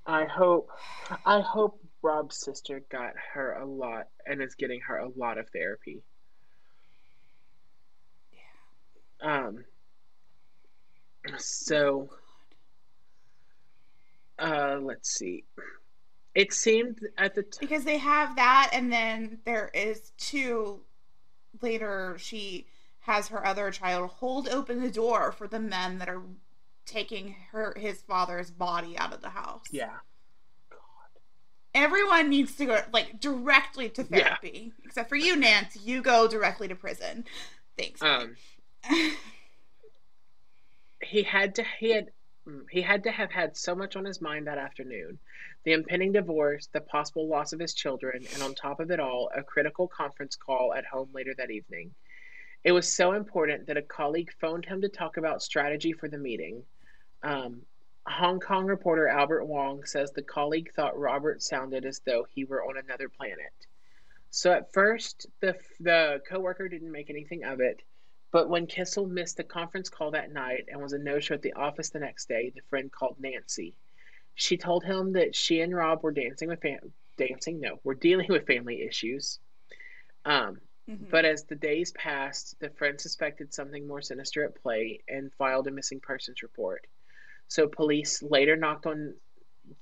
I 0.06 0.24
hope 0.26 0.70
I 1.24 1.40
hope 1.40 1.80
Rob's 2.02 2.36
sister 2.36 2.82
got 2.90 3.14
her 3.32 3.52
a 3.54 3.64
lot 3.64 4.08
and 4.26 4.42
is 4.42 4.54
getting 4.54 4.80
her 4.82 4.98
a 4.98 5.08
lot 5.16 5.38
of 5.38 5.48
therapy. 5.48 6.02
Yeah 8.32 8.38
um 9.24 9.64
so 11.38 12.10
uh 14.38 14.78
let's 14.82 15.10
see. 15.14 15.44
It 16.34 16.52
seemed 16.52 16.98
at 17.16 17.34
the 17.34 17.42
t- 17.44 17.58
because 17.60 17.84
they 17.84 17.98
have 17.98 18.34
that 18.36 18.70
and 18.72 18.92
then 18.92 19.38
there 19.44 19.70
is 19.72 20.10
two 20.18 20.80
later 21.62 22.16
she 22.18 22.66
has 23.00 23.28
her 23.28 23.46
other 23.46 23.70
child 23.70 24.10
hold 24.10 24.48
open 24.48 24.80
the 24.80 24.90
door 24.90 25.30
for 25.30 25.46
the 25.46 25.60
men 25.60 25.98
that 25.98 26.08
are 26.08 26.22
taking 26.86 27.36
her 27.52 27.74
his 27.78 28.02
father's 28.02 28.50
body 28.50 28.96
out 28.98 29.12
of 29.12 29.20
the 29.22 29.30
house. 29.30 29.64
Yeah. 29.70 29.98
everyone 31.74 32.28
needs 32.30 32.54
to 32.56 32.66
go 32.66 32.80
like 32.92 33.20
directly 33.20 33.88
to 33.90 34.02
Yeah. 34.10 34.24
therapy. 34.36 34.72
Except 34.84 35.08
for 35.08 35.16
you 35.16 35.36
nance 35.36 35.76
you 35.76 36.02
go 36.02 36.26
directly 36.28 36.66
to 36.68 36.74
prison. 36.74 37.24
Thanks 37.78 38.02
Um 38.02 38.36
he 41.02 41.22
had 41.22 41.54
to 41.56 41.64
he 41.78 41.90
had 41.90 42.10
he 42.70 42.82
had 42.82 43.04
to 43.04 43.10
have 43.10 43.30
had 43.30 43.56
so 43.56 43.74
much 43.74 43.96
on 43.96 44.04
his 44.04 44.20
mind 44.20 44.46
that 44.46 44.58
afternoon. 44.58 45.18
The 45.64 45.72
impending 45.72 46.12
divorce 46.12 46.68
the 46.72 46.80
possible 46.80 47.26
loss 47.26 47.52
of 47.52 47.60
his 47.60 47.74
children 47.74 48.26
and 48.32 48.42
on 48.42 48.54
top 48.54 48.80
of 48.80 48.90
it 48.90 49.00
all 49.00 49.30
a 49.34 49.42
critical 49.42 49.88
conference 49.88 50.36
call 50.36 50.74
at 50.74 50.84
home 50.84 51.08
later 51.14 51.34
that 51.36 51.50
evening. 51.50 51.94
It 52.62 52.72
was 52.72 52.92
so 52.92 53.12
important 53.12 53.66
that 53.66 53.76
a 53.76 53.82
colleague 53.82 54.32
phoned 54.40 54.64
him 54.64 54.82
to 54.82 54.88
talk 54.88 55.16
about 55.16 55.42
strategy 55.42 55.92
for 55.92 56.08
the 56.08 56.18
meeting. 56.18 56.62
Um, 57.22 57.62
hong 58.06 58.40
kong 58.40 58.66
reporter 58.66 59.08
albert 59.08 59.46
wong 59.46 59.84
says 59.84 60.12
the 60.12 60.20
colleague 60.20 60.70
thought 60.74 60.98
robert 60.98 61.42
sounded 61.42 61.86
as 61.86 62.00
though 62.00 62.26
he 62.34 62.44
were 62.44 62.62
on 62.62 62.76
another 62.76 63.08
planet. 63.08 63.52
So 64.30 64.52
at 64.52 64.72
first 64.74 65.26
the 65.40 65.56
the 65.80 66.20
coworker 66.28 66.68
didn't 66.68 66.92
make 66.92 67.08
anything 67.08 67.44
of 67.44 67.60
it 67.60 67.80
but 68.34 68.48
when 68.48 68.66
Kissel 68.66 69.06
missed 69.06 69.36
the 69.36 69.44
conference 69.44 69.88
call 69.88 70.10
that 70.10 70.32
night 70.32 70.64
and 70.66 70.82
was 70.82 70.92
a 70.92 70.98
no 70.98 71.20
show 71.20 71.34
at 71.34 71.42
the 71.42 71.52
office 71.52 71.90
the 71.90 72.00
next 72.00 72.26
day, 72.26 72.50
the 72.52 72.62
friend 72.68 72.90
called 72.90 73.14
Nancy. 73.20 73.76
She 74.34 74.56
told 74.56 74.82
him 74.82 75.12
that 75.12 75.36
she 75.36 75.60
and 75.60 75.72
Rob 75.72 76.02
were 76.02 76.10
dancing 76.10 76.48
with 76.48 76.60
fam- 76.60 76.92
dancing, 77.16 77.60
no, 77.60 77.78
were 77.84 77.94
dealing 77.94 78.26
with 78.28 78.44
family 78.44 78.82
issues. 78.82 79.38
Um, 80.24 80.60
Mhm. 80.88 81.10
but 81.10 81.24
as 81.24 81.44
the 81.44 81.54
days 81.54 81.92
passed, 81.92 82.58
the 82.58 82.70
friend 82.70 83.00
suspected 83.00 83.54
something 83.54 83.86
more 83.86 84.02
sinister 84.02 84.42
at 84.42 84.56
play 84.56 84.98
and 85.06 85.32
filed 85.34 85.68
a 85.68 85.70
missing 85.70 86.00
persons 86.00 86.42
report. 86.42 86.88
So 87.46 87.68
police 87.68 88.20
later 88.20 88.56
knocked 88.56 88.86
on 88.86 89.14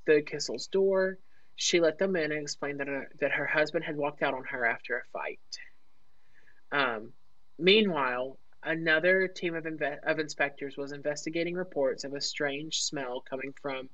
the 0.04 0.20
Kissel's 0.20 0.66
door. 0.66 1.16
She 1.56 1.80
let 1.80 1.96
them 1.96 2.16
in 2.16 2.30
and 2.30 2.42
explained 2.42 2.80
that 2.80 2.88
her, 2.88 3.10
that 3.20 3.32
her 3.32 3.46
husband 3.46 3.86
had 3.86 3.96
walked 3.96 4.22
out 4.22 4.34
on 4.34 4.44
her 4.44 4.66
after 4.66 4.98
a 4.98 5.04
fight. 5.06 5.40
Um, 6.70 7.14
meanwhile, 7.58 8.38
another 8.62 9.28
team 9.28 9.54
of, 9.54 9.64
inve- 9.64 10.02
of 10.04 10.18
inspectors 10.18 10.76
was 10.76 10.92
investigating 10.92 11.54
reports 11.54 12.04
of 12.04 12.14
a 12.14 12.20
strange 12.20 12.82
smell 12.82 13.20
coming 13.20 13.52
from 13.60 13.88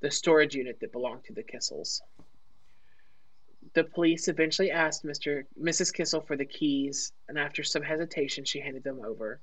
the 0.00 0.10
storage 0.10 0.54
unit 0.54 0.78
that 0.80 0.92
belonged 0.92 1.24
to 1.24 1.32
the 1.32 1.42
Kissels. 1.42 2.00
The 3.74 3.84
police 3.84 4.28
eventually 4.28 4.70
asked 4.70 5.04
Mr. 5.04 5.44
Mrs. 5.60 5.92
Kissel 5.92 6.22
for 6.22 6.36
the 6.36 6.44
keys, 6.44 7.12
and 7.28 7.38
after 7.38 7.62
some 7.62 7.82
hesitation, 7.82 8.44
she 8.44 8.60
handed 8.60 8.82
them 8.82 9.00
over. 9.04 9.40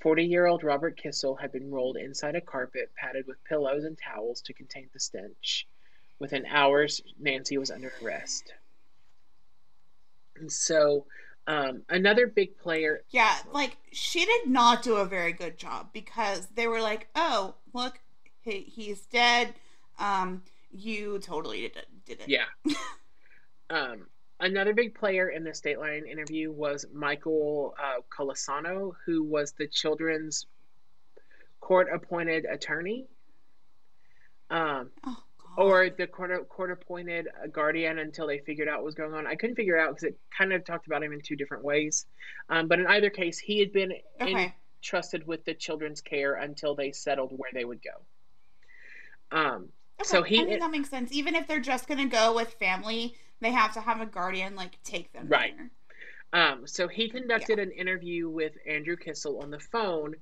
40 0.00 0.24
year 0.24 0.46
old 0.46 0.64
Robert 0.64 0.96
Kissel 0.96 1.36
had 1.36 1.52
been 1.52 1.70
rolled 1.70 1.96
inside 1.96 2.34
a 2.34 2.40
carpet 2.40 2.90
padded 2.96 3.26
with 3.26 3.42
pillows 3.44 3.84
and 3.84 3.98
towels 3.98 4.40
to 4.42 4.54
contain 4.54 4.88
the 4.92 5.00
stench. 5.00 5.66
Within 6.18 6.46
hours, 6.46 7.00
Nancy 7.18 7.58
was 7.58 7.70
under 7.70 7.92
arrest. 8.02 8.52
And 10.36 10.50
so, 10.50 11.06
um, 11.46 11.82
another 11.88 12.26
big 12.26 12.56
player. 12.58 13.02
yeah 13.10 13.36
like 13.52 13.76
she 13.92 14.24
did 14.24 14.46
not 14.46 14.82
do 14.82 14.96
a 14.96 15.04
very 15.04 15.32
good 15.32 15.58
job 15.58 15.88
because 15.92 16.46
they 16.54 16.66
were 16.66 16.80
like 16.80 17.08
oh 17.14 17.54
look 17.72 17.98
he, 18.40 18.60
he's 18.60 19.00
dead 19.06 19.54
um 19.98 20.42
you 20.72 21.18
totally 21.18 21.62
did 21.62 21.76
it, 21.76 21.86
did 22.04 22.20
it. 22.20 22.28
Yeah. 22.28 22.44
um, 23.70 24.06
another 24.38 24.72
big 24.74 24.94
player 24.94 25.28
in 25.28 25.44
the 25.44 25.50
Dateline 25.50 26.06
interview 26.06 26.50
was 26.52 26.86
Michael 26.92 27.74
uh, 27.78 28.00
Colasano, 28.16 28.92
who 29.04 29.22
was 29.22 29.52
the 29.52 29.66
children's 29.66 30.46
court 31.60 31.88
appointed 31.92 32.44
attorney. 32.44 33.06
Um, 34.50 34.90
oh. 35.04 35.22
Or 35.56 35.90
the 35.90 36.06
court 36.06 36.48
court 36.48 36.70
appointed 36.70 37.28
guardian 37.52 37.98
until 37.98 38.26
they 38.26 38.38
figured 38.38 38.68
out 38.68 38.78
what 38.78 38.84
was 38.84 38.94
going 38.94 39.14
on. 39.14 39.26
I 39.26 39.34
couldn't 39.34 39.56
figure 39.56 39.78
out 39.78 39.90
because 39.90 40.04
it 40.04 40.18
kind 40.36 40.52
of 40.52 40.64
talked 40.64 40.86
about 40.86 41.02
him 41.02 41.12
in 41.12 41.20
two 41.20 41.36
different 41.36 41.64
ways. 41.64 42.06
Um, 42.48 42.68
but 42.68 42.78
in 42.78 42.86
either 42.86 43.10
case, 43.10 43.38
he 43.38 43.58
had 43.60 43.72
been 43.72 43.92
okay 44.20 44.54
entrusted 44.82 45.26
with 45.26 45.44
the 45.44 45.52
children's 45.52 46.00
care 46.00 46.34
until 46.36 46.74
they 46.74 46.90
settled 46.90 47.32
where 47.36 47.50
they 47.52 47.64
would 47.66 47.80
go. 47.82 49.36
Um, 49.36 49.68
Okay, 50.00 50.08
So 50.08 50.22
he- 50.22 50.40
I 50.40 50.44
mean, 50.44 50.58
that 50.60 50.70
makes 50.70 50.88
sense. 50.88 51.12
Even 51.12 51.34
if 51.34 51.46
they're 51.46 51.60
just 51.60 51.86
gonna 51.86 52.06
go 52.06 52.34
with 52.34 52.54
family, 52.54 53.14
they 53.40 53.50
have 53.52 53.74
to 53.74 53.80
have 53.82 54.00
a 54.00 54.06
guardian 54.06 54.56
like 54.56 54.82
take 54.82 55.12
them 55.12 55.28
Right. 55.28 55.54
there. 55.54 55.70
Um, 56.32 56.66
so 56.66 56.88
he 56.88 57.10
conducted 57.10 57.58
an 57.58 57.70
interview 57.72 58.30
with 58.30 58.56
Andrew 58.66 58.96
Kissel 58.96 59.42
on 59.42 59.50
the 59.50 59.58
phone, 59.60 60.14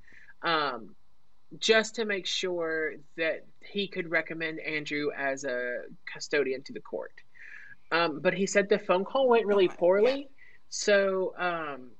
um, 0.42 0.96
just 1.58 1.94
to 1.94 2.04
make 2.04 2.26
sure 2.26 2.94
that 3.16 3.46
he 3.60 3.88
could 3.88 4.10
recommend 4.10 4.60
Andrew 4.60 5.10
as 5.16 5.44
a 5.44 5.82
custodian 6.12 6.62
to 6.62 6.72
the 6.72 6.80
court. 6.80 7.12
Um, 7.90 8.20
but 8.20 8.34
he 8.34 8.46
said 8.46 8.68
the 8.68 8.78
phone 8.78 9.04
call 9.04 9.28
went 9.28 9.46
really 9.46 9.68
Okay, 9.68 9.76
poorly. 9.76 10.28
So 10.68 11.34
um, 11.38 11.90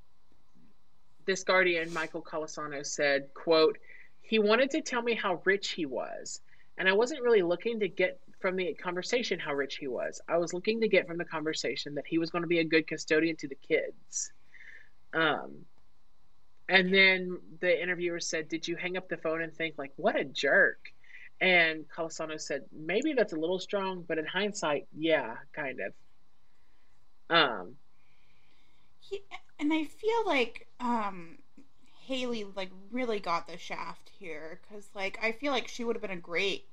this 1.24 1.44
guardian, 1.44 1.92
Michael 1.92 2.22
Colasano, 2.22 2.84
said, 2.84 3.28
"quote 3.32 3.78
He 4.20 4.38
wanted 4.38 4.70
to 4.70 4.82
tell 4.82 5.00
me 5.00 5.14
how 5.14 5.40
rich 5.44 5.70
he 5.70 5.86
was, 5.86 6.40
and 6.76 6.88
I 6.88 6.92
wasn't 6.92 7.22
really 7.22 7.42
looking 7.42 7.80
to 7.80 7.88
get." 7.88 8.20
From 8.40 8.54
the 8.54 8.72
conversation, 8.74 9.40
how 9.40 9.52
rich 9.52 9.78
he 9.78 9.88
was. 9.88 10.20
I 10.28 10.36
was 10.38 10.54
looking 10.54 10.80
to 10.82 10.86
get 10.86 11.08
from 11.08 11.18
the 11.18 11.24
conversation 11.24 11.96
that 11.96 12.06
he 12.06 12.18
was 12.18 12.30
going 12.30 12.42
to 12.42 12.48
be 12.48 12.60
a 12.60 12.64
good 12.64 12.86
custodian 12.86 13.34
to 13.38 13.48
the 13.48 13.56
kids. 13.56 14.30
Um, 15.12 15.64
and 16.68 16.92
then 16.92 17.38
the 17.60 17.82
interviewer 17.82 18.20
said, 18.20 18.48
Did 18.48 18.68
you 18.68 18.76
hang 18.76 18.96
up 18.96 19.08
the 19.08 19.16
phone 19.16 19.42
and 19.42 19.54
think, 19.54 19.76
like, 19.78 19.92
what 19.96 20.16
a 20.16 20.24
jerk? 20.24 20.92
And 21.40 21.88
Colasano 21.88 22.40
said, 22.40 22.64
Maybe 22.72 23.12
that's 23.14 23.32
a 23.32 23.36
little 23.36 23.58
strong, 23.58 24.04
but 24.06 24.18
in 24.18 24.26
hindsight, 24.26 24.86
yeah, 24.96 25.36
kind 25.54 25.78
of. 25.80 25.92
Um, 27.30 27.74
He, 29.00 29.22
and 29.58 29.72
I 29.72 29.84
feel 29.84 30.26
like 30.26 30.66
um 30.80 31.38
Haley 32.06 32.44
like 32.56 32.70
really 32.90 33.20
got 33.20 33.46
the 33.46 33.58
shaft 33.58 34.10
here 34.18 34.60
because 34.62 34.88
like 34.94 35.18
I 35.22 35.32
feel 35.32 35.52
like 35.52 35.68
she 35.68 35.84
would 35.84 35.96
have 35.96 36.02
been 36.02 36.10
a 36.10 36.16
great 36.16 36.66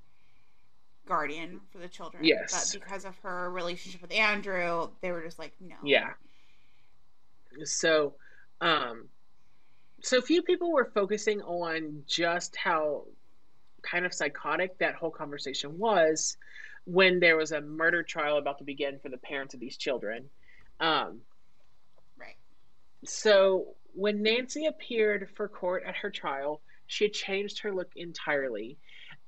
guardian 1.05 1.61
for 1.71 1.77
the 1.77 1.87
children. 1.87 2.23
Yes. 2.23 2.73
But 2.73 2.81
because 2.81 3.05
of 3.05 3.17
her 3.19 3.49
relationship 3.51 4.01
with 4.01 4.11
Andrew, 4.11 4.89
they 5.01 5.11
were 5.11 5.23
just 5.23 5.39
like, 5.39 5.53
no. 5.59 5.75
yeah. 5.83 6.13
So, 7.63 8.15
um, 8.61 9.09
so 10.05 10.21
few 10.21 10.43
people 10.43 10.71
were 10.71 10.85
focusing 10.93 11.41
on 11.41 12.03
just 12.05 12.55
how 12.55 13.05
kind 13.81 14.05
of 14.05 14.13
psychotic 14.13 14.77
that 14.77 14.93
whole 14.95 15.09
conversation 15.09 15.77
was 15.79 16.37
when 16.85 17.19
there 17.19 17.35
was 17.35 17.51
a 17.51 17.61
murder 17.61 18.03
trial 18.03 18.37
about 18.37 18.59
to 18.59 18.63
begin 18.63 18.99
for 18.99 19.09
the 19.09 19.17
parents 19.17 19.55
of 19.55 19.59
these 19.59 19.77
children. 19.77 20.29
Um, 20.79 21.21
Right. 22.17 22.37
So 23.05 23.75
when 23.93 24.21
Nancy 24.21 24.67
appeared 24.67 25.29
for 25.35 25.47
court 25.47 25.83
at 25.87 25.95
her 25.95 26.11
trial, 26.11 26.61
she 26.87 27.05
had 27.05 27.13
changed 27.13 27.59
her 27.61 27.73
look 27.73 27.91
entirely. 27.95 28.77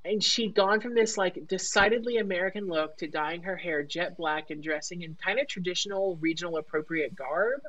and 0.06 0.24
she'd 0.24 0.54
gone 0.54 0.80
from 0.80 0.94
this 0.94 1.18
like 1.18 1.48
decidedly 1.48 2.18
American 2.18 2.68
look 2.68 2.96
to 2.98 3.08
dyeing 3.08 3.42
her 3.44 3.58
hair 3.58 3.84
jet 3.84 4.16
black 4.16 4.52
and 4.52 4.64
dressing 4.64 5.02
in 5.02 5.16
kind 5.16 5.40
of 5.40 5.48
traditional 5.48 6.16
regional 6.18 6.58
appropriate 6.58 7.16
garb. 7.16 7.62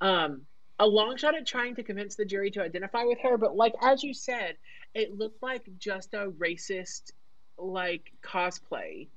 Um, 0.00 0.46
a 0.78 0.86
long 0.86 1.16
shot 1.16 1.34
at 1.34 1.46
trying 1.46 1.74
to 1.76 1.82
convince 1.82 2.14
the 2.14 2.24
jury 2.24 2.50
to 2.52 2.62
identify 2.62 3.04
with 3.04 3.18
her, 3.20 3.36
but 3.36 3.56
like 3.56 3.74
as 3.82 4.02
you 4.02 4.14
said, 4.14 4.56
it 4.94 5.16
looked 5.16 5.42
like 5.42 5.68
just 5.78 6.14
a 6.14 6.30
racist 6.38 7.12
like 7.58 8.12
cosplay. 8.22 9.08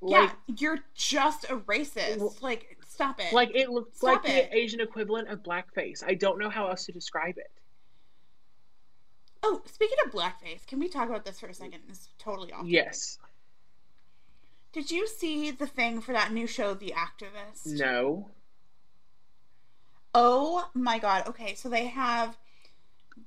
Like, 0.00 0.30
yeah, 0.48 0.54
you're 0.56 0.78
just 0.94 1.44
a 1.44 1.58
racist. 1.58 2.42
Like, 2.42 2.76
stop 2.88 3.20
it. 3.20 3.32
Like 3.32 3.54
it 3.54 3.70
looked 3.70 3.96
stop 3.96 4.24
like 4.24 4.32
it. 4.32 4.50
the 4.50 4.56
Asian 4.56 4.80
equivalent 4.80 5.28
of 5.28 5.42
blackface. 5.42 6.02
I 6.04 6.14
don't 6.14 6.38
know 6.38 6.50
how 6.50 6.68
else 6.68 6.86
to 6.86 6.92
describe 6.92 7.38
it. 7.38 7.50
Oh, 9.44 9.60
speaking 9.66 9.98
of 10.04 10.12
blackface, 10.12 10.66
can 10.66 10.78
we 10.78 10.88
talk 10.88 11.08
about 11.08 11.24
this 11.24 11.40
for 11.40 11.46
a 11.48 11.54
second? 11.54 11.80
It's 11.88 12.08
totally 12.18 12.52
off. 12.52 12.64
Yes. 12.64 13.18
Did 14.72 14.90
you 14.90 15.06
see 15.06 15.50
the 15.50 15.66
thing 15.66 16.00
for 16.00 16.12
that 16.12 16.32
new 16.32 16.46
show, 16.46 16.74
The 16.74 16.94
Activist? 16.96 17.66
No. 17.66 18.30
Oh 20.14 20.68
my 20.74 20.98
god. 20.98 21.26
Okay, 21.28 21.54
so 21.54 21.68
they 21.68 21.86
have 21.86 22.36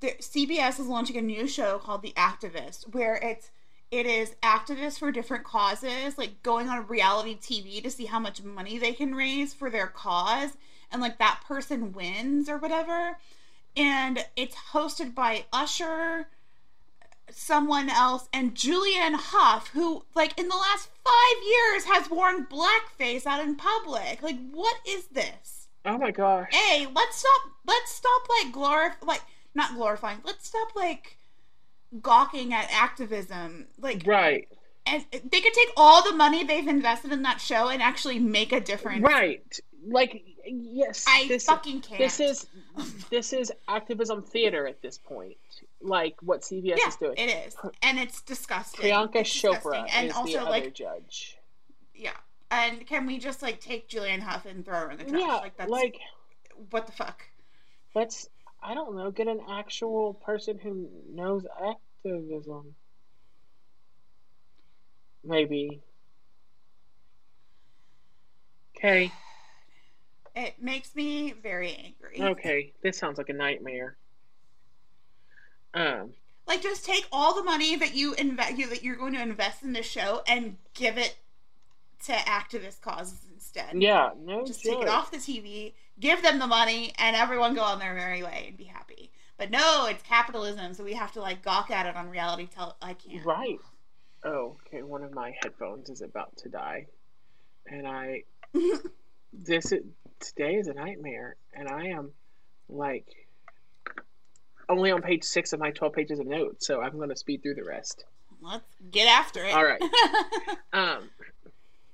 the 0.02 0.14
CBS 0.20 0.80
is 0.80 0.88
launching 0.88 1.18
a 1.18 1.22
new 1.22 1.48
show 1.48 1.80
called 1.80 2.02
The 2.02 2.14
Activist 2.18 2.94
where 2.94 3.16
it's 3.16 3.50
it 3.92 4.06
is 4.06 4.36
activists 4.42 5.00
for 5.00 5.12
different 5.12 5.44
causes, 5.46 6.18
like 6.18 6.42
going 6.44 6.70
on 6.70 6.88
reality 6.88 7.38
TV 7.38 7.82
to 7.84 7.92
see 7.92 8.06
how 8.06 8.20
much 8.20 8.44
money 8.44 8.78
they 8.78 8.94
can 8.94 9.16
raise 9.16 9.54
for 9.54 9.70
their 9.70 9.88
cause 9.88 10.58
and 10.92 11.02
like 11.02 11.20
that 11.20 11.42
person 11.48 11.94
wins 11.94 12.50
or 12.50 12.58
whatever 12.58 13.18
and 13.76 14.26
it's 14.36 14.56
hosted 14.72 15.14
by 15.14 15.46
Usher, 15.52 16.28
someone 17.30 17.90
else, 17.90 18.30
and 18.32 18.56
Julianne 18.56 19.16
Hough, 19.16 19.68
who, 19.70 20.06
like, 20.16 20.40
in 20.40 20.48
the 20.48 20.56
last 20.56 20.90
five 21.04 21.44
years 21.48 21.86
has 21.86 22.10
worn 22.10 22.46
blackface 22.46 23.26
out 23.26 23.44
in 23.44 23.56
public. 23.56 24.22
Like, 24.22 24.38
what 24.52 24.78
is 24.88 25.08
this? 25.08 25.55
Oh 25.86 25.98
my 25.98 26.12
gosh. 26.12 26.50
Hey, 26.52 26.88
let's 26.94 27.18
stop. 27.18 27.42
Let's 27.66 27.92
stop, 27.92 28.22
like, 28.30 28.54
glorif 28.54 28.94
like, 29.06 29.22
not 29.54 29.76
glorifying. 29.76 30.20
Let's 30.24 30.48
stop, 30.48 30.76
like, 30.76 31.18
gawking 32.02 32.54
at 32.54 32.68
activism. 32.72 33.68
Like, 33.80 34.04
right. 34.06 34.48
And 34.88 35.04
they 35.12 35.42
could 35.42 35.54
take 35.54 35.70
all 35.76 36.04
the 36.04 36.16
money 36.16 36.44
they've 36.44 36.68
invested 36.68 37.12
in 37.12 37.24
that 37.24 37.42
show 37.42 37.70
and 37.70 37.82
actually 37.82 38.20
make 38.20 38.52
a 38.52 38.60
difference. 38.60 39.04
Right. 39.04 39.60
Like, 39.88 40.24
yes, 40.46 41.06
I 41.08 41.28
this, 41.28 41.46
fucking 41.46 41.82
can't. 41.82 42.00
This 42.00 42.20
is 42.20 42.48
this 43.10 43.34
is 43.34 43.52
activism 43.68 44.22
theater 44.22 44.68
at 44.68 44.82
this 44.82 44.98
point, 44.98 45.38
like 45.82 46.16
what 46.22 46.42
CBS 46.42 46.78
yeah, 46.78 46.88
is 46.88 46.96
doing. 46.96 47.18
It 47.18 47.48
is, 47.48 47.56
and 47.82 48.00
it's 48.00 48.22
disgusting. 48.22 48.86
Priyanka 48.86 49.18
it's 49.18 49.42
Chopra 49.42 49.88
and 49.94 50.08
is 50.08 50.14
also, 50.14 50.32
the 50.32 50.42
other 50.42 50.50
like, 50.50 50.74
judge. 50.74 51.38
Yeah, 51.94 52.12
and 52.52 52.86
can 52.86 53.06
we 53.06 53.18
just 53.18 53.42
like 53.42 53.60
take 53.60 53.90
Julianne 53.90 54.22
Hough 54.22 54.46
and 54.46 54.66
throw 54.66 54.80
her 54.80 54.92
in 54.92 54.98
the 54.98 55.04
trash? 55.06 55.22
Yeah, 55.22 55.36
like 55.36 55.58
that's 55.58 55.70
like 55.70 55.98
what 56.70 56.86
the 56.86 56.92
fuck. 56.92 57.24
Let's 57.94 58.30
I 58.62 58.74
don't 58.74 58.96
know 58.96 59.12
get 59.12 59.28
an 59.28 59.42
actual 59.50 60.14
person 60.14 60.58
who 60.58 60.90
knows 61.10 61.46
activism. 61.62 62.76
Maybe. 65.24 65.82
Okay. 68.78 69.12
It 70.36 70.62
makes 70.62 70.96
me 70.96 71.34
very 71.42 71.76
angry. 71.76 72.32
Okay, 72.32 72.74
this 72.84 72.98
sounds 72.98 73.18
like 73.18 73.30
a 73.30 73.34
nightmare. 73.34 73.96
Um, 75.74 76.14
like 76.48 76.62
just 76.62 76.86
take 76.86 77.08
all 77.12 77.34
the 77.34 77.44
money 77.44 77.76
that 77.76 77.96
you 77.96 78.14
invest 78.14 78.58
you, 78.58 78.70
that 78.70 78.84
you're 78.84 78.98
going 78.98 79.14
to 79.14 79.22
invest 79.22 79.64
in 79.64 79.74
this 79.74 79.86
show 79.86 80.22
and 80.28 80.58
give 80.74 80.98
it 80.98 81.16
to 82.06 82.14
activist 82.14 82.82
causes 82.82 83.26
instead. 83.34 83.82
Yeah, 83.82 84.12
no. 84.24 84.46
Just 84.46 84.64
take 84.64 84.82
it 84.82 84.88
off 84.88 85.12
the 85.12 85.18
TV, 85.18 85.74
give 86.00 86.22
them 86.22 86.40
the 86.40 86.48
money, 86.48 86.94
and 87.00 87.16
everyone 87.16 87.56
go 87.56 87.62
on 87.62 87.80
their 87.80 87.94
merry 87.94 88.24
way 88.24 88.46
and 88.48 88.58
be 88.58 88.66
happy. 88.66 89.12
But 89.38 89.52
no, 89.52 89.88
it's 89.90 90.02
capitalism, 90.04 90.74
so 90.74 90.84
we 90.84 90.94
have 90.94 91.12
to 91.14 91.22
like 91.22 91.44
gawk 91.44 91.72
at 91.72 91.86
it 91.86 91.96
on 91.96 92.10
reality 92.10 92.48
tell 92.48 92.78
I 92.82 92.94
can't. 92.94 93.26
Right. 93.26 93.60
Oh, 94.24 94.58
okay. 94.68 94.82
One 94.82 95.04
of 95.04 95.14
my 95.14 95.34
headphones 95.42 95.90
is 95.90 96.02
about 96.02 96.36
to 96.38 96.50
die, 96.50 96.88
and 97.68 97.88
I 97.88 98.24
this 99.34 99.72
is, 99.72 99.84
today 100.20 100.56
is 100.56 100.68
a 100.68 100.74
nightmare, 100.74 101.36
and 101.54 101.68
I 101.68 101.88
am 101.88 102.12
like 102.70 103.08
only 104.70 104.92
on 104.92 105.02
page 105.02 105.24
six 105.24 105.54
of 105.54 105.60
my 105.60 105.72
twelve 105.72 105.94
pages 105.94 106.20
of 106.20 106.28
notes, 106.28 106.66
so 106.66 106.82
I'm 106.82 106.98
going 106.98 107.10
to 107.10 107.16
speed 107.18 107.44
through 107.44 107.56
the 107.56 107.66
rest. 107.66 108.06
Let's 108.42 108.64
get 108.92 109.08
after 109.08 109.44
it. 109.44 109.54
All 109.54 109.66
right. 109.66 109.82
um. 110.74 111.10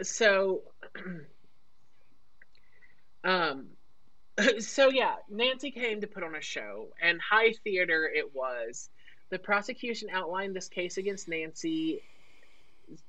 So. 0.02 0.64
um. 3.24 3.68
So 4.60 4.90
yeah, 4.90 5.16
Nancy 5.30 5.70
came 5.70 6.02
to 6.02 6.08
put 6.08 6.24
on 6.24 6.36
a 6.36 6.42
show, 6.42 6.88
and 7.00 7.20
high 7.22 7.54
theater 7.64 8.10
it 8.12 8.34
was. 8.34 8.90
The 9.30 9.38
prosecution 9.38 10.10
outlined 10.12 10.56
this 10.56 10.68
case 10.68 10.98
against 10.98 11.28
Nancy 11.28 12.02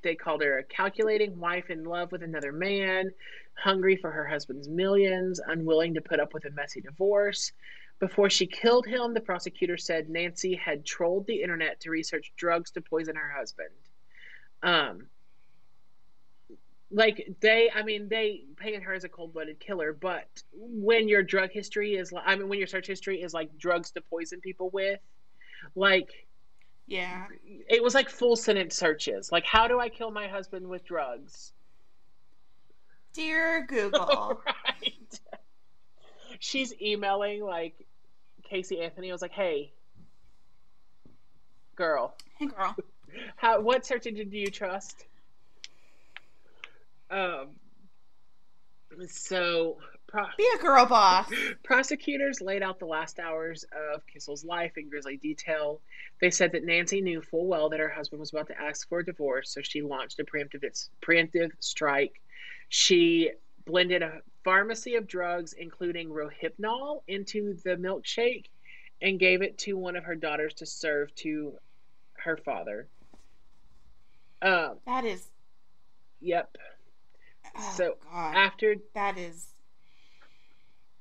they 0.03 0.15
called 0.15 0.43
her 0.43 0.59
a 0.59 0.65
calculating 0.65 1.39
wife 1.39 1.71
in 1.71 1.85
love 1.85 2.13
with 2.13 2.23
another 2.23 2.53
man, 2.53 3.11
hungry 3.55 3.97
for 3.97 4.11
her 4.11 4.27
husband's 4.27 4.69
millions, 4.69 5.41
unwilling 5.47 5.95
to 5.95 6.01
put 6.01 6.21
up 6.21 6.35
with 6.35 6.45
a 6.45 6.51
messy 6.51 6.81
divorce. 6.81 7.53
Before 7.99 8.31
she 8.31 8.47
killed 8.47 8.87
him, 8.87 9.15
the 9.15 9.21
prosecutor 9.21 9.77
said 9.77 10.09
Nancy 10.09 10.55
had 10.55 10.85
trolled 10.85 11.27
the 11.27 11.43
internet 11.43 11.81
to 11.81 11.91
research 11.91 12.33
drugs 12.37 12.71
to 12.73 12.81
poison 12.81 13.17
her 13.17 13.31
husband. 13.31 13.71
Um, 14.63 15.07
like 16.93 17.37
they, 17.41 17.71
I 17.75 17.83
mean, 17.83 18.09
they 18.09 18.43
painted 18.57 18.83
her 18.83 18.93
as 18.95 19.05
a 19.05 19.09
cold-blooded 19.09 19.59
killer, 19.59 19.93
but 19.93 20.29
when 20.53 21.09
your 21.09 21.23
drug 21.23 21.51
history 21.51 21.95
is, 21.95 22.13
I 22.25 22.37
mean, 22.37 22.49
when 22.49 22.59
your 22.59 22.69
search 22.69 22.87
history 22.87 23.23
is 23.23 23.33
like 23.33 23.57
drugs 23.59 23.91
to 23.93 24.01
poison 24.01 24.41
people 24.41 24.71
with, 24.71 25.01
like 25.75 26.27
yeah. 26.87 27.27
It 27.69 27.83
was 27.83 27.95
like 27.95 28.11
full 28.11 28.37
sentence 28.37 28.77
searches. 28.77 29.33
Like, 29.33 29.47
how 29.47 29.69
do 29.69 29.81
I 29.81 29.89
kill 29.89 30.11
my 30.11 30.29
husband 30.29 30.69
with 30.69 30.85
drugs? 30.85 31.53
Dear 33.15 33.67
Google. 33.69 34.43
right. 34.47 35.21
She's 36.39 36.75
emailing 36.81 37.43
like 37.43 37.87
Casey 38.43 38.81
Anthony. 38.81 39.11
I 39.11 39.13
was 39.13 39.23
like, 39.23 39.33
hey, 39.33 39.73
girl. 41.77 42.15
Hey, 42.39 42.47
girl. 42.47 42.77
How? 43.37 43.61
What 43.61 43.87
search 43.87 44.07
engine 44.07 44.31
do 44.31 44.39
you 44.39 44.51
trust? 44.51 45.07
Um. 47.13 47.51
So 49.09 49.79
Pro- 50.13 50.27
Be 50.37 50.47
a 50.59 50.63
girl 50.63 50.85
boss. 50.85 51.33
Prosecutors 51.65 52.43
laid 52.43 52.63
out 52.63 52.79
the 52.79 52.85
last 52.85 53.19
hours 53.19 53.65
of 53.95 54.07
Kissel's 54.07 54.45
life 54.45 54.73
in 54.77 54.91
grisly 54.91 55.17
detail. 55.17 55.81
They 56.21 56.31
said 56.31 56.53
that 56.53 56.65
Nancy 56.65 57.01
knew 57.01 57.23
full 57.23 57.47
well 57.47 57.71
that 57.71 57.81
her 57.81 57.89
husband 57.89 58.21
was 58.21 58.31
about 58.31 58.49
to 58.49 58.61
ask 58.61 58.87
for 58.91 58.99
a 58.99 59.05
divorce, 59.05 59.51
so 59.51 59.63
she 59.63 59.81
launched 59.81 60.21
a 60.21 60.25
preemptive, 60.25 60.63
preemptive 61.01 61.53
strike. 61.61 62.21
She 62.69 63.31
blended 63.65 64.03
a 64.03 64.21
pharmacy 64.45 64.97
of 64.97 65.07
drugs, 65.07 65.55
including 65.55 66.11
Rohypnol, 66.11 67.03
into 67.09 67.55
the 67.65 67.77
milkshake 67.77 68.47
and 69.01 69.19
gave 69.19 69.41
it 69.41 69.57
to 69.59 69.79
one 69.79 69.97
of 69.97 70.05
her 70.05 70.15
daughters 70.15 70.53
to 70.55 70.67
serve 70.67 71.15
to 71.17 71.55
her 72.19 72.37
father. 72.37 72.87
Um, 74.43 74.77
that 74.85 75.07
is. 75.07 75.27
Yep. 76.21 76.59
Oh, 77.57 77.75
so 77.77 77.95
God. 78.11 78.35
after 78.37 78.77
that 78.95 79.19
is 79.19 79.49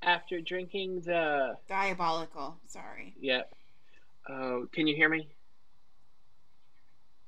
after 0.02 0.41
drinking 0.41 1.02
the 1.02 1.56
diabolical. 1.68 2.57
Sorry. 2.68 3.15
Yep. 3.19 3.53
Oh, 4.30 4.68
can 4.72 4.88
you 4.88 4.95
hear 4.95 5.10
me? 5.10 5.30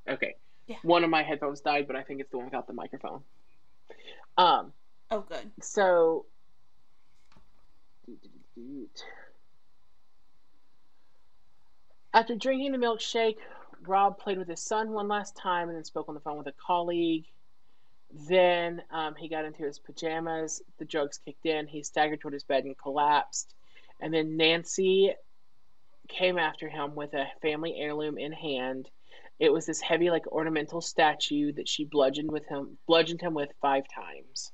Okay. 0.09 0.35
Yeah. 0.67 0.77
One 0.83 1.03
of 1.03 1.09
my 1.09 1.23
headphones 1.23 1.61
died, 1.61 1.87
but 1.87 1.95
I 1.95 2.03
think 2.03 2.21
it's 2.21 2.31
the 2.31 2.37
one 2.37 2.45
without 2.45 2.67
the 2.67 2.73
microphone. 2.73 3.21
Um. 4.37 4.73
Oh, 5.11 5.21
good. 5.21 5.51
So. 5.61 6.25
After 12.13 12.35
drinking 12.35 12.71
the 12.73 12.77
milkshake, 12.77 13.37
Rob 13.87 14.19
played 14.19 14.37
with 14.37 14.47
his 14.47 14.61
son 14.61 14.91
one 14.91 15.07
last 15.07 15.35
time 15.35 15.67
and 15.67 15.77
then 15.77 15.83
spoke 15.83 16.07
on 16.07 16.15
the 16.15 16.21
phone 16.21 16.37
with 16.37 16.47
a 16.47 16.53
colleague. 16.65 17.25
Then 18.13 18.83
um, 18.91 19.15
he 19.15 19.27
got 19.27 19.45
into 19.45 19.63
his 19.63 19.79
pajamas. 19.79 20.61
The 20.77 20.85
drugs 20.85 21.17
kicked 21.17 21.45
in. 21.45 21.65
He 21.67 21.81
staggered 21.81 22.21
toward 22.21 22.35
his 22.35 22.43
bed 22.43 22.63
and 22.63 22.77
collapsed. 22.77 23.55
And 23.99 24.13
then 24.13 24.37
Nancy 24.37 25.13
came 26.07 26.37
after 26.37 26.69
him 26.69 26.93
with 26.93 27.13
a 27.13 27.25
family 27.41 27.75
heirloom 27.75 28.17
in 28.19 28.31
hand. 28.31 28.89
It 29.39 29.51
was 29.51 29.65
this 29.65 29.81
heavy, 29.81 30.11
like 30.11 30.27
ornamental 30.27 30.79
statue 30.79 31.53
that 31.53 31.67
she 31.67 31.85
bludgeoned 31.85 32.31
with 32.31 32.45
him, 32.45 32.77
bludgeoned 32.85 33.21
him 33.21 33.33
with 33.33 33.49
five 33.61 33.85
times. 33.93 34.51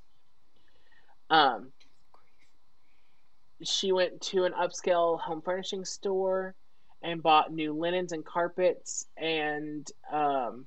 Um, 1.29 1.73
she 3.61 3.91
went 3.91 4.21
to 4.21 4.45
an 4.45 4.53
upscale 4.53 5.19
home 5.19 5.41
furnishing 5.41 5.83
store 5.83 6.55
and 7.01 7.21
bought 7.21 7.51
new 7.51 7.73
linens 7.73 8.13
and 8.13 8.25
carpets 8.25 9.05
and 9.17 9.89
um, 10.11 10.65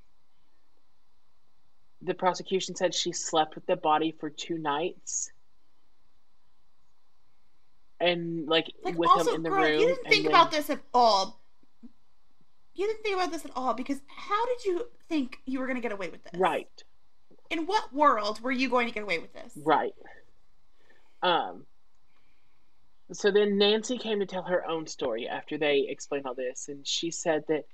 the 2.02 2.14
prosecution 2.14 2.74
said 2.74 2.94
she 2.94 3.12
slept 3.12 3.54
with 3.54 3.66
the 3.66 3.76
body 3.76 4.14
for 4.18 4.28
two 4.30 4.58
nights. 4.58 5.30
And 8.00 8.48
like, 8.48 8.72
Like, 8.82 8.98
with 8.98 9.08
also, 9.08 9.30
him 9.30 9.36
in 9.36 9.42
the 9.44 9.50
girl, 9.50 9.62
room. 9.62 9.80
you 9.80 9.86
didn't 9.88 10.08
think 10.08 10.24
then- 10.24 10.32
about 10.32 10.50
this 10.50 10.70
at 10.70 10.80
all. 10.92 11.38
You 12.74 12.86
didn't 12.86 13.02
think 13.02 13.16
about 13.16 13.30
this 13.30 13.44
at 13.44 13.50
all 13.54 13.74
because 13.74 14.00
how 14.08 14.46
did 14.46 14.64
you 14.64 14.86
think 15.08 15.36
you 15.44 15.60
were 15.60 15.66
going 15.66 15.76
to 15.76 15.82
get 15.82 15.92
away 15.92 16.08
with 16.08 16.24
this? 16.24 16.40
Right. 16.40 16.82
In 17.50 17.66
what 17.66 17.92
world 17.92 18.40
were 18.40 18.50
you 18.50 18.70
going 18.70 18.88
to 18.88 18.94
get 18.94 19.02
away 19.02 19.18
with 19.18 19.32
this? 19.34 19.52
Right. 19.62 19.94
Um. 21.22 21.66
So 23.12 23.30
then 23.30 23.58
Nancy 23.58 23.98
came 23.98 24.20
to 24.20 24.26
tell 24.26 24.44
her 24.44 24.66
own 24.66 24.86
story 24.86 25.28
after 25.28 25.58
they 25.58 25.84
explained 25.86 26.26
all 26.26 26.34
this, 26.34 26.68
and 26.68 26.86
she 26.86 27.10
said 27.10 27.44
that 27.48 27.66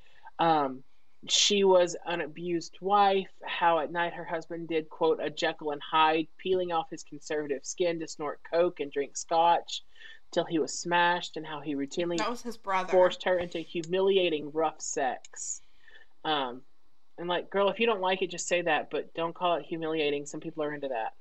um, 0.44 0.82
she 1.26 1.64
was 1.64 1.96
an 2.06 2.20
abused 2.20 2.76
wife. 2.80 3.30
How 3.44 3.80
at 3.80 3.90
night 3.90 4.14
her 4.14 4.24
husband 4.24 4.68
did 4.68 4.88
quote 4.88 5.18
a 5.20 5.30
Jekyll 5.30 5.72
and 5.72 5.82
Hyde, 5.82 6.28
peeling 6.38 6.70
off 6.72 6.90
his 6.90 7.02
conservative 7.02 7.64
skin 7.66 7.98
to 8.00 8.06
snort 8.08 8.40
coke 8.48 8.80
and 8.80 8.92
drink 8.92 9.16
scotch 9.16 9.82
till 10.30 10.44
he 10.44 10.58
was 10.58 10.78
smashed, 10.78 11.36
and 11.36 11.46
how 11.46 11.60
he 11.60 11.74
routinely 11.74 12.18
That 12.18 12.30
was 12.30 12.42
his 12.42 12.56
brother. 12.56 12.90
forced 12.90 13.24
her 13.24 13.38
into 13.38 13.58
humiliating 13.58 14.52
rough 14.52 14.80
sex. 14.80 15.62
Um, 16.24 16.62
and 17.18 17.28
like, 17.28 17.50
girl, 17.50 17.68
if 17.70 17.80
you 17.80 17.86
don't 17.86 18.00
like 18.00 18.22
it, 18.22 18.30
just 18.30 18.46
say 18.46 18.62
that, 18.62 18.90
but 18.90 19.12
don't 19.14 19.34
call 19.34 19.56
it 19.56 19.64
humiliating. 19.66 20.26
Some 20.26 20.40
people 20.40 20.62
are 20.62 20.72
into 20.74 20.88
that. 20.88 21.14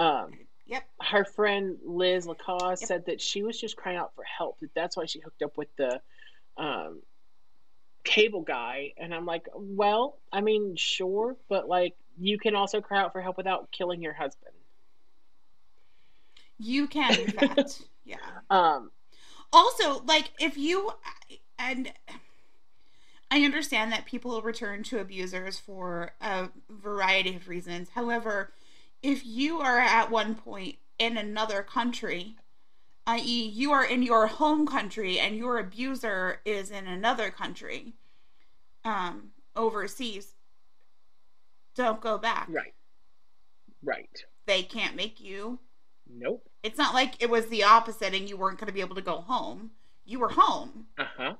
Um, 0.00 0.30
Yep. 0.66 0.84
her 1.02 1.24
friend 1.24 1.78
Liz 1.84 2.26
Lacasse 2.26 2.80
Yep. 2.80 2.88
said 2.88 3.06
that 3.06 3.20
she 3.20 3.42
was 3.42 3.60
just 3.60 3.76
crying 3.76 3.98
out 3.98 4.14
for 4.14 4.24
help. 4.24 4.58
That 4.60 4.72
that's 4.74 4.96
why 4.96 5.04
she 5.06 5.20
hooked 5.20 5.42
up 5.42 5.58
with 5.58 5.68
the 5.76 6.00
um, 6.56 7.02
cable 8.04 8.42
guy. 8.42 8.92
And 8.96 9.14
I'm 9.14 9.26
like, 9.26 9.46
well, 9.54 10.18
I 10.32 10.40
mean, 10.40 10.76
sure, 10.76 11.36
but 11.48 11.68
like, 11.68 11.94
you 12.18 12.38
can 12.38 12.54
also 12.54 12.80
cry 12.80 13.00
out 13.00 13.12
for 13.12 13.20
help 13.20 13.36
without 13.36 13.70
killing 13.72 14.02
your 14.02 14.12
husband. 14.12 14.54
You 16.58 16.86
can, 16.86 17.18
in 17.18 17.30
fact. 17.32 17.82
yeah. 18.04 18.16
Um, 18.50 18.90
Also, 19.52 20.02
like, 20.04 20.30
if 20.38 20.56
you. 20.56 20.92
And. 21.58 21.92
I 23.34 23.44
understand 23.46 23.92
that 23.92 24.04
people 24.04 24.30
will 24.32 24.42
return 24.42 24.82
to 24.82 24.98
abusers 24.98 25.58
for 25.58 26.12
a 26.20 26.50
variety 26.68 27.34
of 27.34 27.48
reasons. 27.48 27.88
However, 27.94 28.52
if 29.02 29.24
you 29.24 29.58
are 29.60 29.78
at 29.78 30.10
one 30.10 30.34
point 30.34 30.76
in 30.98 31.16
another 31.16 31.62
country, 31.62 32.36
i.e., 33.06 33.48
you 33.48 33.72
are 33.72 33.84
in 33.84 34.02
your 34.02 34.26
home 34.26 34.66
country 34.66 35.18
and 35.18 35.36
your 35.36 35.58
abuser 35.58 36.40
is 36.44 36.70
in 36.70 36.86
another 36.86 37.30
country, 37.30 37.94
um, 38.84 39.30
overseas, 39.56 40.34
don't 41.74 42.00
go 42.00 42.18
back. 42.18 42.48
right, 42.50 42.74
right. 43.82 44.24
They 44.46 44.62
can't 44.62 44.96
make 44.96 45.20
you. 45.20 45.58
Nope. 46.12 46.46
It's 46.62 46.78
not 46.78 46.94
like 46.94 47.22
it 47.22 47.30
was 47.30 47.46
the 47.46 47.64
opposite 47.64 48.14
and 48.14 48.28
you 48.28 48.36
weren't 48.36 48.58
going 48.58 48.66
to 48.66 48.72
be 48.72 48.80
able 48.80 48.96
to 48.96 49.02
go 49.02 49.20
home. 49.20 49.70
You 50.04 50.18
were 50.18 50.28
home. 50.28 50.86
Uh 50.98 51.04
huh. 51.16 51.34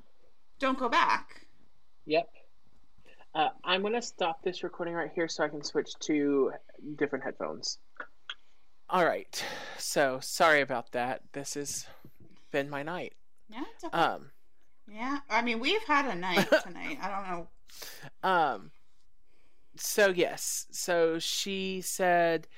Don't 0.58 0.78
go 0.78 0.88
back. 0.88 1.46
Yep. 2.06 2.28
Uh, 3.34 3.48
I'm 3.64 3.80
going 3.80 3.94
to 3.94 4.02
stop 4.02 4.42
this 4.42 4.62
recording 4.62 4.94
right 4.94 5.10
here 5.14 5.26
so 5.26 5.42
I 5.42 5.48
can 5.48 5.64
switch 5.64 5.90
to 6.00 6.52
different 6.96 7.24
headphones. 7.24 7.78
All 8.92 9.06
right. 9.06 9.42
So, 9.78 10.18
sorry 10.20 10.60
about 10.60 10.92
that. 10.92 11.22
This 11.32 11.54
has 11.54 11.86
been 12.50 12.68
my 12.68 12.82
night. 12.82 13.14
Yeah, 13.48 13.64
okay. 13.82 13.96
Um, 13.96 14.32
yeah. 14.86 15.20
I 15.30 15.40
mean, 15.40 15.60
we've 15.60 15.82
had 15.84 16.04
a 16.04 16.14
night 16.14 16.46
tonight. 16.62 16.98
I 17.00 17.08
don't 17.08 17.30
know. 17.30 17.48
um, 18.22 18.70
so 19.76 20.10
yes. 20.10 20.66
So 20.72 21.18
she 21.18 21.80
said, 21.80 22.48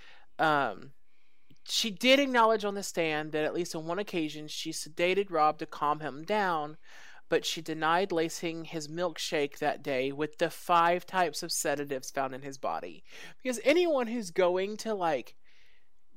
um, 0.40 0.90
she 1.68 1.92
did 1.92 2.18
acknowledge 2.18 2.64
on 2.64 2.74
the 2.74 2.82
stand 2.82 3.30
that 3.30 3.44
at 3.44 3.54
least 3.54 3.76
on 3.76 3.86
one 3.86 4.00
occasion 4.00 4.48
she 4.48 4.72
sedated 4.72 5.30
Rob 5.30 5.58
to 5.58 5.66
calm 5.66 6.00
him 6.00 6.24
down, 6.24 6.78
but 7.28 7.46
she 7.46 7.62
denied 7.62 8.10
lacing 8.10 8.64
his 8.64 8.88
milkshake 8.88 9.58
that 9.58 9.84
day 9.84 10.10
with 10.10 10.38
the 10.38 10.50
five 10.50 11.06
types 11.06 11.44
of 11.44 11.52
sedatives 11.52 12.10
found 12.10 12.34
in 12.34 12.42
his 12.42 12.58
body. 12.58 13.04
Because 13.40 13.60
anyone 13.62 14.08
who's 14.08 14.32
going 14.32 14.76
to 14.78 14.94
like 14.94 15.36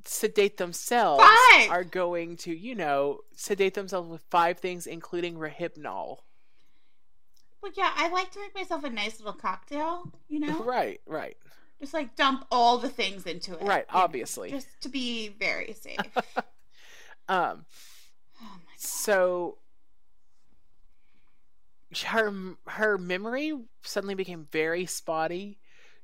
sedate 0.06 0.58
themselves 0.58 1.24
Five! 1.24 1.70
are 1.70 1.84
going 1.84 2.38
to, 2.38 2.56
you 2.56 2.76
know, 2.76 3.20
sedate 3.36 3.74
themselves 3.74 4.10
with 4.10 4.22
five 4.30 4.60
things, 4.60 4.88
including 4.88 5.36
Rohypnol. 5.36 6.18
Well, 7.62 7.72
yeah, 7.76 7.92
I 7.96 8.10
like 8.10 8.32
to 8.32 8.40
make 8.40 8.56
myself 8.56 8.84
a 8.84 8.90
nice 8.90 9.20
little 9.20 9.34
cocktail, 9.34 10.12
you 10.28 10.40
know? 10.40 10.60
Right, 10.64 11.02
right, 11.06 11.38
Just 11.80 11.94
like 11.94 12.16
dump 12.16 12.46
all 12.52 12.78
the 12.78 12.90
things 12.90 13.26
into 13.26 13.54
it. 13.54 13.62
right. 13.64 13.86
know, 13.92 14.00
Obviously. 14.00 14.52
Just 14.52 14.68
to 14.82 14.90
be 14.90 15.30
very 15.30 15.74
safe. 15.74 15.98
Um. 17.30 17.66
oh 18.42 18.44
my 18.44 18.72
god. 18.72 18.78
So 18.78 19.58
her 22.06 22.34
her 22.68 22.98
memory 22.98 23.54
suddenly 23.82 24.16
became 24.16 24.48
very 24.52 24.86
spotty. 24.86 25.58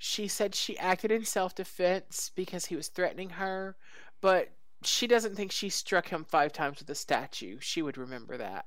She 0.05 0.27
said 0.27 0.53
she 0.53 0.77
acted 0.77 1.13
in 1.13 1.23
self 1.23 1.55
defense 1.55 2.29
because 2.35 2.65
he 2.65 2.75
was 2.75 2.89
threatening 2.89 3.29
her, 3.29 3.77
but 4.19 4.49
she 4.81 5.07
doesn't 5.07 5.35
think 5.35 5.49
she 5.53 5.69
struck 5.69 6.09
him 6.09 6.25
five 6.25 6.51
times 6.51 6.79
with 6.79 6.89
a 6.89 6.95
statue. 6.95 7.57
She 7.61 7.81
would 7.81 7.97
remember 7.97 8.35
that. 8.35 8.65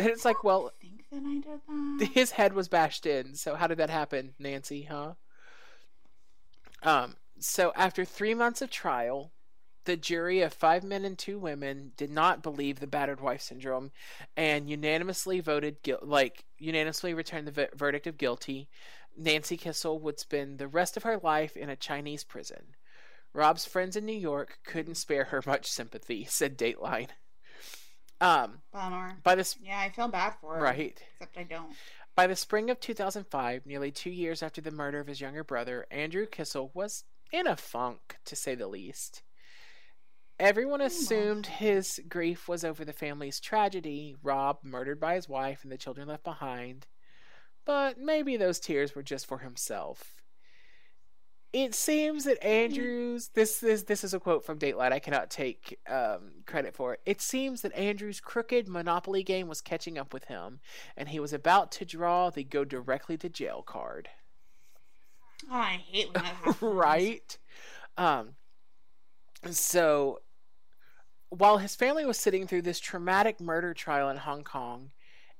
And 0.00 0.08
it's 0.08 0.24
like, 0.24 0.42
well, 0.42 0.72
I 0.82 0.86
think 0.88 1.04
that 1.12 1.22
I 1.24 1.34
did 1.34 1.60
that. 2.00 2.08
his 2.12 2.32
head 2.32 2.54
was 2.54 2.66
bashed 2.66 3.06
in. 3.06 3.36
So 3.36 3.54
how 3.54 3.68
did 3.68 3.78
that 3.78 3.88
happen, 3.88 4.34
Nancy? 4.40 4.82
Huh? 4.82 5.12
Um. 6.82 7.14
So 7.38 7.72
after 7.76 8.04
three 8.04 8.34
months 8.34 8.62
of 8.62 8.70
trial, 8.70 9.30
the 9.84 9.96
jury 9.96 10.40
of 10.40 10.52
five 10.52 10.82
men 10.82 11.04
and 11.04 11.16
two 11.16 11.38
women 11.38 11.92
did 11.96 12.10
not 12.10 12.42
believe 12.42 12.80
the 12.80 12.88
battered 12.88 13.20
wife 13.20 13.42
syndrome, 13.42 13.92
and 14.36 14.68
unanimously 14.68 15.38
voted 15.38 15.76
like 16.02 16.44
unanimously 16.58 17.14
returned 17.14 17.46
the 17.46 17.52
v- 17.52 17.76
verdict 17.76 18.08
of 18.08 18.18
guilty. 18.18 18.68
Nancy 19.16 19.56
Kissel 19.56 19.98
would 20.00 20.18
spend 20.18 20.58
the 20.58 20.68
rest 20.68 20.96
of 20.96 21.02
her 21.02 21.18
life 21.18 21.56
in 21.56 21.68
a 21.70 21.76
Chinese 21.76 22.24
prison. 22.24 22.74
Rob's 23.32 23.64
friends 23.64 23.96
in 23.96 24.06
New 24.06 24.12
York 24.16 24.58
couldn't 24.64 24.96
spare 24.96 25.24
her 25.24 25.42
much 25.46 25.66
sympathy, 25.70 26.24
said 26.28 26.56
Dateline. 26.58 27.08
Um, 28.20 28.62
Bummer. 28.72 29.18
by 29.22 29.34
this 29.34 29.56
Yeah, 29.62 29.78
I 29.78 29.90
feel 29.90 30.08
bad 30.08 30.34
for 30.40 30.54
her. 30.54 30.60
right. 30.62 31.02
Except 31.20 31.36
I 31.36 31.42
don't. 31.42 31.72
By 32.14 32.26
the 32.26 32.36
spring 32.36 32.70
of 32.70 32.80
2005, 32.80 33.66
nearly 33.66 33.90
two 33.90 34.10
years 34.10 34.42
after 34.42 34.62
the 34.62 34.70
murder 34.70 35.00
of 35.00 35.06
his 35.06 35.20
younger 35.20 35.44
brother, 35.44 35.86
Andrew 35.90 36.24
Kissel 36.26 36.70
was 36.72 37.04
in 37.30 37.46
a 37.46 37.56
funk, 37.56 38.16
to 38.24 38.34
say 38.34 38.54
the 38.54 38.68
least. 38.68 39.22
Everyone 40.38 40.80
assumed 40.80 41.46
his 41.46 42.00
grief 42.08 42.48
was 42.48 42.64
over 42.64 42.84
the 42.84 42.92
family's 42.94 43.40
tragedy 43.40 44.16
Rob 44.22 44.58
murdered 44.62 45.00
by 45.00 45.14
his 45.14 45.28
wife 45.28 45.62
and 45.62 45.70
the 45.72 45.78
children 45.78 46.08
left 46.08 46.24
behind. 46.24 46.86
But 47.66 47.98
maybe 47.98 48.36
those 48.36 48.60
tears 48.60 48.94
were 48.94 49.02
just 49.02 49.26
for 49.26 49.38
himself. 49.38 50.14
It 51.52 51.74
seems 51.74 52.24
that 52.24 52.42
Andrews 52.44 53.30
this 53.34 53.62
is 53.62 53.84
this 53.84 54.04
is 54.04 54.12
a 54.14 54.20
quote 54.20 54.44
from 54.44 54.58
Dateline. 54.58 54.92
I 54.92 54.98
cannot 54.98 55.30
take 55.30 55.78
um, 55.88 56.42
credit 56.46 56.74
for 56.74 56.94
it. 56.94 57.00
It 57.06 57.20
seems 57.20 57.62
that 57.62 57.74
Andrew's 57.74 58.20
crooked 58.20 58.68
Monopoly 58.68 59.22
game 59.22 59.48
was 59.48 59.60
catching 59.60 59.98
up 59.98 60.12
with 60.12 60.24
him, 60.24 60.60
and 60.96 61.08
he 61.08 61.18
was 61.18 61.32
about 61.32 61.72
to 61.72 61.84
draw 61.84 62.30
the 62.30 62.44
go 62.44 62.64
directly 62.64 63.16
to 63.18 63.28
jail 63.28 63.62
card. 63.62 64.10
Oh, 65.50 65.54
I 65.56 65.82
hate 65.88 66.12
when 66.12 66.22
that 66.24 66.34
happens. 66.34 66.62
right? 66.62 67.38
Um, 67.96 68.34
so 69.50 70.20
while 71.30 71.58
his 71.58 71.74
family 71.74 72.04
was 72.04 72.18
sitting 72.18 72.46
through 72.46 72.62
this 72.62 72.80
traumatic 72.80 73.40
murder 73.40 73.74
trial 73.74 74.10
in 74.10 74.18
Hong 74.18 74.44
Kong, 74.44 74.90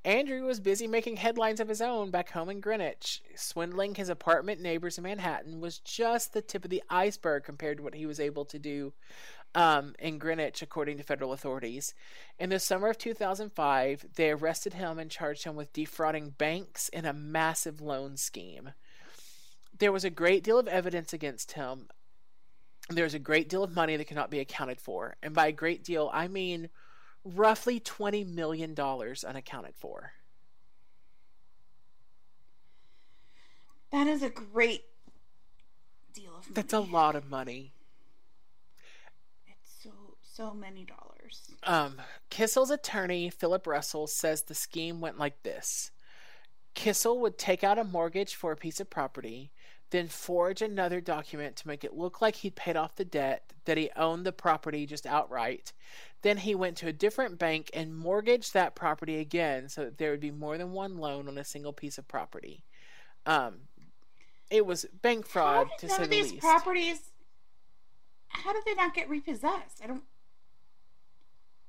Andrew 0.07 0.45
was 0.45 0.61
busy 0.61 0.87
making 0.87 1.17
headlines 1.17 1.59
of 1.59 1.69
his 1.69 1.83
own 1.83 2.13
back 2.13 2.31
home 2.31 2.49
in 2.49 2.61
Greenwich. 2.61 3.23
Swindling 3.35 3.97
his 3.97 4.09
apartment 4.09 4.61
neighbors 4.61 4.99
in 4.99 5.03
Manhattan 5.03 5.61
was 5.61 5.81
just 5.81 6.33
the 6.33 6.41
tip 6.41 6.65
of 6.65 6.71
the 6.71 6.85
iceberg 6.89 7.43
compared 7.43 7.79
to 7.79 7.83
what 7.83 7.97
he 7.97 8.07
was 8.07 8.21
able 8.21 8.45
to 8.45 8.59
do 8.61 8.93
um, 9.57 9.97
in 9.99 10.19
Greenwich, 10.19 10.63
according 10.63 10.97
to 10.99 11.03
federal 11.03 11.33
authorities. 11.33 11.93
In 12.39 12.51
the 12.51 12.61
summer 12.61 12.89
of 12.89 12.99
2005, 12.99 14.07
they 14.15 14.31
arrested 14.31 14.75
him 14.75 15.01
and 15.01 15.11
charged 15.11 15.43
him 15.43 15.57
with 15.57 15.73
defrauding 15.73 16.31
banks 16.31 16.89
in 16.91 17.05
a 17.05 17.13
massive 17.13 17.81
loan 17.81 18.17
scheme. 18.17 18.75
There 19.77 19.91
was 19.91 20.05
a 20.05 20.11
great 20.11 20.45
deal 20.45 20.61
of 20.61 20.69
evidence 20.69 21.13
against 21.13 21.53
him. 21.53 21.89
There's 22.89 23.15
a 23.15 23.19
great 23.19 23.49
deal 23.49 23.65
of 23.65 23.75
money 23.75 23.97
that 23.97 24.07
cannot 24.07 24.31
be 24.31 24.39
accounted 24.39 24.81
for. 24.81 25.17
And 25.21 25.35
by 25.35 25.49
a 25.49 25.53
great 25.53 25.83
deal, 25.83 26.09
I 26.15 26.29
mean 26.29 26.69
roughly 27.27 27.81
$20 27.81 28.27
million 28.27 28.75
unaccounted 28.79 29.75
for. 29.75 30.13
That 33.91 34.07
is 34.07 34.23
a 34.23 34.31
great 34.31 34.85
deal 36.13 36.37
of 36.37 36.45
money. 36.45 36.55
That's 36.55 36.73
a 36.73 36.81
lot 36.81 37.17
of 37.17 37.31
money. 37.31 37.73
It's 39.47 39.83
so 39.83 39.91
so 40.23 40.53
many 40.53 40.85
dollars. 40.85 41.51
Um, 41.63 42.01
Kissel's 42.31 42.71
attorney, 42.71 43.31
Philip 43.31 43.67
Russell, 43.67 44.07
says 44.07 44.43
the 44.43 44.55
scheme 44.55 45.01
went 45.01 45.19
like 45.19 45.43
this. 45.43 45.93
Kissel 46.75 47.21
would 47.21 47.39
take 47.39 47.65
out 47.65 47.79
a 47.79 47.85
mortgage 47.85 48.35
for 48.35 48.53
a 48.53 48.57
piece 48.57 48.81
of 48.81 48.91
property, 48.91 49.51
then 49.91 50.09
forge 50.09 50.63
another 50.63 51.01
document 51.01 51.57
to 51.57 51.69
make 51.69 51.85
it 51.85 51.95
look 51.95 52.21
like 52.21 52.37
he'd 52.37 52.57
paid 52.57 52.77
off 52.77 52.97
the 52.97 53.05
debt, 53.05 53.53
that 53.65 53.77
he 53.77 53.91
owned 53.97 54.27
the 54.27 54.33
property 54.33 54.87
just 54.87 55.07
outright. 55.07 55.73
Then 56.23 56.39
he 56.39 56.55
went 56.55 56.77
to 56.79 56.89
a 56.89 56.93
different 56.93 57.39
bank 57.39 57.71
and 57.73 57.97
mortgaged 57.97 58.53
that 58.55 58.75
property 58.75 59.19
again 59.19 59.69
so 59.69 59.85
that 59.85 59.99
there 59.99 60.11
would 60.11 60.21
be 60.21 60.31
more 60.31 60.59
than 60.59 60.73
one 60.73 60.99
loan 60.99 61.29
on 61.29 61.39
a 61.39 61.45
single 61.45 61.73
piece 61.73 61.99
of 61.99 62.09
property. 62.09 62.65
Um, 63.27 63.61
it 64.51 64.67
was 64.67 64.87
bank 65.03 65.27
fraud 65.27 65.69
to 65.79 65.89
say 65.89 66.03
the 66.03 66.09
these 66.09 66.33
least. 66.33 66.43
properties 66.43 67.01
how 68.29 68.53
did 68.53 68.65
they 68.65 68.75
not 68.75 68.95
get 68.95 69.09
repossessed? 69.09 69.81
I 69.83 69.87
don't 69.87 70.05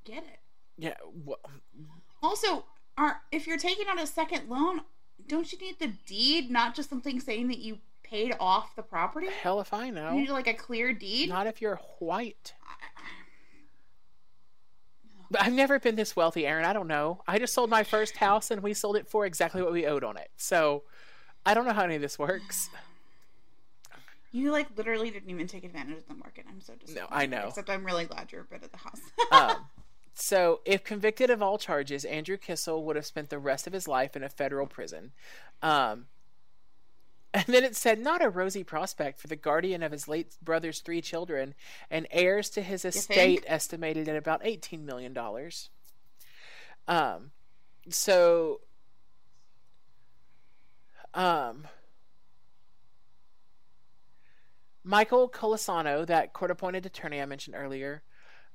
get 0.06 0.23
it. 0.23 0.39
Yeah. 0.77 0.95
Well, 1.26 1.39
Also, 2.22 2.65
are 2.98 3.22
if 3.31 3.48
you're 3.48 3.57
taking 3.57 3.88
out 3.88 3.99
a 4.02 4.07
second 4.07 4.49
loan, 4.49 4.81
don't 5.27 5.52
you 5.52 5.57
need 5.60 5.80
the 5.80 5.94
deed, 6.06 6.52
not 6.52 6.76
just 6.76 6.89
something 6.89 7.19
saying 7.19 7.48
that 7.48 7.60
you 7.60 7.80
paid 8.10 8.36
off 8.40 8.76
the 8.76 8.84
property? 8.84 9.28
hell 9.42 9.60
if 9.60 9.74
I 9.74 9.90
know. 9.90 10.14
You 10.14 10.22
need 10.22 10.30
like 10.30 10.48
a 10.48 10.54
clear 10.54 10.94
deed. 10.94 11.30
Not 11.30 11.48
if 11.48 11.62
you're 11.62 11.80
white. 12.00 12.54
But 15.30 15.42
I've 15.42 15.54
never 15.54 15.78
been 15.78 15.96
this 15.96 16.16
wealthy, 16.16 16.48
Aaron. 16.48 16.64
I 16.64 16.72
don't 16.72 16.88
know. 16.88 17.22
I 17.28 17.38
just 17.38 17.54
sold 17.54 17.70
my 17.70 17.84
first 17.84 18.18
house 18.18 18.50
and 18.50 18.64
we 18.64 18.74
sold 18.74 18.96
it 18.96 19.10
for 19.10 19.26
exactly 19.26 19.62
what 19.62 19.74
we 19.74 19.86
owed 19.86 20.04
on 20.04 20.16
it. 20.16 20.30
So 20.38 20.84
I 21.46 21.54
don't 21.54 21.66
know 21.66 21.74
how 21.74 21.84
any 21.84 21.96
of 21.96 22.02
this 22.02 22.18
works. 22.18 22.70
You 24.32 24.52
like 24.52 24.68
literally 24.78 25.10
didn't 25.10 25.30
even 25.30 25.48
take 25.48 25.64
advantage 25.64 25.98
of 25.98 26.08
the 26.08 26.14
market. 26.14 26.46
I'm 26.50 26.62
so 26.62 26.74
disappointed. 26.74 27.10
No, 27.12 27.18
I 27.18 27.26
know. 27.26 27.48
Except 27.48 27.70
I'm 27.70 27.86
really 27.86 28.06
glad 28.06 28.32
you're 28.32 28.46
rid 28.50 28.64
of 28.64 28.72
the 28.72 28.78
house. 28.78 29.02
um, 29.32 29.66
so, 30.14 30.62
if 30.66 30.84
convicted 30.84 31.30
of 31.30 31.42
all 31.44 31.58
charges, 31.58 32.04
Andrew 32.04 32.38
Kissel 32.38 32.84
would 32.84 32.96
have 32.96 33.06
spent 33.06 33.30
the 33.30 33.38
rest 33.38 33.68
of 33.68 33.74
his 33.74 33.88
life 33.88 34.16
in 34.16 34.24
a 34.24 34.30
federal 34.30 34.66
prison. 34.66 35.12
Um, 35.62 36.08
and 37.34 37.45
then 37.48 37.64
it 37.64 37.76
said, 37.76 37.99
not 37.99 38.24
a 38.24 38.30
rosy 38.30 38.64
prospect 38.64 39.20
for 39.20 39.28
the 39.28 39.36
guardian 39.36 39.84
of 39.84 39.91
his 39.91 40.08
late 40.08 40.36
brother's 40.41 40.80
three 40.80 41.02
children 41.02 41.54
and 41.91 42.08
heirs 42.12 42.49
to 42.52 42.62
his 42.62 42.86
estate 42.86 43.44
estimated 43.48 44.08
at 44.08 44.16
about 44.16 44.44
$18 44.44 44.84
million. 44.84 45.18
Um, 46.88 47.32
so, 47.90 48.62
um, 51.14 51.68
Michael 54.84 55.30
Colasano, 55.30 56.06
that 56.06 56.32
court 56.32 56.49
appointed 56.49 56.86
attorney 56.86 57.22
I 57.22 57.26
mentioned 57.26 57.58
earlier, 57.58 58.04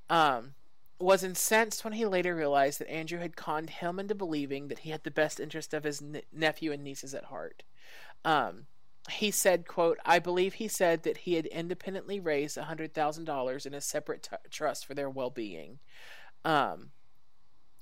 um, 0.08 0.54
was 0.98 1.22
incensed 1.22 1.84
when 1.84 1.92
he 1.92 2.06
later 2.06 2.34
realized 2.34 2.78
that 2.78 2.90
Andrew 2.90 3.18
had 3.18 3.36
conned 3.36 3.68
him 3.68 3.98
into 3.98 4.14
believing 4.14 4.68
that 4.68 4.80
he 4.80 4.90
had 4.90 5.02
the 5.04 5.10
best 5.10 5.40
interest 5.40 5.74
of 5.74 5.84
his 5.84 6.00
n- 6.00 6.22
nephew 6.32 6.72
and 6.72 6.82
nieces 6.82 7.14
at 7.14 7.24
heart. 7.24 7.64
Um, 8.24 8.66
he 9.10 9.30
said, 9.30 9.66
quote, 9.66 9.98
I 10.04 10.18
believe 10.20 10.54
he 10.54 10.68
said 10.68 11.02
that 11.02 11.18
he 11.18 11.34
had 11.34 11.46
independently 11.46 12.20
raised 12.20 12.56
a 12.56 12.62
$100,000 12.62 13.66
in 13.66 13.74
a 13.74 13.80
separate 13.80 14.22
t- 14.24 14.36
trust 14.50 14.86
for 14.86 14.94
their 14.94 15.10
well-being. 15.10 15.80
Um, 16.44 16.90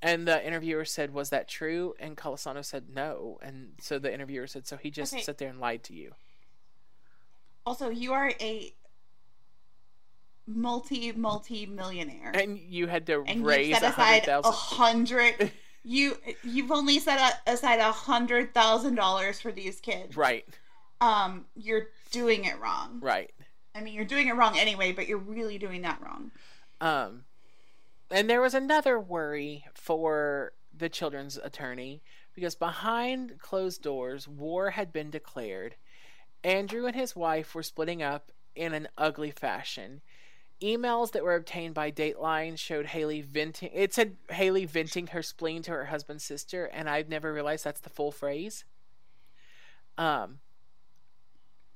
and 0.02 0.26
the 0.26 0.44
interviewer 0.44 0.86
said, 0.86 1.12
was 1.12 1.28
that 1.28 1.46
true? 1.46 1.94
And 2.00 2.16
Colasano 2.16 2.64
said, 2.64 2.84
no. 2.88 3.38
And 3.42 3.72
so 3.80 3.98
the 3.98 4.12
interviewer 4.12 4.46
said, 4.46 4.66
so 4.66 4.78
he 4.78 4.90
just 4.90 5.12
Okay. 5.12 5.22
sat 5.22 5.36
there 5.38 5.50
and 5.50 5.60
lied 5.60 5.82
to 5.84 5.94
you. 5.94 6.12
also, 7.66 7.90
you 7.90 8.12
are 8.14 8.32
a 8.40 8.74
multi 10.46 11.12
multi 11.12 11.66
millionaire, 11.66 12.30
And 12.34 12.58
you 12.58 12.86
had 12.86 13.06
to 13.06 13.22
and 13.26 13.44
raise 13.44 13.80
a 13.82 13.90
hundred 13.90 14.22
a 14.22 14.42
thousand. 14.42 15.50
You 15.82 16.16
you've 16.42 16.70
only 16.70 16.98
set 16.98 17.40
aside 17.46 17.78
a 17.80 17.92
hundred 17.92 18.52
thousand 18.54 18.96
dollars 18.96 19.40
for 19.40 19.50
these 19.50 19.80
kids. 19.80 20.16
Right, 20.16 20.46
Um, 21.00 21.46
you're 21.56 21.88
doing 22.10 22.44
it 22.44 22.58
wrong. 22.60 22.98
right. 23.00 23.30
I 23.74 23.80
mean, 23.80 23.94
you're 23.94 24.04
doing 24.04 24.26
it 24.28 24.34
wrong 24.34 24.58
anyway, 24.58 24.92
but 24.92 25.06
you're 25.06 25.18
really 25.18 25.56
doing 25.56 25.82
that 25.82 26.00
wrong. 26.02 26.32
Um, 26.80 27.22
and 28.10 28.28
there 28.28 28.40
was 28.40 28.52
another 28.52 28.98
worry 28.98 29.64
for 29.74 30.52
the 30.76 30.88
children's 30.88 31.36
attorney 31.36 32.02
because 32.34 32.54
behind 32.56 33.38
closed 33.38 33.80
doors, 33.82 34.26
war 34.26 34.70
had 34.70 34.92
been 34.92 35.10
declared. 35.10 35.76
Andrew 36.42 36.86
and 36.86 36.96
his 36.96 37.14
wife 37.14 37.54
were 37.54 37.62
splitting 37.62 38.02
up 38.02 38.32
in 38.56 38.74
an 38.74 38.88
ugly 38.98 39.30
fashion. 39.30 40.00
Emails 40.62 41.12
that 41.12 41.24
were 41.24 41.34
obtained 41.34 41.74
by 41.74 41.90
Dateline 41.90 42.58
showed 42.58 42.86
Haley 42.86 43.22
venting. 43.22 43.70
It 43.72 43.94
said 43.94 44.16
Haley 44.30 44.66
venting 44.66 45.08
her 45.08 45.22
spleen 45.22 45.62
to 45.62 45.70
her 45.70 45.86
husband's 45.86 46.24
sister, 46.24 46.66
and 46.66 46.88
I've 46.88 47.08
never 47.08 47.32
realized 47.32 47.64
that's 47.64 47.80
the 47.80 47.90
full 47.90 48.12
phrase. 48.12 48.64
Um, 49.96 50.40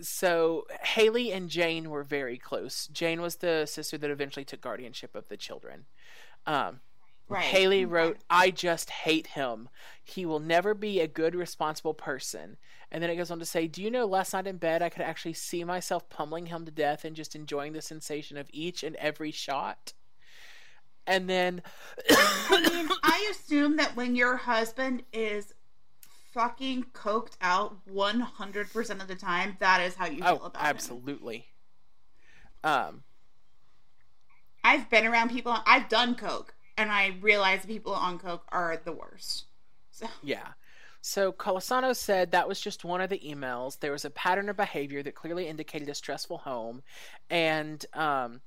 so 0.01 0.66
Haley 0.82 1.32
and 1.32 1.48
Jane 1.48 1.89
were 1.89 2.02
very 2.02 2.36
close. 2.36 2.86
Jane 2.89 3.23
was 3.23 3.36
the 3.36 3.66
sister 3.66 3.97
that 3.98 4.11
eventually 4.11 4.44
took 4.44 4.61
guardianship 4.61 5.15
of 5.15 5.28
the 5.28 5.36
children. 5.36 5.86
Um, 6.47 6.81
Right. 7.29 7.45
Haley 7.45 7.85
wrote, 7.87 8.19
I 8.29 8.51
just 8.51 8.91
hate 8.91 9.29
him. 9.29 9.69
He 10.03 10.27
will 10.27 10.41
never 10.41 10.75
be 10.75 11.01
a 11.01 11.09
good, 11.09 11.35
responsible 11.35 11.95
person. 11.95 12.59
And 12.93 13.03
then 13.03 13.11
it 13.11 13.17
goes 13.17 13.31
on 13.31 13.39
to 13.39 13.47
say, 13.47 13.67
Do 13.67 13.83
you 13.83 13.91
know 13.91 14.05
last 14.07 14.35
night 14.35 14.47
in 14.47 14.59
bed 14.59 14.83
I 14.83 14.89
could 14.91 15.03
actually 15.03 15.33
see 15.33 15.65
myself 15.65 16.09
pummeling 16.11 16.47
him 16.47 16.65
to 16.67 16.71
death 16.71 17.05
and 17.05 17.17
just 17.17 17.35
enjoying 17.35 17.73
the 17.73 17.83
sensation 17.83 18.37
of 18.37 18.49
each 18.53 18.83
and 18.83 18.95
every 18.97 19.31
shot? 19.31 19.95
And 21.07 21.29
then 21.29 21.63
I 22.11 22.69
mean, 22.73 22.89
I 23.03 23.29
assume 23.31 23.77
that 23.77 23.97
when 23.97 24.17
your 24.17 24.37
husband 24.37 25.03
is 25.13 25.55
fucking 26.33 26.87
coked 26.93 27.37
out 27.41 27.79
100% 27.87 29.01
of 29.03 29.09
the 29.09 29.15
time, 29.15 29.57
that 29.61 29.81
is 29.81 29.95
how 29.95 30.07
you 30.07 30.23
feel 30.23 30.41
Oh, 30.43 30.47
about 30.47 30.63
him. 30.63 30.67
absolutely. 30.69 31.47
Um 32.63 33.03
I've 34.63 34.89
been 34.89 35.07
around 35.07 35.31
people, 35.31 35.57
I've 35.67 35.89
done 35.91 36.15
coke, 36.15 36.55
and 36.77 36.91
I 36.91 37.17
realize 37.21 37.65
people 37.65 37.93
on 37.93 38.19
coke 38.19 38.45
are 38.51 38.81
the 38.85 38.93
worst. 38.93 39.45
So, 39.91 40.07
Yeah. 40.23 40.49
So 41.07 41.33
Colasano 41.33 41.95
said 41.95 42.31
that 42.31 42.49
was 42.49 42.59
just 42.59 42.83
one 42.83 43.03
of 43.03 43.11
the 43.11 43.19
emails. 43.19 43.79
There 43.79 43.93
was 43.93 44.07
a 44.07 44.11
pattern 44.11 44.49
of 44.49 44.57
behavior 44.57 45.03
that 45.03 45.15
clearly 45.15 45.47
indicated 45.49 45.91
a 45.91 45.95
stressful 45.95 46.39
home, 46.39 46.83
and 47.29 47.85
um, 47.93 48.41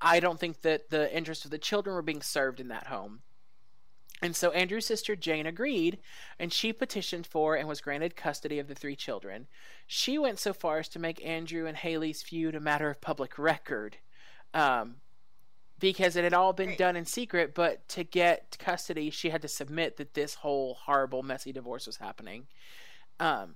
I 0.00 0.18
don't 0.18 0.40
think 0.40 0.62
that 0.62 0.88
the 0.88 1.14
interests 1.14 1.44
of 1.44 1.50
the 1.50 1.58
children 1.58 1.94
were 1.94 2.00
being 2.00 2.22
served 2.22 2.60
in 2.60 2.68
that 2.68 2.86
home. 2.86 3.20
And 4.22 4.34
so 4.34 4.50
Andrew's 4.50 4.86
sister 4.86 5.14
Jane 5.14 5.46
agreed, 5.46 5.98
and 6.38 6.52
she 6.52 6.72
petitioned 6.72 7.26
for 7.26 7.56
and 7.56 7.68
was 7.68 7.80
granted 7.80 8.16
custody 8.16 8.58
of 8.58 8.68
the 8.68 8.74
three 8.74 8.96
children. 8.96 9.46
She 9.86 10.18
went 10.18 10.38
so 10.38 10.52
far 10.52 10.78
as 10.78 10.88
to 10.88 10.98
make 10.98 11.24
Andrew 11.24 11.66
and 11.66 11.76
Haley's 11.76 12.22
feud 12.22 12.54
a 12.54 12.60
matter 12.60 12.90
of 12.90 13.00
public 13.00 13.38
record. 13.38 13.98
Um, 14.54 14.96
because 15.80 16.16
it 16.16 16.24
had 16.24 16.34
all 16.34 16.52
been 16.52 16.76
done 16.76 16.96
in 16.96 17.04
secret, 17.04 17.54
but 17.54 17.88
to 17.88 18.04
get 18.04 18.56
custody, 18.58 19.10
she 19.10 19.30
had 19.30 19.42
to 19.42 19.48
submit 19.48 19.96
that 19.96 20.14
this 20.14 20.34
whole 20.34 20.74
horrible, 20.74 21.22
messy 21.22 21.52
divorce 21.52 21.86
was 21.86 21.96
happening. 21.96 22.46
Um, 23.20 23.54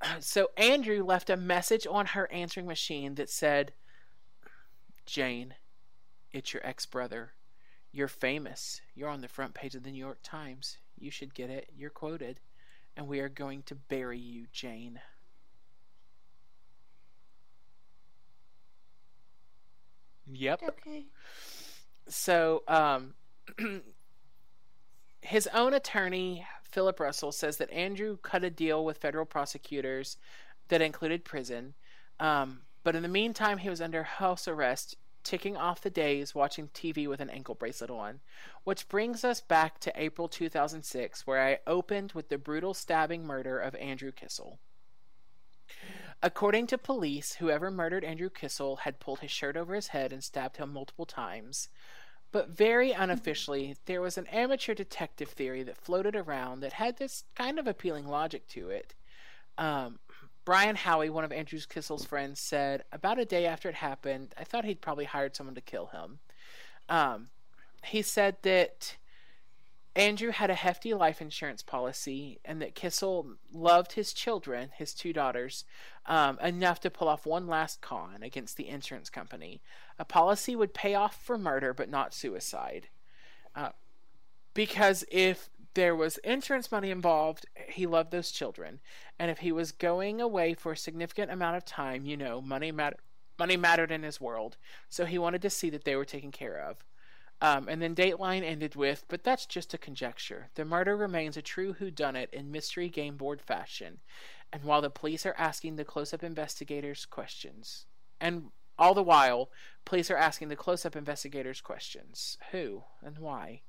so 0.20 0.48
Andrew 0.56 1.04
left 1.04 1.30
a 1.30 1.36
message 1.36 1.86
on 1.88 2.06
her 2.06 2.30
answering 2.32 2.66
machine 2.66 3.14
that 3.16 3.30
said, 3.30 3.72
Jane, 5.06 5.54
it's 6.32 6.52
your 6.52 6.64
ex 6.64 6.86
brother. 6.86 7.32
You're 7.92 8.08
famous. 8.08 8.80
You're 8.94 9.08
on 9.08 9.20
the 9.20 9.28
front 9.28 9.54
page 9.54 9.74
of 9.74 9.82
the 9.82 9.90
New 9.90 9.98
York 9.98 10.20
Times. 10.22 10.78
You 10.96 11.10
should 11.10 11.34
get 11.34 11.50
it. 11.50 11.70
You're 11.76 11.90
quoted. 11.90 12.38
And 12.96 13.08
we 13.08 13.18
are 13.20 13.28
going 13.28 13.62
to 13.64 13.74
bury 13.74 14.18
you, 14.18 14.46
Jane. 14.52 15.00
Yep. 20.32 20.62
okay. 20.68 21.04
So, 22.08 22.62
um, 22.66 23.14
his 25.20 25.48
own 25.48 25.74
attorney, 25.74 26.46
Philip 26.64 26.98
Russell, 27.00 27.32
says 27.32 27.58
that 27.58 27.70
Andrew 27.70 28.16
cut 28.16 28.44
a 28.44 28.50
deal 28.50 28.84
with 28.84 28.98
federal 28.98 29.26
prosecutors 29.26 30.16
that 30.68 30.82
included 30.82 31.24
prison. 31.24 31.74
Um, 32.18 32.62
but 32.82 32.96
in 32.96 33.02
the 33.02 33.08
meantime, 33.08 33.58
he 33.58 33.68
was 33.68 33.80
under 33.80 34.02
house 34.02 34.48
arrest, 34.48 34.96
ticking 35.22 35.56
off 35.56 35.82
the 35.82 35.90
days 35.90 36.34
watching 36.34 36.68
TV 36.68 37.06
with 37.06 37.20
an 37.20 37.30
ankle 37.30 37.54
bracelet 37.54 37.90
on. 37.90 38.20
Which 38.64 38.88
brings 38.88 39.24
us 39.24 39.40
back 39.40 39.78
to 39.80 39.92
April 39.94 40.28
2006, 40.28 41.26
where 41.26 41.42
I 41.42 41.58
opened 41.66 42.12
with 42.12 42.28
the 42.28 42.38
brutal 42.38 42.74
stabbing 42.74 43.26
murder 43.26 43.58
of 43.58 43.74
Andrew 43.76 44.12
Kissel. 44.12 44.58
According 46.22 46.66
to 46.68 46.78
police, 46.78 47.34
whoever 47.34 47.70
murdered 47.70 48.04
Andrew 48.04 48.28
Kissel 48.28 48.76
had 48.76 49.00
pulled 49.00 49.20
his 49.20 49.30
shirt 49.30 49.56
over 49.56 49.74
his 49.74 49.88
head 49.88 50.12
and 50.12 50.22
stabbed 50.22 50.58
him 50.58 50.72
multiple 50.72 51.06
times. 51.06 51.68
But 52.32 52.50
very 52.50 52.92
unofficially, 52.92 53.76
there 53.86 54.00
was 54.00 54.16
an 54.16 54.26
amateur 54.26 54.74
detective 54.74 55.30
theory 55.30 55.62
that 55.62 55.76
floated 55.76 56.14
around 56.14 56.60
that 56.60 56.74
had 56.74 56.98
this 56.98 57.24
kind 57.34 57.58
of 57.58 57.66
appealing 57.66 58.06
logic 58.06 58.46
to 58.48 58.70
it. 58.70 58.94
Um, 59.58 59.98
Brian 60.44 60.76
Howie, 60.76 61.10
one 61.10 61.24
of 61.24 61.32
Andrew 61.32 61.58
Kissel's 61.68 62.04
friends, 62.04 62.40
said, 62.40 62.84
About 62.92 63.18
a 63.18 63.24
day 63.24 63.46
after 63.46 63.68
it 63.68 63.74
happened, 63.76 64.34
I 64.38 64.44
thought 64.44 64.64
he'd 64.64 64.80
probably 64.80 65.06
hired 65.06 65.34
someone 65.34 65.54
to 65.54 65.60
kill 65.60 65.86
him. 65.86 66.18
Um, 66.88 67.28
he 67.84 68.02
said 68.02 68.36
that 68.42 68.96
Andrew 70.00 70.30
had 70.30 70.48
a 70.48 70.54
hefty 70.54 70.94
life 70.94 71.20
insurance 71.20 71.62
policy, 71.62 72.40
and 72.42 72.62
that 72.62 72.74
Kissel 72.74 73.34
loved 73.52 73.92
his 73.92 74.14
children, 74.14 74.70
his 74.74 74.94
two 74.94 75.12
daughters, 75.12 75.66
um, 76.06 76.38
enough 76.42 76.80
to 76.80 76.90
pull 76.90 77.06
off 77.06 77.26
one 77.26 77.46
last 77.46 77.82
con 77.82 78.22
against 78.22 78.56
the 78.56 78.66
insurance 78.66 79.10
company. 79.10 79.60
A 79.98 80.06
policy 80.06 80.56
would 80.56 80.72
pay 80.72 80.94
off 80.94 81.22
for 81.22 81.36
murder, 81.36 81.74
but 81.74 81.90
not 81.90 82.14
suicide. 82.14 82.88
Uh, 83.54 83.70
because 84.54 85.04
if 85.10 85.50
there 85.74 85.94
was 85.94 86.16
insurance 86.18 86.72
money 86.72 86.90
involved, 86.90 87.44
he 87.68 87.84
loved 87.84 88.10
those 88.10 88.30
children. 88.30 88.80
And 89.18 89.30
if 89.30 89.40
he 89.40 89.52
was 89.52 89.70
going 89.70 90.18
away 90.18 90.54
for 90.54 90.72
a 90.72 90.78
significant 90.78 91.30
amount 91.30 91.58
of 91.58 91.66
time, 91.66 92.06
you 92.06 92.16
know, 92.16 92.40
money, 92.40 92.72
mat- 92.72 92.98
money 93.38 93.58
mattered 93.58 93.90
in 93.90 94.02
his 94.02 94.18
world. 94.18 94.56
So 94.88 95.04
he 95.04 95.18
wanted 95.18 95.42
to 95.42 95.50
see 95.50 95.68
that 95.68 95.84
they 95.84 95.94
were 95.94 96.06
taken 96.06 96.32
care 96.32 96.58
of. 96.58 96.78
Um, 97.42 97.68
and 97.68 97.80
then 97.80 97.94
Dateline 97.94 98.44
ended 98.44 98.76
with, 98.76 99.04
but 99.08 99.24
that's 99.24 99.46
just 99.46 99.72
a 99.72 99.78
conjecture. 99.78 100.50
The 100.54 100.64
murder 100.64 100.96
remains 100.96 101.36
a 101.36 101.42
true 101.42 101.74
whodunit 101.74 102.30
in 102.32 102.50
mystery 102.50 102.90
game 102.90 103.16
board 103.16 103.40
fashion. 103.40 104.00
And 104.52 104.64
while 104.64 104.82
the 104.82 104.90
police 104.90 105.24
are 105.24 105.34
asking 105.38 105.76
the 105.76 105.84
close 105.84 106.12
up 106.12 106.22
investigators 106.22 107.06
questions, 107.06 107.86
and 108.20 108.50
all 108.78 108.94
the 108.94 109.02
while, 109.02 109.50
police 109.84 110.10
are 110.10 110.16
asking 110.16 110.48
the 110.48 110.56
close 110.56 110.84
up 110.84 110.96
investigators 110.96 111.60
questions 111.60 112.36
who 112.50 112.82
and 113.02 113.18
why? 113.18 113.62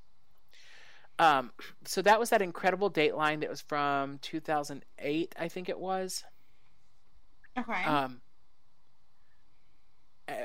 Um, 1.19 1.51
so 1.85 2.01
that 2.01 2.19
was 2.19 2.29
that 2.31 2.41
incredible 2.41 2.89
Dateline 2.89 3.41
that 3.41 3.49
was 3.49 3.61
from 3.61 4.17
2008, 4.19 5.35
I 5.37 5.47
think 5.47 5.69
it 5.69 5.79
was. 5.79 6.23
Okay. 7.57 7.83
Um, 7.83 8.21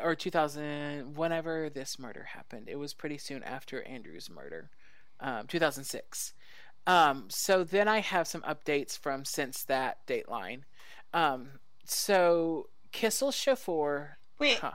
or 0.03 0.15
2000, 0.15 1.17
whenever 1.17 1.71
this 1.71 1.99
murder 1.99 2.25
happened. 2.25 2.69
It 2.69 2.77
was 2.77 2.95
pretty 2.95 3.19
soon 3.19 3.43
after 3.43 3.83
Andrew's 3.83 4.31
murder, 4.31 4.71
um, 5.21 5.47
2006. 5.47 6.35
Um, 6.87 7.25
so 7.29 7.65
then 7.65 7.89
I 7.89 8.01
have 8.01 8.29
some 8.29 8.43
updates 8.43 8.99
from 8.99 9.25
since 9.25 9.65
that 9.65 10.07
Dateline. 10.07 10.63
Um, 11.13 11.49
so 11.85 12.69
Kissel 12.93 13.33
chauffeur. 13.33 14.19
Wait. 14.39 14.59
Huh. 14.59 14.73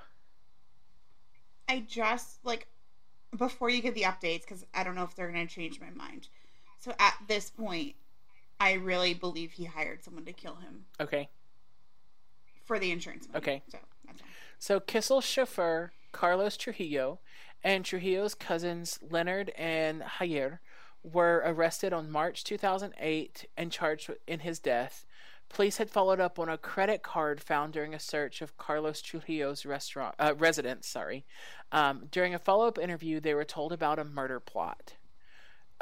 I 1.69 1.83
just 1.87 2.43
like 2.43 2.67
before 3.37 3.69
you 3.69 3.81
give 3.81 3.93
the 3.93 4.01
updates 4.01 4.41
because 4.41 4.65
I 4.73 4.83
don't 4.83 4.95
know 4.95 5.03
if 5.03 5.15
they're 5.15 5.31
going 5.31 5.47
to 5.47 5.53
change 5.53 5.79
my 5.79 5.89
mind. 5.91 6.27
So 6.79 6.93
at 6.99 7.13
this 7.27 7.49
point, 7.49 7.95
I 8.59 8.73
really 8.73 9.13
believe 9.13 9.51
he 9.53 9.65
hired 9.65 10.03
someone 10.03 10.25
to 10.25 10.33
kill 10.33 10.55
him. 10.55 10.85
Okay. 10.99 11.29
For 12.65 12.77
the 12.77 12.91
insurance 12.91 13.27
money. 13.27 13.37
Okay. 13.37 13.63
So 13.69 13.77
that's 14.05 14.21
all. 14.21 14.27
So 14.61 14.79
Kissel's 14.79 15.25
chauffeur 15.25 15.91
Carlos 16.11 16.55
Trujillo 16.55 17.19
and 17.63 17.83
Trujillo's 17.83 18.35
cousins 18.35 18.99
Leonard 19.01 19.49
and 19.57 20.03
Javier 20.03 20.59
were 21.01 21.41
arrested 21.43 21.93
on 21.93 22.11
March 22.11 22.43
2008 22.43 23.47
and 23.57 23.71
charged 23.71 24.11
in 24.27 24.41
his 24.41 24.59
death. 24.59 25.03
Police 25.49 25.77
had 25.77 25.89
followed 25.89 26.19
up 26.19 26.37
on 26.37 26.47
a 26.47 26.59
credit 26.59 27.01
card 27.01 27.41
found 27.41 27.73
during 27.73 27.95
a 27.95 27.99
search 27.99 28.39
of 28.43 28.55
Carlos 28.55 29.01
Trujillo's 29.01 29.65
restaurant 29.65 30.13
uh, 30.19 30.35
residence. 30.37 30.87
Sorry, 30.87 31.25
um, 31.71 32.03
during 32.11 32.35
a 32.35 32.39
follow-up 32.39 32.77
interview, 32.77 33.19
they 33.19 33.33
were 33.33 33.43
told 33.43 33.73
about 33.73 33.97
a 33.97 34.03
murder 34.03 34.39
plot. 34.39 34.93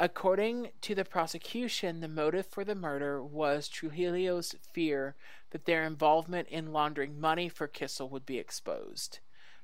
According 0.02 0.70
to 0.80 0.94
the 0.94 1.04
prosecution, 1.04 2.00
the 2.00 2.08
motive 2.08 2.46
for 2.46 2.64
the 2.64 2.74
murder 2.74 3.22
was 3.22 3.68
Trujillo's 3.68 4.54
fear 4.72 5.14
that 5.50 5.66
their 5.66 5.84
involvement 5.84 6.48
in 6.48 6.72
laundering 6.72 7.20
money 7.20 7.50
for 7.50 7.68
Kissel 7.68 8.08
would 8.08 8.24
be 8.24 8.38
exposed. 8.38 9.18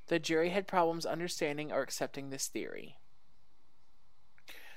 The 0.08 0.18
jury 0.18 0.50
had 0.50 0.68
problems 0.68 1.06
understanding 1.06 1.72
or 1.72 1.80
accepting 1.80 2.28
this 2.28 2.48
theory. 2.48 2.98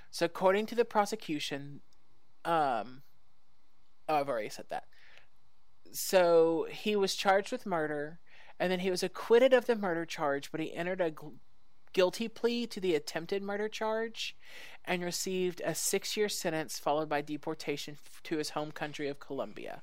So, 0.10 0.26
according 0.26 0.66
to 0.68 0.76
the 0.76 0.86
prosecution, 0.86 1.82
um, 2.46 3.02
oh, 4.08 4.16
I've 4.16 4.30
already 4.30 4.50
said 4.50 4.66
that 4.70 4.86
so 5.92 6.68
he 6.70 6.96
was 6.96 7.16
charged 7.16 7.52
with 7.52 7.66
murder, 7.66 8.20
and 8.60 8.72
then 8.72 8.80
he 8.80 8.92
was 8.92 9.04
acquitted 9.04 9.54
of 9.54 9.66
the 9.66 9.76
murder 9.76 10.06
charge, 10.06 10.52
but 10.52 10.60
he 10.60 10.74
entered 10.74 11.02
a 11.02 11.14
guilty 11.94 12.28
plea 12.28 12.68
to 12.68 12.80
the 12.80 12.96
attempted 12.96 13.42
murder 13.42 13.68
charge 13.68 14.36
and 14.86 15.04
received 15.04 15.62
a 15.66 15.76
six 15.76 16.18
year 16.18 16.30
sentence 16.30 16.80
followed 16.80 17.10
by 17.10 17.22
deportation 17.22 17.98
to 18.24 18.38
his 18.38 18.52
home 18.52 18.72
country 18.72 19.08
of 19.08 19.20
Colombia. 19.20 19.82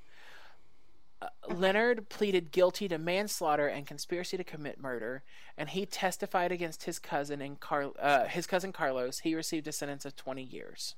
Uh, 1.23 1.29
Leonard 1.49 2.09
pleaded 2.09 2.53
guilty 2.53 2.89
to 2.89 2.99
manslaughter 2.99 3.69
and 3.69 3.87
conspiracy 3.87 4.37
to 4.37 4.45
commit 4.45 4.81
murder, 4.81 5.23
and 5.57 5.71
he 5.71 5.87
testified 5.87 6.53
against 6.53 6.85
his 6.85 6.99
cousin 6.99 7.41
and 7.41 7.59
Car- 7.59 7.93
uh, 7.99 8.27
his 8.27 8.47
cousin 8.47 8.73
Carlos. 8.73 9.21
He 9.21 9.35
received 9.35 9.67
a 9.67 9.73
sentence 9.73 10.05
of 10.05 10.15
20 10.15 10.43
years. 10.43 10.95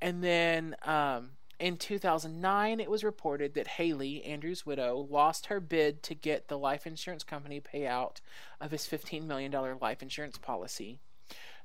And 0.00 0.24
then 0.24 0.74
um, 0.82 1.30
in 1.58 1.76
2009, 1.76 2.80
it 2.80 2.90
was 2.90 3.04
reported 3.04 3.54
that 3.54 3.68
Haley, 3.68 4.24
Andrew's 4.24 4.66
widow, 4.66 5.06
lost 5.08 5.46
her 5.46 5.60
bid 5.60 6.02
to 6.04 6.14
get 6.14 6.48
the 6.48 6.58
life 6.58 6.86
insurance 6.86 7.24
company 7.24 7.60
payout 7.60 8.20
of 8.60 8.70
his 8.70 8.82
$15 8.82 9.24
million 9.24 9.52
life 9.80 10.02
insurance 10.02 10.38
policy. 10.38 10.98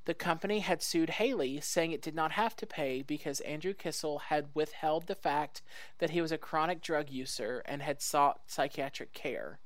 The 0.06 0.14
company 0.14 0.60
had 0.60 0.82
sued 0.82 1.12
Haley, 1.12 1.60
saying 1.62 1.92
it 1.92 2.02
did 2.02 2.16
not 2.16 2.32
have 2.32 2.56
to 2.58 2.66
pay 2.66 3.02
because 3.02 3.42
Andrew 3.42 3.74
Kissel 3.74 4.20
had 4.20 4.50
withheld 4.54 5.08
the 5.08 5.16
fact 5.16 5.62
that 6.00 6.12
he 6.12 6.22
was 6.22 6.32
a 6.32 6.38
chronic 6.38 6.82
drug 6.82 7.10
user 7.10 7.62
and 7.66 7.82
had 7.82 8.02
sought 8.02 8.42
psychiatric 8.48 9.14
care. 9.14 9.60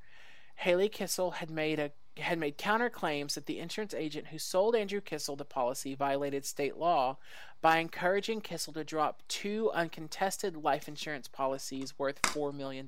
Haley 0.56 0.88
Kissel 0.88 1.32
had 1.32 1.50
made 1.50 1.78
a 1.78 1.92
had 2.18 2.38
made 2.38 2.56
counterclaims 2.56 3.34
that 3.34 3.46
the 3.46 3.58
insurance 3.58 3.92
agent 3.92 4.28
who 4.28 4.38
sold 4.38 4.76
Andrew 4.76 5.00
Kissel 5.00 5.34
the 5.34 5.44
policy 5.44 5.94
violated 5.94 6.44
state 6.44 6.76
law 6.76 7.18
by 7.64 7.78
encouraging 7.78 8.42
Kissel 8.42 8.74
to 8.74 8.84
drop 8.84 9.22
two 9.26 9.70
uncontested 9.72 10.54
life 10.54 10.86
insurance 10.86 11.28
policies 11.28 11.98
worth 11.98 12.20
$4 12.20 12.52
million 12.52 12.86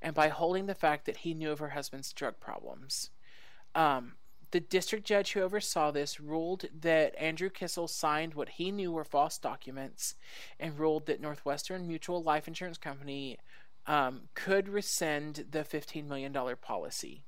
and 0.00 0.14
by 0.14 0.28
holding 0.28 0.66
the 0.66 0.76
fact 0.76 1.06
that 1.06 1.16
he 1.16 1.34
knew 1.34 1.50
of 1.50 1.58
her 1.58 1.70
husband's 1.70 2.12
drug 2.12 2.38
problems. 2.38 3.10
Um, 3.74 4.12
the 4.52 4.60
district 4.60 5.04
judge 5.04 5.32
who 5.32 5.40
oversaw 5.40 5.90
this 5.90 6.20
ruled 6.20 6.66
that 6.82 7.16
Andrew 7.18 7.50
Kissel 7.50 7.88
signed 7.88 8.34
what 8.34 8.50
he 8.50 8.70
knew 8.70 8.92
were 8.92 9.02
false 9.02 9.38
documents 9.38 10.14
and 10.60 10.78
ruled 10.78 11.06
that 11.06 11.20
Northwestern 11.20 11.88
Mutual 11.88 12.22
Life 12.22 12.46
Insurance 12.46 12.78
Company 12.78 13.40
um, 13.88 14.28
could 14.34 14.68
rescind 14.68 15.46
the 15.50 15.64
$15 15.64 16.06
million 16.06 16.32
policy. 16.62 17.24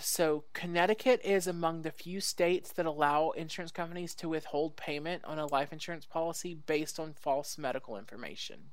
So, 0.00 0.44
Connecticut 0.52 1.20
is 1.24 1.46
among 1.46 1.82
the 1.82 1.92
few 1.92 2.20
states 2.20 2.72
that 2.72 2.86
allow 2.86 3.30
insurance 3.30 3.70
companies 3.70 4.14
to 4.16 4.28
withhold 4.28 4.76
payment 4.76 5.24
on 5.24 5.38
a 5.38 5.46
life 5.46 5.72
insurance 5.72 6.04
policy 6.04 6.54
based 6.54 6.98
on 6.98 7.14
false 7.14 7.56
medical 7.56 7.96
information. 7.96 8.72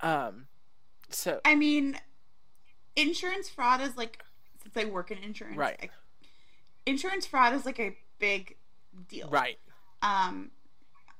Um, 0.00 0.46
so 1.10 1.40
I 1.44 1.54
mean, 1.54 1.98
insurance 2.96 3.48
fraud 3.48 3.80
is 3.80 3.96
like 3.96 4.22
since 4.62 4.76
I 4.76 4.90
work 4.90 5.10
in 5.10 5.18
insurance, 5.18 5.56
right? 5.56 5.78
I, 5.82 5.88
insurance 6.86 7.26
fraud 7.26 7.52
is 7.54 7.64
like 7.64 7.80
a 7.80 7.96
big 8.18 8.56
deal, 9.08 9.28
right? 9.28 9.58
Um, 10.02 10.50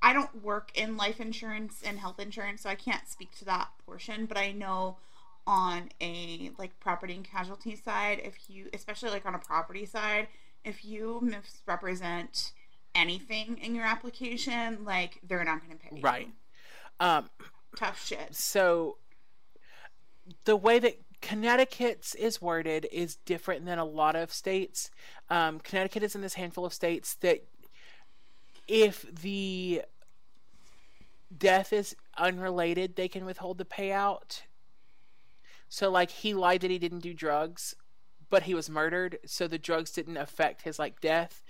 I 0.02 0.12
don't 0.12 0.42
work 0.42 0.70
in 0.74 0.96
life 0.96 1.20
insurance 1.20 1.80
and 1.84 1.98
health 1.98 2.20
insurance, 2.20 2.62
so 2.62 2.70
I 2.70 2.74
can't 2.74 3.08
speak 3.08 3.36
to 3.38 3.44
that 3.46 3.68
portion, 3.86 4.26
but 4.26 4.36
I 4.36 4.52
know 4.52 4.98
on 5.46 5.88
a 6.00 6.50
like 6.58 6.78
property 6.80 7.14
and 7.14 7.24
casualty 7.24 7.76
side 7.76 8.20
if 8.24 8.34
you 8.48 8.68
especially 8.72 9.10
like 9.10 9.26
on 9.26 9.34
a 9.34 9.38
property 9.38 9.84
side 9.84 10.28
if 10.64 10.84
you 10.84 11.20
misrepresent 11.22 12.52
anything 12.94 13.58
in 13.58 13.74
your 13.74 13.84
application 13.84 14.84
like 14.84 15.20
they're 15.26 15.44
not 15.44 15.60
going 15.66 15.76
to 15.76 15.84
pay 15.84 15.96
you, 15.96 16.02
right 16.02 16.28
um 17.00 17.28
tough 17.76 18.06
shit 18.06 18.34
so 18.34 18.96
the 20.44 20.56
way 20.56 20.78
that 20.78 20.98
Connecticut's 21.20 22.14
is 22.14 22.42
worded 22.42 22.86
is 22.92 23.16
different 23.16 23.64
than 23.64 23.78
a 23.78 23.84
lot 23.84 24.14
of 24.14 24.32
states. 24.32 24.90
Um, 25.30 25.58
Connecticut 25.58 26.02
is 26.02 26.14
in 26.14 26.20
this 26.20 26.34
handful 26.34 26.66
of 26.66 26.74
states 26.74 27.14
that 27.16 27.46
if 28.68 29.06
the 29.22 29.82
death 31.36 31.72
is 31.72 31.96
unrelated, 32.18 32.96
they 32.96 33.08
can 33.08 33.24
withhold 33.24 33.56
the 33.56 33.64
payout. 33.64 34.42
So 35.74 35.90
like 35.90 36.12
he 36.12 36.34
lied 36.34 36.60
that 36.60 36.70
he 36.70 36.78
didn't 36.78 37.00
do 37.00 37.12
drugs, 37.12 37.74
but 38.30 38.44
he 38.44 38.54
was 38.54 38.70
murdered, 38.70 39.18
so 39.26 39.48
the 39.48 39.58
drugs 39.58 39.90
didn't 39.90 40.18
affect 40.18 40.62
his 40.62 40.78
like 40.78 41.00
death. 41.00 41.42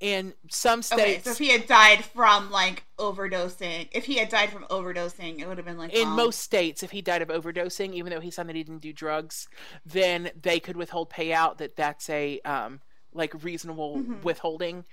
In 0.00 0.34
some 0.50 0.82
states, 0.82 1.02
okay, 1.02 1.20
so 1.22 1.30
if 1.30 1.38
he 1.38 1.48
had 1.48 1.66
died 1.66 2.04
from 2.04 2.50
like 2.50 2.84
overdosing, 2.98 3.88
if 3.92 4.04
he 4.04 4.18
had 4.18 4.28
died 4.28 4.50
from 4.50 4.64
overdosing, 4.64 5.40
it 5.40 5.48
would 5.48 5.56
have 5.56 5.64
been 5.64 5.78
like 5.78 5.94
in 5.94 6.08
um... 6.08 6.14
most 6.14 6.40
states, 6.40 6.82
if 6.82 6.90
he 6.90 7.00
died 7.00 7.22
of 7.22 7.28
overdosing, 7.28 7.94
even 7.94 8.12
though 8.12 8.20
he 8.20 8.30
said 8.30 8.46
that 8.48 8.54
he 8.54 8.62
didn't 8.62 8.82
do 8.82 8.92
drugs, 8.92 9.48
then 9.86 10.30
they 10.38 10.60
could 10.60 10.76
withhold 10.76 11.08
payout. 11.08 11.56
That 11.56 11.74
that's 11.74 12.10
a 12.10 12.38
um 12.40 12.80
like 13.14 13.42
reasonable 13.42 13.96
mm-hmm. 13.96 14.20
withholding. 14.22 14.84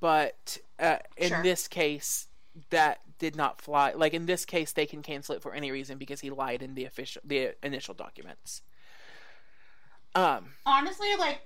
But 0.00 0.58
uh, 0.80 0.96
in 1.16 1.28
sure. 1.28 1.42
this 1.44 1.68
case, 1.68 2.26
that 2.70 3.00
did 3.18 3.36
not 3.36 3.60
fly. 3.60 3.92
Like 3.92 4.14
in 4.14 4.26
this 4.26 4.44
case, 4.44 4.72
they 4.72 4.86
can 4.86 5.02
cancel 5.02 5.34
it 5.34 5.42
for 5.42 5.52
any 5.54 5.70
reason 5.70 5.98
because 5.98 6.20
he 6.20 6.30
lied 6.30 6.62
in 6.62 6.74
the 6.74 6.84
official, 6.84 7.22
the 7.24 7.54
initial 7.62 7.94
documents. 7.94 8.62
Um, 10.14 10.50
honestly, 10.64 11.08
like 11.18 11.40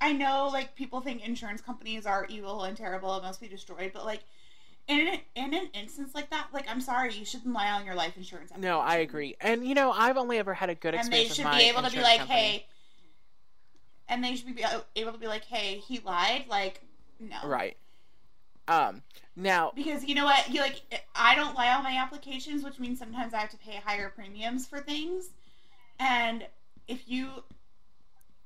I 0.00 0.12
know 0.12 0.48
like 0.52 0.74
people 0.74 1.00
think 1.00 1.24
insurance 1.24 1.60
companies 1.60 2.06
are 2.06 2.26
evil 2.28 2.64
and 2.64 2.76
terrible 2.76 3.14
and 3.14 3.22
must 3.22 3.40
be 3.40 3.48
destroyed, 3.48 3.92
but 3.94 4.04
like 4.04 4.24
in 4.88 5.06
an, 5.06 5.20
in 5.36 5.54
an 5.54 5.68
instance 5.74 6.14
like 6.14 6.30
that, 6.30 6.48
like 6.52 6.68
I'm 6.68 6.80
sorry, 6.80 7.14
you 7.14 7.24
shouldn't 7.24 7.54
lie 7.54 7.70
on 7.70 7.84
your 7.84 7.94
life 7.94 8.16
insurance. 8.16 8.52
No, 8.56 8.80
I 8.80 8.96
agree, 8.96 9.36
and 9.40 9.66
you 9.66 9.74
know 9.74 9.92
I've 9.92 10.16
only 10.16 10.38
ever 10.38 10.54
had 10.54 10.70
a 10.70 10.74
good 10.74 10.94
experience. 10.94 11.38
And 11.38 11.46
they 11.46 11.52
should 11.52 11.58
be 11.58 11.68
able 11.68 11.88
to 11.88 11.94
be 11.94 12.02
like, 12.02 12.18
company. 12.18 12.38
hey, 12.38 12.66
and 14.08 14.24
they 14.24 14.36
should 14.36 14.54
be 14.54 14.64
able 14.96 15.12
to 15.12 15.18
be 15.18 15.28
like, 15.28 15.44
hey, 15.44 15.78
he 15.78 16.00
lied. 16.00 16.46
Like, 16.48 16.82
no, 17.20 17.36
right. 17.44 17.76
Um, 18.68 19.02
now 19.34 19.72
because 19.74 20.04
you 20.04 20.14
know 20.14 20.24
what, 20.24 20.48
you 20.48 20.60
like 20.60 20.82
I 21.14 21.34
don't 21.34 21.54
lie 21.54 21.74
on 21.74 21.82
my 21.82 21.96
applications, 21.96 22.62
which 22.62 22.78
means 22.78 22.98
sometimes 22.98 23.34
I 23.34 23.38
have 23.38 23.50
to 23.50 23.56
pay 23.56 23.80
higher 23.84 24.12
premiums 24.14 24.66
for 24.66 24.80
things, 24.80 25.30
and 25.98 26.46
if 26.86 27.08
you 27.08 27.42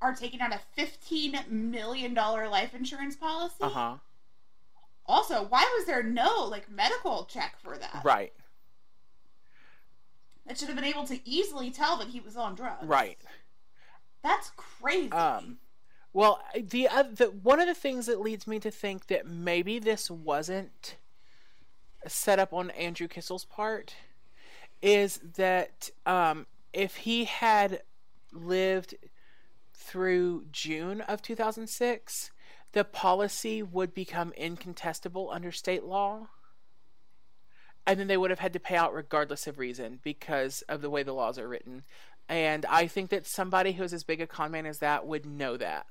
are 0.00 0.14
taking 0.14 0.40
out 0.40 0.54
a 0.54 0.60
fifteen 0.74 1.38
million 1.48 2.14
dollar 2.14 2.48
life 2.48 2.74
insurance 2.74 3.16
policy. 3.16 3.56
Uh 3.60 3.68
huh. 3.68 3.94
Also, 5.06 5.44
why 5.44 5.64
was 5.76 5.86
there 5.86 6.02
no 6.02 6.46
like 6.50 6.70
medical 6.70 7.24
check 7.26 7.56
for 7.62 7.76
that? 7.76 8.02
Right. 8.04 8.32
That 10.46 10.58
should 10.58 10.68
have 10.68 10.76
been 10.76 10.84
able 10.84 11.04
to 11.06 11.28
easily 11.28 11.70
tell 11.70 11.96
that 11.98 12.08
he 12.08 12.20
was 12.20 12.36
on 12.36 12.54
drugs. 12.54 12.86
Right. 12.86 13.18
That's 14.22 14.50
crazy. 14.56 15.12
Um. 15.12 15.58
Well, 16.16 16.40
the, 16.58 16.88
uh, 16.88 17.02
the 17.12 17.26
one 17.26 17.60
of 17.60 17.66
the 17.66 17.74
things 17.74 18.06
that 18.06 18.22
leads 18.22 18.46
me 18.46 18.58
to 18.60 18.70
think 18.70 19.08
that 19.08 19.26
maybe 19.26 19.78
this 19.78 20.10
wasn't 20.10 20.96
set 22.06 22.38
up 22.38 22.54
on 22.54 22.70
Andrew 22.70 23.06
Kissel's 23.06 23.44
part 23.44 23.94
is 24.80 25.20
that 25.36 25.90
um, 26.06 26.46
if 26.72 26.96
he 26.96 27.26
had 27.26 27.82
lived 28.32 28.94
through 29.74 30.46
June 30.50 31.02
of 31.02 31.20
2006, 31.20 32.30
the 32.72 32.84
policy 32.84 33.62
would 33.62 33.92
become 33.92 34.32
incontestable 34.38 35.30
under 35.30 35.52
state 35.52 35.84
law. 35.84 36.28
And 37.86 38.00
then 38.00 38.06
they 38.06 38.16
would 38.16 38.30
have 38.30 38.38
had 38.38 38.54
to 38.54 38.58
pay 38.58 38.76
out 38.76 38.94
regardless 38.94 39.46
of 39.46 39.58
reason 39.58 40.00
because 40.02 40.62
of 40.62 40.80
the 40.80 40.88
way 40.88 41.02
the 41.02 41.12
laws 41.12 41.38
are 41.38 41.46
written. 41.46 41.82
And 42.26 42.64
I 42.64 42.86
think 42.86 43.10
that 43.10 43.26
somebody 43.26 43.72
who's 43.72 43.92
as 43.92 44.02
big 44.02 44.22
a 44.22 44.26
conman 44.26 44.64
as 44.64 44.78
that 44.78 45.06
would 45.06 45.26
know 45.26 45.58
that. 45.58 45.86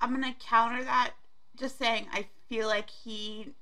I'm 0.00 0.10
going 0.10 0.24
to 0.32 0.38
counter 0.38 0.82
that 0.84 1.12
just 1.56 1.78
saying 1.78 2.06
I 2.12 2.26
feel 2.48 2.66
like 2.66 2.90
he 2.90 3.54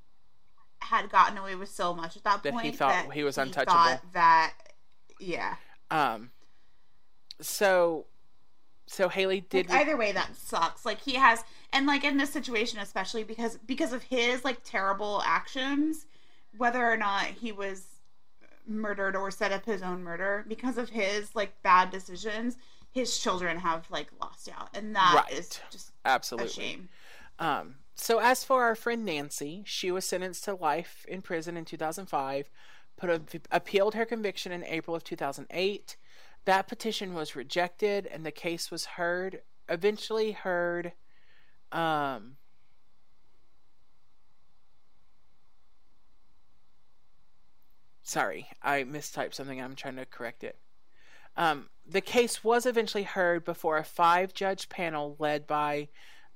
had 0.80 1.10
gotten 1.10 1.38
away 1.38 1.54
with 1.54 1.68
so 1.68 1.94
much 1.94 2.16
at 2.16 2.24
that, 2.24 2.42
that 2.42 2.52
point 2.52 2.66
he 2.66 2.72
thought 2.72 3.06
that 3.06 3.12
he 3.12 3.22
was 3.22 3.38
untouchable. 3.38 3.78
He 3.78 3.96
that 4.14 4.54
yeah. 5.20 5.56
Um 5.90 6.30
so 7.40 8.06
so 8.86 9.08
Haley 9.08 9.42
did 9.48 9.68
like, 9.68 9.82
either 9.82 9.96
way 9.96 10.12
that 10.12 10.36
sucks. 10.36 10.84
Like 10.84 11.00
he 11.00 11.14
has 11.14 11.44
and 11.72 11.86
like 11.86 12.04
in 12.04 12.16
this 12.16 12.30
situation 12.30 12.78
especially 12.80 13.24
because 13.24 13.58
because 13.66 13.92
of 13.92 14.02
his 14.02 14.44
like 14.44 14.58
terrible 14.64 15.22
actions, 15.24 16.06
whether 16.56 16.84
or 16.84 16.96
not 16.96 17.26
he 17.26 17.52
was 17.52 17.86
murdered 18.66 19.16
or 19.16 19.30
set 19.30 19.52
up 19.52 19.64
his 19.64 19.82
own 19.82 20.02
murder, 20.02 20.44
because 20.48 20.78
of 20.78 20.90
his 20.90 21.34
like 21.34 21.62
bad 21.62 21.90
decisions, 21.90 22.56
his 22.92 23.18
children 23.18 23.58
have 23.58 23.90
like 23.90 24.08
lost 24.20 24.48
out. 24.48 24.68
And 24.74 24.94
that 24.94 25.14
right. 25.14 25.38
is 25.38 25.60
just 25.70 25.92
absolutely 26.04 26.50
a 26.50 26.52
shame. 26.52 26.88
Um 27.38 27.76
so 27.94 28.18
as 28.18 28.44
for 28.44 28.62
our 28.62 28.74
friend 28.74 29.04
Nancy, 29.04 29.62
she 29.66 29.90
was 29.90 30.04
sentenced 30.04 30.44
to 30.44 30.54
life 30.54 31.04
in 31.08 31.20
prison 31.20 31.56
in 31.56 31.64
2005, 31.64 32.50
put 32.96 33.10
a, 33.10 33.20
appealed 33.50 33.94
her 33.94 34.06
conviction 34.06 34.50
in 34.50 34.64
April 34.64 34.96
of 34.96 35.04
2008 35.04 35.96
that 36.44 36.68
petition 36.68 37.14
was 37.14 37.36
rejected 37.36 38.06
and 38.06 38.26
the 38.26 38.32
case 38.32 38.70
was 38.70 38.84
heard, 38.84 39.42
eventually 39.68 40.32
heard. 40.32 40.92
Um, 41.70 42.36
sorry, 48.02 48.48
I 48.60 48.82
mistyped 48.82 49.34
something. 49.34 49.60
I'm 49.60 49.76
trying 49.76 49.96
to 49.96 50.06
correct 50.06 50.42
it. 50.42 50.58
Um, 51.36 51.68
the 51.86 52.00
case 52.00 52.44
was 52.44 52.66
eventually 52.66 53.02
heard 53.02 53.44
before 53.44 53.78
a 53.78 53.84
five 53.84 54.34
judge 54.34 54.68
panel 54.68 55.16
led 55.18 55.46
by 55.46 55.88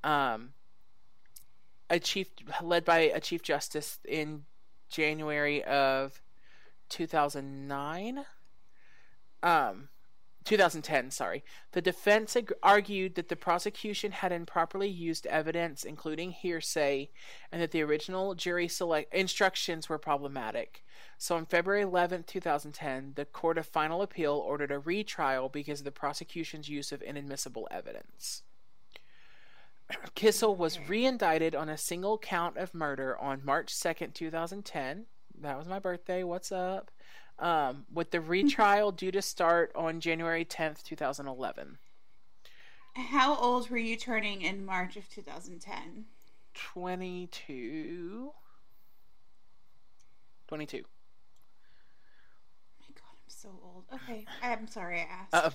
um, 0.02 0.50
a 1.88 1.98
chief 1.98 2.28
led 2.62 2.84
by 2.84 2.98
a 2.98 3.20
chief 3.20 3.42
justice 3.42 3.98
in 4.06 4.44
January 4.88 5.62
of 5.64 6.20
2009. 6.88 8.24
Um, 9.42 9.88
2010, 10.46 11.10
sorry. 11.10 11.44
The 11.72 11.82
defense 11.82 12.36
ag- 12.36 12.52
argued 12.62 13.16
that 13.16 13.28
the 13.28 13.36
prosecution 13.36 14.12
had 14.12 14.32
improperly 14.32 14.88
used 14.88 15.26
evidence, 15.26 15.84
including 15.84 16.30
hearsay, 16.30 17.10
and 17.50 17.60
that 17.60 17.72
the 17.72 17.82
original 17.82 18.34
jury 18.34 18.68
select 18.68 19.12
instructions 19.12 19.88
were 19.88 19.98
problematic. 19.98 20.84
So 21.18 21.36
on 21.36 21.46
February 21.46 21.82
11, 21.82 22.24
2010, 22.24 23.12
the 23.16 23.24
Court 23.24 23.58
of 23.58 23.66
Final 23.66 24.02
Appeal 24.02 24.34
ordered 24.34 24.70
a 24.70 24.78
retrial 24.78 25.48
because 25.48 25.80
of 25.80 25.84
the 25.84 25.90
prosecution's 25.90 26.68
use 26.68 26.92
of 26.92 27.02
inadmissible 27.02 27.66
evidence. 27.70 28.42
Kissel 30.14 30.54
was 30.54 30.78
reindicted 30.78 31.58
on 31.58 31.68
a 31.68 31.76
single 31.76 32.18
count 32.18 32.56
of 32.56 32.72
murder 32.72 33.18
on 33.18 33.44
March 33.44 33.74
2nd, 33.74 34.14
2010. 34.14 35.06
That 35.40 35.58
was 35.58 35.66
my 35.66 35.80
birthday. 35.80 36.22
What's 36.22 36.52
up? 36.52 36.90
Um, 37.38 37.84
with 37.92 38.10
the 38.10 38.20
retrial 38.20 38.92
due 38.92 39.12
to 39.12 39.22
start 39.22 39.72
on 39.74 40.00
January 40.00 40.44
10th, 40.44 40.82
2011. 40.82 41.78
How 42.94 43.36
old 43.36 43.68
were 43.68 43.76
you 43.76 43.96
turning 43.96 44.42
in 44.42 44.64
March 44.64 44.96
of 44.96 45.08
2010? 45.08 46.06
22. 46.54 48.32
22. 50.48 50.76
my 52.80 52.86
god, 52.94 53.02
I'm 53.12 53.28
so 53.28 53.48
old. 53.62 53.84
Okay, 53.92 54.24
I'm 54.42 54.66
sorry 54.66 55.00
I 55.00 55.02
asked. 55.02 55.34
Uh, 55.34 55.50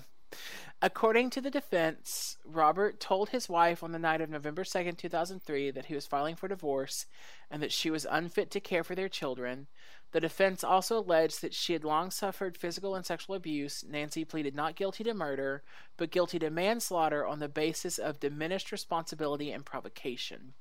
According 0.82 1.30
to 1.32 1.42
the 1.42 1.52
defense, 1.52 2.38
Robert 2.44 3.00
told 3.00 3.30
his 3.30 3.48
wife 3.48 3.84
on 3.84 3.92
the 3.92 4.00
night 4.00 4.22
of 4.22 4.30
November 4.30 4.64
2nd, 4.64 4.98
2003, 4.98 5.70
that 5.72 5.86
he 5.86 5.94
was 5.94 6.08
filing 6.08 6.36
for 6.36 6.48
divorce 6.48 7.06
and 7.52 7.62
that 7.62 7.72
she 7.72 7.92
was 7.92 8.08
unfit 8.10 8.50
to 8.52 8.60
care 8.60 8.84
for 8.84 8.96
their 8.96 9.10
children. 9.10 9.68
The 10.12 10.20
defense 10.20 10.64
also 10.64 11.00
alleged 11.00 11.42
that 11.42 11.54
she 11.54 11.74
had 11.74 11.84
long 11.84 12.12
suffered 12.12 12.58
physical 12.58 12.96
and 12.96 13.06
sexual 13.06 13.36
abuse. 13.36 13.86
Nancy 13.88 14.26
pleaded 14.26 14.56
not 14.56 14.76
guilty 14.76 15.04
to 15.06 15.14
murder, 15.14 15.64
but 15.98 16.12
guilty 16.12 16.40
to 16.40 16.50
manslaughter 16.50 17.26
on 17.26 17.40
the 17.40 17.48
basis 17.48 17.98
of 17.98 18.20
diminished 18.20 18.72
responsibility 18.72 19.52
and 19.52 19.66
provocation. 19.66 20.54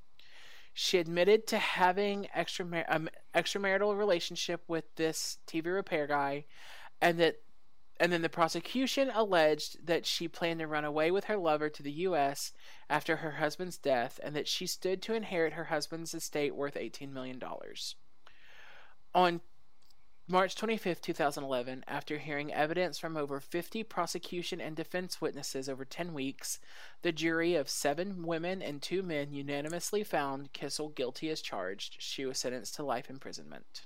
She 0.73 0.99
admitted 0.99 1.47
to 1.49 1.59
having 1.59 2.29
extramar- 2.37 2.85
um, 2.89 3.09
extramarital 3.35 3.99
relationship 3.99 4.63
with 4.69 4.85
this 4.95 5.39
TV 5.47 5.75
repair 5.75 6.07
guy, 6.07 6.45
and 7.01 7.19
that 7.19 7.41
and 8.01 8.11
then 8.11 8.23
the 8.23 8.31
prosecution 8.31 9.13
alleged 9.15 9.87
that 9.87 10.07
she 10.07 10.27
planned 10.27 10.61
to 10.61 10.67
run 10.67 10.87
away 10.87 11.11
with 11.11 11.25
her 11.25 11.37
lover 11.37 11.69
to 11.69 11.83
the 11.83 11.93
U.S. 11.93 12.53
after 12.89 13.17
her 13.17 13.33
husband's 13.33 13.77
death 13.77 14.19
and 14.25 14.35
that 14.35 14.49
she 14.49 14.67
stood 14.67 15.03
to 15.03 15.15
inherit 15.15 15.53
her 15.53 15.65
husband's 15.65 16.15
estate 16.15 16.57
worth 16.57 16.77
$18 16.77 17.13
million. 17.13 17.39
On 19.15 19.43
March 20.27 20.55
25, 20.55 21.03
2011, 21.03 21.85
after 21.87 22.17
hearing 22.17 22.55
evidence 22.55 22.99
from 22.99 23.19
over 23.19 23.39
50 23.39 23.83
prosecution 23.83 24.63
and 24.63 24.77
defense 24.77 25.21
witnesses 25.21 25.69
over 25.69 25.85
10 25.85 26.15
weeks, 26.15 26.59
the 27.03 27.13
jury 27.13 27.55
of 27.55 27.69
seven 27.69 28.25
women 28.25 28.63
and 28.63 28.81
two 28.81 29.03
men 29.03 29.35
unanimously 29.35 30.05
found 30.05 30.55
Kissel 30.55 30.89
guilty 30.89 31.29
as 31.29 31.43
charged. 31.43 31.97
She 31.99 32.25
was 32.25 32.39
sentenced 32.39 32.77
to 32.77 32.83
life 32.83 33.11
imprisonment. 33.11 33.85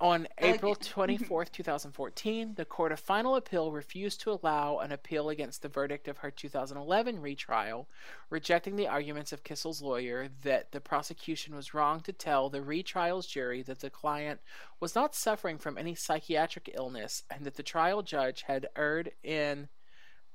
On 0.00 0.28
April 0.38 0.74
24th, 0.76 1.52
2014, 1.52 2.54
the 2.54 2.64
Court 2.64 2.92
of 2.92 3.00
Final 3.00 3.36
Appeal 3.36 3.72
refused 3.72 4.20
to 4.20 4.30
allow 4.30 4.78
an 4.78 4.92
appeal 4.92 5.28
against 5.28 5.62
the 5.62 5.68
verdict 5.68 6.08
of 6.08 6.18
her 6.18 6.30
2011 6.30 7.20
retrial, 7.20 7.88
rejecting 8.30 8.76
the 8.76 8.88
arguments 8.88 9.32
of 9.32 9.44
Kissel's 9.44 9.82
lawyer 9.82 10.28
that 10.42 10.72
the 10.72 10.80
prosecution 10.80 11.54
was 11.54 11.74
wrong 11.74 12.00
to 12.00 12.12
tell 12.12 12.48
the 12.48 12.60
retrial's 12.60 13.26
jury 13.26 13.62
that 13.62 13.80
the 13.80 13.90
client 13.90 14.40
was 14.80 14.94
not 14.94 15.14
suffering 15.14 15.58
from 15.58 15.78
any 15.78 15.94
psychiatric 15.94 16.70
illness 16.74 17.22
and 17.30 17.44
that 17.44 17.56
the 17.56 17.62
trial 17.62 18.02
judge 18.02 18.42
had 18.42 18.68
erred 18.76 19.12
in 19.22 19.68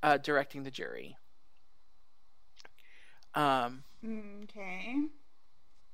uh, 0.02 0.18
directing 0.18 0.62
the 0.62 0.70
jury. 0.70 1.16
Um, 3.34 3.82
okay. 4.04 4.96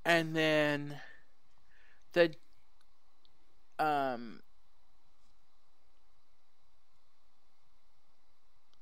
And 0.05 0.35
then 0.35 1.01
the 2.12 2.35
um, 3.81 4.40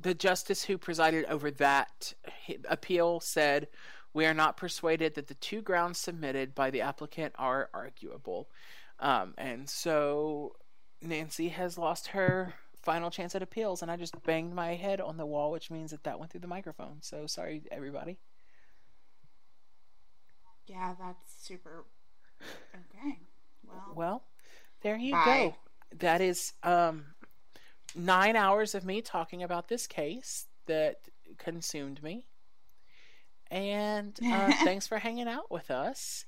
the 0.00 0.14
justice 0.14 0.64
who 0.64 0.78
presided 0.78 1.24
over 1.26 1.50
that 1.52 2.12
appeal 2.68 3.20
said, 3.20 3.68
We 4.12 4.26
are 4.26 4.34
not 4.34 4.56
persuaded 4.56 5.14
that 5.14 5.28
the 5.28 5.34
two 5.34 5.62
grounds 5.62 5.98
submitted 5.98 6.54
by 6.54 6.70
the 6.70 6.82
applicant 6.82 7.34
are 7.38 7.70
arguable. 7.72 8.48
Um, 9.00 9.34
and 9.38 9.68
so 9.68 10.56
Nancy 11.00 11.48
has 11.48 11.78
lost 11.78 12.08
her 12.08 12.54
final 12.82 13.10
chance 13.10 13.34
at 13.34 13.42
appeals, 13.42 13.82
and 13.82 13.90
I 13.90 13.96
just 13.96 14.20
banged 14.24 14.54
my 14.54 14.74
head 14.74 15.00
on 15.00 15.16
the 15.16 15.26
wall, 15.26 15.50
which 15.50 15.70
means 15.70 15.90
that 15.90 16.04
that 16.04 16.18
went 16.18 16.32
through 16.32 16.40
the 16.40 16.48
microphone. 16.48 16.98
So 17.00 17.26
sorry, 17.26 17.62
everybody. 17.70 18.18
Yeah, 20.66 20.94
that's 20.98 21.32
super. 21.38 21.84
Okay. 22.74 23.18
Well. 23.66 23.92
Well, 23.94 24.22
there 24.82 24.96
you 24.96 25.12
Bye. 25.12 25.24
go. 25.24 25.56
That 25.98 26.20
is 26.20 26.52
um, 26.62 27.04
nine 27.94 28.36
hours 28.36 28.74
of 28.74 28.84
me 28.84 29.00
talking 29.00 29.42
about 29.42 29.68
this 29.68 29.86
case 29.86 30.46
that 30.66 30.96
consumed 31.38 32.02
me. 32.02 32.26
And 33.50 34.18
uh, 34.32 34.52
thanks 34.64 34.86
for 34.86 34.98
hanging 34.98 35.28
out 35.28 35.50
with 35.50 35.70
us. 35.70 36.26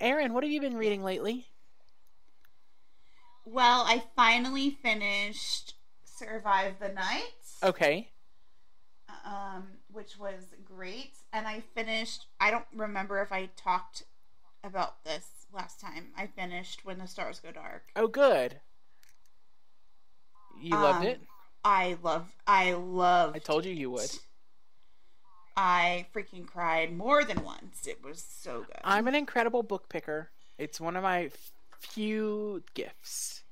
Aaron, 0.00 0.32
what 0.32 0.42
have 0.42 0.52
you 0.52 0.60
been 0.60 0.76
reading 0.76 1.02
lately? 1.04 1.46
Well, 3.44 3.84
I 3.86 4.02
finally 4.16 4.70
finished 4.82 5.74
Survive 6.04 6.74
the 6.80 6.88
Night, 6.88 7.22
Okay. 7.62 8.08
um, 9.24 9.64
which 9.92 10.18
was 10.18 10.54
great. 10.64 11.12
And 11.32 11.46
I 11.46 11.62
finished, 11.74 12.26
I 12.40 12.50
don't 12.50 12.64
remember 12.74 13.20
if 13.20 13.32
I 13.32 13.50
talked 13.56 14.04
about 14.62 15.04
this 15.04 15.43
last 15.54 15.80
time. 15.80 16.08
I 16.16 16.26
finished 16.26 16.84
When 16.84 16.98
the 16.98 17.06
Stars 17.06 17.40
Go 17.40 17.50
Dark. 17.52 17.84
Oh, 17.96 18.08
good. 18.08 18.60
You 20.60 20.70
loved 20.70 20.98
Um, 21.00 21.06
it? 21.06 21.20
I 21.64 21.96
love, 22.02 22.34
I 22.46 22.72
love. 22.72 23.34
I 23.34 23.38
told 23.38 23.64
you 23.64 23.72
you 23.72 23.90
would. 23.90 24.10
I 25.56 26.06
freaking 26.14 26.46
cried 26.46 26.96
more 26.96 27.24
than 27.24 27.42
once. 27.44 27.86
It 27.86 28.02
was 28.02 28.22
so 28.22 28.62
good. 28.62 28.80
I'm 28.84 29.06
an 29.08 29.14
incredible 29.14 29.62
book 29.62 29.88
picker. 29.88 30.30
It's 30.58 30.80
one 30.80 30.96
of 30.96 31.02
my 31.02 31.30
few 31.78 32.62
gifts. 32.74 33.42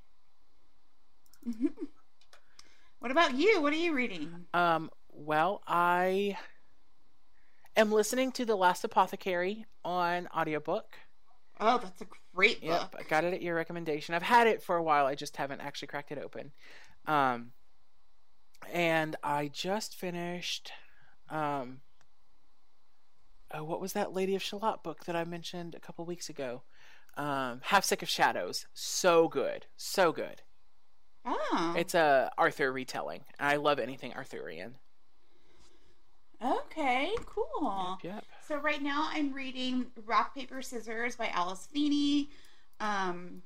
what 2.98 3.10
about 3.10 3.34
you? 3.34 3.60
What 3.62 3.72
are 3.72 3.76
you 3.76 3.94
reading? 3.94 4.46
Um, 4.52 4.90
well, 5.10 5.62
I 5.66 6.36
am 7.76 7.92
listening 7.92 8.32
to 8.32 8.44
The 8.44 8.56
Lost 8.56 8.84
Apothecary 8.84 9.64
on 9.84 10.28
audiobook. 10.36 10.96
Oh, 11.64 11.78
that's 11.78 12.00
a 12.00 12.06
great 12.34 12.60
book. 12.60 12.90
Yep, 12.92 12.96
I 12.98 13.02
got 13.08 13.22
it 13.24 13.32
at 13.32 13.40
your 13.40 13.54
recommendation. 13.54 14.16
I've 14.16 14.22
had 14.22 14.48
it 14.48 14.62
for 14.64 14.76
a 14.76 14.82
while. 14.82 15.06
I 15.06 15.14
just 15.14 15.36
haven't 15.36 15.60
actually 15.60 15.86
cracked 15.88 16.10
it 16.10 16.18
open. 16.18 16.50
Um, 17.06 17.52
and 18.72 19.14
I 19.22 19.46
just 19.46 19.94
finished. 19.94 20.72
Um, 21.30 21.80
oh, 23.52 23.62
what 23.62 23.80
was 23.80 23.92
that 23.92 24.12
Lady 24.12 24.34
of 24.34 24.42
Shalott 24.42 24.82
book 24.82 25.04
that 25.04 25.14
I 25.14 25.24
mentioned 25.24 25.76
a 25.76 25.80
couple 25.80 26.04
weeks 26.04 26.28
ago? 26.28 26.62
Um, 27.16 27.60
Half 27.62 27.84
Sick 27.84 28.02
of 28.02 28.08
Shadows. 28.08 28.66
So 28.74 29.28
good, 29.28 29.66
so 29.76 30.10
good. 30.12 30.42
Oh, 31.24 31.74
It's 31.76 31.94
a 31.94 32.32
Arthur 32.36 32.72
retelling. 32.72 33.20
I 33.38 33.54
love 33.54 33.78
anything 33.78 34.12
Arthurian. 34.14 34.74
okay, 36.44 37.12
cool. 37.26 37.98
Yep, 38.02 38.14
yep. 38.14 38.24
So 38.52 38.58
right 38.58 38.82
now 38.82 39.08
I'm 39.10 39.32
reading 39.32 39.86
Rock 40.04 40.34
Paper 40.34 40.60
Scissors 40.60 41.16
by 41.16 41.28
Alice 41.28 41.66
Feeney. 41.72 42.28
Um, 42.80 43.40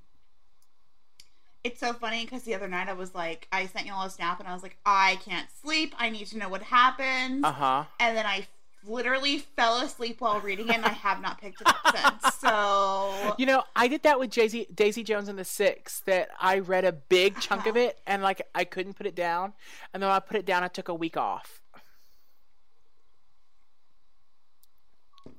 it's 1.63 1.79
so 1.79 1.93
funny 1.93 2.25
because 2.25 2.43
the 2.43 2.57
other 2.57 2.67
night 2.67 2.89
I 2.89 2.93
was 2.93 3.15
like, 3.15 3.47
I 3.53 3.67
sent 3.67 3.87
you 3.87 3.93
all 3.93 4.05
a 4.05 4.11
snap 4.11 4.41
and 4.41 4.49
I 4.49 4.53
was 4.53 4.65
like, 4.65 4.79
I 4.85 5.21
can't 5.25 5.47
sleep. 5.63 5.95
I 5.97 6.11
need 6.11 6.27
to 6.27 6.39
know 6.39 6.49
what 6.49 6.65
happens. 6.65 7.45
Uh 7.45 7.53
huh. 7.53 7.85
And 8.01 8.17
then 8.17 8.27
I 8.27 8.49
literally 8.85 9.39
fell 9.39 9.81
asleep 9.81 10.21
while 10.21 10.41
reading 10.41 10.71
it 10.71 10.75
and 10.75 10.85
I 10.85 10.89
have 10.89 11.23
not 11.23 11.41
picked 11.41 11.61
it 11.61 11.69
up 11.69 11.95
since. 11.95 12.35
So 12.41 13.37
You 13.39 13.47
know, 13.47 13.63
I 13.77 13.87
did 13.87 14.03
that 14.03 14.19
with 14.19 14.31
Daisy, 14.31 14.67
Daisy 14.75 15.05
Jones 15.05 15.29
and 15.29 15.39
the 15.39 15.45
Six. 15.45 16.01
That 16.01 16.31
I 16.41 16.59
read 16.59 16.85
a 16.85 16.91
big 16.91 17.39
chunk 17.39 17.67
of 17.67 17.77
it 17.77 18.01
and 18.09 18.25
like 18.25 18.43
I 18.57 18.65
couldn't 18.65 18.95
put 18.95 19.07
it 19.07 19.15
down, 19.15 19.53
and 19.95 20.03
then 20.03 20.09
when 20.09 20.17
I 20.17 20.21
put 20.21 20.37
it 20.37 20.47
down, 20.47 20.65
I 20.65 20.69
took 20.69 20.89
a 20.89 20.95
week 20.95 21.17
off. 21.17 21.61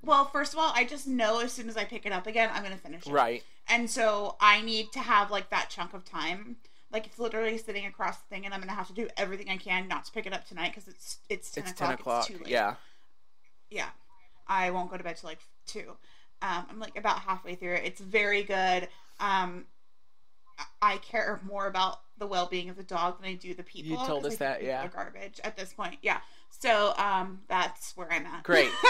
Well, 0.08 0.26
first 0.26 0.54
of 0.54 0.60
all, 0.60 0.72
I 0.74 0.86
just 0.86 1.06
know 1.08 1.40
as 1.42 1.52
soon 1.52 1.70
as 1.70 1.78
I 1.78 1.84
pick 1.84 2.06
it 2.06 2.12
up 2.12 2.26
again, 2.26 2.50
I'm 2.54 2.64
gonna 2.64 2.78
finish 2.78 3.06
it. 3.06 3.12
Right. 3.12 3.44
And 3.68 3.90
so 3.90 4.38
I 4.40 4.62
need 4.62 4.92
to 4.94 5.00
have 5.00 5.30
like 5.30 5.50
that 5.50 5.70
chunk 5.70 5.94
of 5.94 6.06
time. 6.06 6.56
Like 6.92 7.06
it's 7.06 7.20
literally 7.20 7.58
sitting 7.58 7.86
across 7.86 8.18
the 8.18 8.26
thing, 8.30 8.46
and 8.46 8.54
I'm 8.54 8.62
gonna 8.62 8.72
have 8.72 8.88
to 8.88 8.94
do 8.94 9.08
everything 9.18 9.50
I 9.50 9.58
can 9.58 9.88
not 9.88 10.06
to 10.06 10.12
pick 10.12 10.26
it 10.26 10.34
up 10.34 10.48
tonight 10.48 10.72
because 10.74 10.88
it's 10.88 11.18
it's 11.30 11.52
ten 11.52 11.64
It's 11.64 11.74
o'clock. 11.74 11.90
ten 11.90 12.00
o'clock. 12.00 12.30
It's 12.30 12.38
too 12.38 12.44
late. 12.44 12.52
Yeah. 12.52 12.76
yeah. 13.70 13.90
I 14.48 14.72
won't 14.72 14.90
go 14.90 14.98
to 14.98 15.04
bed 15.04 15.18
till 15.18 15.30
like 15.30 15.40
two. 15.66 15.92
Um, 16.42 16.66
I'm 16.70 16.80
like 16.80 16.98
about 16.98 17.20
halfway 17.20 17.56
through 17.56 17.74
it. 17.74 17.84
It's 17.86 18.00
very 18.00 18.44
good. 18.44 18.88
Um, 19.20 19.66
I- 20.82 20.98
care 20.98 21.40
more 21.46 21.68
about 21.68 22.00
the 22.18 22.26
well-being 22.28 22.70
of 22.70 22.78
the 22.78 22.84
dog 22.84 23.20
than 23.22 23.30
I 23.30 23.34
do 23.36 23.54
the 23.54 23.64
people. 23.64 23.92
You 23.92 24.08
told 24.08 24.26
us 24.26 24.38
that, 24.38 24.64
yeah. 24.64 24.88
garbage 24.88 25.40
at 25.44 25.56
this 25.56 25.74
point. 25.74 25.98
Yeah. 26.02 26.20
So 26.50 26.94
um, 26.98 27.42
that's 27.48 27.96
where 27.96 28.12
I'm 28.12 28.26
at. 28.26 28.44
Great. 28.44 28.72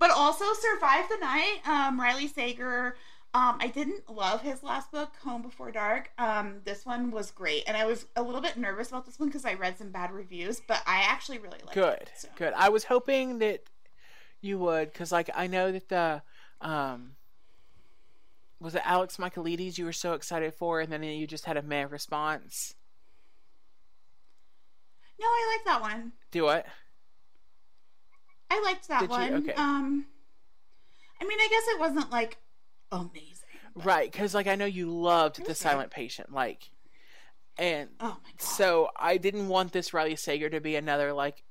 but 0.00 0.10
also 0.10 0.46
survive 0.54 1.08
the 1.08 1.18
night. 1.18 1.60
Um, 1.66 2.00
Riley 2.00 2.26
Sager. 2.26 2.96
Um, 3.32 3.58
I 3.60 3.68
didn't 3.68 4.10
love 4.10 4.42
his 4.42 4.64
last 4.64 4.90
book, 4.90 5.12
Home 5.22 5.42
Before 5.42 5.70
Dark. 5.70 6.10
Um, 6.18 6.62
this 6.64 6.84
one 6.84 7.12
was 7.12 7.30
great, 7.30 7.62
and 7.68 7.76
I 7.76 7.84
was 7.86 8.06
a 8.16 8.22
little 8.22 8.40
bit 8.40 8.56
nervous 8.56 8.88
about 8.88 9.06
this 9.06 9.20
one 9.20 9.28
because 9.28 9.44
I 9.44 9.54
read 9.54 9.78
some 9.78 9.90
bad 9.90 10.10
reviews, 10.10 10.60
but 10.66 10.82
I 10.84 11.02
actually 11.06 11.38
really 11.38 11.60
liked 11.64 11.74
Good. 11.74 12.00
it. 12.00 12.10
so. 12.16 12.28
Good. 12.34 12.52
I 12.56 12.70
was 12.70 12.82
hoping 12.84 13.38
that 13.38 13.62
you 14.40 14.58
would, 14.58 14.92
because 14.92 15.12
like 15.12 15.30
I 15.32 15.46
know 15.46 15.70
that 15.70 15.88
the 15.88 16.22
um 16.60 17.12
was 18.58 18.74
it 18.74 18.82
Alex 18.84 19.16
Michaelides 19.16 19.78
you 19.78 19.84
were 19.84 19.92
so 19.92 20.14
excited 20.14 20.52
for, 20.52 20.80
and 20.80 20.92
then 20.92 21.02
you 21.04 21.26
just 21.26 21.44
had 21.44 21.56
a 21.56 21.62
meh 21.62 21.86
response. 21.88 22.74
No, 25.20 25.26
I 25.26 25.56
like 25.56 25.66
that 25.66 25.82
one. 25.82 26.12
Do 26.32 26.48
it. 26.48 26.66
I 28.50 28.60
liked 28.62 28.88
that 28.88 29.00
Did 29.00 29.10
you? 29.10 29.16
one. 29.16 29.34
Okay. 29.34 29.52
Um, 29.54 30.06
I 31.20 31.24
mean, 31.24 31.38
I 31.40 31.48
guess 31.50 31.74
it 31.74 31.78
wasn't 31.80 32.10
like 32.10 32.38
amazing. 32.90 33.36
but- 33.74 33.84
Right, 33.84 34.10
because 34.10 34.34
like 34.34 34.46
I 34.46 34.56
know 34.56 34.64
you 34.66 34.90
loved 34.90 35.44
the. 35.46 35.54
Silent 35.54 35.90
Patient, 35.90 36.32
like, 36.32 36.70
and 37.56 37.90
Oh 38.00 38.08
my 38.24 38.30
god. 38.30 38.40
so 38.42 38.88
I 38.96 39.16
didn't 39.16 39.48
want 39.48 39.72
this 39.72 39.94
Riley 39.94 40.16
Sager 40.16 40.50
to 40.50 40.60
be 40.60 40.74
another 40.76 41.12
like, 41.12 41.44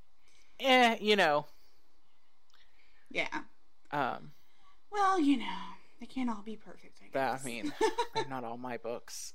eh, 0.59 0.97
you 0.99 1.15
know, 1.15 1.45
Yeah. 3.09 3.27
um, 3.91 4.31
Well, 4.91 5.19
you 5.19 5.37
know, 5.37 5.57
they 5.99 6.05
can't 6.05 6.29
all 6.29 6.41
be 6.43 6.55
perfect. 6.57 6.99
I 7.15 7.19
I 7.19 7.39
mean, 7.43 7.73
they're 8.13 8.27
not 8.27 8.43
all 8.43 8.57
my 8.57 8.77
books. 8.77 9.33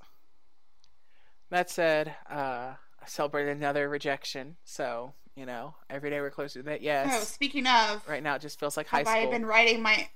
That 1.50 1.70
said, 1.70 2.14
uh, 2.28 2.74
I 3.00 3.06
celebrated 3.06 3.56
another 3.56 3.88
rejection, 3.88 4.56
so 4.64 5.14
you 5.36 5.46
know, 5.46 5.74
every 5.90 6.10
day 6.10 6.20
we're 6.20 6.30
closer 6.30 6.60
to 6.60 6.62
that. 6.66 6.80
oh, 6.80 6.84
Yes, 6.84 7.28
speaking 7.28 7.66
of, 7.66 8.06
right 8.08 8.22
now 8.22 8.34
it 8.36 8.42
just 8.42 8.58
feels 8.60 8.76
like 8.76 8.86
high 8.86 8.98
have 8.98 9.08
school. 9.08 9.28
I 9.28 9.30
been 9.30 9.46
writing 9.46 9.82
my? 9.82 10.08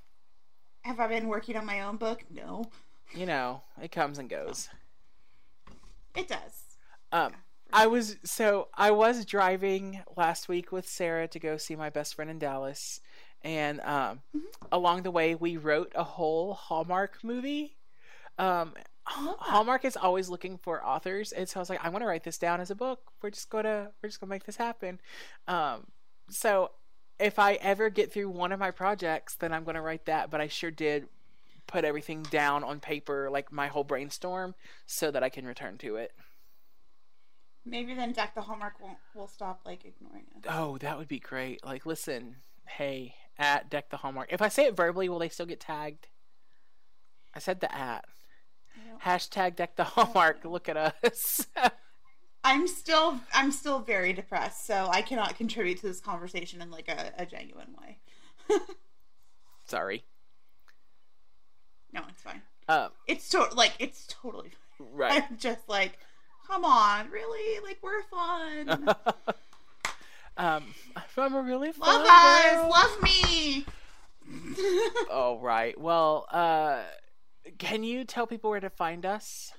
Have 0.83 0.99
I 0.99 1.07
been 1.07 1.27
working 1.27 1.57
on 1.57 1.65
my 1.65 1.81
own 1.81 1.97
book? 1.97 2.23
No, 2.33 2.65
You 3.13 3.25
know, 3.25 3.61
it 3.81 3.91
comes 3.91 4.17
and 4.17 4.29
goes. 4.29 4.69
it 6.15 6.27
does. 6.27 6.63
Um, 7.11 7.33
I 7.71 7.87
was 7.87 8.17
so 8.23 8.69
I 8.73 8.91
was 8.91 9.25
driving 9.25 10.01
last 10.15 10.47
week 10.47 10.71
with 10.71 10.87
Sarah 10.87 11.27
to 11.29 11.39
go 11.39 11.57
see 11.57 11.75
my 11.75 11.89
best 11.89 12.15
friend 12.15 12.31
in 12.31 12.39
Dallas, 12.39 13.01
and 13.43 13.79
um, 13.81 14.21
along 14.71 15.03
the 15.03 15.11
way 15.11 15.35
we 15.35 15.57
wrote 15.57 15.91
a 15.95 16.03
whole 16.03 16.53
Hallmark 16.53 17.23
movie. 17.23 17.75
Um, 18.37 18.73
Hallmark 19.09 19.85
is 19.85 19.97
always 19.97 20.29
looking 20.29 20.57
for 20.57 20.85
authors, 20.85 21.31
and 21.31 21.49
so 21.49 21.59
I 21.59 21.61
was 21.61 21.69
like, 21.69 21.83
I 21.83 21.89
want 21.89 22.03
to 22.03 22.07
write 22.07 22.23
this 22.23 22.37
down 22.37 22.61
as 22.61 22.69
a 22.69 22.75
book. 22.75 23.11
We're 23.21 23.31
just 23.31 23.49
gonna 23.49 23.91
we're 24.01 24.09
just 24.09 24.19
gonna 24.19 24.29
make 24.29 24.45
this 24.45 24.57
happen. 24.57 24.99
Um, 25.47 25.87
so 26.29 26.71
if 27.19 27.39
I 27.39 27.53
ever 27.55 27.89
get 27.89 28.11
through 28.11 28.29
one 28.29 28.51
of 28.51 28.59
my 28.59 28.71
projects, 28.71 29.35
then 29.35 29.51
I'm 29.51 29.63
gonna 29.63 29.81
write 29.81 30.05
that. 30.05 30.29
But 30.29 30.41
I 30.41 30.47
sure 30.47 30.71
did 30.71 31.07
put 31.67 31.85
everything 31.85 32.23
down 32.23 32.63
on 32.63 32.79
paper, 32.79 33.29
like 33.31 33.51
my 33.51 33.67
whole 33.67 33.83
brainstorm, 33.83 34.55
so 34.85 35.11
that 35.11 35.23
I 35.23 35.29
can 35.29 35.45
return 35.45 35.77
to 35.79 35.95
it. 35.95 36.13
Maybe 37.65 37.93
then 37.93 38.13
Deck 38.13 38.35
the 38.35 38.41
Hallmark 38.41 38.79
won't 38.81 38.97
will 39.15 39.27
stop 39.27 39.61
like 39.65 39.85
ignoring 39.85 40.25
it. 40.35 40.45
Oh, 40.49 40.77
that 40.79 40.97
would 40.97 41.07
be 41.07 41.19
great. 41.19 41.63
Like, 41.65 41.85
listen, 41.85 42.37
hey, 42.65 43.15
at 43.37 43.69
Deck 43.69 43.89
the 43.89 43.97
Hallmark. 43.97 44.31
If 44.31 44.41
I 44.41 44.49
say 44.49 44.65
it 44.65 44.75
verbally, 44.75 45.09
will 45.09 45.19
they 45.19 45.29
still 45.29 45.45
get 45.45 45.59
tagged? 45.59 46.07
I 47.33 47.39
said 47.39 47.59
the 47.59 47.73
at. 47.75 48.05
Hashtag 49.03 49.55
Deck 49.55 49.75
the 49.75 49.83
Hallmark. 49.83 50.39
Look 50.45 50.67
at 50.69 50.77
us. 50.77 51.47
I'm 52.43 52.67
still 52.67 53.19
I'm 53.33 53.51
still 53.51 53.79
very 53.79 54.13
depressed, 54.13 54.65
so 54.65 54.87
I 54.91 55.01
cannot 55.01 55.37
contribute 55.37 55.79
to 55.79 55.87
this 55.87 55.99
conversation 55.99 56.61
in 56.61 56.71
like 56.71 56.87
a, 56.87 57.11
a 57.17 57.25
genuine 57.25 57.75
way. 57.79 57.99
Sorry. 59.65 60.03
No, 61.93 62.01
it's 62.09 62.21
fine. 62.21 62.41
Um, 62.67 62.89
It's 63.07 63.27
to- 63.29 63.49
like 63.55 63.73
it's 63.79 64.05
totally 64.07 64.51
fine. 64.77 64.87
right. 64.93 65.23
I'm 65.29 65.37
just 65.37 65.67
like, 65.67 65.97
come 66.47 66.63
on, 66.63 67.09
really? 67.09 67.59
Like 67.63 67.79
we're 67.81 68.03
fun. 68.03 68.89
um, 70.37 70.63
I'm 71.17 71.35
a 71.35 71.41
really 71.41 71.71
fun 71.71 72.03
love 72.03 72.07
us, 72.07 72.71
love 72.71 73.03
me. 73.03 73.65
Oh, 75.11 75.39
right. 75.41 75.79
Well, 75.79 76.27
uh, 76.31 76.83
can 77.57 77.83
you 77.83 78.03
tell 78.05 78.27
people 78.27 78.49
where 78.49 78.59
to 78.59 78.69
find 78.69 79.05
us? 79.05 79.53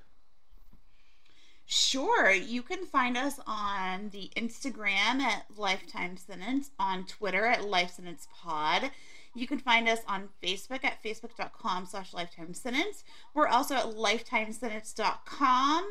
Sure. 1.67 2.31
You 2.33 2.63
can 2.63 2.85
find 2.85 3.17
us 3.17 3.39
on 3.47 4.11
the 4.11 4.31
Instagram 4.37 5.21
at 5.21 5.45
Lifetime 5.57 6.17
Sentence, 6.17 6.71
on 6.81 7.05
Twitter 7.05 7.47
at 7.47 7.65
Life 7.65 7.93
Sentence 7.93 8.27
Pod. 8.43 8.91
You 9.37 9.47
can 9.47 9.61
find 9.61 9.89
us 9.89 10.01
on 10.09 10.31
Facebook 10.43 10.83
at 10.85 11.01
facebook.com 11.05 11.87
slash 11.87 12.13
lifetime 12.13 12.53
sentence. 12.55 13.05
We're 13.35 13.47
also 13.47 13.77
at 13.77 13.85
lifetimesentence.com. 13.85 15.91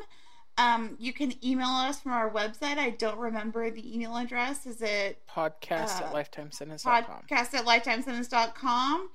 Um, 0.58 0.96
you 0.98 1.14
can 1.14 1.32
email 1.42 1.68
us 1.68 1.98
from 2.00 2.12
our 2.12 2.28
website. 2.30 2.76
I 2.76 2.90
don't 2.90 3.16
remember 3.18 3.70
the 3.70 3.94
email 3.94 4.14
address. 4.18 4.66
Is 4.66 4.82
it 4.82 5.22
podcast 5.26 6.02
Uh, 6.02 6.06
at 6.06 6.12
lifetimesentence.com? 6.12 7.22
podcast 7.26 7.54
at 7.54 7.64
lifetimesentence.com? 7.64 9.08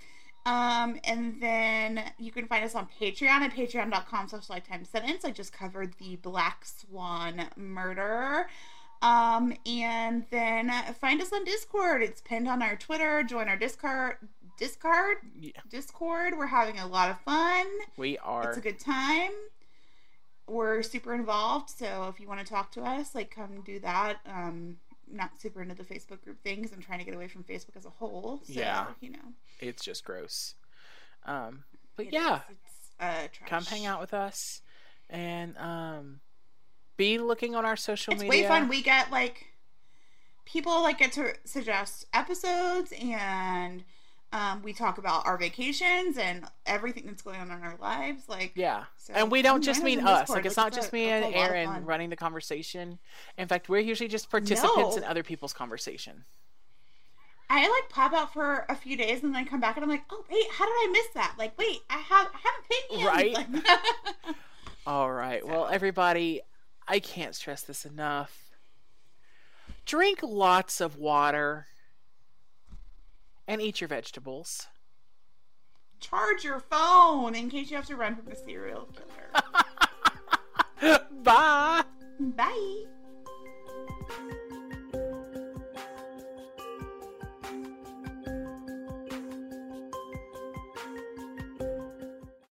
Um, 0.45 0.99
and 1.03 1.41
then 1.41 2.03
you 2.19 2.31
can 2.31 2.45
find 2.47 2.63
us 2.63 2.75
on 2.75 2.87
Patreon 3.01 3.41
at 3.41 3.53
patreon.com 3.53 4.27
slash 4.27 4.49
lifetime 4.49 4.85
sentence. 4.85 5.25
I 5.25 5.31
just 5.31 5.51
covered 5.51 5.95
the 5.97 6.17
Black 6.17 6.65
Swan 6.65 7.47
murder. 7.55 8.47
Um, 9.01 9.53
and 9.65 10.25
then 10.29 10.71
find 10.99 11.21
us 11.21 11.33
on 11.33 11.43
Discord. 11.43 12.03
It's 12.03 12.21
pinned 12.21 12.47
on 12.47 12.61
our 12.61 12.75
Twitter. 12.75 13.23
Join 13.23 13.47
our 13.49 13.57
Discord. 13.57 14.17
Discord? 14.57 15.17
Yeah, 15.39 15.51
Discord. 15.69 16.37
We're 16.37 16.45
having 16.47 16.79
a 16.79 16.87
lot 16.87 17.09
of 17.09 17.19
fun. 17.21 17.65
we 17.97 18.17
are. 18.19 18.49
It's 18.49 18.57
a 18.57 18.61
good 18.61 18.79
time. 18.79 19.31
We're 20.47 20.83
super 20.83 21.13
involved, 21.15 21.71
so 21.71 22.07
if 22.13 22.19
you 22.19 22.27
want 22.27 22.39
to 22.39 22.45
talk 22.45 22.71
to 22.73 22.83
us, 22.83 23.15
like 23.15 23.31
come 23.31 23.61
do 23.65 23.79
that. 23.79 24.17
Um, 24.27 24.77
not 25.11 25.31
super 25.39 25.61
into 25.61 25.75
the 25.75 25.83
Facebook 25.83 26.23
group 26.23 26.41
thing 26.43 26.57
because 26.57 26.71
I'm 26.73 26.81
trying 26.81 26.99
to 26.99 27.05
get 27.05 27.13
away 27.13 27.27
from 27.27 27.43
Facebook 27.43 27.75
as 27.75 27.85
a 27.85 27.89
whole. 27.89 28.41
So, 28.45 28.53
Yeah. 28.53 28.87
you 29.01 29.11
know. 29.11 29.33
It's 29.59 29.83
just 29.83 30.03
gross. 30.03 30.55
Um, 31.25 31.63
but 31.95 32.07
it 32.07 32.13
yeah, 32.13 32.41
it's 32.49 32.89
uh, 32.99 33.27
trash. 33.31 33.49
come 33.49 33.65
hang 33.65 33.85
out 33.85 33.99
with 34.01 34.13
us 34.13 34.61
and 35.09 35.57
um, 35.57 36.19
be 36.97 37.17
looking 37.17 37.55
on 37.55 37.65
our 37.65 37.75
social 37.75 38.13
It's 38.13 38.23
media. 38.23 38.43
way 38.43 38.47
fun. 38.47 38.67
We 38.67 38.81
get 38.81 39.11
like 39.11 39.47
people 40.45 40.81
like 40.81 40.97
get 40.99 41.11
to 41.13 41.33
suggest 41.45 42.05
episodes 42.13 42.93
and 43.01 43.83
um, 44.35 44.61
we 44.63 44.73
talk 44.73 44.97
about 44.97 45.25
our 45.25 45.37
vacations 45.37 46.17
and 46.17 46.43
everything 46.65 47.05
that's 47.05 47.21
going 47.21 47.39
on 47.39 47.49
in 47.49 47.63
our 47.63 47.77
lives. 47.79 48.23
Like 48.27 48.51
Yeah. 48.55 48.83
So 48.97 49.13
and 49.13 49.31
we 49.31 49.41
don't 49.41 49.61
just 49.61 49.81
mean 49.81 50.01
us. 50.01 50.21
Discord. 50.23 50.37
Like 50.39 50.45
it's 50.45 50.57
not 50.57 50.73
just 50.73 50.91
me 50.91 51.05
and 51.05 51.23
a 51.23 51.27
lot 51.29 51.35
of 51.35 51.55
Aaron 51.55 51.85
running 51.85 52.09
the 52.09 52.17
conversation. 52.17 52.99
In 53.37 53.47
fact, 53.47 53.69
we're 53.69 53.79
usually 53.79 54.09
just 54.09 54.29
participants 54.29 54.97
No. 54.97 54.97
in 54.97 55.03
other 55.05 55.23
people's 55.23 55.53
conversation. 55.53 56.25
I 57.49 57.61
like 57.61 57.89
pop 57.89 58.11
out 58.11 58.33
for 58.33 58.65
a 58.67 58.75
few 58.75 58.97
days 58.97 59.23
and 59.23 59.33
then 59.33 59.41
I 59.41 59.45
come 59.45 59.61
back 59.61 59.77
and 59.77 59.83
I'm 59.85 59.89
like, 59.89 60.03
oh 60.11 60.25
wait, 60.29 60.45
how 60.51 60.65
did 60.65 60.73
I 60.73 60.89
miss 60.91 61.07
that? 61.13 61.35
Like, 61.37 61.57
wait, 61.57 61.79
I 61.89 61.97
have 61.97 62.27
I 62.33 62.39
have 62.43 62.53
opinions. 62.65 63.07
Right. 63.07 63.33
Like- 63.33 64.35
All 64.87 65.11
right. 65.11 65.47
Well, 65.47 65.67
everybody, 65.67 66.41
I 66.87 66.99
can't 66.99 67.33
stress 67.33 67.61
this 67.61 67.85
enough. 67.85 68.37
Drink 69.85 70.19
lots 70.23 70.81
of 70.81 70.97
water 70.97 71.67
and 73.47 73.61
eat 73.61 73.81
your 73.81 73.87
vegetables. 73.87 74.67
Charge 75.99 76.43
your 76.43 76.59
phone 76.59 77.35
in 77.35 77.49
case 77.49 77.69
you 77.69 77.77
have 77.77 77.87
to 77.87 77.95
run 77.95 78.15
from 78.15 78.25
the 78.25 78.35
serial 78.35 78.87
killer. 80.81 80.99
Bye. 81.23 81.83
Bye. 82.19 82.83